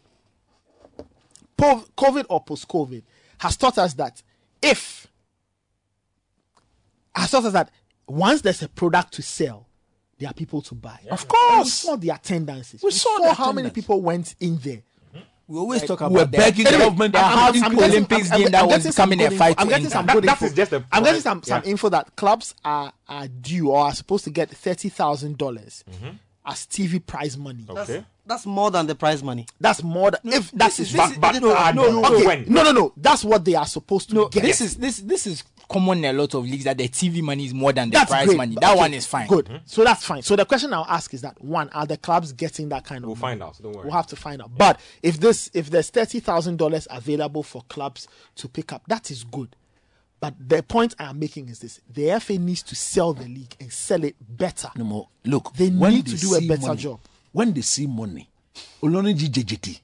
COVID 1.58 2.26
or 2.28 2.42
post 2.42 2.68
COVID 2.68 3.02
has 3.38 3.56
taught 3.56 3.78
us 3.78 3.94
that 3.94 4.22
if 4.62 5.06
has 7.14 7.30
taught 7.30 7.44
us 7.44 7.52
that 7.52 7.70
once 8.06 8.42
there's 8.42 8.62
a 8.62 8.68
product 8.68 9.14
to 9.14 9.22
sell, 9.22 9.68
there 10.18 10.28
are 10.28 10.34
people 10.34 10.60
to 10.62 10.74
buy. 10.74 10.98
Of 11.10 11.20
And 11.22 11.28
course. 11.28 11.64
we 11.64 11.70
saw 11.70 11.96
the 11.96 12.10
attendances. 12.10 12.82
We 12.82 12.88
We, 12.88 12.92
saw 12.92 13.16
saw, 13.18 13.34
how 13.34 13.52
many 13.52 13.70
people 13.70 14.00
went 14.02 14.34
in 14.40 14.58
there. 14.58 14.82
We 15.46 15.58
always 15.58 15.82
talk 15.82 16.00
about 16.00 16.12
we're 16.12 16.24
begging 16.26 16.66
Anyway, 16.66 16.84
government- 16.84 17.12
There 17.12 17.22
I'm- 17.22 17.38
have 17.38 17.54
I'm- 17.54 17.64
I'm 17.64 17.70
getting- 17.76 17.90
Olympics 17.90 18.30
I'm- 18.30 18.38
game 18.38 18.46
I'm 18.46 18.52
that 18.52 18.66
was 18.66 18.76
getting 18.78 18.92
some 18.92 19.10
becoming 19.10 19.26
a 19.34 19.36
fight 19.38 19.48
info. 19.50 19.62
I'm 19.62 19.68
getting 19.68 19.90
some 19.90 20.06
That- 20.06 20.12
good 20.14 20.24
that 20.24 20.30
info. 20.32 20.44
is 20.46 20.52
just 20.54 20.72
a- 20.72 20.84
I'm 20.90 21.02
getting 21.04 21.20
some, 21.20 21.42
some 21.42 21.62
yeah. 21.64 21.70
info 21.70 21.88
that 21.90 22.16
clubs 22.16 22.54
are, 22.64 22.92
are 23.08 23.28
due 23.28 23.68
or 23.70 23.84
are 23.86 23.94
supposed 23.94 24.24
to 24.24 24.30
get 24.30 24.50
thirty 24.50 24.88
thousand 24.88 25.36
dollars 25.36 25.84
mm-hmm. 25.90 26.16
as 26.46 26.66
TV 26.66 26.98
prize 26.98 27.36
money. 27.36 27.66
Okay. 27.68 28.04
that's 28.26 28.46
more 28.46 28.70
than 28.70 28.86
the 28.86 28.94
prize 28.94 29.22
money. 29.22 29.44
That's 29.60 29.82
more 29.82 30.12
than 30.12 30.20
if 30.32 30.50
that 30.52 30.66
this 30.68 30.80
is, 30.80 30.86
is- 30.88 30.92
this 30.94 31.10
is- 31.10 31.18
But, 31.18 31.42
no, 31.42 31.52
no, 31.52 31.72
no, 31.72 32.00
no, 32.00 32.14
okay. 32.16 32.26
when? 32.26 32.44
No, 32.48 32.62
no, 32.62 32.72
no. 32.72 32.92
That's 32.96 33.22
what 33.22 33.44
they 33.44 33.54
are 33.54 33.66
supposed 33.66 34.08
to 34.08 34.14
No, 34.14 34.28
get. 34.28 34.42
this 34.44 34.62
is 34.62 34.76
this 34.76 34.96
this 35.00 35.26
is 35.26 35.44
common 35.68 36.04
in 36.04 36.14
a 36.14 36.18
lot 36.18 36.34
of 36.34 36.44
leagues 36.44 36.64
that 36.64 36.78
the 36.78 36.88
TV 36.88 37.22
money 37.22 37.46
is 37.46 37.54
more 37.54 37.72
than 37.72 37.90
the 37.90 37.94
that's 37.94 38.10
prize 38.10 38.26
great. 38.26 38.36
money. 38.36 38.56
That 38.60 38.70
okay, 38.72 38.78
one 38.80 38.94
is 38.94 39.06
fine. 39.06 39.26
Good. 39.28 39.60
So 39.64 39.84
that's 39.84 40.04
fine. 40.04 40.22
So 40.22 40.36
the 40.36 40.44
question 40.44 40.72
I'll 40.72 40.86
ask 40.88 41.12
is 41.14 41.22
that 41.22 41.40
one, 41.42 41.68
are 41.70 41.86
the 41.86 41.96
clubs 41.96 42.32
getting 42.32 42.68
that 42.70 42.84
kind 42.84 43.04
of 43.04 43.08
We'll 43.08 43.16
money? 43.16 43.32
find 43.38 43.42
out. 43.42 43.58
Don't 43.62 43.72
worry. 43.74 43.84
We'll 43.84 43.94
have 43.96 44.06
to 44.08 44.16
find 44.16 44.40
out. 44.42 44.50
But 44.56 44.80
if 45.02 45.18
this 45.20 45.50
if 45.54 45.70
there's 45.70 45.90
thirty 45.90 46.20
thousand 46.20 46.58
dollars 46.58 46.86
available 46.90 47.42
for 47.42 47.62
clubs 47.68 48.08
to 48.36 48.48
pick 48.48 48.72
up, 48.72 48.82
that 48.88 49.10
is 49.10 49.24
good. 49.24 49.56
But 50.20 50.34
the 50.38 50.62
point 50.62 50.94
I 50.98 51.04
am 51.10 51.18
making 51.18 51.48
is 51.48 51.58
this: 51.58 51.80
the 51.92 52.18
FA 52.20 52.38
needs 52.38 52.62
to 52.64 52.74
sell 52.74 53.12
the 53.12 53.24
league 53.28 53.54
and 53.60 53.72
sell 53.72 54.04
it 54.04 54.16
better. 54.20 54.70
No 54.76 54.84
more. 54.84 55.08
Look, 55.24 55.52
They 55.54 55.68
when 55.68 55.92
need 55.94 56.06
to 56.06 56.16
do 56.16 56.34
a 56.34 56.38
see 56.38 56.48
better 56.48 56.68
money- 56.68 56.80
job. 56.80 57.00
When 57.32 57.52
they 57.52 57.60
see 57.62 57.86
money, 57.86 58.30
Oloniji 58.82 59.28
JJT. 59.28 59.80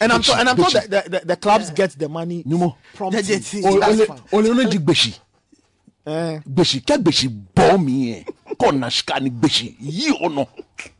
And 0.00 0.12
I'm, 0.12 0.20
Gucci, 0.20 0.32
to- 0.32 0.38
and 0.40 0.48
I'm 0.48 0.56
told 0.56 0.72
that 0.72 0.90
the, 0.90 1.10
the, 1.18 1.26
the 1.26 1.36
clubs 1.36 1.70
get 1.70 1.90
the 1.98 2.08
money 2.08 2.42
No 2.46 2.56
more. 2.58 2.76
promptly. 2.94 3.22
JJT. 3.22 3.62
So 3.62 3.78
that's 3.80 4.04
fine. 4.04 4.18
Oloniji 4.32 4.78
Gbeshi. 4.78 5.18
Eh. 6.06 6.40
Gbeshi, 6.48 6.80
kẹ́ 6.84 6.98
Gbeshi 7.02 7.28
bọ́ 7.54 7.78
mi 7.84 7.92
yẹn. 8.12 8.24
Kọ́ 8.58 8.78
na 8.78 8.86
ṣika 8.88 9.20
ni 9.20 9.30
Gbeshi 9.30 9.76
yí 9.80 10.10
ọ̀nà. 10.22 10.46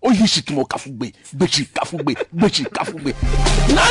Ó 0.02 0.10
yí 0.12 0.24
ṣìkìmọ̀ 0.24 0.66
káfúgbe. 0.68 1.12
Gbeshi 1.34 1.64
káfúgbe. 1.66 2.14
Gbeshi 2.34 2.64
káfúgbe. 2.64 3.14
Náà. 3.74 3.90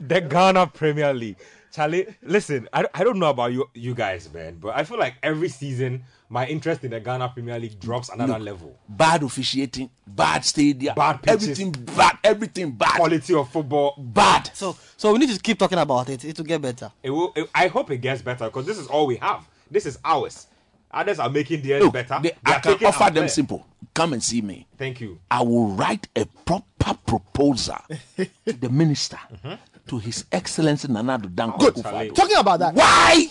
The 0.00 0.20
Ghana 0.20 0.66
Premier 0.66 1.14
League. 1.14 1.36
Charlie, 1.72 2.06
listen, 2.22 2.68
I, 2.72 2.84
I 2.92 3.02
don't 3.02 3.18
know 3.18 3.30
about 3.30 3.52
you 3.52 3.68
you 3.74 3.94
guys, 3.94 4.30
man, 4.32 4.56
but 4.60 4.76
I 4.76 4.84
feel 4.84 4.98
like 4.98 5.14
every 5.22 5.48
season 5.48 6.04
my 6.28 6.46
interest 6.46 6.84
in 6.84 6.90
the 6.90 7.00
Ghana 7.00 7.30
Premier 7.30 7.58
League 7.58 7.80
drops 7.80 8.10
another 8.10 8.38
level. 8.38 8.78
Bad 8.88 9.22
officiating, 9.22 9.88
bad 10.06 10.44
stadium, 10.44 10.94
Bad 10.94 11.22
pitches. 11.22 11.42
everything 11.48 11.72
bad, 11.96 12.18
everything 12.22 12.70
bad, 12.72 12.96
Quality 12.96 13.34
of 13.34 13.48
football, 13.50 13.94
bad. 13.98 14.50
So 14.54 14.76
so 14.98 15.12
we 15.12 15.18
need 15.20 15.30
to 15.30 15.40
keep 15.40 15.58
talking 15.58 15.78
about 15.78 16.10
it. 16.10 16.24
It 16.24 16.36
will 16.36 16.44
get 16.44 16.60
better. 16.60 16.92
it 17.02 17.10
will. 17.10 17.32
It, 17.34 17.48
I 17.54 17.68
hope 17.68 17.90
it 17.90 17.98
gets 17.98 18.20
better 18.20 18.44
because 18.44 18.66
this 18.66 18.76
is 18.78 18.86
all 18.88 19.06
we 19.06 19.16
have. 19.16 19.46
This 19.70 19.86
is 19.86 19.98
ours. 20.04 20.46
Others 20.90 21.20
are 21.20 21.30
making 21.30 21.62
theirs 21.62 21.82
Look, 21.82 21.94
better. 21.94 22.20
they- 22.22 22.28
They 22.44 22.52
I 22.52 22.58
can 22.60 22.84
offer 22.84 23.04
them 23.04 23.12
player. 23.14 23.28
simple. 23.28 23.66
Come 23.94 24.12
and 24.12 24.22
see 24.22 24.42
me. 24.42 24.66
Thank 24.76 25.00
you. 25.00 25.18
I 25.30 25.40
will 25.42 25.68
write 25.68 26.06
a 26.16 26.26
proper 26.44 26.94
proposal 27.06 27.78
to 28.18 28.52
the 28.52 28.68
minister, 28.68 29.18
mm-hmm. 29.32 29.54
To 29.88 29.98
His 29.98 30.24
Excellency 30.30 30.88
Nana 30.88 31.18
Addo 31.18 31.34
Dankwa 31.34 31.58
Good. 31.58 31.74
Akufo-Addo. 31.74 32.14
Talking 32.14 32.36
about 32.36 32.58
that, 32.60 32.74
Why 32.74 33.26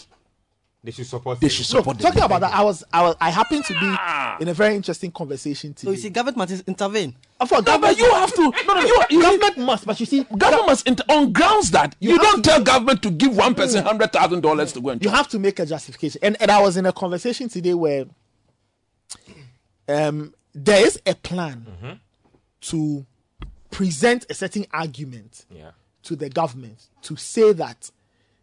They 0.84 0.92
should 0.92 1.06
support. 1.06 1.40
They 1.40 1.46
him. 1.48 1.52
should 1.52 1.66
support 1.66 1.98
them. 1.98 2.06
talking 2.08 2.24
about 2.24 2.42
that, 2.42 2.54
I 2.54 2.64
was, 2.64 2.84
I 2.92 3.02
was, 3.04 3.16
I 3.22 3.30
happened 3.30 3.64
to 3.66 3.74
be 3.74 4.44
in 4.44 4.48
a 4.50 4.54
very 4.54 4.76
interesting 4.76 5.12
conversation 5.12 5.76
So 5.78 5.92
you 5.92 5.98
see, 5.98 6.10
government 6.10 6.38
must 6.38 6.68
intervene. 6.68 7.16
Of 7.40 7.50
course, 7.50 7.66
No, 7.66 7.78
but 7.80 7.96
government- 7.96 8.00
you 8.00 8.12
have 8.14 8.34
to. 8.34 8.42
No, 8.68 8.74
no, 8.74 8.82
you, 8.82 9.04
you, 9.12 9.22
government 9.22 9.58
must, 9.60 9.86
but 9.86 10.00
you 10.00 10.06
see, 10.06 10.24
government 10.38 10.66
must 10.68 10.88
inter- 10.88 11.04
on 11.10 11.32
grounds 11.32 11.72
that 11.72 11.96
you, 12.00 12.12
have 12.12 12.22
don't 12.22 12.44
to- 12.44 12.50
tell 12.50 12.62
government 12.64 13.02
to 13.04 13.12
give 13.12 13.36
one 13.38 13.54
person 13.56 13.84
hundred 13.86 14.12
thousand 14.12 14.42
dollars 14.42 14.74
to 14.74 14.82
go 14.82 14.90
and 14.90 15.04
you 15.04 15.10
have 15.12 15.28
to 15.30 15.40
make 15.40 15.60
a 15.60 15.66
justification. 15.66 16.20
And, 16.24 16.36
and 16.42 16.50
I 16.52 16.62
was 16.62 16.78
in 16.78 16.86
a 16.86 16.92
conversation 16.94 17.48
today 17.48 17.74
where 17.76 18.06
um, 19.88 20.34
there 20.54 20.86
is 20.86 21.00
a 21.06 21.16
plan 21.16 21.66
Mm-hmm. 21.70 21.94
to 22.62 23.06
present 23.72 24.26
a 24.30 24.34
certain 24.34 24.66
argument 24.74 25.46
Yeah. 25.50 25.72
To 26.04 26.16
the 26.16 26.30
government 26.30 26.88
to 27.04 27.16
say 27.16 27.54
that 27.54 27.90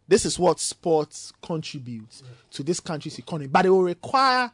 this 0.07 0.25
is 0.25 0.39
what 0.39 0.59
sports 0.59 1.31
contributes 1.41 2.23
to 2.51 2.63
this 2.63 2.79
country's 2.79 3.19
economy, 3.19 3.47
but 3.47 3.65
it 3.65 3.69
will 3.69 3.83
require. 3.83 4.51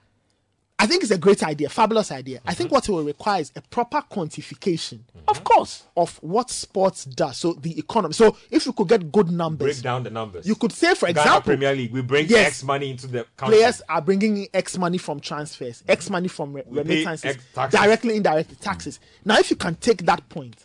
I 0.78 0.88
think 0.88 1.04
it's 1.04 1.12
a 1.14 1.18
great 1.18 1.42
idea, 1.42 1.70
fabulous 1.70 2.12
idea. 2.12 2.40
I 2.46 2.50
Mm-hmm. 2.52 2.58
think 2.58 2.72
what 2.74 2.90
it 2.90 2.92
will 2.92 3.04
require 3.06 3.40
is 3.40 3.50
a 3.56 3.62
proper 3.62 4.04
quantification, 4.12 5.00
Of 5.30 5.42
course. 5.46 5.84
of 5.96 6.18
what 6.22 6.50
sports 6.50 7.06
does. 7.06 7.38
So 7.38 7.54
the 7.54 7.80
economy. 7.80 8.14
So 8.14 8.36
if 8.52 8.66
you 8.66 8.74
could 8.74 8.90
get 8.90 9.10
good 9.10 9.32
numbers, 9.32 9.78
Break 9.78 9.84
down 9.84 10.04
the 10.04 10.10
numbers. 10.10 10.46
you 10.46 10.56
could 10.56 10.74
say, 10.74 10.94
for 10.94 11.06
Ghana 11.06 11.20
example, 11.22 11.42
Premier 11.44 11.74
League. 11.74 11.94
We 11.94 12.02
bring 12.02 12.28
Yes. 12.28 12.48
X 12.48 12.64
money 12.64 12.92
into 12.92 13.08
the 13.08 13.26
country. 13.38 13.58
players 13.60 13.82
are 13.88 14.02
bringing 14.02 14.36
in 14.38 14.48
X 14.54 14.78
money 14.78 14.98
from 14.98 15.22
transfers, 15.22 15.82
X 15.88 16.10
money 16.10 16.28
from 16.28 16.52
re- 16.52 16.64
remittances, 16.68 17.38
directly, 17.70 18.18
indirectly 18.18 18.58
taxes. 18.60 19.00
Now, 19.24 19.38
if 19.40 19.50
you 19.50 19.56
can 19.56 19.76
take 19.76 20.06
that 20.06 20.28
point 20.28 20.58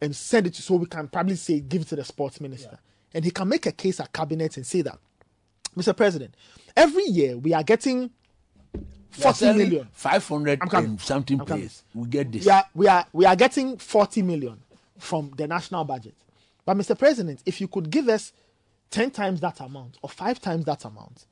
and 0.00 0.14
send 0.14 0.46
it 0.46 0.54
to, 0.54 0.62
so 0.62 0.74
we 0.76 0.86
can 0.86 1.08
probably 1.08 1.36
say, 1.36 1.60
give 1.60 1.82
it 1.82 1.88
to 1.88 1.96
the 1.96 2.04
sports 2.04 2.40
minister, 2.40 2.78
and 3.14 3.24
he 3.24 3.30
can 3.30 3.48
make 3.48 3.66
a 3.66 3.72
case 3.72 4.00
at 4.00 4.12
cabinet 4.12 4.56
and 4.56 4.66
say 4.66 4.82
that, 4.82 4.98
Mr. 5.76 5.96
President, 5.96 6.34
every 6.76 7.04
year 7.04 7.36
we 7.36 7.52
are 7.54 7.62
getting 7.62 8.10
40 9.10 9.52
million. 9.54 9.88
Five 9.92 10.26
hundred 10.28 10.58
I'm 10.62 10.68
coming. 10.68 10.90
and 10.90 11.00
something 11.00 11.40
I'm 11.40 11.46
coming. 11.46 11.62
players. 11.62 11.82
We 11.94 12.08
get 12.08 12.30
this. 12.30 12.44
We 12.44 12.50
are, 12.50 12.64
we 12.74 12.86
are, 12.88 13.06
we 13.12 13.24
are 13.24 13.36
getting 13.36 13.78
40 13.78 14.22
million 14.22 14.58
from 14.98 15.32
the 15.36 15.46
national 15.48 15.84
budget. 15.84 16.14
But, 16.64 16.76
Mr. 16.76 16.98
President, 16.98 17.42
if 17.46 17.60
you 17.60 17.68
could 17.68 17.90
give 17.90 18.08
us 18.08 18.32
10 18.90 19.10
times 19.10 19.40
that 19.40 19.60
amount 19.60 19.96
or 20.02 20.10
five 20.10 20.40
times 20.40 20.64
that 20.66 20.84
amount, 20.84 21.26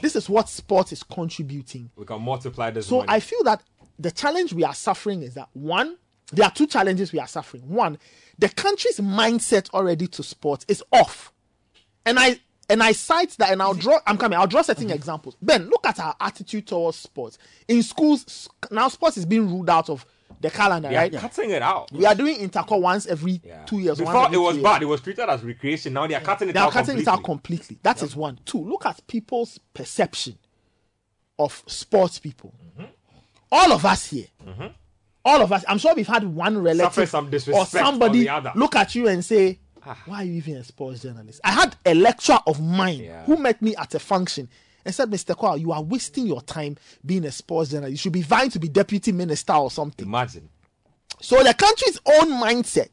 this 0.00 0.14
is 0.16 0.28
what 0.28 0.48
sport 0.48 0.92
is 0.92 1.02
contributing 1.02 1.90
We 1.96 2.04
can 2.04 2.22
multiply 2.22 2.70
this. 2.70 2.86
so 2.86 2.98
money. 2.98 3.08
I 3.08 3.20
feel 3.20 3.42
that 3.44 3.62
the 3.98 4.10
challenge 4.10 4.52
we 4.52 4.64
are 4.64 4.74
suffering 4.74 5.22
is 5.22 5.34
that 5.34 5.48
one, 5.52 5.96
there 6.32 6.46
are 6.46 6.50
two 6.50 6.66
challenges 6.66 7.12
we 7.12 7.18
are 7.20 7.26
suffering. 7.26 7.62
One, 7.68 7.98
the 8.38 8.48
country's 8.48 8.98
mindset 8.98 9.70
already 9.74 10.06
to 10.08 10.22
sports 10.22 10.64
is 10.68 10.82
off. 10.92 11.32
And 12.04 12.18
I 12.18 12.40
and 12.70 12.82
I 12.82 12.92
cite 12.92 13.32
that 13.38 13.50
and 13.52 13.60
I'll 13.62 13.74
draw 13.74 13.98
I'm 14.06 14.16
coming, 14.16 14.38
I'll 14.38 14.46
draw 14.46 14.62
certain 14.62 14.90
examples. 14.90 15.36
Ben, 15.42 15.68
look 15.68 15.86
at 15.86 16.00
our 16.00 16.16
attitude 16.20 16.66
towards 16.66 16.96
sports. 16.96 17.38
In 17.68 17.82
schools, 17.82 18.48
now 18.70 18.88
sports 18.88 19.16
is 19.18 19.26
being 19.26 19.48
ruled 19.48 19.68
out 19.70 19.88
of 19.90 20.04
the 20.40 20.50
calendar, 20.50 20.88
They 20.88 20.96
are 20.96 21.00
right? 21.02 21.12
cutting 21.12 21.50
it 21.50 21.62
out. 21.62 21.92
We 21.92 22.04
are 22.06 22.14
doing 22.16 22.36
intercore 22.36 22.80
once 22.80 23.06
every 23.06 23.40
Yeah. 23.44 23.64
two 23.64 23.78
years. 23.78 23.98
once 24.00 24.08
Before 24.08 24.24
every 24.24 24.36
it 24.36 24.40
was 24.40 24.56
bad. 24.58 24.70
years. 24.72 24.82
It 24.82 24.86
was 24.86 25.00
treated 25.02 25.28
as 25.28 25.42
recreation. 25.44 25.92
Now 25.92 26.06
they 26.08 26.14
are 26.14 26.20
cutting 26.20 26.48
it 26.48 26.54
They 26.54 26.58
are 26.58 26.66
out. 26.66 26.72
cutting 26.72 26.98
it 26.98 27.04
completely. 27.04 27.12
out 27.12 27.24
completely. 27.24 27.78
That 27.84 28.02
is 28.02 28.16
one. 28.16 28.40
Two, 28.44 28.58
look 28.58 28.84
at 28.86 29.06
people's 29.06 29.60
perception 29.74 30.38
of 31.38 31.62
sports 31.66 32.18
people. 32.18 32.52
Mm-hmm. 32.76 32.90
All 33.52 33.72
of 33.72 33.84
us 33.84 34.06
here, 34.06 34.26
all 35.24 35.40
of 35.42 35.52
us, 35.52 35.64
I'm 35.68 35.78
sure 35.78 35.94
we've 35.94 36.06
had 36.06 36.24
one 36.24 36.58
relative 36.62 36.92
Suffer 36.94 37.06
some 37.06 37.30
or 37.54 37.64
somebody. 37.66 38.28
Ah. 38.28 38.52
look 38.54 38.74
at 38.76 38.94
you 38.94 39.08
and 39.08 39.24
say, 39.24 39.58
Why 40.06 40.22
are 40.22 40.24
you 40.24 40.32
even 40.34 40.56
a 40.56 40.64
sports 40.64 41.02
journalist? 41.02 41.40
I 41.44 41.52
had 41.52 41.76
a 41.86 41.94
lecturer 41.94 42.38
of 42.46 42.60
mine 42.60 43.00
Yeah. 43.00 43.24
who 43.24 43.36
met 43.36 43.60
me 43.62 43.74
at 43.76 43.94
a 43.94 43.98
function 43.98 44.48
and 44.84 44.94
said, 44.94 45.10
Mr. 45.10 45.36
Kwao, 45.36 45.60
you 45.60 45.70
are 45.72 45.82
wasting 45.82 46.26
your 46.26 46.40
time 46.42 46.76
being 47.06 47.24
a 47.24 47.30
sports 47.32 47.70
journalist. 47.70 47.92
You 47.92 47.96
should 47.98 48.12
be 48.12 48.22
vying 48.22 48.50
to 48.50 48.58
be 48.58 48.68
deputy 48.68 49.12
minister 49.12 49.52
or 49.52 49.70
something. 49.70 50.06
Imagine. 50.06 50.48
So 51.20 51.42
the 51.42 51.54
country's 51.54 52.00
own 52.04 52.30
mindset 52.42 52.88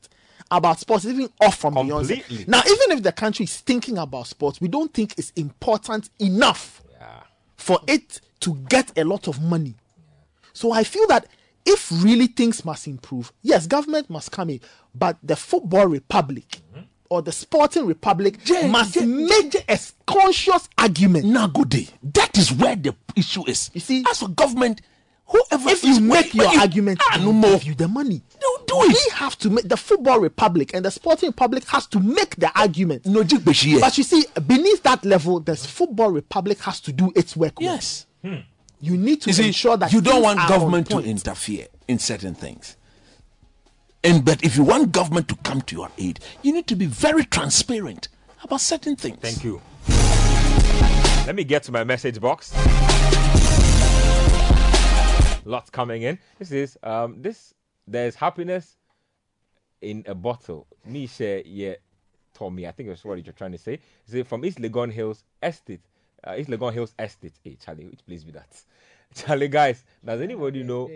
about 0.51 0.79
sports 0.79 1.05
is 1.05 1.13
even 1.13 1.29
off 1.41 1.57
from. 1.59 1.73
Completely. 1.75 2.45
Now, 2.47 2.59
even 2.65 2.97
if 2.97 3.03
the 3.03 3.11
country 3.11 3.45
is 3.45 3.57
thinking 3.57 3.97
about 3.97 4.27
sports, 4.27 4.59
we 4.61 4.67
don't 4.67 4.93
think 4.93 5.13
it's 5.17 5.31
important 5.35 6.09
enough 6.19 6.81
Yeah. 6.91 7.21
for 7.55 7.79
it 7.87 8.21
to 8.41 8.55
get 8.69 8.95
a 8.97 9.03
lot 9.03 9.27
of 9.27 9.41
money. 9.41 9.75
So 10.53 10.71
I 10.71 10.83
feel 10.83 11.07
that 11.07 11.27
if 11.65 11.91
really 12.03 12.27
things 12.27 12.63
must 12.65 12.87
improve, 12.87 13.31
yes, 13.41 13.67
government 13.67 14.09
must 14.09 14.31
come 14.31 14.49
in, 14.49 14.59
but 14.95 15.17
the 15.23 15.35
football 15.35 15.87
republic 15.87 16.61
or 17.09 17.21
the 17.21 17.31
sporting 17.31 17.85
republic 17.85 18.43
Jay, 18.43 18.67
must 18.69 18.93
Jay, 18.93 19.05
make 19.05 19.55
a 19.67 19.79
conscious 20.05 20.69
argument. 20.77 21.25
Nagode. 21.25 21.89
That 22.03 22.37
is 22.37 22.51
where 22.51 22.75
the 22.75 22.95
issue 23.15 23.43
is. 23.47 23.71
You 23.73 23.81
see- 23.81 24.05
as 24.09 24.19
for 24.19 24.29
government, 24.29 24.81
whoever 25.25 25.69
If 25.69 25.83
is 25.83 25.97
you 25.97 26.01
make 26.05 26.33
your 26.35 26.51
you- 26.53 26.59
argument, 26.59 27.01
ah, 27.11 27.17
no 27.17 27.31
more. 27.33 27.51
give 27.53 27.63
you 27.65 27.73
the 27.75 27.87
money. 27.87 28.21
Don't 28.39 28.67
do 28.67 28.77
We 28.79 28.93
it. 28.93 29.11
have 29.13 29.37
to 29.39 29.49
make 29.49 29.67
the 29.67 29.77
football 29.77 30.19
republic 30.19 30.71
and 30.75 30.85
the 30.85 30.91
sporting 30.91 31.29
republic 31.29 31.63
has 31.69 31.87
to 31.87 31.99
make 31.99 32.35
the 32.35 32.51
argument. 32.59 33.05
No, 33.07 33.23
But 33.23 33.97
you 33.97 34.03
see, 34.03 34.25
beneath 34.47 34.83
that 34.83 35.03
level, 35.03 35.39
the 35.39 35.55
football 35.55 36.11
republic 36.11 36.59
has 36.61 36.79
to 36.81 36.93
do 36.93 37.11
its 37.15 37.35
work. 37.35 37.53
yes. 37.59 38.05
You 38.81 38.97
need 38.97 39.21
to 39.21 39.29
You 39.29 39.33
see, 39.33 39.47
ensure 39.47 39.77
that 39.77 39.91
you 39.91 40.01
don't 40.01 40.23
want 40.23 40.39
government 40.47 40.89
to 40.89 40.99
interfere 40.99 41.67
in 41.87 41.99
certain 41.99 42.33
things. 42.33 42.77
And 44.03 44.23
but 44.23 44.43
if 44.43 44.55
you 44.55 44.63
want 44.63 44.91
government 44.91 45.27
to 45.29 45.35
come 45.37 45.61
to 45.63 45.75
your 45.75 45.91
aid, 45.97 46.19
you 46.41 46.53
need 46.53 46.67
to 46.67 46.75
be 46.75 46.85
very 46.85 47.25
transparent 47.25 48.07
about 48.43 48.61
certain 48.61 48.95
things. 48.95 49.17
Thank 49.19 49.43
you. 49.43 49.61
Let 51.25 51.35
me 51.35 51.43
get 51.43 51.63
to 51.63 51.71
my 51.71 51.83
message 51.83 52.19
box. 52.21 52.53
Lots 55.45 55.69
coming 55.69 56.03
in. 56.03 56.19
This 56.37 56.51
is 56.51 56.77
um 56.83 57.21
this 57.21 57.53
there's 57.87 58.15
happiness 58.15 58.77
in 59.81 60.05
a 60.07 60.15
bottle. 60.15 60.67
Me 60.85 61.07
share 61.07 61.41
yeah 61.45 61.73
Tommy. 62.33 62.65
I 62.67 62.71
think 62.71 62.87
that's 62.87 63.03
what 63.03 63.23
you're 63.25 63.33
trying 63.33 63.51
to 63.51 63.57
say. 63.57 63.79
Is 64.07 64.13
it 64.13 64.27
from 64.27 64.45
East 64.45 64.59
Legon 64.59 64.93
Hills 64.93 65.25
Estate? 65.43 65.81
Uh, 66.23 66.35
East 66.37 66.49
Legon 66.49 66.73
Hills 66.73 66.93
Estate. 66.99 67.33
Hey 67.43 67.57
Charlie, 67.63 67.85
which 67.85 68.05
place 68.05 68.23
be 68.23 68.31
that? 68.31 68.61
Charlie 69.15 69.47
guys, 69.47 69.83
does 70.05 70.21
anybody 70.21 70.61
know 70.63 70.87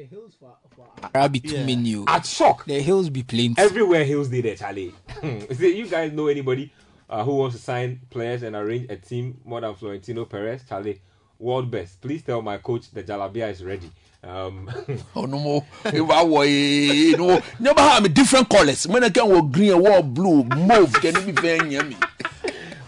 There 1.13 1.29
be 1.29 1.39
too 1.39 1.65
many. 1.65 1.95
oh. 1.95 2.05
at 2.07 2.25
shock? 2.25 2.65
The 2.65 2.79
hills 2.81 3.09
be 3.09 3.23
plenty. 3.23 3.55
Everywhere 3.57 4.03
Hills 4.03 4.27
did 4.29 4.45
it, 4.45 4.59
Charlie. 4.59 4.93
Is 5.23 5.61
it 5.61 5.75
you 5.75 5.87
guys 5.87 6.11
know 6.11 6.27
anybody 6.27 6.71
uh, 7.09 7.23
who 7.23 7.35
wants 7.35 7.55
to 7.55 7.61
sign 7.61 8.01
players 8.09 8.43
and 8.43 8.55
arrange 8.55 8.89
a 8.91 8.97
team 8.97 9.39
more 9.45 9.61
than 9.61 9.73
Florentino 9.75 10.25
Perez? 10.25 10.63
Charlie, 10.67 11.01
world 11.39 11.71
best. 11.71 12.01
Please 12.01 12.21
tell 12.21 12.41
my 12.41 12.57
coach 12.57 12.91
the 12.91 13.03
Jalabia 13.03 13.49
is 13.49 13.63
ready. 13.63 13.89
Um, 14.23 14.69
Oh 15.15 15.25
no 15.25 15.39
more. 15.39 15.65
If 15.85 16.09
I 16.09 16.23
were 16.23 16.45
you 16.45 17.17
know, 17.17 17.41
never 17.59 17.81
have 17.81 18.13
different 18.13 18.47
colors. 18.49 18.87
When 18.87 19.03
I 19.03 19.09
can 19.09 19.27
wear 19.27 19.41
green, 19.41 19.81
wear 19.81 20.01
blue, 20.03 20.43
mauve, 20.43 20.93
can 20.93 21.15
you 21.15 21.33
be 21.33 21.41
very 21.41 21.73
yummy? 21.73 21.97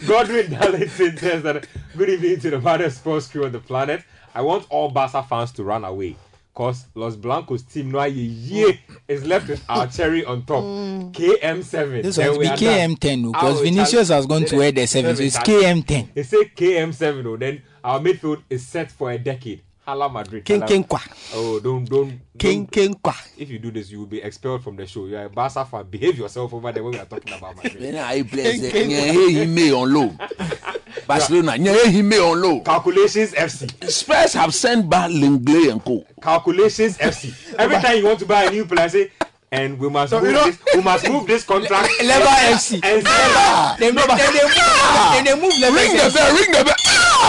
Godwin 0.08 0.52
Darlington 0.60 1.18
says 1.18 1.44
that 1.44 1.68
good 1.98 2.10
evening 2.10 2.40
to 2.42 2.50
the 2.52 2.60
baddest 2.60 3.00
sports 3.00 3.28
crew 3.28 3.46
on 3.46 3.52
the 3.52 3.60
planet. 3.60 4.04
I 4.36 4.42
want 4.42 4.68
all 4.70 4.92
Barca 4.92 5.24
fans 5.24 5.52
to 5.54 5.64
run 5.64 5.84
away. 5.84 6.16
Cause 6.54 6.86
Los 6.96 7.16
Blancos 7.16 7.64
team 7.64 7.92
no 7.92 8.04
ye 8.04 8.72
mm. 8.72 8.80
is 9.08 9.26
left 9.26 9.50
with 9.50 9.64
our 9.68 9.88
cherry 9.88 10.24
on 10.24 10.46
top. 10.46 10.64
Mm. 10.64 11.12
KM7. 11.12 12.04
This 12.04 12.18
one's 12.18 12.38
be. 12.38 12.46
KM10 12.46 13.26
Oh, 13.26 13.32
because 13.32 13.62
Vinicius 13.62 14.10
has 14.10 14.26
gone 14.26 14.46
to 14.46 14.58
wear 14.58 14.72
the 14.72 14.86
seven, 14.86 15.16
so 15.16 15.24
it's 15.24 15.38
KM10. 15.38 16.14
They 16.14 16.24
say 16.24 16.46
KM7, 16.46 17.26
oh, 17.26 17.36
then 17.36 17.62
our 17.84 18.00
midfield 18.00 18.44
is 18.50 18.66
set 18.66 18.92
for 18.92 19.12
a 19.12 19.18
decade. 19.18 19.64
Hala 19.86 20.10
Madrid. 20.10 20.44
King 20.44 20.62
Hala- 20.62 20.68
King 20.72 20.84
Kwa. 20.84 21.00
Oh, 21.36 21.60
don't, 21.60 21.86
don't. 21.86 22.20
King 22.38 22.64
don't- 22.66 22.72
King 22.72 22.94
Kwa. 22.96 23.14
If 23.38 23.50
you 23.52 23.60
do 23.60 23.70
this, 23.72 23.92
you 23.92 24.00
will 24.00 24.08
be 24.08 24.22
expelled 24.22 24.64
from 24.64 24.76
the 24.76 24.88
show. 24.88 25.06
You 25.06 25.18
are 25.18 25.26
a 25.26 25.30
Barca 25.30 25.64
fan. 25.64 25.86
Behave 25.90 26.18
yourself 26.18 26.54
over 26.54 26.72
there 26.72 26.84
when 26.84 26.94
we 26.94 27.00
are 27.00 27.06
talking 27.06 27.34
about 27.34 27.56
Madrid. 27.56 27.78
Then 27.82 27.96
I 28.04 28.24
play 28.24 28.58
he 28.58 29.46
may 29.46 29.72
on 29.72 29.94
low. 29.94 30.16
Barcelona, 31.08 31.56
yeah, 31.58 31.86
he 31.86 32.02
may 32.02 32.18
on 32.20 32.42
low. 32.42 32.62
Calculations 32.62 33.34
FC. 33.34 33.70
Spurs 33.92 34.34
have 34.34 34.56
sent 34.56 34.90
back 34.90 35.12
Lenglet 35.12 35.72
and 35.72 35.84
co. 35.86 36.04
Calculations 36.20 36.98
FC. 36.98 37.54
Every 37.60 37.76
time 37.78 37.98
you 38.00 38.06
want 38.06 38.20
to 38.20 38.26
buy 38.26 38.46
a 38.46 38.50
new 38.50 38.66
player, 38.66 38.90
say, 38.90 39.12
and 39.52 39.78
we 39.78 39.88
must 39.90 40.14
move 40.14 40.24
you 40.24 40.32
know- 40.32 40.46
this. 40.46 40.58
We 40.74 40.82
must 40.82 41.08
move 41.08 41.28
this 41.28 41.44
contract. 41.44 41.92
Lever 42.04 42.26
FC. 42.26 42.80
And 42.84 43.06
sell 43.06 43.74
it. 43.76 43.80
They, 43.80 43.92
they, 43.92 44.02
they, 44.02 44.08
they, 44.08 45.36
they 45.36 45.36
move 45.40 45.54
levels. 45.62 45.80
Ring 45.80 45.96
the 45.96 46.04
and 46.06 46.14
bell, 46.14 46.34
ring 46.36 46.52
the 46.52 46.64
bell. 46.66 46.76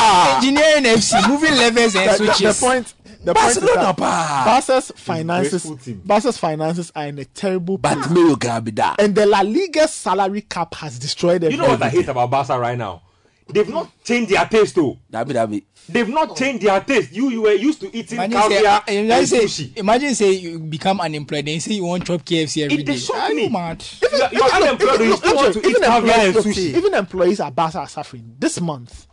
Ah! 0.09 0.37
Engineering 0.37 0.85
FC, 0.85 1.29
moving 1.29 1.53
levels 1.57 1.97
and 1.97 2.11
The, 2.11 2.25
the, 2.25 2.53
the 2.53 2.57
point, 2.61 2.95
the 3.25 3.35
Barcelona, 3.35 3.95
point 3.95 3.99
is 3.99 4.29
that. 4.29 4.45
Barca's 4.47 4.93
finances. 4.97 5.67
Barca's 6.05 6.39
finances 6.39 6.93
are 6.95 7.07
in 7.07 7.19
a 7.19 7.25
terrible 7.25 7.79
But 7.79 7.99
place. 7.99 8.11
me 8.11 8.61
be 8.61 8.71
that. 8.73 9.01
and 9.01 9.15
the 9.15 9.27
La 9.27 9.41
Liga 9.41 9.89
salary 9.89 10.43
cap 10.43 10.75
has 10.75 10.99
destroyed 10.99 11.41
them. 11.43 11.51
You 11.51 11.57
know 11.59 11.69
what 11.69 11.83
I 11.83 11.89
hate 11.89 12.09
about 12.09 12.31
Barca 12.31 12.59
right 12.59 12.79
now? 12.79 13.03
They've 13.49 13.69
not 13.69 13.91
changed 14.03 14.33
their 14.33 14.45
taste, 14.47 14.75
though. 14.75 14.99
That 15.11 15.27
be 15.27 15.33
that 15.35 15.49
be. 15.49 15.65
They've 15.89 16.09
not 16.09 16.37
changed 16.37 16.65
their 16.67 16.81
taste. 16.81 17.13
You 17.13 17.31
you 17.31 17.43
were 17.43 17.53
used 17.53 17.81
to 17.81 17.97
eating 17.97 18.19
Imagine 18.19 18.41
caviar 18.41 18.83
say, 18.89 18.97
and 18.97 19.07
imagine, 19.07 19.27
say, 19.27 19.45
sushi. 19.65 19.77
imagine 19.77 20.15
say 20.17 20.33
you 20.33 20.59
become 20.59 21.01
unemployed 21.01 21.49
and 21.49 21.63
say 21.63 21.75
you 21.75 21.85
want 21.85 22.05
chop 22.05 22.23
KFC 22.25 22.65
every 22.65 22.79
It- 22.79 22.87
day. 22.87 22.97
shock 22.97 23.33
me. 23.33 23.45
you 23.45 23.51
mad? 23.51 23.85
You 24.03 24.09
are- 24.21 24.31
you 24.33 24.43
are 24.43 24.51
unemployed. 24.63 25.01
You 25.01 25.11
Look, 25.11 25.19
still 25.19 25.37
want 25.37 25.53
to 25.53 25.59
even 25.61 25.71
eat 25.71 25.77
caviar 25.81 26.19
and 26.19 26.37
employees, 26.37 26.57
sushi. 26.57 26.77
even 26.77 26.95
employees 26.95 27.39
at 27.41 27.55
Barca 27.55 27.79
are 27.79 27.89
suffering. 27.89 28.35
This 28.37 28.61
month, 28.61 29.07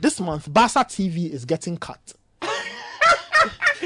this 0.00 0.20
month 0.20 0.52
Barca 0.52 0.80
TV 0.80 1.30
is 1.30 1.44
getting 1.44 1.76
cut. 1.76 2.00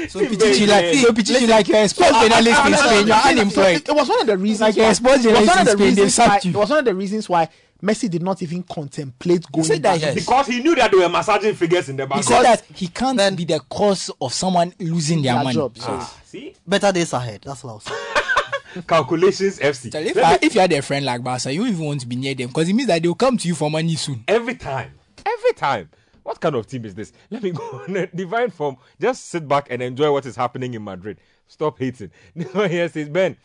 So 0.07 0.21
Pichichi 0.21 0.65
like, 0.67 0.95
so 0.95 1.11
Pichichi 1.11 1.47
like 1.49 1.67
you're 1.67 1.77
a 1.79 1.89
sports 1.89 2.11
journalist 2.21 2.65
in 2.65 2.73
Spain, 2.75 3.07
you're 3.07 3.15
unemployed. 3.15 3.89
It 3.89 3.93
was 3.95 4.07
one 4.07 4.21
of 4.21 4.27
the 4.27 4.37
reasons. 4.37 4.61
Like 4.61 4.77
a 4.77 4.81
why, 4.87 4.93
sports 4.93 5.25
it 5.25 5.27
was 5.33 5.45
journalist 5.45 5.47
one 5.49 5.59
of 5.59 5.65
the 5.65 5.71
in 5.71 5.77
Spain, 5.77 5.95
they 5.95 6.01
reasons 6.03 6.17
why. 6.17 6.25
sacked 6.25 6.45
you. 6.45 6.51
It 6.51 6.57
was 6.57 6.69
one 6.69 6.79
of 6.79 6.85
the 6.85 6.95
reasons 6.95 7.29
why 7.29 7.49
Messi 7.83 8.09
did 8.09 8.23
not 8.23 8.41
even 8.41 8.63
contemplate 8.63 9.51
going 9.51 9.65
said 9.65 9.83
that 9.83 9.99
back. 10.01 10.13
he- 10.13 10.19
Because 10.21 10.47
he 10.47 10.59
knew 10.61 10.75
that 10.75 10.91
they 10.91 10.97
were 10.97 11.09
massaging 11.09 11.55
figures 11.55 11.89
in 11.89 11.97
the 11.97 12.07
He 12.07 12.21
said 12.21 12.43
that 12.43 12.63
he 12.73 12.87
can't 12.87 13.17
then 13.17 13.35
be 13.35 13.43
the 13.45 13.59
cause 13.69 14.09
of 14.21 14.33
someone 14.33 14.73
losing 14.79 15.21
their 15.21 15.33
Their 15.33 15.43
money. 15.43 15.55
job, 15.55 15.77
so- 15.77 15.85
Ah, 15.89 16.17
see? 16.23 16.55
Better 16.65 16.91
days 16.93 17.11
ahead. 17.11 17.41
That's 17.45 17.61
what 17.63 17.71
I 17.71 17.73
was 17.73 17.83
saying. 17.83 18.83
Calculations 18.87 19.59
FC. 19.59 19.91
Tell 19.91 20.05
If, 20.05 20.17
I- 20.17 20.39
if 20.41 20.55
you 20.55 20.61
had 20.61 20.71
a 20.71 20.81
friend 20.81 21.05
like 21.05 21.23
Barca, 21.23 21.51
you 21.51 21.59
don't 21.61 21.69
even 21.73 21.85
want 21.85 22.01
to 22.01 22.07
be 22.07 22.15
near 22.15 22.35
them 22.35 22.47
because 22.47 22.69
it 22.69 22.73
means 22.73 22.87
that 22.87 23.01
they'll 23.03 23.15
come 23.15 23.37
to 23.37 23.47
you 23.47 23.55
for 23.55 23.69
money 23.69 23.95
soon. 23.95 24.23
Every 24.27 24.55
time. 24.55 24.91
Every 25.25 25.53
time. 25.53 25.89
What 26.23 26.39
kind 26.41 26.55
of 26.55 26.67
team 26.67 26.85
is 26.85 26.93
this? 26.93 27.11
Let 27.29 27.41
me 27.43 27.51
go 27.51 27.63
on 27.87 27.95
a 27.95 28.07
divine 28.07 28.51
form. 28.51 28.77
Just 28.99 29.27
sit 29.29 29.47
back 29.47 29.67
and 29.71 29.81
enjoy 29.81 30.11
what 30.11 30.25
is 30.25 30.35
happening 30.35 30.73
in 30.73 30.83
Madrid. 30.83 31.17
Stop 31.47 31.79
hating. 31.79 32.11
This 32.35 32.53
one 32.53 32.69
here 32.69 32.87
says, 32.89 33.09
Ben, 33.09 33.35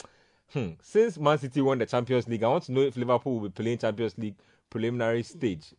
hmm, 0.52 0.70
since 0.82 1.16
Man 1.18 1.38
City 1.38 1.60
won 1.62 1.78
the 1.78 1.86
Champions 1.86 2.28
League, 2.28 2.42
I 2.42 2.48
want 2.48 2.64
to 2.64 2.72
know 2.72 2.82
if 2.82 2.96
Liverpool 2.96 3.38
will 3.38 3.48
be 3.48 3.62
playing 3.62 3.78
Champions 3.78 4.18
League 4.18 4.34
preliminary 4.68 5.22
stage. 5.22 5.72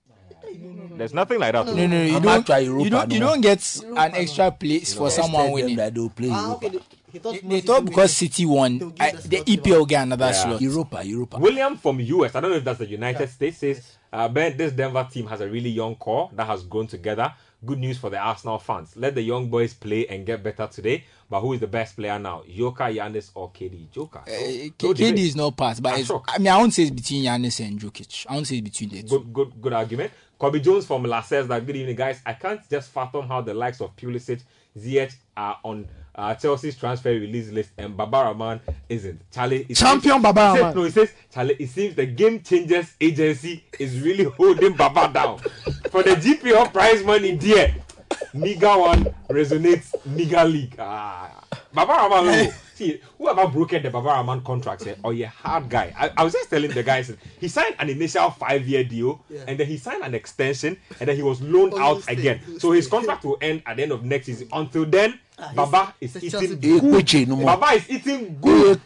There's 0.97 1.13
nothing 1.13 1.39
like 1.39 1.53
that. 1.53 1.65
No, 1.67 1.73
no, 1.73 1.85
no. 1.87 2.03
You 2.03 2.19
don't, 2.19 2.47
Europa 2.49 2.61
you 2.83 2.89
don't, 2.89 3.11
you 3.11 3.19
don't 3.19 3.41
get 3.41 3.81
an 3.97 4.15
extra 4.15 4.51
place 4.51 4.93
for 4.93 5.09
someone 5.09 5.51
winning. 5.51 5.75
that 5.75 5.93
they'll 5.93 6.09
play 6.09 6.29
Ah, 6.31 6.57
Europa. 6.59 6.79
He 7.11 7.19
thought 7.19 7.35
They 7.43 7.61
thought 7.61 7.85
because 7.85 8.13
City 8.13 8.45
won, 8.45 8.93
I, 8.99 9.11
the 9.11 9.41
EPL 9.41 9.77
will 9.77 9.85
get 9.85 10.03
another 10.03 10.33
slot. 10.33 10.61
Europa, 10.61 11.03
Europa. 11.05 11.37
William 11.37 11.77
from 11.77 11.99
US, 11.99 12.35
I 12.35 12.39
don't 12.39 12.51
know 12.51 12.57
if 12.57 12.63
that's 12.63 12.79
the 12.79 12.87
United 12.87 13.29
States, 13.29 13.57
says, 13.57 13.97
uh, 14.15 14.29
Ben, 14.29 14.55
this 14.55 14.71
Denver 14.71 15.07
team 15.11 15.27
has 15.27 15.41
a 15.41 15.49
really 15.49 15.69
young 15.69 15.95
core 15.95 16.29
that 16.33 16.47
has 16.47 16.63
grown 16.63 16.87
together. 16.87 17.33
Good 17.65 17.79
news 17.79 17.97
for 17.97 18.09
the 18.09 18.17
Arsenal 18.17 18.59
fans. 18.59 18.95
Let 18.95 19.15
the 19.15 19.21
young 19.21 19.49
boys 19.49 19.73
play 19.73 20.07
and 20.07 20.25
get 20.25 20.43
better 20.43 20.67
today. 20.67 21.03
But 21.29 21.41
who 21.41 21.53
is 21.53 21.59
the 21.59 21.67
best 21.67 21.95
player 21.95 22.17
now? 22.19 22.43
Joker, 22.47 22.83
Giannis, 22.85 23.31
or 23.33 23.51
KD? 23.51 23.91
Joker. 23.91 24.19
Uh, 24.19 24.31
no 24.83 24.93
debate. 24.93 25.15
KD 25.15 25.17
is 25.17 25.35
not 25.35 25.57
passed, 25.57 25.81
but. 25.81 25.93
I 26.29 26.37
mean, 26.37 26.47
I 26.47 26.57
won't 26.57 26.73
say 26.73 26.83
it's 26.83 26.91
between 26.91 27.25
Giannis 27.25 27.65
and 27.65 27.79
Jokic. 27.79 28.25
I 28.29 28.35
won't 28.35 28.47
say 28.47 28.57
it's 28.57 28.69
between 28.69 28.89
the 28.89 29.03
two. 29.03 29.19
Good, 29.19 29.33
good, 29.33 29.61
good 29.61 29.73
argument. 29.73 30.11
Kobe 30.37 30.59
Jones 30.59 30.85
from 30.85 31.03
La 31.03 31.21
says 31.21 31.47
that 31.47 31.65
good 31.65 31.75
evening, 31.75 31.95
guys. 31.95 32.21
I 32.25 32.33
can't 32.33 32.61
just 32.69 32.91
fathom 32.91 33.27
how 33.27 33.41
the 33.41 33.53
likes 33.53 33.81
of 33.81 33.95
Pulisic, 33.95 34.43
Ziyech 34.77 35.15
are 35.35 35.57
on 35.63 35.87
uh, 36.15 36.33
Chelsea's 36.35 36.77
transfer 36.77 37.09
release 37.09 37.49
list 37.49 37.71
and 37.77 37.95
Baba 37.95 38.17
Rahman 38.25 38.59
isn't. 38.89 39.19
Charlie, 39.31 39.65
it 39.69 39.75
Champion 39.75 40.13
seems- 40.13 40.23
Baba 40.23 40.39
Rahman. 40.59 40.75
No, 40.75 40.83
he 40.83 40.91
says 40.91 41.11
Charlie. 41.33 41.55
It 41.59 41.69
seems 41.69 41.95
the 41.95 42.05
Game 42.05 42.41
Changers 42.41 42.93
agency 42.99 43.63
is 43.79 43.99
really 44.01 44.23
holding 44.37 44.73
Baba 44.73 45.11
down 45.13 45.39
for 45.91 46.03
the 46.03 46.11
GPO 46.15 46.71
prize 46.73 47.03
money. 47.03 47.35
Dear, 47.35 47.75
Niga 48.33 48.79
one 48.79 49.03
resonates. 49.29 49.93
Niga 50.07 50.49
league. 50.49 50.75
Ah, 50.79 51.43
Baba 51.73 51.91
Rahman. 51.93 52.47
oh, 52.47 52.53
See, 52.75 52.99
whoever 53.17 53.47
broken 53.47 53.81
the 53.83 53.89
Baba 53.89 54.07
Rahman 54.09 54.41
contract 54.41 54.81
said, 54.81 54.99
"Oh, 55.01 55.11
yeah, 55.11 55.27
hard 55.27 55.69
guy." 55.69 55.93
I, 55.97 56.11
I 56.17 56.23
was 56.25 56.33
just 56.33 56.49
telling 56.49 56.71
the 56.71 56.83
guys 56.83 57.09
he 57.39 57.47
signed 57.47 57.75
an 57.79 57.89
initial 57.89 58.29
five-year 58.31 58.83
deal, 58.83 59.23
and 59.47 59.57
then 59.57 59.65
he 59.65 59.77
signed 59.77 60.03
an 60.03 60.13
extension, 60.13 60.75
and 60.99 61.07
then 61.07 61.15
he 61.15 61.23
was 61.23 61.41
loaned 61.41 61.71
Oh, 61.73 61.79
out 61.79 61.93
he'll 61.93 62.01
stay, 62.01 62.13
again. 62.13 62.39
he'll 62.45 62.59
So 62.59 62.71
his 62.71 62.87
contract 62.87 63.23
will 63.23 63.37
end 63.41 63.63
at 63.65 63.77
the 63.77 63.83
end 63.83 63.93
of 63.93 64.03
next 64.03 64.25
season. 64.25 64.49
Until 64.51 64.83
then, 64.85 65.17
He's- 65.37 65.53
Baba 65.53 65.93
is 65.99 66.15
eating. 66.15 66.29
Chelsea 66.29 66.55
good. 66.55 66.81
Ekpeche 66.83 67.27
no 67.27 67.35
more. 67.35 67.45
Baba 67.57 67.73
is 67.75 67.89
eating 67.89 68.37
good. 68.41 68.79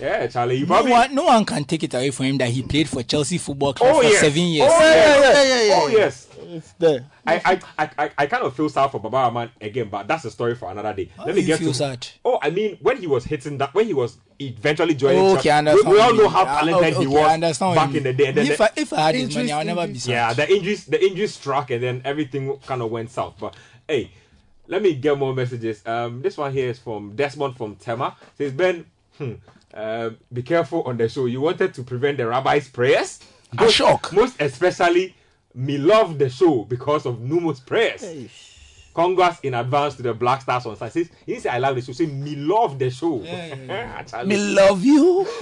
Yeah, 0.00 0.26
Charlie, 0.28 0.56
you 0.56 0.66
No 0.66 0.84
one, 0.84 1.14
no 1.14 1.24
one 1.24 1.44
can 1.44 1.64
take 1.64 1.82
it 1.82 1.94
away 1.94 2.10
from 2.12 2.26
him 2.26 2.38
that 2.38 2.48
he 2.50 2.62
played 2.62 2.88
for 2.88 3.02
Chelsea 3.02 3.38
Football 3.38 3.72
Club 3.74 3.92
Oh 3.92 4.02
for 4.02 4.08
yes. 4.08 4.20
seven 4.20 4.42
years. 4.42 4.70
Oh 4.72 4.78
yeah, 4.80 4.94
yes. 4.94 5.36
yeah, 5.36 5.42
yeah, 5.42 5.62
yeah, 5.68 5.80
Oh 5.82 5.86
yes. 5.88 6.28
It's 6.48 6.72
there. 6.78 7.04
I, 7.26 7.34
I, 7.44 7.60
I, 7.84 7.90
I, 7.98 8.10
I 8.18 8.26
kind 8.26 8.44
of 8.44 8.54
feel 8.54 8.68
sad 8.68 8.88
for 8.92 9.00
Baba 9.00 9.16
Rahman 9.16 9.50
again, 9.60 9.88
but 9.88 10.06
that's 10.06 10.24
a 10.26 10.30
story 10.30 10.54
for 10.54 10.70
another 10.70 10.92
day. 10.92 11.10
Let 11.18 11.34
me 11.34 11.40
you 11.40 11.46
get 11.48 11.58
feel 11.58 11.70
to. 11.72 11.74
sad? 11.74 12.06
Oh, 12.24 12.38
I 12.40 12.50
mean, 12.50 12.78
when 12.80 12.98
he 12.98 13.08
was 13.08 13.24
hitting 13.24 13.58
that, 13.58 13.74
when 13.74 13.86
he 13.86 13.94
was 13.94 14.16
eventually 14.38 14.94
joining, 14.94 15.18
Oh, 15.20 15.34
Chelsea, 15.34 15.38
okay, 15.40 15.50
I 15.50 15.62
we, 15.62 15.68
understand. 15.70 15.92
we 15.94 16.00
all 16.00 16.14
know 16.14 16.28
how 16.28 16.42
Ah, 16.44 16.60
talented 16.60 16.84
okay, 16.94 17.00
he 17.00 17.06
was 17.08 17.58
back 17.58 17.94
in 17.94 18.02
the 18.04 18.12
day. 18.12 18.26
And 18.28 18.36
then 18.36 18.46
if, 18.46 18.58
the- 18.58 18.64
I, 18.64 18.70
if 18.76 18.92
I 18.92 19.00
had 19.06 19.14
his 19.16 19.34
money, 19.34 19.50
I'll 19.50 19.64
never 19.64 19.86
be 19.88 19.98
sad. 19.98 20.10
yeah, 20.12 20.32
the 20.34 20.54
injuries, 20.54 20.84
the 20.84 21.04
injuries 21.04 21.34
struck, 21.34 21.70
and 21.72 21.82
then 21.82 22.02
everything 22.04 22.56
kind 22.58 22.80
of 22.80 22.92
went 22.92 23.10
south. 23.10 23.34
But 23.40 23.54
hey, 23.88 24.12
let 24.68 24.82
me 24.82 24.94
get 24.94 25.18
more 25.18 25.34
messages. 25.34 25.82
Um, 25.86 26.22
this 26.22 26.36
one 26.36 26.52
here 26.52 26.70
is 26.70 26.78
from 26.78 27.14
Desmond 27.16 27.56
from 27.56 27.76
Tema. 27.76 28.16
Says 28.36 28.52
Ben, 28.52 28.84
hmm, 29.18 29.34
uh, 29.72 30.10
be 30.32 30.42
careful 30.42 30.82
on 30.82 30.96
the 30.96 31.08
show. 31.08 31.26
You 31.26 31.40
wanted 31.40 31.74
to 31.74 31.82
prevent 31.82 32.18
the 32.18 32.26
rabbi's 32.26 32.68
prayers. 32.68 33.20
A 33.58 33.70
shock. 33.70 34.12
Most 34.12 34.40
especially, 34.40 35.14
me 35.54 35.78
love 35.78 36.18
the 36.18 36.28
show 36.28 36.64
because 36.64 37.06
of 37.06 37.20
Numo's 37.20 37.60
prayers. 37.60 38.04
Congrats 38.94 39.40
in 39.40 39.54
advance 39.54 39.94
to 39.96 40.02
the 40.02 40.14
Black 40.14 40.42
Stars 40.42 40.66
on 40.66 40.76
site. 40.76 40.92
Says, 40.92 41.10
he 41.24 41.32
didn't 41.32 41.44
say 41.44 41.50
I 41.50 41.58
love 41.58 41.76
the 41.76 41.82
show. 41.82 41.92
Say 41.92 42.06
me 42.06 42.34
love 42.34 42.78
the 42.78 42.90
show. 42.90 43.22
Charlie. 44.06 44.28
Me 44.28 44.54
love 44.54 44.84
you. 44.84 45.26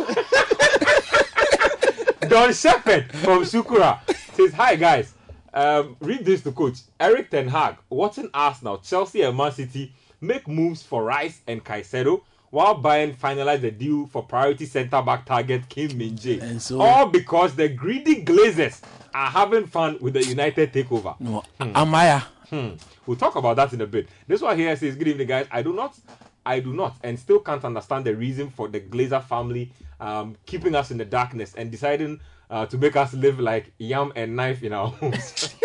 Don 2.28 2.52
Shepherd 2.52 3.10
from 3.12 3.44
Sukura 3.44 4.00
says, 4.34 4.52
Hi 4.54 4.76
guys. 4.76 5.14
Um, 5.54 5.96
read 6.00 6.24
this 6.24 6.42
to 6.42 6.52
coach. 6.52 6.78
Erik 6.98 7.30
Ten 7.30 7.48
Hag 7.48 7.76
watching 7.88 8.28
Arsenal, 8.34 8.78
Chelsea, 8.78 9.22
and 9.22 9.36
Man 9.36 9.52
City 9.52 9.92
make 10.20 10.48
moves 10.48 10.82
for 10.82 11.04
Rice 11.04 11.40
and 11.46 11.64
Caicedo 11.64 12.22
while 12.50 12.80
Bayern 12.80 13.14
finalize 13.16 13.60
the 13.60 13.70
deal 13.70 14.06
for 14.06 14.22
priority 14.24 14.66
centre 14.66 15.00
back 15.02 15.24
target 15.26 15.68
Kim 15.68 15.96
Min 15.96 16.16
Jae. 16.16 16.60
So- 16.60 16.80
All 16.80 17.06
because 17.08 17.54
the 17.54 17.68
greedy 17.68 18.24
Glazers 18.24 18.80
are 19.14 19.28
having 19.30 19.66
fun 19.66 19.96
with 20.00 20.14
the 20.14 20.24
United 20.24 20.72
takeover. 20.72 21.18
No, 21.20 21.42
Amaya. 21.60 22.22
Hmm. 22.50 22.70
We'll 23.06 23.16
talk 23.16 23.36
about 23.36 23.56
that 23.56 23.72
in 23.72 23.80
a 23.80 23.86
bit. 23.86 24.08
This 24.26 24.40
one 24.40 24.56
here 24.58 24.74
says, 24.76 24.96
Good 24.96 25.08
evening, 25.08 25.26
guys. 25.28 25.46
I 25.52 25.62
do 25.62 25.72
not, 25.72 25.96
I 26.44 26.60
do 26.60 26.72
not, 26.72 26.96
and 27.02 27.18
still 27.18 27.38
can't 27.40 27.64
understand 27.64 28.04
the 28.06 28.14
reason 28.14 28.50
for 28.50 28.66
the 28.68 28.80
Glazer 28.80 29.22
family 29.22 29.70
um, 30.00 30.36
keeping 30.46 30.74
us 30.74 30.90
in 30.90 30.98
the 30.98 31.04
darkness 31.04 31.54
and 31.56 31.70
deciding 31.70 32.20
uh, 32.54 32.64
to 32.66 32.78
make 32.78 32.94
us 32.94 33.12
live 33.14 33.40
like 33.40 33.72
yam 33.78 34.12
and 34.14 34.36
knife 34.36 34.62
in 34.62 34.72
our 34.72 34.86
homes. 34.88 35.52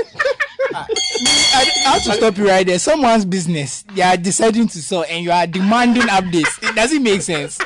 I, 0.73 0.85
I 1.85 1.89
have 1.93 2.03
to 2.03 2.13
stop 2.13 2.37
you 2.37 2.47
right 2.47 2.65
there. 2.65 2.79
Someone's 2.79 3.25
business, 3.25 3.83
they 3.93 4.01
are 4.01 4.17
deciding 4.17 4.67
to 4.69 4.81
sell, 4.81 5.05
and 5.07 5.23
you 5.23 5.31
are 5.31 5.45
demanding 5.45 6.03
updates. 6.03 6.67
It 6.67 6.75
doesn't 6.75 7.03
make 7.03 7.21
sense. 7.21 7.59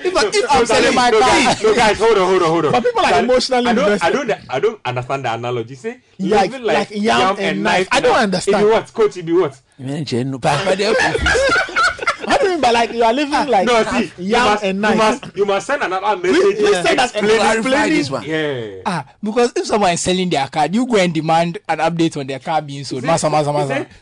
If, 0.00 0.16
I, 0.16 0.26
if 0.26 0.46
I'm 0.50 0.66
selling 0.66 0.94
my 0.94 1.10
no, 1.10 1.18
car, 1.18 1.28
guys, 1.28 1.62
no, 1.62 1.74
guys, 1.74 1.98
hold 1.98 2.18
on, 2.18 2.28
hold 2.28 2.42
on, 2.42 2.48
hold 2.48 2.64
on. 2.66 2.72
But 2.72 2.84
people 2.84 3.00
are 3.00 3.08
Charlie, 3.10 3.24
emotionally 3.24 3.66
I 3.66 3.72
don't, 3.72 3.84
I 3.84 3.92
invested. 3.94 4.12
don't, 4.26 4.40
I 4.50 4.60
don't 4.60 4.80
understand 4.84 5.24
the 5.24 5.34
analogy. 5.34 5.74
Say, 5.74 6.00
Like- 6.18 6.50
living 6.50 6.66
like 6.66 6.90
yam 6.90 7.36
and 7.38 7.62
knife. 7.62 7.88
I 7.90 8.00
don't 8.00 8.16
understand. 8.16 8.62
It 8.62 8.66
be 8.66 8.70
what, 8.72 8.94
coach? 8.94 9.16
It 9.16 9.26
be 9.26 9.32
what? 9.32 9.60
But 9.78 10.78
they're 10.78 10.94
What 10.94 11.67
do 12.72 12.78
you 12.78 12.84
mean 12.84 12.84
by 12.84 12.86
like 12.86 12.92
you 12.92 13.02
are 13.04 13.12
living 13.12 13.48
like 13.48 13.66
No, 13.66 13.82
see, 13.84 14.12
yam 14.18 14.44
must, 14.44 14.64
and 14.64 14.76
you 14.76 14.94
must, 14.96 15.36
you 15.36 15.44
must 15.46 15.66
send 15.66 15.82
another 15.82 16.16
message. 16.16 16.58
you 16.58 16.74
said 16.74 16.98
that 16.98 17.10
explaining- 17.14 17.38
clarify 17.62 17.88
this 17.88 18.10
one. 18.10 18.24
Yeah. 18.24 18.82
ah, 18.86 19.06
because 19.22 19.52
if 19.56 19.66
someone 19.66 19.92
is 19.92 20.00
selling 20.00 20.28
their 20.30 20.48
car, 20.48 20.66
you 20.70 20.86
go 20.86 20.96
and 20.96 21.12
demand 21.14 21.58
an 21.68 21.78
update 21.78 22.16
on 22.16 22.26
their 22.26 22.38
car 22.38 22.62
being 22.62 22.84
sold. 22.84 23.04
Masa, 23.04 23.30
masa, 23.30 23.52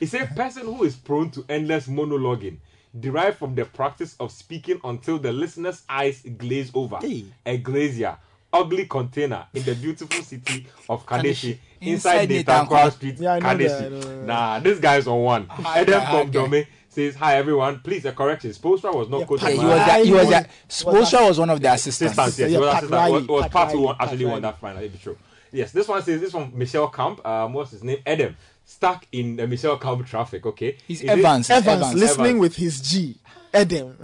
He 0.00 0.06
masa. 0.06 0.10
said, 0.10 0.28
he 0.28 0.34
person 0.34 0.62
who 0.64 0.84
is 0.84 0.96
prone 0.96 1.30
to 1.32 1.44
endless 1.48 1.86
monologuing 1.88 2.56
derived 2.98 3.36
from 3.38 3.54
the 3.54 3.64
practice 3.64 4.16
of 4.18 4.32
speaking 4.32 4.80
until 4.84 5.18
the 5.18 5.32
listener's 5.32 5.82
eyes 5.88 6.22
glaze 6.38 6.70
over. 6.74 6.96
Hey. 7.00 7.26
A 7.44 7.58
glazier, 7.58 8.16
ugly 8.52 8.86
container 8.86 9.46
in 9.52 9.62
the 9.64 9.74
beautiful 9.74 10.22
city 10.22 10.66
of 10.88 11.04
Kadeshi, 11.04 11.58
Inside 11.80 12.30
inside. 12.30 12.66
Tankwa 12.68 12.90
Street, 12.92 13.16
Yeah, 13.20 13.38
Kadeshi. 13.38 14.00
that. 14.00 14.24
Nah, 14.26 14.60
this 14.60 14.78
guy's 14.78 15.06
on 15.06 15.22
one. 15.22 15.46
Adam 15.64 16.00
hi, 16.00 16.22
from. 16.22 16.30
Dome 16.30 16.64
says, 16.96 17.14
Hi 17.16 17.36
everyone, 17.36 17.80
please 17.80 18.04
a 18.06 18.12
correction. 18.12 18.50
Spoelstra 18.50 18.94
was 18.94 19.08
not 19.08 19.20
Yeah, 19.20 19.26
coaching 19.26 19.46
Pat 19.46 19.52
he 19.52 19.58
was, 19.64 19.78
Rai 19.78 20.00
the, 20.00 20.06
he 20.06 20.12
was, 20.14 20.24
won- 20.26 20.30
the, 20.42 20.48
Spoelstra 20.68 21.28
was 21.28 21.38
one 21.38 21.50
of 21.50 21.60
the 21.60 21.72
assistants. 21.72 22.18
assistants. 22.18 22.38
Yes, 22.38 22.50
Yeah, 22.50 22.56
it 22.56 22.60
was 22.60 22.68
assistant. 22.70 22.90
Riley, 22.92 23.12
was, 23.12 23.28
was 23.28 23.42
Pat 23.42 23.50
part 23.52 23.68
who 23.70 23.74
Riley, 23.76 23.86
won, 23.86 23.96
actually 24.00 24.24
Pat 24.24 24.32
won 24.32 24.42
that 24.42 24.58
final. 24.58 24.78
It'd 24.78 24.92
be 24.92 24.98
true. 24.98 25.18
Yes, 25.52 25.72
this 25.72 25.86
one 25.88 26.02
says 26.02 26.20
this 26.20 26.32
from 26.32 26.52
Michel 26.54 26.88
Camp. 26.88 27.24
Um, 27.26 27.52
what's 27.52 27.70
his 27.70 27.84
name? 27.84 27.98
Adam. 28.06 28.36
Stuck 28.64 29.06
in 29.12 29.36
the 29.36 29.46
Michel 29.46 29.76
Camp 29.78 30.04
traffic. 30.06 30.44
Okay. 30.44 30.76
He's 30.88 31.02
Is 31.02 31.08
Evans. 31.08 31.48
Evans, 31.50 31.66
Evans. 31.82 31.94
listening 31.94 32.26
Evans. 32.26 32.40
with 32.40 32.56
his 32.56 32.80
G, 32.80 33.16
Adam. 33.54 33.96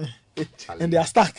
and 0.79 0.93
they 0.93 0.97
are 0.97 1.05
stuck. 1.07 1.35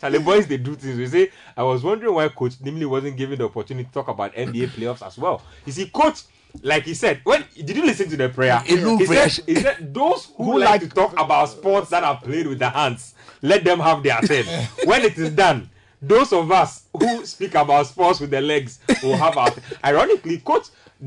Charlie 0.00 0.18
boys, 0.20 0.46
they 0.46 0.56
do 0.56 0.74
things. 0.74 0.96
We 0.98 1.06
say, 1.06 1.30
I 1.56 1.62
was 1.62 1.82
wondering 1.82 2.14
why 2.14 2.28
Coach 2.28 2.54
Nimley 2.62 2.86
wasn't 2.86 3.16
given 3.16 3.38
the 3.38 3.44
opportunity 3.46 3.86
to 3.86 3.92
talk 3.92 4.08
about 4.08 4.34
NBA 4.34 4.68
playoffs 4.68 5.06
as 5.06 5.18
well. 5.18 5.42
You 5.64 5.72
see, 5.72 5.86
Coach, 5.88 6.22
like 6.62 6.84
he 6.84 6.94
said, 6.94 7.20
when 7.24 7.44
did 7.54 7.76
you 7.76 7.84
listen 7.84 8.08
to 8.10 8.16
the 8.16 8.28
prayer? 8.28 8.60
He 8.64 8.76
said, 9.06 9.30
he 9.46 9.54
said, 9.56 9.94
those 9.94 10.26
who, 10.36 10.44
Who 10.44 10.58
like, 10.58 10.68
like- 10.68 10.80
to 10.82 10.88
talk 10.88 11.12
about 11.18 11.48
sports 11.48 11.90
that 11.90 12.04
are 12.04 12.16
played 12.18 12.46
with 12.46 12.58
the 12.58 12.70
hands, 12.70 13.14
let 13.42 13.64
them 13.64 13.78
have 13.80 14.02
their 14.02 14.20
turn. 14.20 14.44
when 14.84 15.02
it 15.02 15.16
is 15.18 15.30
done, 15.30 15.68
those 16.00 16.32
of 16.32 16.50
us 16.52 16.84
who 16.92 17.24
speak 17.24 17.54
about 17.54 17.86
sports 17.86 18.20
with 18.20 18.30
the 18.30 18.40
legs 18.40 18.78
will 19.02 19.16
have 19.16 19.36
our. 19.36 19.50
Ironically, 19.84 20.42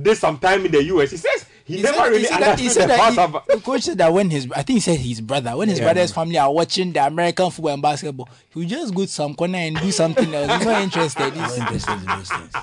did 0.02 0.16
some 0.18 0.38
time 0.38 0.66
in 0.66 0.72
the 0.72 0.84
US. 0.86 1.12
He 1.12 1.18
says 1.18 1.46
he, 1.70 1.78
He 1.78 1.82
never 1.84 1.98
said, 1.98 2.08
really 2.10 2.20
he 2.20 2.26
said 2.26 2.40
that, 2.42 2.60
he 2.60 2.70
said 2.70 2.84
the 2.84 2.88
that 2.88 3.10
he- 3.12 3.16
the 3.16 3.24
uh, 3.58 3.60
coach 3.62 3.82
said 3.84 3.98
that 4.00 4.12
when 4.12 4.30
his 4.30 4.48
I 4.56 4.64
think 4.64 4.78
he 4.78 4.80
said 4.82 4.98
his 5.00 5.22
brother 5.22 5.56
when 5.56 5.70
his 5.70 5.80
Yeah. 5.80 5.86
brother's 5.86 6.12
family 6.12 6.38
are 6.38 6.52
watching 6.52 6.92
the 6.92 7.06
American 7.06 7.52
football 7.52 7.74
and 7.74 7.82
basketball 7.82 8.28
he 8.54 8.60
will 8.60 8.68
just 8.68 8.94
go 8.94 9.02
to 9.04 9.08
some 9.08 9.36
corner 9.36 9.58
and 9.60 9.78
do 9.80 9.92
something 9.92 10.34
else 10.34 10.52
he's 10.58 10.66
not 10.66 10.82
interested 10.88 11.36
Not 11.36 11.52
He's- 11.52 11.58
interested 11.60 11.94
in 11.94 12.06
those 12.06 12.30
things. 12.30 12.54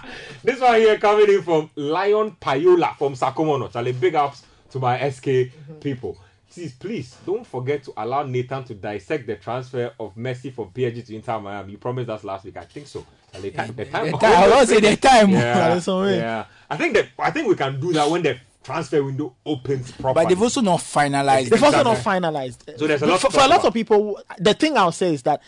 This 0.42 0.60
one 0.60 0.74
here 0.76 0.98
coming 0.98 1.28
in 1.30 1.42
from 1.42 1.70
Lion 1.76 2.36
Payola 2.40 2.96
from 2.98 3.14
Sakumono. 3.14 3.72
Charlie, 3.72 3.92
big 3.92 4.14
ups 4.14 4.42
to 4.70 4.78
my 4.78 5.08
SK 5.10 5.50
people. 5.80 6.18
Please, 6.52 6.72
please 6.72 7.16
don't 7.26 7.46
forget 7.46 7.82
to 7.84 7.92
allow 7.98 8.22
Nathan 8.22 8.64
to 8.64 8.74
dissect 8.74 9.26
the 9.26 9.36
transfer 9.36 9.92
of 10.00 10.14
Messi 10.14 10.50
from 10.52 10.70
PSG 10.70 11.04
to 11.06 11.14
Inter 11.14 11.38
Miami. 11.38 11.72
You 11.72 11.78
promised 11.78 12.08
us 12.08 12.24
last 12.24 12.44
week. 12.46 12.56
I 12.56 12.64
think 12.64 12.86
so. 12.86 13.04
Charlie, 13.32 13.50
time, 13.50 13.74
the 13.76 13.84
time, 13.84 14.10
the 14.10 14.16
time- 14.16 14.32
I 14.34 14.48
will 14.48 14.66
say 14.66 14.80
the 14.80 14.96
time. 14.96 15.30
Yeah, 15.30 15.54
That's 15.74 15.86
all 15.88 16.02
right. 16.02 16.14
yeah. 16.14 16.44
I 16.70 16.76
think 16.78 16.94
that 16.94 17.08
I 17.18 17.30
think 17.30 17.48
we 17.48 17.56
can 17.56 17.78
do 17.78 17.92
that 17.92 18.08
when 18.10 18.22
the 18.22 18.38
transfer 18.66 19.02
window 19.02 19.34
opens 19.46 19.92
properly. 19.92 20.24
but 20.24 20.28
they've 20.28 20.42
also 20.42 20.60
not 20.60 20.80
finalized 20.80 21.48
They've 21.50 21.62
also 21.62 21.82
not 21.84 21.98
finalized. 21.98 22.78
So 22.78 22.86
there's 22.86 23.02
a 23.02 23.06
lot 23.06 23.20
for, 23.20 23.30
for 23.30 23.38
a 23.38 23.46
lot 23.46 23.60
about. 23.60 23.66
of 23.66 23.74
people. 23.74 24.20
The 24.38 24.54
thing 24.54 24.76
I'll 24.76 24.92
say 24.92 25.14
is 25.14 25.22
that 25.22 25.40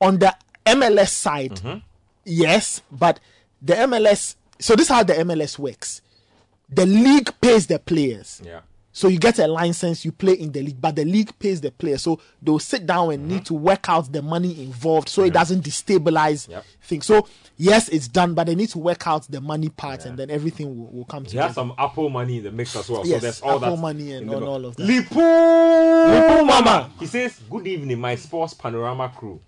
on 0.00 0.18
the 0.18 0.34
MLS 0.66 1.08
side, 1.10 1.52
Mm-hmm. 1.56 1.78
yes, 2.24 2.80
but 2.90 3.20
the 3.60 3.74
MLS. 3.74 4.36
So 4.58 4.76
this 4.76 4.86
is 4.86 4.88
how 4.90 5.02
the 5.02 5.14
MLS 5.14 5.58
works. 5.58 6.00
The 6.70 6.86
league 6.86 7.30
pays 7.40 7.66
the 7.66 7.78
players. 7.78 8.40
yeah. 8.44 8.60
So 8.96 9.08
you 9.08 9.18
get 9.18 9.40
a 9.40 9.48
license, 9.48 10.04
you 10.04 10.12
play 10.12 10.34
in 10.34 10.52
the 10.52 10.62
league, 10.62 10.80
but 10.80 10.94
the 10.94 11.04
league 11.04 11.36
pays 11.40 11.60
the 11.60 11.72
player. 11.72 11.98
So 11.98 12.20
they'll 12.40 12.60
sit 12.60 12.86
down 12.86 13.10
and 13.12 13.26
need 13.26 13.34
mm-hmm. 13.38 13.44
to 13.46 13.54
work 13.54 13.88
out 13.88 14.12
the 14.12 14.22
money 14.22 14.62
involved 14.62 15.08
so 15.08 15.24
it 15.24 15.32
doesn't 15.32 15.64
destabilize 15.64 16.48
Yep. 16.48 16.64
things. 16.82 17.04
So 17.04 17.26
yes, 17.56 17.88
it's 17.88 18.06
done, 18.06 18.34
but 18.34 18.46
they 18.46 18.54
need 18.54 18.68
to 18.68 18.78
work 18.78 19.04
out 19.08 19.26
the 19.28 19.40
money 19.40 19.68
part 19.68 20.04
and 20.06 20.16
then 20.16 20.30
everything 20.30 20.78
will, 20.78 20.92
will 20.92 21.04
come 21.06 21.24
He 21.24 21.30
together. 21.30 21.46
has 21.48 21.54
some 21.56 21.72
Apple 21.76 22.08
money 22.08 22.36
in 22.38 22.44
the 22.44 22.52
mix 22.52 22.76
as 22.76 22.88
well. 22.88 23.02
so 23.02 23.10
Yes, 23.10 23.22
there's 23.22 23.40
all 23.40 23.56
Apple 23.56 23.74
that 23.74 23.82
money 23.82 24.12
and 24.12 24.28
in 24.30 24.34
all- 24.34 24.44
all 24.48 24.64
of 24.64 24.76
that. 24.76 24.86
Lipu, 24.86 25.10
Lipu 25.16 26.46
Mama. 26.46 26.90
He 27.00 27.06
says, 27.06 27.40
"Good 27.50 27.66
evening, 27.66 27.98
my 27.98 28.14
sports 28.14 28.54
panorama 28.54 29.12
crew. 29.16 29.40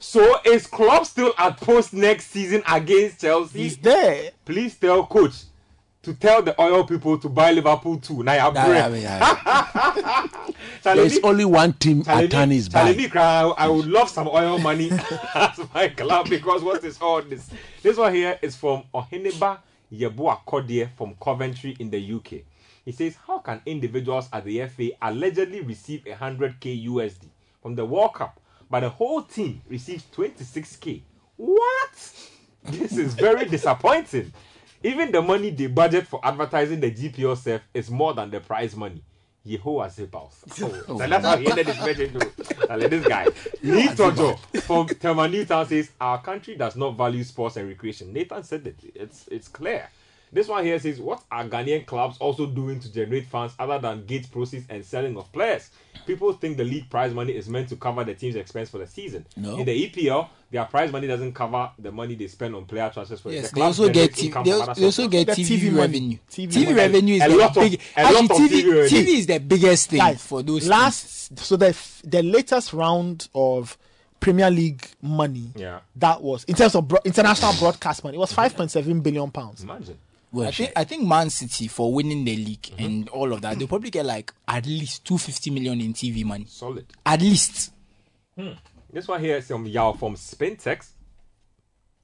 So 0.00 0.38
is 0.44 0.66
Klopp 0.66 1.06
still 1.06 1.32
at 1.38 1.60
post 1.60 1.92
next 1.92 2.30
season 2.32 2.62
against 2.68 3.20
Chelsea? 3.20 3.60
He's 3.60 3.76
there. 3.76 4.30
Please 4.44 4.74
tell 4.76 5.06
coach 5.06 5.34
to 6.02 6.14
tell 6.14 6.42
the 6.42 6.60
oil 6.60 6.84
people 6.84 7.18
to 7.18 7.28
buy 7.28 7.52
Liverpool 7.52 7.98
too. 7.98 8.22
Now 8.22 8.50
Nah, 8.50 8.66
yeah, 8.68 8.88
yeah. 8.88 10.26
There's 10.82 11.18
only 11.24 11.44
one 11.44 11.72
team 11.74 12.04
at 12.06 12.24
is 12.24 12.68
Charlie, 12.68 12.92
by. 12.92 12.96
me 12.96 13.08
cry, 13.08 13.42
I 13.42 13.68
would 13.68 13.86
love 13.86 14.08
some 14.08 14.28
oil 14.28 14.58
money 14.58 14.90
as 15.34 15.60
my 15.74 15.88
club 15.88 16.28
because 16.28 16.62
what 16.62 16.84
is 16.84 16.98
all 17.00 17.20
this? 17.22 17.50
This 17.82 17.96
one 17.96 18.14
here 18.14 18.38
is 18.42 18.56
from 18.56 18.84
Ohineba 18.94 19.58
Yeboah 19.92 20.40
Kodie 20.46 20.88
from 20.96 21.14
Coventry 21.20 21.76
in 21.78 21.90
the 21.90 22.12
UK. 22.14 22.42
He 22.84 22.92
says, 22.92 23.16
How 23.26 23.38
can 23.40 23.60
individuals 23.66 24.28
at 24.32 24.44
the 24.44 24.66
FA 24.66 24.90
allegedly 25.02 25.60
receive 25.60 26.04
100k 26.04 26.86
USD 26.86 27.26
from 27.60 27.74
the 27.74 27.84
World 27.84 28.14
Cup, 28.14 28.40
but 28.70 28.80
the 28.80 28.88
whole 28.88 29.22
team 29.22 29.60
receives 29.68 30.04
26k? 30.14 31.02
What? 31.36 32.12
This 32.64 32.96
is 32.96 33.14
very 33.14 33.44
disappointing. 33.48 34.32
Even 34.82 35.10
the 35.10 35.20
money 35.20 35.50
they 35.50 35.66
budget 35.66 36.06
for 36.06 36.20
advertising 36.24 36.80
the 36.80 36.90
GPL 36.90 37.36
self 37.36 37.62
is 37.74 37.90
more 37.90 38.14
than 38.14 38.30
the 38.30 38.40
prize 38.40 38.76
money. 38.76 39.02
Yehovah 39.46 39.88
Zebals. 39.90 40.34
Oh, 40.88 40.98
so 40.98 41.06
that's 41.06 41.24
how 41.24 41.36
he 41.36 41.50
ended 41.50 41.66
his 41.66 41.78
message 41.84 42.12
to 42.12 42.66
like 42.76 42.90
this 42.90 43.06
guy. 43.06 43.26
Lee 43.62 43.88
Tojo 43.88 44.38
from 44.62 44.86
Tema 44.88 45.28
Newtown 45.28 45.66
says, 45.66 45.90
Our 46.00 46.20
country 46.20 46.54
does 46.56 46.76
not 46.76 46.96
value 46.96 47.24
sports 47.24 47.56
and 47.56 47.68
recreation. 47.68 48.12
Nathan 48.12 48.42
said 48.42 48.66
it. 48.66 48.76
It's 48.94 49.26
it's 49.28 49.48
clear. 49.48 49.88
This 50.32 50.48
one 50.48 50.64
here 50.64 50.78
says, 50.78 51.00
What 51.00 51.22
are 51.30 51.44
Ghanaian 51.44 51.86
clubs 51.86 52.18
also 52.18 52.46
doing 52.46 52.80
to 52.80 52.92
generate 52.92 53.26
funds 53.26 53.54
other 53.58 53.78
than 53.78 54.04
gate 54.06 54.30
proceeds 54.30 54.66
and 54.68 54.84
selling 54.84 55.16
of 55.16 55.30
players? 55.32 55.70
People 56.06 56.32
think 56.32 56.56
the 56.56 56.64
league 56.64 56.88
prize 56.90 57.12
money 57.12 57.32
is 57.36 57.48
meant 57.48 57.68
to 57.70 57.76
cover 57.76 58.02
the 58.04 58.14
team's 58.14 58.36
expense 58.36 58.70
for 58.70 58.78
the 58.78 58.86
season. 58.86 59.26
No. 59.36 59.58
In 59.58 59.66
the 59.66 59.88
EPL, 59.90 60.28
their 60.50 60.64
prize 60.64 60.90
money 60.90 61.06
doesn't 61.06 61.32
cover 61.34 61.70
the 61.78 61.92
money 61.92 62.14
they 62.14 62.26
spend 62.28 62.54
on 62.54 62.64
player 62.64 62.90
transfers 62.92 63.20
for 63.20 63.30
Yes, 63.30 63.50
the 63.50 63.54
they 63.56 63.60
clubs 63.60 63.78
also 63.80 63.92
get 63.92 64.14
generate 64.14 64.14
TV, 64.14 64.22
they, 64.22 64.30
from 64.30 64.48
al- 64.48 64.62
other 64.62 64.74
they 64.80 64.84
also 64.86 65.08
get 65.08 65.26
The 65.26 65.32
TV, 65.32 65.58
TV 65.58 65.76
revenue. 65.76 66.18
TV 66.30 66.48
TV, 66.52 66.64
money. 66.64 66.74
revenue 66.74 67.14
is 67.16 67.22
A 67.22 67.28
the 67.28 67.36
lot 67.36 67.56
of- 67.56 67.62
big. 67.70 67.80
a 67.96 68.02
lot 68.12 68.24
of 68.24 68.30
TV, 68.30 68.48
TV. 68.62 68.88
TV 68.88 69.06
is 69.18 69.26
the 69.26 69.38
biggest 69.40 69.90
thing 69.90 69.98
Guys, 69.98 70.22
for 70.22 70.42
those. 70.42 70.60
teams. 70.60 70.70
last 70.70 71.38
so 71.38 71.56
the 71.56 71.68
f- 71.68 72.00
the 72.04 72.22
latest 72.22 72.72
round 72.72 73.28
of 73.34 73.76
Premier 74.20 74.50
League 74.50 74.84
money 75.02 75.50
Yeah. 75.54 75.80
that 75.96 76.22
was 76.22 76.44
in 76.44 76.54
terms 76.54 76.74
of 76.74 76.88
bro- 76.88 76.98
international 77.04 77.52
broadcast 77.58 78.02
money 78.02 78.16
it 78.16 78.20
was 78.20 78.32
5.7 78.32 79.00
billion 79.02 79.30
pounds. 79.30 79.62
Imagine. 79.62 79.98
I 80.36 80.50
think 80.50 80.72
I 80.76 80.84
think 80.84 81.06
Man 81.06 81.30
City 81.30 81.68
for 81.68 81.92
winning 81.92 82.24
the 82.24 82.36
league 82.36 82.62
Mm-hmm. 82.62 82.84
and 82.84 83.08
all 83.08 83.32
of 83.32 83.40
that, 83.42 83.58
they'll 83.58 83.68
probably 83.68 83.90
get 83.90 84.04
like 84.06 84.32
at 84.46 84.66
least 84.66 85.04
two 85.04 85.18
fifty 85.18 85.50
million 85.50 85.80
in 85.80 85.92
TV 85.94 86.24
money. 86.24 86.44
Solid. 86.48 86.86
At 87.06 87.20
least. 87.22 87.72
This 88.92 89.08
one 89.08 89.20
here 89.20 89.36
is 89.38 89.46
from 89.46 89.66
Yao 89.66 89.92
from 89.92 90.14
Spintex. 90.14 90.90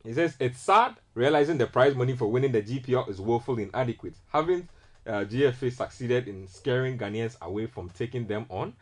He 0.02 0.12
says 0.12 0.36
it's 0.40 0.60
sad 0.60 0.96
realizing 1.14 1.58
the 1.58 1.66
prize 1.66 1.94
money 1.94 2.14
for 2.16 2.26
winning 2.26 2.52
the 2.52 2.62
GPL 2.62 3.08
is 3.08 3.20
woefully 3.20 3.64
inadequate. 3.64 4.14
Having 4.32 4.68
uh, 5.06 5.24
GFA 5.24 5.72
succeeded 5.72 6.28
in 6.28 6.48
scaring 6.48 6.98
Ghanaians 6.98 7.40
away 7.40 7.66
from 7.66 7.88
taking 7.90 8.26
them 8.26 8.46
on. 8.48 8.74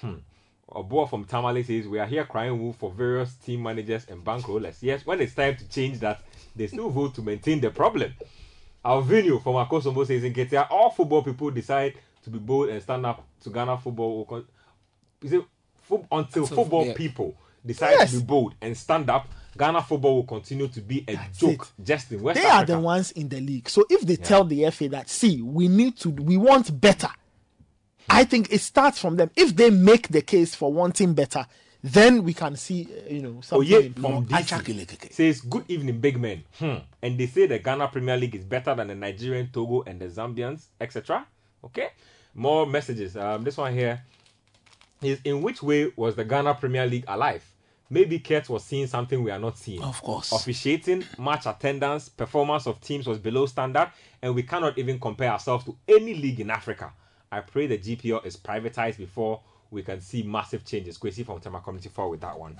Hmm. 0.00 0.14
Oboa 0.70 1.06
from 1.08 1.24
Tamale 1.24 1.62
says 1.62 1.88
we 1.88 1.98
are 1.98 2.06
here 2.06 2.24
crying 2.26 2.60
wolf 2.60 2.76
for 2.76 2.90
various 2.92 3.32
team 3.36 3.62
managers 3.62 4.06
and 4.08 4.22
bankrollers. 4.24 4.76
Yes, 4.82 5.06
when 5.06 5.20
it's 5.20 5.34
time 5.34 5.56
to 5.56 5.68
change 5.68 5.98
that, 6.00 6.20
they 6.54 6.66
still 6.66 6.90
vote 6.90 7.14
to 7.14 7.22
maintain 7.22 7.60
the 7.60 7.70
problem. 7.70 8.12
Alvinio 8.84 9.38
from 9.42 9.54
Akosombo 9.54 10.06
says 10.06 10.22
Inketia, 10.22 10.66
all 10.70 10.90
football 10.90 11.22
people 11.22 11.50
decide 11.50 11.94
to 12.22 12.30
be 12.30 12.38
bold 12.38 12.68
and 12.70 12.82
stand 12.82 13.04
up 13.06 13.24
to 13.42 13.50
Ghana 13.50 13.78
football. 13.78 14.24
con- 14.24 14.46
Is 15.22 15.32
it 15.32 15.42
fo- 15.82 16.06
until 16.12 16.46
So, 16.46 16.54
football 16.56 16.86
yeah. 16.86 16.94
people 16.94 17.34
decide 17.66 17.92
Yes. 17.98 18.12
to 18.12 18.18
be 18.18 18.24
bold 18.24 18.54
and 18.60 18.76
stand 18.76 19.10
up, 19.10 19.28
Ghana 19.56 19.82
football 19.82 20.14
will 20.16 20.22
continue 20.24 20.68
to 20.68 20.80
be 20.80 21.04
a 21.08 21.18
joke 21.36 21.68
just 21.82 22.12
in 22.12 22.22
West 22.22 22.40
They 22.40 22.46
are 22.48 22.64
the 22.64 22.78
ones 22.78 23.10
in 23.12 23.28
the 23.28 23.40
league. 23.40 23.68
So 23.68 23.84
if 23.90 24.02
they 24.02 24.16
tell 24.16 24.44
the 24.44 24.70
FA 24.70 24.88
that 24.90 25.08
see 25.08 25.42
we 25.42 25.66
need 25.68 25.96
to 25.98 26.10
we 26.10 26.36
want 26.36 26.80
better, 26.80 27.10
I 28.08 28.24
think 28.24 28.52
it 28.52 28.60
starts 28.60 28.98
from 29.00 29.16
them. 29.16 29.30
If 29.36 29.56
they 29.56 29.70
make 29.70 30.08
the 30.08 30.22
case 30.22 30.54
for 30.54 30.72
wanting 30.72 31.14
better, 31.14 31.44
then 31.82 32.24
we 32.24 32.34
can 32.34 32.56
see 32.56 32.88
uh, 32.90 33.12
you 33.12 33.22
know 33.22 33.40
something. 33.40 33.72
Oye 33.72 33.86
improve. 33.86 34.04
from 34.06 34.26
Acha 34.26 34.60
DC 34.62 35.12
says, 35.12 35.40
Good 35.40 35.64
evening, 35.68 36.00
big 36.00 36.18
men. 36.20 36.44
Hmm. 36.58 36.76
And 37.02 37.18
they 37.18 37.26
say 37.26 37.46
the 37.46 37.58
Ghana 37.58 37.88
Premier 37.88 38.16
League 38.16 38.34
is 38.34 38.44
better 38.44 38.74
than 38.74 38.88
the 38.88 38.94
Nigerian, 38.94 39.48
Togo, 39.52 39.82
and 39.86 40.00
the 40.00 40.06
Zambians, 40.06 40.66
etc. 40.80 41.26
Okay. 41.64 41.90
More 42.34 42.66
messages. 42.66 43.16
Um, 43.16 43.44
this 43.44 43.56
one 43.56 43.72
here 43.74 44.02
is 45.02 45.20
in 45.24 45.40
which 45.42 45.62
way 45.62 45.92
was 45.96 46.16
the 46.16 46.24
Ghana 46.24 46.54
Premier 46.54 46.86
League 46.86 47.04
alive? 47.06 47.44
Maybe 47.90 48.18
Kurt 48.18 48.48
was 48.50 48.64
seeing 48.64 48.86
something 48.86 49.22
we 49.22 49.30
are 49.30 49.38
not 49.38 49.56
seeing. 49.56 49.82
Of 49.82 50.02
course. 50.02 50.32
Officiating, 50.32 51.04
match 51.18 51.46
attendance, 51.46 52.08
performance 52.10 52.66
of 52.66 52.80
teams 52.82 53.06
was 53.06 53.18
below 53.18 53.46
standard, 53.46 53.90
and 54.20 54.34
we 54.34 54.42
cannot 54.42 54.76
even 54.76 55.00
compare 55.00 55.30
ourselves 55.30 55.64
to 55.64 55.76
any 55.88 56.12
league 56.14 56.40
in 56.40 56.50
Africa. 56.50 56.92
I 57.32 57.40
pray 57.40 57.66
the 57.66 57.78
GPL 57.78 58.26
is 58.26 58.36
privatized 58.36 58.98
before 58.98 59.40
we 59.70 59.82
can 59.82 60.00
see 60.00 60.22
massive 60.22 60.64
changes. 60.64 60.96
Kwesi 60.98 61.24
from 61.24 61.40
Tema 61.40 61.60
Community 61.60 61.88
4 61.88 62.08
with 62.10 62.20
that 62.20 62.38
one. 62.38 62.56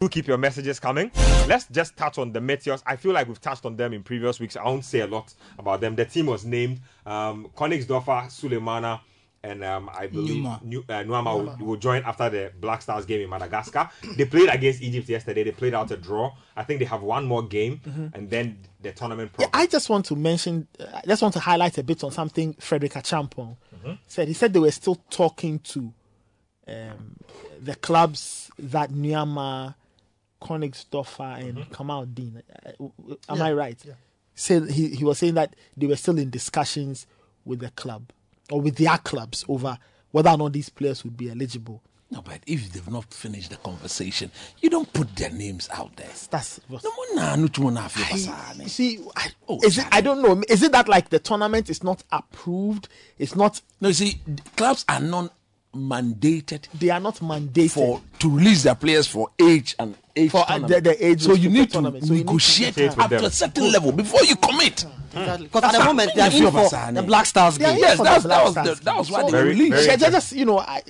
Do 0.00 0.08
keep 0.08 0.26
your 0.26 0.38
messages 0.38 0.80
coming. 0.80 1.10
Let's 1.46 1.66
just 1.68 1.96
touch 1.96 2.18
on 2.18 2.32
the 2.32 2.40
Meteors. 2.40 2.82
I 2.86 2.96
feel 2.96 3.12
like 3.12 3.28
we've 3.28 3.40
touched 3.40 3.64
on 3.66 3.76
them 3.76 3.92
in 3.92 4.02
previous 4.02 4.40
weeks. 4.40 4.56
I 4.56 4.64
won't 4.64 4.84
say 4.84 5.00
a 5.00 5.06
lot 5.06 5.32
about 5.58 5.80
them. 5.80 5.94
The 5.96 6.04
team 6.04 6.26
was 6.26 6.44
named 6.44 6.80
um, 7.06 7.48
Königsdörffer, 7.56 8.26
Sulemana, 8.26 9.00
and 9.44 9.62
um, 9.62 9.90
I 9.94 10.06
believe 10.06 10.36
Numa. 10.42 10.60
New, 10.64 10.80
uh, 10.88 11.02
Nuamah 11.04 11.58
will, 11.58 11.66
will 11.66 11.76
join 11.76 12.02
after 12.04 12.30
the 12.30 12.50
Black 12.58 12.80
Stars 12.80 13.04
game 13.04 13.20
in 13.20 13.28
Madagascar. 13.28 13.90
They 14.16 14.24
played 14.24 14.48
against 14.48 14.80
Egypt 14.82 15.06
yesterday. 15.08 15.44
They 15.44 15.50
played 15.52 15.74
out 15.74 15.90
a 15.90 15.98
draw. 15.98 16.32
I 16.56 16.64
think 16.64 16.78
they 16.78 16.86
have 16.86 17.02
one 17.02 17.26
more 17.26 17.42
game, 17.42 17.80
and 18.14 18.30
then 18.30 18.58
the 18.80 18.92
tournament. 18.92 19.32
Yeah. 19.38 19.48
I 19.52 19.66
just 19.66 19.90
want 19.90 20.06
to 20.06 20.16
mention, 20.16 20.66
uh, 20.80 20.84
I 20.94 21.02
just 21.06 21.20
want 21.20 21.34
to 21.34 21.40
highlight 21.40 21.76
a 21.76 21.82
bit 21.82 22.02
on 22.02 22.10
something 22.10 22.54
Frederick 22.54 22.92
Achampong 22.94 23.56
Mm-hmm. 23.76 23.92
said. 24.06 24.28
He 24.28 24.34
said 24.34 24.54
they 24.54 24.60
were 24.60 24.70
still 24.70 24.94
talking 25.10 25.58
to 25.58 25.92
um, 26.68 27.16
the 27.62 27.74
clubs 27.76 28.50
that 28.58 28.90
Nyama, 28.90 29.76
Königsdörffer, 30.42 31.38
and 31.40 31.58
Mm-hmm. 31.58 31.72
Kamaldeen. 31.74 32.42
Uh, 32.80 33.14
Am 33.28 33.42
I 33.42 33.52
right? 33.52 33.78
Said 34.34 34.70
he, 34.70 34.88
he 34.96 35.04
was 35.04 35.18
saying 35.18 35.34
that 35.34 35.54
they 35.76 35.86
were 35.86 35.96
still 35.96 36.18
in 36.18 36.30
discussions 36.30 37.06
with 37.44 37.60
the 37.60 37.70
club 37.70 38.10
or 38.50 38.60
with 38.60 38.76
their 38.76 38.98
clubs 38.98 39.44
over 39.48 39.78
whether 40.10 40.30
or 40.30 40.36
not 40.36 40.52
these 40.52 40.68
players 40.68 41.04
would 41.04 41.16
be 41.16 41.30
eligible. 41.30 41.82
No, 42.10 42.20
but 42.20 42.40
if 42.46 42.72
they've 42.72 42.90
not 42.90 43.12
finished 43.12 43.50
the 43.50 43.56
conversation, 43.56 44.30
you 44.60 44.70
don't 44.70 44.92
put 44.92 45.14
their 45.16 45.30
names 45.30 45.68
out 45.72 45.96
there. 45.96 46.10
That's 46.30 46.60
what 46.68 46.84
No 46.84 46.90
more 46.94 47.06
na 47.16 47.36
no 47.36 47.46
tumo 47.48 47.72
na 47.72 47.88
I- 47.96 48.62
you 48.62 48.68
see, 48.68 49.00
I, 49.16 49.30
Oh, 49.48 49.58
is 49.64 49.78
it? 49.78 49.86
I 49.90 50.00
don't 50.00 50.20
know. 50.22 50.42
Is 50.48 50.62
it 50.62 50.72
that 50.72 50.88
like 50.88 51.08
the 51.10 51.18
tournament 51.18 51.70
is 51.70 51.82
not 51.82 52.02
approved? 52.12 52.88
It's 53.18 53.34
not. 53.34 53.60
No, 53.80 53.88
you 53.88 53.94
see, 53.94 54.20
clubs 54.56 54.84
are 54.88 55.00
not 55.00 55.32
mandated 55.74 56.68
They 56.78 56.90
are 56.90 57.00
not 57.00 57.16
mandated 57.16 57.70
for 57.72 58.00
to 58.20 58.30
release 58.30 58.62
their 58.62 58.74
players 58.74 59.06
for 59.06 59.28
age 59.38 59.74
and 59.78 59.94
age 60.16 60.30
For, 60.30 60.44
uh, 60.48 60.58
the- 60.58 60.80
the 60.80 61.06
age 61.06 61.22
so 61.22 61.34
you 61.34 61.50
need 61.50 61.66
to 61.66 61.72
tournament. 61.74 62.04
So 62.06 62.12
you 62.12 62.18
need 62.20 62.26
to 62.26 62.32
negotiate 62.32 62.76
negotiate 62.76 62.98
up 63.04 63.10
to 63.10 63.26
a 63.26 63.30
certain 63.30 63.70
level 63.72 63.92
before 63.92 64.24
you 64.24 64.36
commit. 64.36 64.84
Exactly. 65.12 65.46
Because 65.46 65.64
at 65.64 65.72
the 65.78 65.84
moment 65.84 66.10
they 66.14 66.20
are 66.22 66.30
A 66.30 66.36
in 66.36 66.50
for 66.50 66.68
the. 66.92 67.02
Black 67.02 67.26
Stars 67.26 67.58
They 67.58 67.64
game. 67.66 67.78
Yes, 67.78 67.96
for 67.96 68.04
that's- 68.04 68.22
the 68.22 68.28
that 68.28 68.44
was 68.44 68.54
the- 68.54 68.84
that 68.84 68.96
was 68.96 69.10
why 69.10 69.20
So- 69.20 69.26
they 69.26 69.32
Very- 69.32 69.48
released. 69.50 69.86
Yeah, 69.86 69.96
just 69.96 70.32
you 70.32 70.44
know, 70.44 70.58
I, 70.58 70.82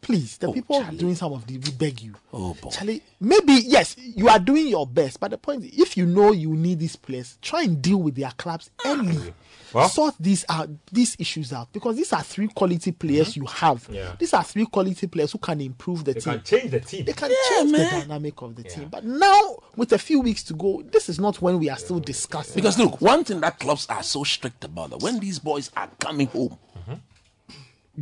please, 0.00 0.38
the 0.38 0.46
Oh, 0.48 0.52
people 0.52 0.80
Charlie. 0.82 0.98
doing 0.98 1.14
some 1.14 1.32
of 1.32 1.46
the, 1.46 1.58
we 1.58 1.70
beg 1.72 2.00
you. 2.00 2.14
Oh, 2.32 2.54
boy. 2.54 2.70
Charlie, 2.70 3.02
maybe 3.20 3.52
yes, 3.66 3.96
you 3.98 4.28
are 4.28 4.38
doing 4.38 4.68
your 4.68 4.86
best, 4.86 5.20
but 5.20 5.30
the 5.30 5.38
point, 5.38 5.64
is, 5.64 5.72
if 5.78 5.96
you 5.96 6.06
know 6.06 6.32
you 6.32 6.50
need 6.54 6.78
these 6.78 6.96
players, 6.96 7.38
try 7.42 7.62
and 7.62 7.80
deal 7.82 7.98
with 7.98 8.14
their 8.16 8.30
clubs 8.36 8.70
early. 8.86 9.34
Well- 9.72 9.88
sort 9.88 10.14
these 10.20 10.44
out, 10.48 10.68
these 10.90 11.16
issues 11.18 11.52
out, 11.52 11.72
because 11.72 11.96
these 11.96 12.12
are 12.12 12.22
three 12.22 12.48
quality 12.48 12.92
players 12.92 13.36
you 13.36 13.44
have. 13.46 13.82
Mm-hmm. 13.84 13.94
Yeah. 13.94 14.16
These 14.18 14.34
are 14.34 14.42
three 14.44 14.66
quality 14.66 15.06
players 15.06 15.32
who 15.32 15.38
can 15.38 15.60
improve 15.60 16.04
the 16.04 16.14
They 16.14 16.20
team. 16.20 16.34
can 16.34 16.42
change 16.42 16.70
the 16.70 16.80
team. 16.80 17.04
They 17.04 17.12
can 17.12 17.30
change 17.48 17.72
the 17.72 17.78
dynamic 17.90 18.40
of 18.42 18.56
the 18.56 18.62
team. 18.64 18.88
But 18.88 19.04
now, 19.04 19.56
with 19.76 19.92
a 19.92 19.98
few 19.98 20.20
weeks 20.20 20.42
to 20.44 20.54
go, 20.54 20.82
this 20.90 21.08
is 21.08 21.18
not 21.20 21.40
when 21.40 21.58
we 21.58 21.68
are 21.70 21.76
still 21.78 22.00
discussing. 22.00 22.54
Because 22.54 22.78
look, 22.78 23.00
one 23.00 23.24
thing 23.24 23.40
that 23.40 23.58
clubs 23.58 23.86
are 23.88 24.02
so 24.02 24.24
strict 24.24 24.64
about 24.64 24.90
that 24.90 25.00
when 25.02 25.20
these 25.20 25.38
boys 25.38 25.70
are 25.76 25.88
coming 25.98 26.26
home, 26.28 26.58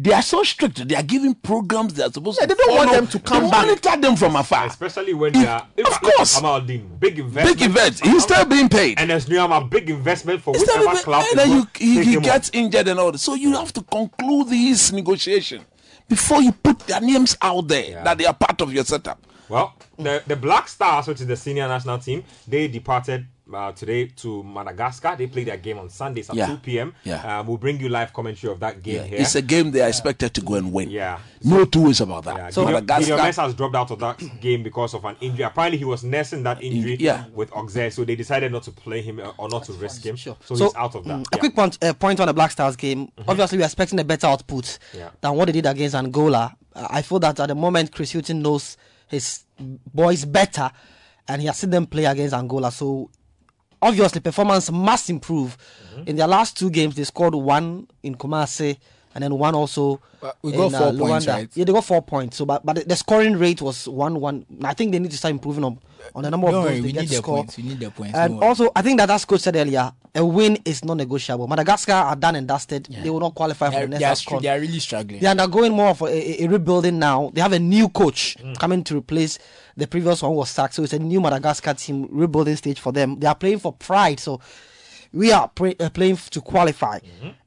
they 0.00 0.12
are 0.12 0.22
so 0.22 0.42
strict. 0.44 0.86
They 0.86 0.94
are 0.94 1.02
giving 1.02 1.34
programs 1.34 1.94
they 1.94 2.04
are 2.04 2.12
supposed 2.12 2.38
Yeah, 2.40 2.46
to. 2.46 2.54
they 2.54 2.62
don't 2.64 2.76
want 2.76 2.90
them 2.92 3.06
to 3.08 3.18
come 3.18 3.44
they 3.44 3.50
back. 3.50 3.66
Monitor 3.66 3.96
them 4.00 4.14
from 4.16 4.36
afar. 4.36 4.66
Especially 4.66 5.12
when 5.12 5.34
If- 5.34 5.42
they 5.42 5.46
are. 5.48 5.66
of 5.86 6.00
course. 6.00 6.38
Amaldin, 6.40 7.00
big 7.00 7.18
investment. 7.18 7.58
Big 7.58 7.68
events. 7.68 8.00
He's 8.00 8.22
still 8.22 8.44
being 8.44 8.68
paid. 8.68 9.00
And 9.00 9.10
there's 9.10 9.26
Nuyama, 9.26 9.68
big 9.68 9.90
investment 9.90 10.40
for 10.42 10.54
It's 10.54 10.66
not 10.66 10.78
whichever 10.78 10.92
even- 10.92 11.04
club. 11.04 11.24
and 11.30 11.38
then 11.38 11.50
you, 11.50 11.66
he, 11.76 11.94
he 12.04 12.12
him 12.12 12.16
on. 12.18 12.22
gets 12.22 12.50
injured 12.52 12.86
and 12.88 13.00
all 13.00 13.10
that. 13.12 13.18
So 13.18 13.34
you 13.34 13.52
have 13.56 13.72
to 13.72 13.82
conclude 13.82 14.48
these 14.50 14.92
negotiation 14.92 15.64
before 16.08 16.42
you 16.42 16.52
put 16.52 16.78
their 16.80 17.00
names 17.00 17.36
out 17.42 17.66
there 17.68 17.90
Yeah. 17.90 18.04
that 18.04 18.18
they 18.18 18.24
are 18.26 18.34
part 18.34 18.60
of 18.60 18.72
your 18.72 18.84
setup. 18.84 19.26
Well, 19.48 19.74
the, 19.98 20.22
the 20.26 20.36
Black 20.36 20.68
Stars, 20.68 21.06
which 21.08 21.20
is 21.22 21.26
the 21.26 21.36
senior 21.36 21.66
national 21.66 21.98
team, 21.98 22.22
they 22.46 22.68
departed 22.68 23.26
uh, 23.52 23.72
today 23.72 24.06
to 24.06 24.42
Madagascar. 24.42 25.14
They 25.16 25.26
play 25.26 25.44
their 25.44 25.56
game 25.56 25.78
on 25.78 25.88
Sundays 25.88 26.28
at 26.30 26.36
Yeah. 26.36 26.46
2 26.46 26.56
p.m. 26.58 26.94
Yeah. 27.04 27.40
Um, 27.40 27.46
we'll 27.46 27.56
bring 27.56 27.80
you 27.80 27.88
live 27.88 28.12
commentary 28.12 28.52
of 28.52 28.60
that 28.60 28.82
game 28.82 28.96
Yeah, 28.96 29.04
here. 29.04 29.18
it's 29.20 29.34
a 29.34 29.42
game 29.42 29.70
they 29.70 29.80
are 29.80 29.88
expected 29.88 30.34
to 30.34 30.40
go 30.40 30.54
and 30.54 30.72
win. 30.72 30.90
Yeah. 30.90 31.18
no 31.44 31.64
two 31.64 31.84
ways 31.86 32.00
about 32.00 32.24
that. 32.24 32.36
Yeah, 32.36 32.50
so 32.50 32.64
Gideon, 32.64 32.86
Gideon 32.86 33.16
Madagascar, 33.16 33.42
Mensah 33.42 33.46
has 33.46 33.54
dropped 33.54 33.74
out 33.76 33.90
of 33.90 33.98
that 34.00 34.22
game 34.40 34.62
because 34.62 34.94
of 34.94 35.04
an 35.04 35.16
injury. 35.20 35.44
Apparently, 35.44 35.78
he 35.78 35.84
was 35.84 36.04
nursing 36.04 36.42
that 36.42 36.62
injury 36.62 36.96
Yeah. 36.98 37.24
with 37.34 37.50
Auxerre, 37.52 37.90
so 37.90 38.04
they 38.04 38.16
decided 38.16 38.52
not 38.52 38.62
to 38.64 38.70
play 38.70 39.00
him 39.02 39.20
uh, 39.20 39.32
or 39.38 39.48
not 39.48 39.64
to 39.64 39.72
risk 39.74 40.04
him. 40.04 40.16
Sure. 40.16 40.36
So, 40.44 40.54
he's 40.56 40.74
out 40.74 40.94
of 40.94 41.04
that. 41.04 41.18
mm, 41.20 41.26
A 41.32 41.38
quick 41.38 41.54
point, 41.54 41.78
uh, 41.82 41.92
point 41.94 42.20
on 42.20 42.26
the 42.26 42.34
Black 42.34 42.50
Stars 42.50 42.76
game. 42.76 43.10
Obviously, 43.26 43.58
we're 43.58 43.64
expecting 43.64 43.98
a 44.00 44.04
better 44.04 44.26
output 44.26 44.78
than 45.20 45.34
what 45.36 45.46
they 45.46 45.52
did 45.52 45.66
against 45.66 45.94
Angola. 45.94 46.54
Uh, 46.74 46.86
I 46.90 47.02
feel 47.02 47.18
that 47.20 47.38
at 47.40 47.46
the 47.48 47.54
moment, 47.54 47.92
Chris 47.92 48.12
Hughton 48.12 48.42
knows 48.42 48.76
his 49.06 49.44
boys 49.58 50.24
better, 50.24 50.70
and 51.26 51.40
he 51.40 51.46
has 51.46 51.56
seen 51.58 51.70
them 51.70 51.86
play 51.86 52.04
against 52.04 52.34
Angola. 52.34 52.70
So, 52.70 53.10
obviously, 53.80 54.20
performance 54.20 54.70
must 54.70 55.10
improve. 55.10 55.56
Mm-hmm. 55.94 56.08
In 56.08 56.16
their 56.16 56.26
last 56.26 56.56
two 56.56 56.70
games, 56.70 56.94
they 56.94 57.04
scored 57.04 57.34
one 57.34 57.88
in 58.02 58.14
Kumasi 58.14 58.78
and 59.18 59.24
then 59.24 59.36
one 59.36 59.56
also. 59.56 60.00
But 60.20 60.38
we 60.42 60.52
in, 60.52 60.58
got 60.58 60.72
four 60.72 60.92
points, 60.92 61.26
right? 61.26 61.50
Yeah, 61.54 61.64
they 61.64 61.72
got 61.72 61.84
four 61.84 62.02
points. 62.02 62.36
So, 62.36 62.46
but, 62.46 62.64
but 62.64 62.76
the, 62.76 62.84
the 62.84 62.96
scoring 62.96 63.36
rate 63.36 63.60
was 63.60 63.88
one 63.88 64.20
one. 64.20 64.46
I 64.62 64.74
think 64.74 64.92
they 64.92 65.00
need 65.00 65.10
to 65.10 65.16
start 65.16 65.32
improving 65.32 65.64
on 65.64 65.80
on 66.14 66.22
the 66.22 66.30
number 66.30 66.50
Don't 66.50 66.64
of 66.64 66.70
goals 66.70 66.76
they 66.76 66.86
we 66.86 66.92
get 66.92 67.00
need 67.00 67.08
to 67.08 67.14
the 67.16 67.22
score. 67.22 67.36
points. 67.38 67.56
We 67.56 67.62
need 67.64 67.80
the 67.80 67.90
points. 67.90 68.14
And 68.14 68.34
don't 68.34 68.38
worry. 68.38 68.48
also, 68.48 68.70
I 68.76 68.82
think 68.82 68.98
that 68.98 69.06
that's 69.06 69.24
coach 69.24 69.40
said 69.40 69.56
earlier, 69.56 69.92
a 70.14 70.24
win 70.24 70.56
is 70.64 70.84
non-negotiable. 70.84 71.48
Madagascar 71.48 71.92
are 71.92 72.16
done 72.16 72.36
and 72.36 72.46
dusted. 72.46 72.84
They 72.86 73.10
will 73.10 73.20
not 73.20 73.34
qualify 73.34 73.66
for 73.66 73.72
They're, 73.72 73.86
the 73.88 73.98
next 73.98 74.28
they, 74.28 74.36
are, 74.36 74.40
they 74.40 74.48
are 74.48 74.60
really 74.60 74.78
struggling. 74.78 75.20
They 75.20 75.26
are 75.26 75.30
undergoing 75.30 75.72
more 75.72 75.88
of 75.88 76.02
a, 76.02 76.06
a, 76.06 76.44
a 76.44 76.48
rebuilding 76.48 76.98
now. 77.00 77.30
They 77.34 77.40
have 77.40 77.52
a 77.52 77.58
new 77.58 77.88
coach 77.88 78.36
mm. 78.38 78.56
coming 78.58 78.84
to 78.84 78.98
replace 78.98 79.40
the 79.76 79.86
previous 79.88 80.22
one 80.22 80.34
was 80.34 80.50
sacked. 80.50 80.74
So 80.74 80.84
it's 80.84 80.92
a 80.92 80.98
new 80.98 81.20
Madagascar 81.20 81.74
team 81.74 82.08
rebuilding 82.10 82.56
stage 82.56 82.80
for 82.80 82.92
them. 82.92 83.18
They 83.18 83.26
are 83.26 83.34
playing 83.34 83.58
for 83.58 83.72
pride. 83.72 84.20
So 84.20 84.40
we 85.12 85.32
are 85.32 85.44
uh, 85.44 85.88
playing 85.90 86.14
f- 86.14 86.30
to 86.30 86.40
qualify. 86.40 86.98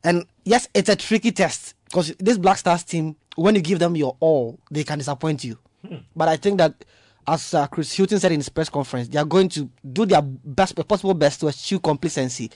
And 0.04 0.26
yes, 0.44 0.68
it's 0.74 0.90
a 0.90 0.96
tricky 0.96 1.32
test 1.32 1.76
because 1.86 2.14
this 2.20 2.38
Black 2.38 2.58
Stars 2.58 2.84
team, 2.84 3.16
when 3.36 3.56
you 3.56 3.62
give 3.62 3.80
them 3.80 3.96
your 3.96 4.16
all, 4.20 4.60
they 4.70 4.84
can 4.84 4.98
disappoint 4.98 5.44
you. 5.44 5.58
But 6.16 6.28
I 6.28 6.38
think 6.38 6.58
that. 6.58 6.86
As 7.28 7.54
uh, 7.54 7.68
Chris 7.68 7.96
Hughton 7.96 8.20
said 8.20 8.32
in 8.32 8.40
his 8.40 8.50
press 8.50 8.68
conference, 8.68 9.08
they 9.08 9.20
are 9.20 9.24
going 9.26 9.48
to 9.50 9.70
do 9.94 10.08
their 10.08 10.24
best 10.24 10.76
possible 10.88 11.14
best 11.14 11.40
to 11.42 11.48
achieve 11.50 11.80
complacency. 11.84 12.50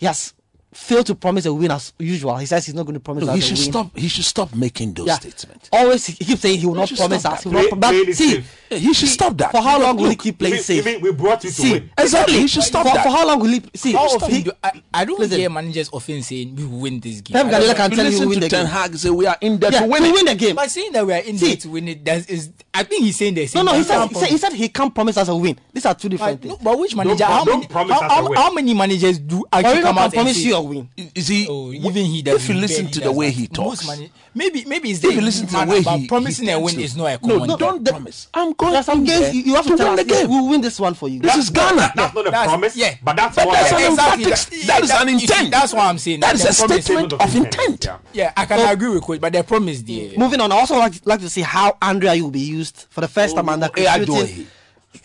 Has 0.00 0.34
failed 0.74 1.06
to 1.06 1.14
promise 1.14 1.44
a 1.46 1.52
win 1.52 1.70
as 1.70 1.92
usual. 1.98 2.36
He 2.36 2.46
says 2.46 2.64
he's 2.64 2.74
not 2.74 2.84
going 2.84 2.94
to 2.94 3.00
promise 3.00 3.24
Look, 3.24 3.30
us 3.30 3.36
he 3.36 3.42
should 3.42 3.58
stop. 3.58 3.96
He 3.96 4.08
should 4.08 4.24
stop 4.24 4.54
making 4.54 4.94
those 4.94 5.06
Yeah. 5.06 5.16
statements. 5.16 5.68
Always 5.72 6.06
he 6.06 6.24
keeps 6.24 6.40
saying 6.40 6.60
he 6.60 6.66
will 6.66 6.74
not 6.74 6.90
promise 6.96 7.24
us. 7.26 7.42
He 7.42 7.48
will 7.50 7.54
not 7.54 7.60
Play- 7.62 7.68
pro- 7.70 7.78
but 7.78 8.14
see, 8.14 8.30
safe. 8.34 8.58
He 8.70 8.94
should 8.94 8.96
see, 8.96 9.06
stop 9.08 9.36
that. 9.36 9.50
For 9.50 9.60
how 9.60 9.78
long 9.80 9.96
will 9.98 10.08
he 10.08 10.16
keep 10.16 10.38
playing 10.38 10.54
Even, 10.54 10.64
safe? 10.64 11.02
we 11.02 11.12
brought 11.12 11.44
you 11.44 11.50
to 11.50 11.54
see, 11.56 11.72
win. 11.72 11.90
Exactly. 11.98 12.38
He 12.38 12.46
should 12.48 12.62
stop 12.62 12.86
for, 12.86 12.94
that. 12.94 13.02
for 13.04 13.10
how 13.10 13.26
long 13.26 13.40
will 13.40 13.48
he 13.50 13.62
see? 13.74 13.92
How 13.92 14.18
he- 14.26 14.44
do 14.44 14.52
I, 14.64 14.82
I 14.94 15.04
don't 15.04 15.18
Listen. 15.20 15.38
hear 15.40 15.50
managers 15.50 15.90
often 15.92 16.22
saying 16.22 16.56
we 16.56 16.64
will 16.64 16.78
win 16.80 17.00
this 17.00 17.20
game. 17.20 17.34
Pep 17.34 17.50
Guardiola 17.50 17.74
can 17.74 17.90
You 17.90 17.96
tell 17.96 18.04
you 18.06 18.10
listen 18.12 18.28
win 18.30 18.34
to 18.40 18.44
the 18.44 18.48
Ten 18.48 18.64
game. 18.64 18.72
Hag 18.72 18.96
say 18.96 19.10
we 19.10 19.26
are 19.26 19.36
in 19.42 19.58
there 19.58 19.72
Yeah, 19.72 19.80
to 19.80 19.86
win 19.88 20.02
to 20.02 20.10
win 20.10 20.24
the 20.24 20.34
game. 20.34 20.56
But 20.56 20.70
saying 20.70 20.92
that 20.92 21.06
we 21.06 21.12
are 21.12 21.20
in 21.20 21.36
See. 21.36 21.48
there 21.48 21.56
to 21.56 21.68
win 21.68 21.88
it, 21.88 22.04
that 22.06 22.30
is. 22.30 22.50
I 22.72 22.84
think 22.84 23.04
he's 23.04 23.16
saying 23.18 23.34
this. 23.34 23.54
No, 23.54 23.62
no, 23.62 23.74
he 23.74 23.82
said, 23.82 24.08
he 24.08 24.38
said 24.38 24.52
he 24.54 24.70
can't 24.70 24.94
promise 24.94 25.18
us 25.18 25.28
a 25.28 25.36
win. 25.36 25.58
These 25.74 25.84
are 25.84 25.94
two 25.94 26.08
different 26.08 26.40
things. 26.40 26.56
but 26.62 26.78
which 26.78 26.96
manager? 26.96 27.24
How, 27.24 27.44
many, 27.44 27.66
promise 27.66 27.92
how, 27.92 28.06
us 28.06 28.10
a 28.10 28.14
how, 28.14 28.28
win. 28.28 28.38
how 28.38 28.52
many 28.54 28.72
managers 28.72 29.18
do 29.18 29.44
actually 29.52 29.82
come 29.82 29.98
out 29.98 30.04
and 30.04 30.12
promise 30.14 30.36
say, 30.42 30.52
you 30.62 30.88
win. 30.96 31.10
Is 31.14 31.28
he? 31.28 31.46
Oh, 31.48 31.72
even 31.72 32.04
he 32.04 32.18
If 32.20 32.24
doesn't. 32.24 32.54
you 32.54 32.60
listen 32.60 32.86
he 32.86 32.92
to 32.92 33.00
the 33.00 33.12
way 33.12 33.30
he 33.30 33.46
talks, 33.48 33.86
manage- 33.86 34.10
maybe 34.34 34.64
maybe 34.64 34.90
it's 34.90 35.02
if 35.04 35.14
you 35.14 35.20
listen 35.20 35.46
to 35.48 35.52
the 35.56 35.66
way 35.66 35.82
he, 35.82 36.06
promising 36.08 36.46
he 36.46 36.52
a 36.52 36.58
win 36.58 36.74
tends 36.74 36.92
is 36.92 36.96
not 36.96 37.06
a 37.06 37.26
no, 37.26 37.34
common. 37.34 37.48
no, 37.48 37.56
don't 37.56 37.84
promise. 37.86 38.28
I'm 38.34 38.52
going. 38.52 38.72
There 38.72 38.80
are 38.80 38.84
some 38.84 39.00
in 39.06 39.06
you, 39.34 39.42
you 39.42 39.54
have 39.54 39.64
to, 39.66 39.70
to 39.72 39.76
tell 39.76 39.90
win 39.90 39.98
us, 39.98 40.04
the 40.06 40.10
game. 40.12 40.28
we'll 40.28 40.48
win 40.48 40.60
this 40.60 40.78
one 40.80 40.94
for 40.94 41.08
you. 41.08 41.20
This 41.20 41.36
is 41.36 41.50
Ghana. 41.50 41.92
That's 41.94 42.14
not 42.14 42.26
a 42.26 42.30
That's- 42.30 42.48
promise, 42.48 42.76
yeah. 42.76 42.94
but 43.02 43.16
that's 43.16 43.36
what 43.36 43.52
that's 43.52 43.72
I- 43.72 43.80
an 43.82 43.90
Exactly. 44.20 44.24
That- 44.62 44.66
that 44.66 44.82
is 44.84 44.90
an 44.90 45.08
intent. 45.08 45.50
that's 45.50 45.72
what 45.72 45.82
I'm 45.82 45.98
saying. 45.98 46.20
That 46.20 46.34
is 46.34 46.44
a 46.44 46.52
statement 46.52 47.12
of 47.12 47.36
intent. 47.36 47.84
Yeah. 47.84 47.98
Yeah, 48.12 48.32
I 48.36 48.46
can 48.46 48.60
agree 48.72 48.88
with 48.90 49.02
coach, 49.02 49.20
but 49.20 49.32
the 49.32 49.42
promise 49.42 49.82
there. 49.82 50.12
Moving 50.16 50.40
on, 50.40 50.52
I 50.52 50.56
also 50.56 50.76
like, 50.76 50.94
like 51.04 51.20
to 51.20 51.28
see 51.28 51.40
how 51.42 51.76
Andre 51.82 52.20
will 52.20 52.30
be 52.30 52.40
used 52.40 52.86
for 52.90 53.00
the 53.00 53.08
first 53.08 53.34
time 53.36 53.48
under 53.48 53.66
oh, 53.66 53.68
Chris 53.70 53.88
Hughton. 53.88 54.04
Adoy. 54.14 54.46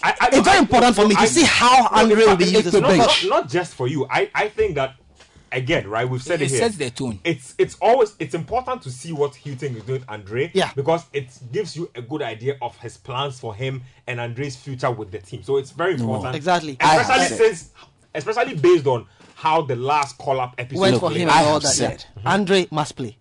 I, 0.04 0.14
I, 0.20 0.28
It's 0.34 0.40
very 0.40 0.58
I- 0.58 0.60
important 0.60 0.96
for 0.96 1.08
me 1.08 1.16
to 1.16 1.28
see 1.28 1.44
how 1.44 1.88
Andre 1.92 2.26
will 2.26 2.36
be 2.36 2.46
used. 2.46 2.74
No, 2.74 2.80
Not- 2.82 2.98
not, 2.98 3.24
not 3.28 3.50
just 3.50 3.74
for 3.74 3.88
you. 3.88 4.06
I, 4.10 4.30
I 4.36 4.50
think 4.50 4.76
that 4.76 4.96
again, 5.52 5.88
right? 5.90 6.08
We've 6.10 6.22
said 6.22 6.42
it, 6.42 6.46
It 6.46 6.52
here. 6.52 6.60
sets 6.60 6.78
the 6.78 6.90
tone. 6.90 7.20
It's 7.24 7.56
it's 7.58 7.78
always 7.82 8.16
it's 8.20 8.34
important 8.36 8.82
to 8.84 8.92
see 8.92 9.12
what 9.14 9.36
Hughton 9.36 9.76
is 9.78 9.84
doing, 9.84 10.00
with 10.02 10.10
Andre. 10.10 10.52
Yeah. 10.54 10.72
Because 10.76 11.06
it 11.14 11.28
gives 11.52 11.76
you 11.76 11.90
a 11.96 12.02
good 12.02 12.22
idea 12.22 12.58
of 12.62 12.78
his 12.78 12.98
plans 12.98 13.40
for 13.40 13.54
him 13.56 13.84
and 14.08 14.20
Andre's 14.20 14.56
future 14.56 14.92
with 14.92 15.12
the 15.12 15.20
team. 15.20 15.44
So 15.44 15.58
it's 15.58 15.72
very 15.72 15.94
important. 15.96 16.36
Exactly. 16.36 16.78
I 16.80 17.02
Especially 17.02 17.26
said- 17.28 17.38
since, 17.38 17.70
especially 18.16 18.56
based 18.56 18.88
on 18.88 19.06
how 19.36 19.62
the 19.62 19.76
last 19.76 20.18
call 20.18 20.40
up 20.40 20.56
episode 20.58 20.80
went 20.82 21.00
for 21.00 21.12
him 21.12 21.30
I 21.30 21.40
and 21.40 21.48
all 21.48 21.54
have 21.54 21.62
that. 21.64 21.68
said. 21.70 22.06
Yeah. 22.24 22.34
Andre 22.34 22.68
must 22.72 22.96
play. 22.96 23.18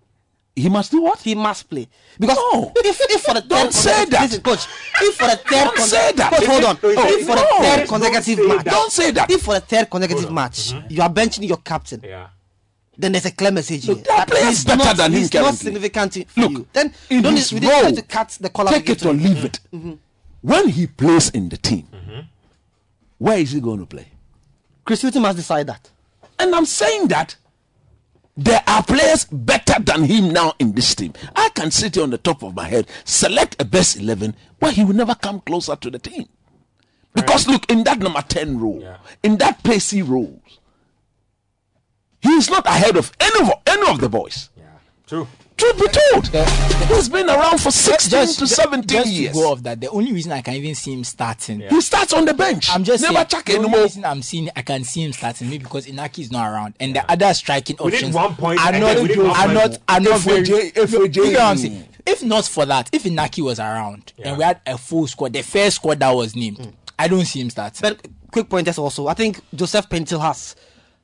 He 0.58 0.70
must 0.70 0.90
do 0.90 1.02
what? 1.02 1.20
He 1.20 1.34
must 1.34 1.68
play 1.68 1.86
because 2.18 2.38
No. 2.38 2.72
if, 2.76 2.98
if 3.10 3.20
for 3.20 3.34
the 3.34 3.42
third 3.42 3.48
Don't 3.50 3.72
say 3.74 3.90
consecutive- 4.06 4.10
that. 4.10 4.22
listen, 4.22 4.42
coach. 4.42 4.66
If 5.02 5.14
for 5.16 5.26
the 5.28 5.36
third 5.36 5.50
Don't 5.50 5.78
say 5.80 6.12
that. 6.12 6.32
coach, 6.32 6.46
hold 6.46 6.64
on. 6.64 6.78
No, 6.82 6.88
if 6.90 6.96
no, 6.96 7.34
for 7.34 7.36
the 7.36 7.42
no. 7.42 7.62
third 7.62 7.76
Don't 7.76 8.00
consecutive 8.02 8.48
match, 8.48 8.64
that. 8.64 8.70
Don't 8.72 8.92
say 8.92 9.10
that. 9.10 9.30
if 9.30 9.42
for 9.42 9.54
the 9.54 9.60
third 9.60 9.90
consecutive 9.90 10.24
Hold 10.24 10.30
on. 10.30 10.34
match 10.34 10.58
mm-hmm. 10.72 10.86
you 10.88 11.02
are 11.02 11.10
benching 11.10 11.46
your 11.46 11.58
captain, 11.58 12.00
Yeah. 12.02 12.28
then 12.96 13.12
there's 13.12 13.26
a 13.26 13.32
clear 13.32 13.50
message 13.52 13.84
here. 13.84 13.96
Look, 13.96 14.04
that 14.04 14.28
player 14.28 14.40
is 14.44 14.48
he's 14.48 14.64
better 14.64 14.78
not, 14.84 14.96
than 14.96 15.12
him 15.12 15.18
he's 15.18 15.34
not 15.34 15.54
significant 15.56 16.14
for 16.26 16.40
Look, 16.40 16.52
you. 16.52 16.66
Then 16.72 16.94
in 17.10 17.22
don't 17.22 17.36
his 17.36 17.52
need, 17.52 17.56
we 17.60 17.60
didn't 17.66 17.82
role, 17.82 17.90
need 17.90 17.96
to 17.96 18.02
cut 18.02 18.38
the 18.40 18.48
collar. 18.48 18.70
Take 18.72 18.88
it 18.88 19.04
or 19.04 19.12
leave 19.12 19.44
it. 19.44 19.60
Mm-hmm. 19.74 19.92
When 20.40 20.68
he 20.70 20.86
plays 20.86 21.28
in 21.30 21.50
the 21.50 21.58
team, 21.58 21.86
mm-hmm. 21.92 22.20
where 23.18 23.38
is 23.38 23.52
he 23.52 23.60
going 23.60 23.80
to 23.80 23.86
play? 23.86 24.06
Chris 24.86 25.02
Hughton 25.02 25.20
must 25.20 25.36
decide 25.36 25.66
that. 25.66 25.90
And 26.38 26.54
I'm 26.54 26.64
saying 26.64 27.08
that 27.08 27.36
there 28.36 28.62
are 28.66 28.82
players 28.82 29.24
better 29.24 29.80
than 29.82 30.04
him 30.04 30.30
now 30.30 30.52
in 30.58 30.72
this 30.72 30.94
team. 30.94 31.12
I 31.34 31.48
can 31.54 31.70
sit 31.70 31.94
here 31.94 32.04
on 32.04 32.10
the 32.10 32.18
top 32.18 32.42
of 32.42 32.54
my 32.54 32.68
head, 32.68 32.86
select 33.04 33.60
a 33.60 33.64
best 33.64 33.96
11 33.96 34.34
where 34.58 34.72
he 34.72 34.84
will 34.84 34.94
never 34.94 35.14
come 35.14 35.40
closer 35.40 35.74
to 35.76 35.90
the 35.90 35.98
team. 35.98 36.26
Because 37.14 37.48
look, 37.48 37.70
in 37.70 37.84
that 37.84 37.98
number 37.98 38.20
10 38.20 38.60
role, 38.60 38.80
Yeah. 38.82 38.98
in 39.22 39.38
that 39.38 39.62
pacey 39.62 40.02
role, 40.02 40.42
he 42.20 42.28
is 42.30 42.50
not 42.50 42.66
ahead 42.66 42.96
of 42.96 43.10
any 43.20 43.40
of, 43.48 43.54
any 43.66 43.88
of 43.90 44.00
the 44.00 44.08
boys. 44.08 44.50
Yeah. 44.56 44.64
True. 45.06 45.28
Truth 45.56 45.78
be 45.78 45.86
told, 45.88 46.28
he's 46.88 47.08
been 47.08 47.30
around 47.30 47.58
for 47.62 47.70
16 47.70 48.10
Just, 48.10 48.38
to 48.40 48.46
17 48.46 48.86
just 48.98 49.10
years. 49.10 49.32
to 49.34 49.40
go 49.40 49.52
off 49.52 49.62
that, 49.62 49.80
the 49.80 49.88
only 49.88 50.12
reason 50.12 50.32
I 50.32 50.42
can 50.42 50.52
even 50.52 50.74
see 50.74 50.92
him 50.92 51.02
starting. 51.02 51.60
He 51.60 51.80
starts 51.80 52.12
on 52.12 52.26
the 52.26 52.34
bench. 52.34 52.68
I'm 52.70 52.84
just 52.84 53.02
never 53.02 53.14
saying, 53.14 53.26
check 53.28 53.44
the 53.46 53.52
only 53.54 53.64
anymore. 53.68 53.82
reason 53.84 54.04
I'm 54.04 54.20
seeing 54.20 54.50
I 54.54 54.60
can 54.60 54.84
see 54.84 55.02
him 55.04 55.14
starting 55.14 55.48
maybe 55.48 55.64
because 55.64 55.86
Inaki 55.86 56.18
is 56.18 56.30
not 56.30 56.46
around 56.50 56.74
and 56.78 56.94
the 56.94 57.10
other 57.10 57.32
striking 57.32 57.76
We 57.80 57.86
need 57.86 57.94
options 57.94 58.14
one 58.14 58.34
point 58.34 58.60
are 58.60 58.70
and 58.72 58.80
not 58.80 58.94
then 58.96 59.02
we 59.02 59.08
need 59.08 59.18
one 59.18 59.30
are 59.30 59.54
not 59.54 59.70
more. 59.70 59.78
are 59.88 60.00
not 60.00 60.20
very. 60.20 60.42
FAJ. 60.44 60.92
You 60.92 61.08
get 61.08 61.32
what 61.32 61.64
I'm? 61.64 61.84
If 62.04 62.22
not 62.22 62.44
for 62.44 62.66
that, 62.66 62.90
if 62.92 63.04
Inaki 63.04 63.42
was 63.42 63.58
around 63.58 64.12
Yeah. 64.18 64.28
and 64.28 64.38
we 64.38 64.44
had 64.44 64.60
a 64.66 64.76
full 64.76 65.06
squad, 65.06 65.32
the 65.32 65.42
first 65.42 65.76
squad 65.76 66.00
that 66.00 66.10
was 66.10 66.36
named, 66.36 66.58
mm. 66.58 66.72
I 66.98 67.08
don't 67.08 67.24
see 67.24 67.40
him 67.40 67.48
starting. 67.48 67.78
But 67.80 68.06
quick 68.30 68.50
point 68.50 68.68
is 68.68 68.76
also, 68.76 69.06
I 69.08 69.14
think 69.14 69.40
Joseph 69.54 69.88
Paintsil 69.88 70.20
has 70.20 70.54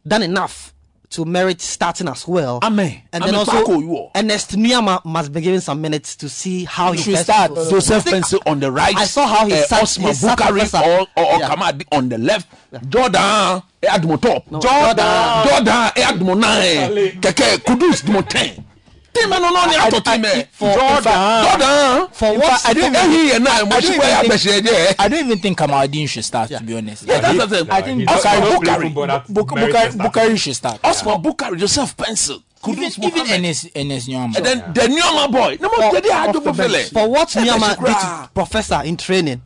done 0.06 0.22
enough 0.22 0.74
to 1.12 1.24
merit 1.24 1.60
starting 1.60 2.08
as 2.08 2.26
well. 2.26 2.58
Amen. 2.62 3.02
And 3.12 3.22
Amen. 3.24 3.34
then 3.34 3.44
Paco, 3.46 3.58
also, 3.58 3.80
you 3.80 3.96
are. 3.96 4.10
Ernest 4.16 4.52
Nuyama 4.52 5.04
must 5.04 5.32
be 5.32 5.40
given 5.40 5.60
some 5.60 5.80
minutes 5.80 6.16
to 6.16 6.28
see 6.28 6.64
how 6.64 6.92
he 6.92 6.98
should 7.02 7.14
best 7.14 7.24
start. 7.24 7.54
goes. 7.54 7.70
Joseph 7.70 8.04
Pencil 8.04 8.40
on 8.46 8.60
the 8.60 8.70
right. 8.70 8.96
I 8.96 9.04
saw 9.04 9.26
how 9.26 9.46
he 9.46 9.52
uh, 9.54 9.62
sat- 9.64 9.82
Osman 9.82 10.08
he 10.08 10.14
Bukari 10.14 10.74
or, 10.74 11.00
or, 11.16 11.24
or 11.34 11.38
Yeah. 11.40 11.48
Kamadi 11.50 11.84
on 11.92 12.08
the 12.08 12.18
left. 12.18 12.48
Jordan 12.88 13.62
eh, 13.82 13.88
Admo 13.88 14.20
top. 14.20 14.44
Jordan. 14.50 15.46
Jordan 15.46 15.90
eh, 15.96 16.02
Admo 16.10 16.38
nine. 16.38 17.20
Keke 17.20 17.58
Kudus 17.58 18.02
Dmo 18.02 18.26
ten. 18.28 18.64
Team 19.12 19.28
no 19.30 19.38
no 19.38 19.66
ni 19.66 19.76
ato 19.76 20.00
team. 20.00 20.24
eh. 20.24 20.44
for- 20.52 20.72
Jordan. 20.74 21.44
Jordan. 21.44 22.08
For 22.12 22.38
what? 22.38 22.66
I 22.66 22.72
don't 22.74 22.94
Eh, 22.94 23.00
even- 23.04 23.10
he 23.10 23.30
and 23.32 23.48
I, 23.48 23.60
I 23.60 23.62
mo 23.64 23.68
don't 23.70 23.82
shi 23.82 23.88
even 23.88 24.00
kwa 24.00 24.38
think- 24.38 24.64
je. 24.64 24.94
I 24.98 25.08
don't 25.08 25.24
even 25.26 25.38
think 25.38 25.58
Kamaldeen 25.58 26.08
should 26.08 26.24
start, 26.24 26.48
to 26.50 26.62
be 26.62 26.74
honest. 26.76 27.04
Yeah, 27.06 27.20
that's 27.20 27.50
the. 27.50 27.66
I 27.70 27.82
think 27.82 28.00
he's 28.00 28.08
Bukari, 28.08 28.40
not 28.40 28.52
Bukari. 28.52 28.64
playing 28.64 28.80
football 28.82 29.06
that 29.06 29.26
Buk- 29.34 29.48
Bukari, 29.48 29.74
a 29.88 29.92
start. 29.92 30.12
Bukari 30.12 30.38
should 30.38 30.56
start. 30.56 30.80
Osman 30.84 31.22
Bukari, 31.22 31.58
Joseph 31.58 31.96
Paintsil, 31.96 32.42
Even, 32.68 32.84
Kudus 32.84 32.98
even 32.98 33.18
Mohammed. 33.18 33.40
NS, 33.42 33.68
NS 33.74 34.08
Nyama. 34.08 34.36
And 34.36 34.46
then 34.46 34.58
the 34.72 34.80
Nyoma 34.82 35.30
boy. 35.30 35.58
No 35.60 35.68
more 35.76 35.90
dedi 35.92 36.08
ajo 36.10 36.38
off 36.38 36.44
the 36.56 36.62
fele. 36.62 36.90
For 36.92 37.08
what 37.08 37.36
Eh, 37.36 37.40
Nuyama 37.44 37.74
Beshikra. 37.76 38.22
did 38.22 38.34
Professor 38.34 38.82
in 38.84 38.96
training, 38.96 39.42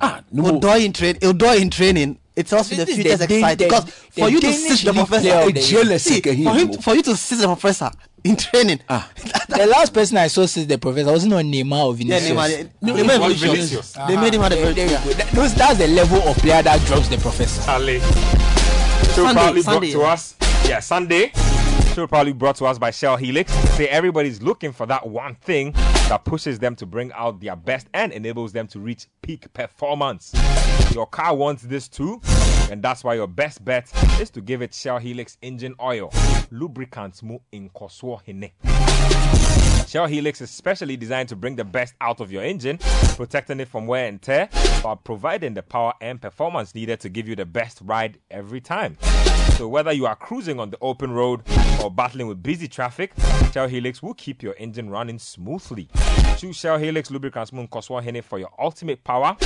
Ah, 0.00 0.20
no 0.30 0.42
more. 0.42 0.52
Odoi 0.60 0.84
in 0.84 0.92
train, 0.92 1.14
Odoi 1.16 1.60
in 1.60 1.70
training, 1.70 2.18
it 2.36 2.46
tells 2.46 2.70
you 2.70 2.76
the 2.76 2.84
This 2.84 2.98
is 2.98 3.18
the 3.18 3.26
Dan- 3.26 3.38
exciting. 3.40 3.68
Because 3.68 3.84
for 4.12 4.28
you 4.28 4.40
to 4.40 4.46
Danish 4.46 4.78
sit 4.80 4.84
the 4.84 4.92
professor, 4.92 5.20
player 5.22 5.42
of 5.42 5.48
Eh, 5.48 5.52
the 5.52 5.60
jealous 5.60 6.04
See, 6.04 6.20
for 6.20 6.30
him, 6.32 6.46
him. 6.56 6.72
for 6.74 6.94
you 6.94 7.02
to 7.02 7.16
sit 7.16 7.38
the 7.38 7.46
professor 7.46 7.90
in 8.24 8.36
training, 8.36 8.80
Ah. 8.88 9.08
the 9.48 9.66
last 9.66 9.92
person 9.94 10.16
I 10.18 10.26
saw 10.28 10.46
since 10.46 10.66
the 10.66 10.78
professor 10.78 11.10
wasn't 11.12 11.34
on 11.34 11.44
Neymar 11.44 11.86
or 11.86 11.94
Vinicius. 11.94 12.28
they, 12.28 12.34
made- 12.34 12.70
No, 12.82 12.94
they 12.94 13.00
it 13.02 13.06
made 13.06 13.20
was 13.20 13.40
Vinicius. 13.40 13.70
Vinicius. 13.70 13.92
They 14.08 14.16
made 14.16 14.34
him 14.34 14.42
have 14.42 14.52
a 14.52 14.54
There- 14.54 14.64
very 14.64 14.74
there 14.74 14.86
you 14.90 15.04
go. 15.04 15.12
That- 15.14 15.30
those- 15.32 15.54
that's 15.54 15.78
the 15.78 15.88
level 15.88 16.18
of 16.28 16.36
player 16.38 16.62
that 16.62 16.84
drops 16.86 17.08
the 17.08 17.18
professor. 17.18 17.62
Charlie. 17.64 18.00
Show 18.00 19.24
Sunday, 19.26 19.32
proudly 19.34 19.62
Sunday. 19.62 19.92
brought 19.92 20.06
to 20.06 20.12
us. 20.12 20.34
Yeah, 20.68 20.80
Sunday. 20.80 21.32
Show 21.98 22.06
probably 22.06 22.32
brought 22.32 22.54
to 22.58 22.66
us 22.66 22.78
by 22.78 22.92
Shell 22.92 23.16
Helix. 23.16 23.52
Say 23.74 23.88
everybody's 23.88 24.40
looking 24.40 24.70
for 24.70 24.86
that 24.86 25.04
one 25.04 25.34
thing 25.34 25.72
that 25.72 26.24
pushes 26.24 26.60
them 26.60 26.76
to 26.76 26.86
bring 26.86 27.10
out 27.12 27.40
their 27.40 27.56
best 27.56 27.88
and 27.92 28.12
enables 28.12 28.52
them 28.52 28.68
to 28.68 28.78
reach 28.78 29.08
peak 29.20 29.52
performance. 29.52 30.32
Your 30.94 31.08
car 31.08 31.34
wants 31.34 31.64
this 31.64 31.88
too, 31.88 32.20
and 32.70 32.80
that's 32.80 33.02
why 33.02 33.14
your 33.14 33.26
best 33.26 33.64
bet 33.64 33.92
is 34.20 34.30
to 34.30 34.40
give 34.40 34.62
it 34.62 34.72
Shell 34.72 34.98
Helix 34.98 35.38
engine 35.42 35.74
oil. 35.82 36.12
Lubricants 36.52 37.20
mu 37.24 37.38
in 37.50 37.68
Koswo 37.70 38.20
Hine. 38.24 38.52
Shell 39.88 40.04
Helix 40.08 40.42
is 40.42 40.50
specially 40.50 40.98
designed 40.98 41.30
to 41.30 41.36
bring 41.36 41.56
the 41.56 41.64
best 41.64 41.94
out 42.02 42.20
of 42.20 42.30
your 42.30 42.42
engine, 42.42 42.76
protecting 43.16 43.58
it 43.58 43.68
from 43.68 43.86
wear 43.86 44.06
and 44.06 44.20
tear, 44.20 44.50
while 44.82 44.96
providing 44.96 45.54
the 45.54 45.62
power 45.62 45.94
and 46.02 46.20
performance 46.20 46.74
needed 46.74 47.00
to 47.00 47.08
give 47.08 47.26
you 47.26 47.34
the 47.34 47.46
best 47.46 47.80
ride 47.82 48.18
every 48.30 48.60
time. 48.60 48.98
So 49.56 49.66
whether 49.66 49.90
you 49.90 50.04
are 50.04 50.14
cruising 50.14 50.60
on 50.60 50.68
the 50.68 50.76
open 50.82 51.10
road 51.12 51.40
or 51.82 51.90
battling 51.90 52.26
with 52.26 52.42
busy 52.42 52.68
traffic, 52.68 53.12
Shell 53.54 53.68
Helix 53.68 54.02
will 54.02 54.12
keep 54.12 54.42
your 54.42 54.54
engine 54.58 54.90
running 54.90 55.18
smoothly. 55.18 55.88
Choose 56.36 56.56
Shell 56.56 56.76
Helix 56.76 57.10
Lubricants 57.10 57.50
Moon 57.50 57.66
Koswa 57.66 58.22
for 58.22 58.38
your 58.38 58.50
ultimate 58.58 59.02
power, 59.04 59.38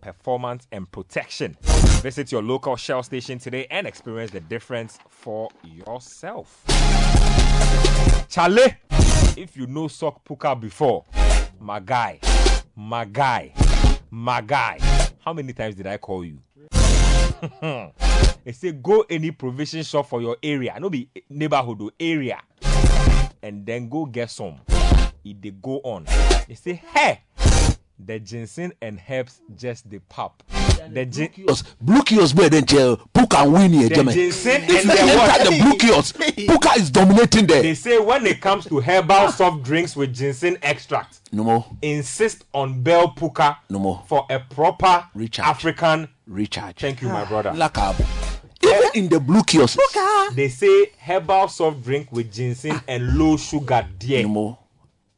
performance, 0.00 0.66
and 0.72 0.90
protection. 0.90 1.58
Visit 2.00 2.32
your 2.32 2.42
local 2.42 2.74
Shell 2.74 3.02
station 3.02 3.38
today 3.38 3.66
and 3.70 3.86
experience 3.86 4.30
the 4.30 4.40
difference 4.40 4.98
for 5.10 5.50
yourself. 5.62 6.64
Charlie, 8.30 8.76
if 9.36 9.56
you 9.56 9.66
know 9.66 9.88
Sock 9.88 10.24
Puka 10.24 10.54
before, 10.54 11.04
my 11.58 11.80
guy, 11.80 12.20
my 12.76 13.04
guy, 13.04 13.52
my 14.08 14.40
guy, 14.40 14.78
how 15.18 15.32
many 15.32 15.52
times 15.52 15.74
did 15.74 15.88
I 15.88 15.96
call 15.96 16.24
you? 16.24 16.38
they 18.44 18.52
say 18.52 18.70
go 18.70 19.04
any 19.10 19.32
provision 19.32 19.82
shop 19.82 20.08
for 20.08 20.22
your 20.22 20.36
area, 20.44 20.78
no 20.78 20.88
be 20.88 21.10
neighborhood 21.28 21.82
or 21.82 21.90
area, 21.98 22.40
and 23.42 23.66
then 23.66 23.88
go 23.88 24.06
get 24.06 24.30
some. 24.30 24.60
If 25.24 25.40
they 25.40 25.50
go 25.50 25.80
on, 25.82 26.04
they 26.46 26.54
say, 26.54 26.74
hey, 26.94 27.22
the 27.98 28.20
ginseng 28.20 28.72
and 28.80 29.00
herbs 29.08 29.40
just 29.56 29.90
the 29.90 29.98
pop. 30.08 30.44
The 30.92 31.04
gin- 31.06 31.28
Kiosk, 31.28 31.66
Blue 31.80 32.02
kiosk 32.02 32.34
better 32.36 32.48
than 32.50 32.66
chair. 32.66 32.96
Puka 33.12 33.48
win 33.48 33.88
German. 33.88 34.14
ginseng 34.14 34.62
If 34.64 34.84
you 34.84 34.90
enter 34.90 35.16
what? 35.16 35.44
the 35.44 35.58
blue 35.62 35.76
kiosk, 35.78 36.16
Puka 36.36 36.70
is 36.78 36.90
dominating 36.90 37.46
They 37.46 37.62
there. 37.62 37.74
say 37.74 37.98
when 37.98 38.26
it 38.26 38.40
comes 38.40 38.66
to 38.66 38.80
herbal 38.80 39.32
soft 39.32 39.62
drinks 39.62 39.94
with 39.96 40.14
ginseng 40.14 40.56
extract, 40.62 41.20
No 41.32 41.44
more. 41.44 41.64
insist 41.82 42.44
on 42.52 42.82
Bell 42.82 43.08
Puka 43.08 43.58
No 43.68 43.78
more. 43.78 44.02
for 44.06 44.26
a 44.30 44.40
proper 44.40 45.06
Recharge. 45.14 45.48
African. 45.48 46.08
Recharge. 46.26 46.76
Thank 46.80 47.02
you, 47.02 47.08
my 47.08 47.24
brother. 47.24 47.50
Lakab. 47.52 47.96
Even 48.62 48.90
in 48.94 49.08
the 49.08 49.18
blue 49.18 49.42
kiosk. 49.42 49.78
They 50.34 50.48
say 50.48 50.90
herbal 50.98 51.48
soft 51.48 51.82
drink 51.82 52.08
with 52.12 52.32
ginseng 52.32 52.80
and 52.86 53.16
low 53.18 53.36
sugar, 53.36 53.86
dear. 53.98 54.22
No 54.22 54.28
more. 54.28 54.58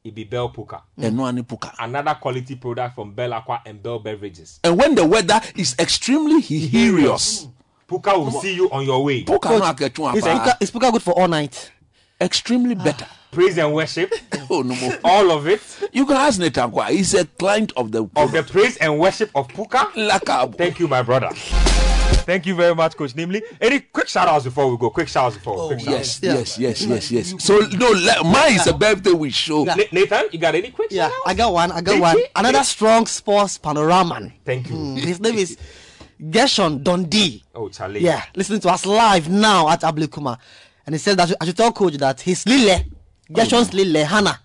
It 0.04 0.16
be 0.16 0.24
Bell 0.24 0.48
Puka. 0.48 0.82
And 0.98 1.16
no 1.16 1.26
any 1.26 1.44
Puka. 1.44 1.74
Another 1.78 2.14
quality 2.20 2.56
product 2.56 2.96
from 2.96 3.14
Bell 3.14 3.34
Aqua 3.34 3.62
and 3.64 3.80
Bell 3.80 4.00
Beverages. 4.00 4.58
And 4.64 4.76
when 4.76 4.96
the 4.96 5.06
weather 5.06 5.40
is 5.54 5.76
extremely 5.78 6.40
hilarious, 6.40 7.46
Puka 7.86 8.18
will 8.18 8.32
see 8.32 8.56
you 8.56 8.68
on 8.72 8.84
your 8.84 9.04
way. 9.04 9.22
Puka 9.22 9.50
no 9.50 9.56
Is 9.58 9.62
apa. 9.62 9.90
Puka, 9.94 10.56
is 10.60 10.70
Puka 10.72 10.90
good 10.90 11.02
for 11.02 11.12
all 11.16 11.28
night? 11.28 11.70
Extremely 12.20 12.74
better. 12.74 13.06
Praise 13.30 13.58
and 13.58 13.72
worship, 13.72 14.12
Oh 14.50 14.62
no 14.62 14.74
more. 14.74 14.98
all 15.04 15.30
of 15.30 15.46
it, 15.46 15.60
You 15.92 16.04
can 16.04 16.16
ask 16.16 16.40
Netankwa. 16.40 16.88
He's 16.90 17.14
a 17.14 17.24
client 17.24 17.72
of 17.76 17.92
the 17.92 18.02
of 18.16 18.32
the 18.32 18.42
praise 18.42 18.76
and 18.78 18.98
worship 18.98 19.30
of 19.36 19.46
Puka. 19.48 19.86
Thank 20.58 20.80
you, 20.80 20.88
my 20.88 21.02
brother. 21.02 21.30
Thank 22.12 22.46
you 22.46 22.54
very 22.54 22.74
much, 22.74 22.96
Coach 22.96 23.14
Nimley. 23.14 23.42
Any 23.60 23.80
quick 23.80 24.08
shout 24.08 24.28
outs 24.28 24.44
before 24.44 24.70
we 24.70 24.76
go? 24.76 24.90
Quick 24.90 25.08
shout 25.08 25.26
outs 25.26 25.36
before. 25.36 25.66
quick 25.68 25.80
shout 25.80 25.90
Yes, 25.94 26.20
yes, 26.22 26.58
yes, 26.58 26.82
yes, 26.82 27.10
yes. 27.10 27.34
So 27.44 27.58
no, 27.58 27.88
le- 27.90 28.24
mine 28.24 28.54
is 28.54 28.66
a 28.66 28.72
birthday 28.72 29.12
we 29.12 29.30
show. 29.30 29.64
Nathan, 29.64 30.24
you 30.32 30.38
got 30.38 30.54
any 30.54 30.70
quick 30.70 30.90
Yeah, 30.90 31.08
shout 31.08 31.18
I 31.26 31.34
got 31.34 31.52
one. 31.52 31.72
I 31.72 31.80
got 31.80 31.92
Thank 31.92 32.02
one. 32.02 32.18
you. 32.18 32.26
Another 32.36 32.64
strong 32.64 33.06
sports 33.06 33.58
panorama. 33.58 34.30
Thank 34.44 34.68
you. 34.70 34.76
Mm, 34.76 34.98
His 34.98 35.20
name 35.20 35.36
is 35.36 35.56
Gershon 36.30 36.82
Dundee. 36.82 37.42
Oh, 37.54 37.68
Charlie. 37.68 38.00
Yeah, 38.00 38.22
listening 38.36 38.60
to 38.60 38.68
us 38.68 38.86
live 38.86 39.28
now 39.28 39.68
at 39.68 39.80
Ablekuma. 39.80 40.38
And 40.86 40.94
he 40.94 40.98
said 40.98 41.16
that 41.18 41.32
I 41.40 41.44
should, 41.44 41.56
tell 41.56 41.72
coach 41.72 41.94
that 41.94 42.20
his 42.20 42.46
Lille, 42.46 42.80
Gershon's 43.32 43.72
Lille, 43.72 44.04
Hannah, 44.04 44.38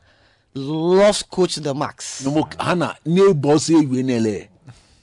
loves 0.54 1.24
coach 1.24 1.56
the 1.56 1.74
max. 1.74 2.26
No 2.26 2.32
more 2.32 2.50
Hana 2.60 2.96
ne 3.06 3.34
boss 3.34 3.70
e 3.70 3.76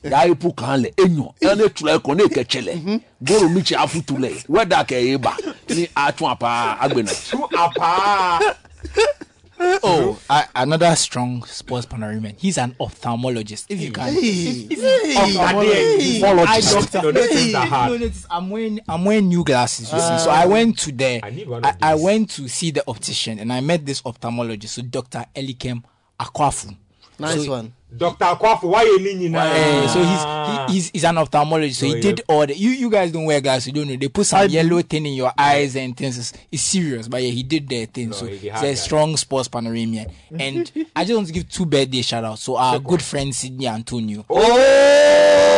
we 0.05 0.11
nele. 0.11 0.17
Ya 0.17 0.27
ipu 0.27 0.53
kan 0.55 0.81
le 0.81 0.93
enyo. 0.97 1.35
Ene 1.41 1.69
tule 1.69 1.99
ko 1.99 2.15
ne 2.15 2.25
kechele. 2.29 3.01
Goro 3.23 3.49
michi 3.49 3.75
afutule. 3.75 4.45
Weda 4.49 4.85
ke 4.85 4.95
eba. 5.15 5.37
Ni 5.69 5.87
atun 5.97 6.31
apa 6.31 6.77
agbena. 6.81 7.13
Two 7.31 7.49
apa. 7.57 8.55
Oh, 9.83 10.19
I, 10.29 10.45
another 10.57 10.95
strong 10.97 11.45
sports 11.45 11.87
panoramian. 11.87 12.35
He's 12.39 12.59
an 12.59 12.75
ophthalmologist. 12.81 13.67
If 13.69 13.81
you 13.81 13.93
can. 13.93 14.13
Hey, 14.13 14.67
Hey. 14.69 15.17
I 15.17 16.61
don't 16.61 16.93
know. 17.03 17.13
Those 17.13 17.29
things 17.29 17.55
are 17.55 17.65
No, 17.65 17.71
hard. 17.71 17.93
notice 17.93 18.27
I'm 18.31 18.51
wearing 18.51 18.81
I'm 18.89 19.05
wearing 19.05 19.29
new 19.29 19.45
glasses. 19.45 19.93
You 19.93 20.01
see, 20.01 20.19
so 20.19 20.31
I 20.31 20.45
went 20.47 20.79
to 20.81 20.93
the 20.93 21.21
I 21.25 21.31
need 21.31 21.49
one 21.49 21.65
I, 21.65 21.71
of 21.71 21.77
I 21.81 21.95
these. 21.95 22.05
went 22.05 22.31
to 22.31 22.49
see 22.49 22.73
the 22.73 22.83
optician 22.89 23.39
and 23.39 23.53
I 23.53 23.61
met 23.61 23.87
this 23.87 24.03
ophthalmologist, 24.03 24.69
so 24.71 24.83
Doctor 24.83 25.25
Elikem 25.37 25.83
Akwafu. 26.21 26.77
Nice 27.25 27.45
So- 27.45 27.51
one. 27.51 27.73
Dr. 27.97 28.25
Kwafu, 28.25 28.65
why 28.65 28.83
you 28.83 28.99
leaning 28.99 29.31
now? 29.31 29.45
Eh, 29.47 29.87
so 29.87 30.03
he's 30.03 30.25
he, 30.69 30.73
he's 30.75 30.91
he's 30.91 31.05
an 31.05 31.15
ophthalmologist. 31.15 31.77
So 31.77 31.87
Oh, 31.87 31.91
he 31.91 31.95
yeah. 31.95 32.01
did 32.03 32.23
all 32.27 32.45
the 32.45 32.57
you 32.57 32.71
you 32.71 32.91
guys 32.91 33.13
don't 33.13 33.25
wear 33.25 33.41
glasses, 33.41 33.69
you 33.69 33.73
don't 33.73 33.87
know. 33.87 33.95
They 33.95 34.09
put 34.09 34.27
some 34.27 34.49
yellow 34.49 34.83
thing 34.83 35.07
in 35.07 35.13
your 35.15 35.31
eyes 35.39 35.77
and 35.77 35.97
things. 35.97 36.19
It's, 36.19 36.33
it's 36.51 36.63
serious, 36.63 37.07
but 37.07 37.23
yeah, 37.23 37.31
he 37.31 37.45
did 37.45 37.69
their 37.69 37.87
thing. 37.87 38.13
so 38.13 38.27
he 38.27 38.37
he's 38.37 38.51
a 38.51 38.53
guy. 38.63 38.75
strong 38.75 39.17
sports 39.17 39.47
panoramian. 39.47 40.11
And 40.37 40.73
I 40.97 41.05
just 41.05 41.15
want 41.15 41.29
to 41.29 41.33
give 41.33 41.49
two 41.49 41.67
birthday 41.67 42.03
shout 42.03 42.25
outs. 42.25 42.43
So 42.43 42.57
our 42.57 42.81
good 42.81 43.01
friend 43.01 43.33
Sydney 43.33 43.69
Antonio. 43.69 44.27
Oh! 44.29 45.51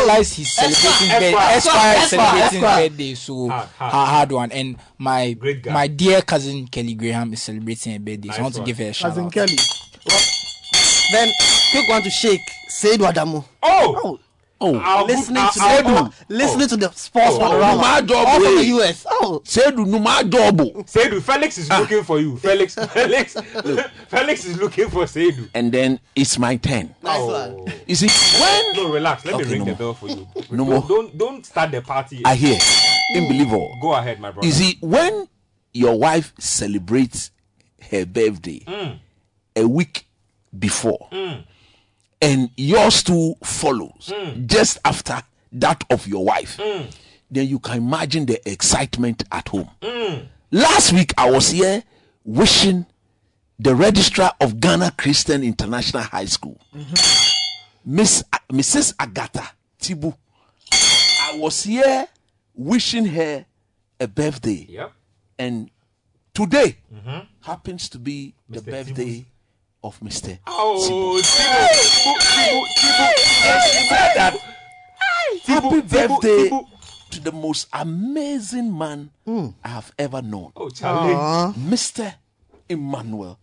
Realize 0.00 0.32
he's 0.32 0.50
celebrating 0.52 1.08
birthday. 1.08 1.34
Esquire, 1.34 1.96
is 1.98 2.10
celebrating 2.10 2.60
birthday, 2.60 3.14
so 3.14 3.48
Hard, 3.48 3.68
hard. 3.78 3.92
a 3.92 3.96
hard 4.10 4.32
one. 4.32 4.52
And 4.52 4.76
my 4.98 5.36
my 5.66 5.86
dear 5.86 6.22
cousin 6.22 6.66
Kelly 6.66 6.94
Graham 6.94 7.32
is 7.32 7.42
celebrating 7.42 7.92
her 7.94 7.98
birthday, 7.98 8.28
so 8.28 8.38
I 8.38 8.42
want 8.42 8.54
to 8.54 8.60
one. 8.60 8.66
give 8.66 8.78
her 8.78 8.84
a 8.84 8.92
shout 8.92 9.10
Cousin 9.10 9.26
out. 9.26 9.32
Kelly. 9.32 9.56
Then 11.12 11.28
quick 11.72 11.88
one 11.88 12.02
to 12.02 12.10
shake. 12.10 12.40
Seydou 12.70 13.10
Adamu. 13.12 13.44
Oh! 13.62 14.00
Oh, 14.04 14.20
Oh, 14.62 14.76
our 14.78 15.06
good- 15.06 15.16
Listening 15.16 15.42
our- 15.42 15.52
to 15.52 15.60
our- 15.60 15.82
the 15.82 16.12
listening 16.28 16.64
oh. 16.64 16.68
to 16.68 16.76
the 16.76 16.90
sports 16.92 17.28
Oh, 17.32 17.38
panorama. 17.38 17.76
my 17.80 18.00
job, 18.02 18.26
all 18.28 18.40
from 18.40 18.56
the 18.56 18.64
US. 18.66 19.06
Oh, 19.10 19.40
Sedu 19.44 19.86
numa 19.86 20.22
double. 20.22 20.84
Seidu, 20.84 21.16
ah. 21.18 21.20
Felix 21.32 21.56
is 21.58 21.68
looking 21.70 22.04
for 22.04 22.20
you. 22.20 22.36
Felix, 22.36 22.74
Felix, 22.74 23.36
Felix 24.08 24.44
is 24.44 24.58
looking 24.58 24.90
for 24.90 25.04
Seidu. 25.04 25.48
And 25.54 25.72
then 25.72 25.98
it's 26.14 26.38
my 26.38 26.56
turn. 26.56 26.94
nice 27.02 27.18
Oh. 27.18 27.62
one. 27.62 27.72
You 27.86 27.94
see, 27.96 28.08
when 28.40 28.72
No, 28.76 28.92
relax. 28.92 29.24
Let 29.24 29.34
Okay, 29.36 29.44
me 29.44 29.50
ring 29.50 29.58
no 29.60 29.64
the 29.72 29.74
bell 29.76 29.94
for 29.94 30.08
you. 30.08 30.26
No 30.50 30.64
more. 30.66 30.84
Don't 30.86 31.16
don't 31.16 31.46
start 31.46 31.70
the 31.70 31.80
party. 31.80 32.20
I 32.24 32.34
hear, 32.34 32.58
unbelievable. 33.16 33.74
Go 33.80 33.94
ahead, 33.94 34.20
my 34.20 34.30
brother. 34.30 34.46
You 34.46 34.52
see, 34.52 34.76
when 34.82 35.26
your 35.72 35.98
wife 35.98 36.34
celebrates 36.38 37.30
her 37.90 38.04
birthday 38.04 38.60
hmm. 38.68 38.96
a 39.56 39.66
week 39.66 40.04
before, 40.58 41.08
hmm. 41.12 41.40
And 42.20 42.50
yours 42.56 43.02
too 43.02 43.34
follows 43.42 44.12
hmm. 44.14 44.46
just 44.46 44.78
after 44.84 45.20
that 45.52 45.82
of 45.90 46.06
your 46.06 46.24
wife, 46.24 46.58
hmm. 46.60 46.82
then 47.30 47.48
you 47.48 47.58
can 47.58 47.78
imagine 47.78 48.26
the 48.26 48.48
excitement 48.50 49.24
at 49.32 49.48
home. 49.48 49.70
Hmm. 49.82 50.26
Last 50.50 50.92
week, 50.92 51.12
I 51.16 51.30
was 51.30 51.50
here 51.50 51.82
wishing 52.24 52.86
the 53.58 53.74
registrar 53.74 54.32
of 54.40 54.58
Ghana 54.58 54.94
Christian 54.96 55.42
International 55.44 56.02
High 56.02 56.24
School, 56.24 56.58
mm-hmm. 56.74 57.94
Miss 57.94 58.24
Mrs. 58.50 58.94
Agatha 58.98 59.50
Tibu. 59.78 60.16
I 60.72 61.36
was 61.36 61.62
here 61.64 62.08
wishing 62.54 63.04
her 63.06 63.44
a 64.00 64.08
birthday, 64.08 64.66
Yep. 64.68 64.92
and 65.38 65.70
today 66.32 66.78
mm-hmm. 66.92 67.18
happens 67.42 67.88
to 67.90 67.98
be 67.98 68.34
the 68.48 68.60
Mr. 68.60 68.64
birthday 68.70 69.26
of 69.82 69.98
Mr. 70.00 70.38
Oh, 70.46 71.20
Tibu, 71.22 72.16
Tibu, 72.18 72.64
Tibu, 72.76 73.08
She 73.72 73.88
that 74.14 74.36
happy 75.44 75.80
birthday 75.80 76.50
to 77.10 77.20
the 77.20 77.32
most 77.32 77.68
amazing 77.72 78.76
man 78.76 79.10
hmm. 79.24 79.48
I 79.64 79.68
have 79.68 79.92
ever 79.98 80.22
known, 80.22 80.52
Oh, 80.56 80.68
Charlie. 80.70 81.14
Mr. 81.54 82.14
Emmanuel 82.68 83.38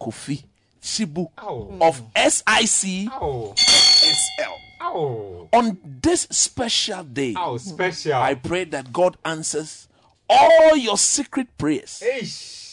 Kofi 0.00 0.44
Tibu 0.80 1.28
Ow. 1.38 1.76
of 1.80 2.02
SIC 2.16 3.08
Oh, 3.20 3.52
SL. 3.56 4.54
oh, 4.80 5.48
On 5.52 5.78
this 6.00 6.22
special 6.30 7.04
day, 7.04 7.34
oh, 7.36 7.58
special. 7.58 8.14
I 8.14 8.34
pray 8.34 8.64
that 8.64 8.92
God 8.92 9.16
answers 9.24 9.88
all 10.28 10.76
your 10.76 10.96
secret 10.96 11.48
prayers, 11.58 12.02
Eish. 12.06 12.69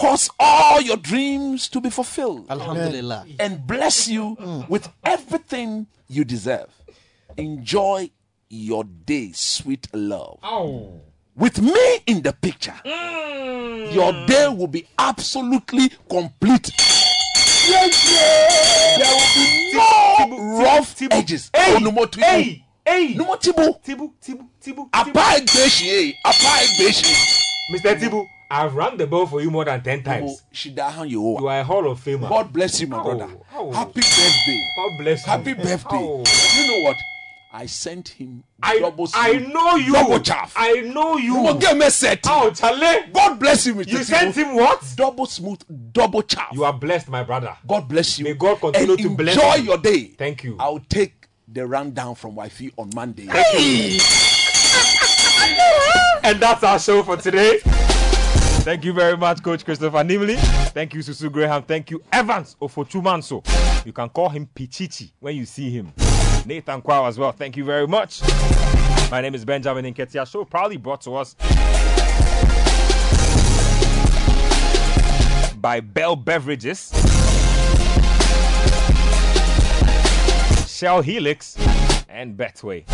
Cause 0.00 0.30
all 0.38 0.80
your 0.80 0.96
dreams 0.96 1.68
to 1.68 1.80
be 1.80 1.90
fulfilled, 1.90 2.46
Alhamdulillah. 2.50 3.26
and 3.40 3.66
bless 3.66 4.06
you 4.08 4.36
mm. 4.40 4.68
with 4.68 4.88
everything 5.04 5.86
you 6.08 6.24
deserve. 6.24 6.68
Enjoy 7.36 8.10
your 8.48 8.84
day, 8.84 9.32
sweet 9.32 9.88
love. 9.92 10.38
Oh. 10.42 11.00
With 11.36 11.60
me 11.62 11.98
in 12.06 12.22
the 12.22 12.32
picture, 12.32 12.74
mm. 12.84 13.92
your 13.94 14.12
day 14.26 14.48
will 14.48 14.66
be 14.66 14.86
absolutely 14.98 15.90
complete. 16.08 16.70
There 17.68 17.86
will 17.86 19.34
be 19.34 19.72
no 19.74 20.16
Tibu, 20.18 20.62
rough 20.64 20.96
Tibu. 20.96 21.12
edges. 21.12 21.50
Hey, 21.54 21.74
Oh, 21.76 21.78
no 21.78 21.92
more 21.92 22.06
tibu. 22.06 22.22
hey, 22.24 22.64
hey. 22.86 23.14
No 23.14 23.24
more 23.26 23.36
tibu. 23.36 23.80
Tibu, 23.84 24.12
Tibu, 24.20 24.48
Tibu. 24.60 24.88
Apa 24.92 25.10
Tibu. 25.10 25.36
egbeshi? 25.36 26.14
Apa 26.24 26.62
egbeshi. 26.64 27.14
Mr. 27.72 28.00
Tibu, 28.00 28.26
I've 28.50 28.74
rang 28.74 28.96
the 28.96 29.06
bell 29.06 29.26
for 29.26 29.42
you 29.42 29.50
more 29.50 29.64
than 29.66 29.82
10 29.82 29.98
Oh, 29.98 30.02
times. 30.02 30.42
Shidahan 30.54 31.08
You 31.10 31.46
are 31.46 31.60
a 31.60 31.64
Hall 31.64 31.90
of 31.90 32.02
Famer. 32.02 32.28
God 32.28 32.50
bless 32.52 32.80
you, 32.80 32.86
my 32.86 32.98
Oh, 32.98 33.04
brother. 33.04 33.28
oh. 33.54 33.72
Happy 33.72 34.00
birthday. 34.00 34.68
God 34.76 34.98
bless 34.98 35.26
you. 35.26 35.30
Happy 35.32 35.52
birthday. 35.54 35.88
Oh. 35.92 36.24
You 36.56 36.66
know 36.68 36.82
what? 36.88 36.96
I 37.52 37.66
sent 37.66 38.08
him 38.08 38.44
I, 38.62 38.78
double 38.78 39.08
I 39.14 39.32
know 39.38 39.76
you. 39.76 39.92
double 39.92 40.20
chaff. 40.20 40.52
I 40.56 40.80
know 40.80 41.16
you. 41.16 41.34
You 41.34 41.42
will 41.42 41.54
get 41.58 41.76
me 41.76 41.88
set. 41.90 42.20
Oh, 42.26 42.50
Charlie. 42.50 43.10
God 43.12 43.38
bless 43.38 43.66
you, 43.66 43.74
Mr. 43.74 43.88
You 43.88 44.04
sent 44.04 44.34
him 44.34 44.54
what? 44.54 44.82
double 44.96 45.26
smooth, 45.26 45.60
double 45.92 46.22
chaff. 46.22 46.48
You 46.52 46.64
are 46.64 46.72
blessed, 46.72 47.08
my 47.08 47.22
brother. 47.24 47.56
God 47.66 47.88
bless 47.88 48.18
you. 48.18 48.24
May 48.24 48.34
God 48.34 48.60
continue 48.60 48.92
and 48.92 49.00
to 49.02 49.08
bless 49.16 49.36
you. 49.36 49.42
enjoy 49.42 49.62
your 49.64 49.78
day. 49.78 50.04
Thank 50.18 50.44
you. 50.44 50.56
I'll 50.58 50.78
take 50.88 51.28
the 51.48 51.66
rundown 51.66 52.14
from 52.14 52.34
Wifey 52.34 52.72
on 52.78 52.90
Monday. 52.94 53.28
And 56.24 56.40
that's 56.40 56.62
our 56.62 56.78
show 56.78 57.02
for 57.04 57.16
today. 57.16 57.60
Thank 58.68 58.84
you 58.84 58.92
very 58.92 59.16
much, 59.16 59.42
Coach 59.42 59.64
Christopher 59.64 60.04
Nimley. 60.04 60.36
Thank 60.74 60.92
you, 60.92 61.00
Susu 61.00 61.32
Graham. 61.32 61.62
Thank 61.62 61.90
you, 61.90 62.02
Evans 62.12 62.54
Ofochumanso. 62.60 63.42
You 63.86 63.94
can 63.94 64.10
call 64.10 64.28
him 64.28 64.46
Pichichi 64.54 65.10
when 65.20 65.36
you 65.36 65.46
see 65.46 65.70
him. 65.70 65.90
Nathan 66.44 66.82
Kwao 66.82 67.08
as 67.08 67.18
well. 67.18 67.32
Thank 67.32 67.56
you 67.56 67.64
very 67.64 67.86
much. 67.86 68.20
My 69.10 69.22
name 69.22 69.34
is 69.34 69.46
Benjamin 69.46 69.86
Inketia. 69.86 70.30
Show 70.30 70.44
proudly 70.44 70.76
brought 70.76 71.00
to 71.00 71.14
us 71.14 71.34
by 75.54 75.80
Bell 75.80 76.14
Beverages, 76.14 76.90
Shell 80.70 81.00
Helix, 81.00 81.56
and 82.10 82.36
Betway. 82.36 82.84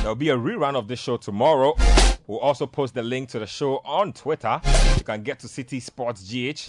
There'll 0.00 0.16
be 0.16 0.30
a 0.30 0.36
rerun 0.36 0.74
of 0.74 0.88
this 0.88 0.98
show 0.98 1.16
tomorrow. 1.16 1.76
We'll 2.26 2.38
also 2.38 2.66
post 2.66 2.94
the 2.94 3.02
link 3.02 3.28
to 3.30 3.38
the 3.38 3.46
show 3.46 3.78
on 3.84 4.12
Twitter. 4.12 4.60
You 4.96 5.04
can 5.04 5.22
get 5.22 5.40
to 5.40 5.48
City 5.48 5.80
Sports 5.80 6.22
GH. 6.22 6.68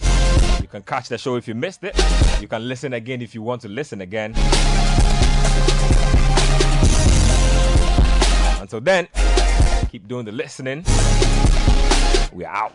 You 0.60 0.68
can 0.68 0.82
catch 0.82 1.08
the 1.08 1.18
show 1.18 1.36
if 1.36 1.46
you 1.46 1.54
missed 1.54 1.84
it. 1.84 1.96
You 2.40 2.48
can 2.48 2.66
listen 2.66 2.92
again 2.92 3.22
if 3.22 3.34
you 3.34 3.42
want 3.42 3.62
to 3.62 3.68
listen 3.68 4.00
again. 4.00 4.34
Until 8.60 8.80
then, 8.80 9.08
keep 9.90 10.08
doing 10.08 10.24
the 10.24 10.32
listening. 10.32 10.84
We're 12.32 12.48
out. 12.48 12.72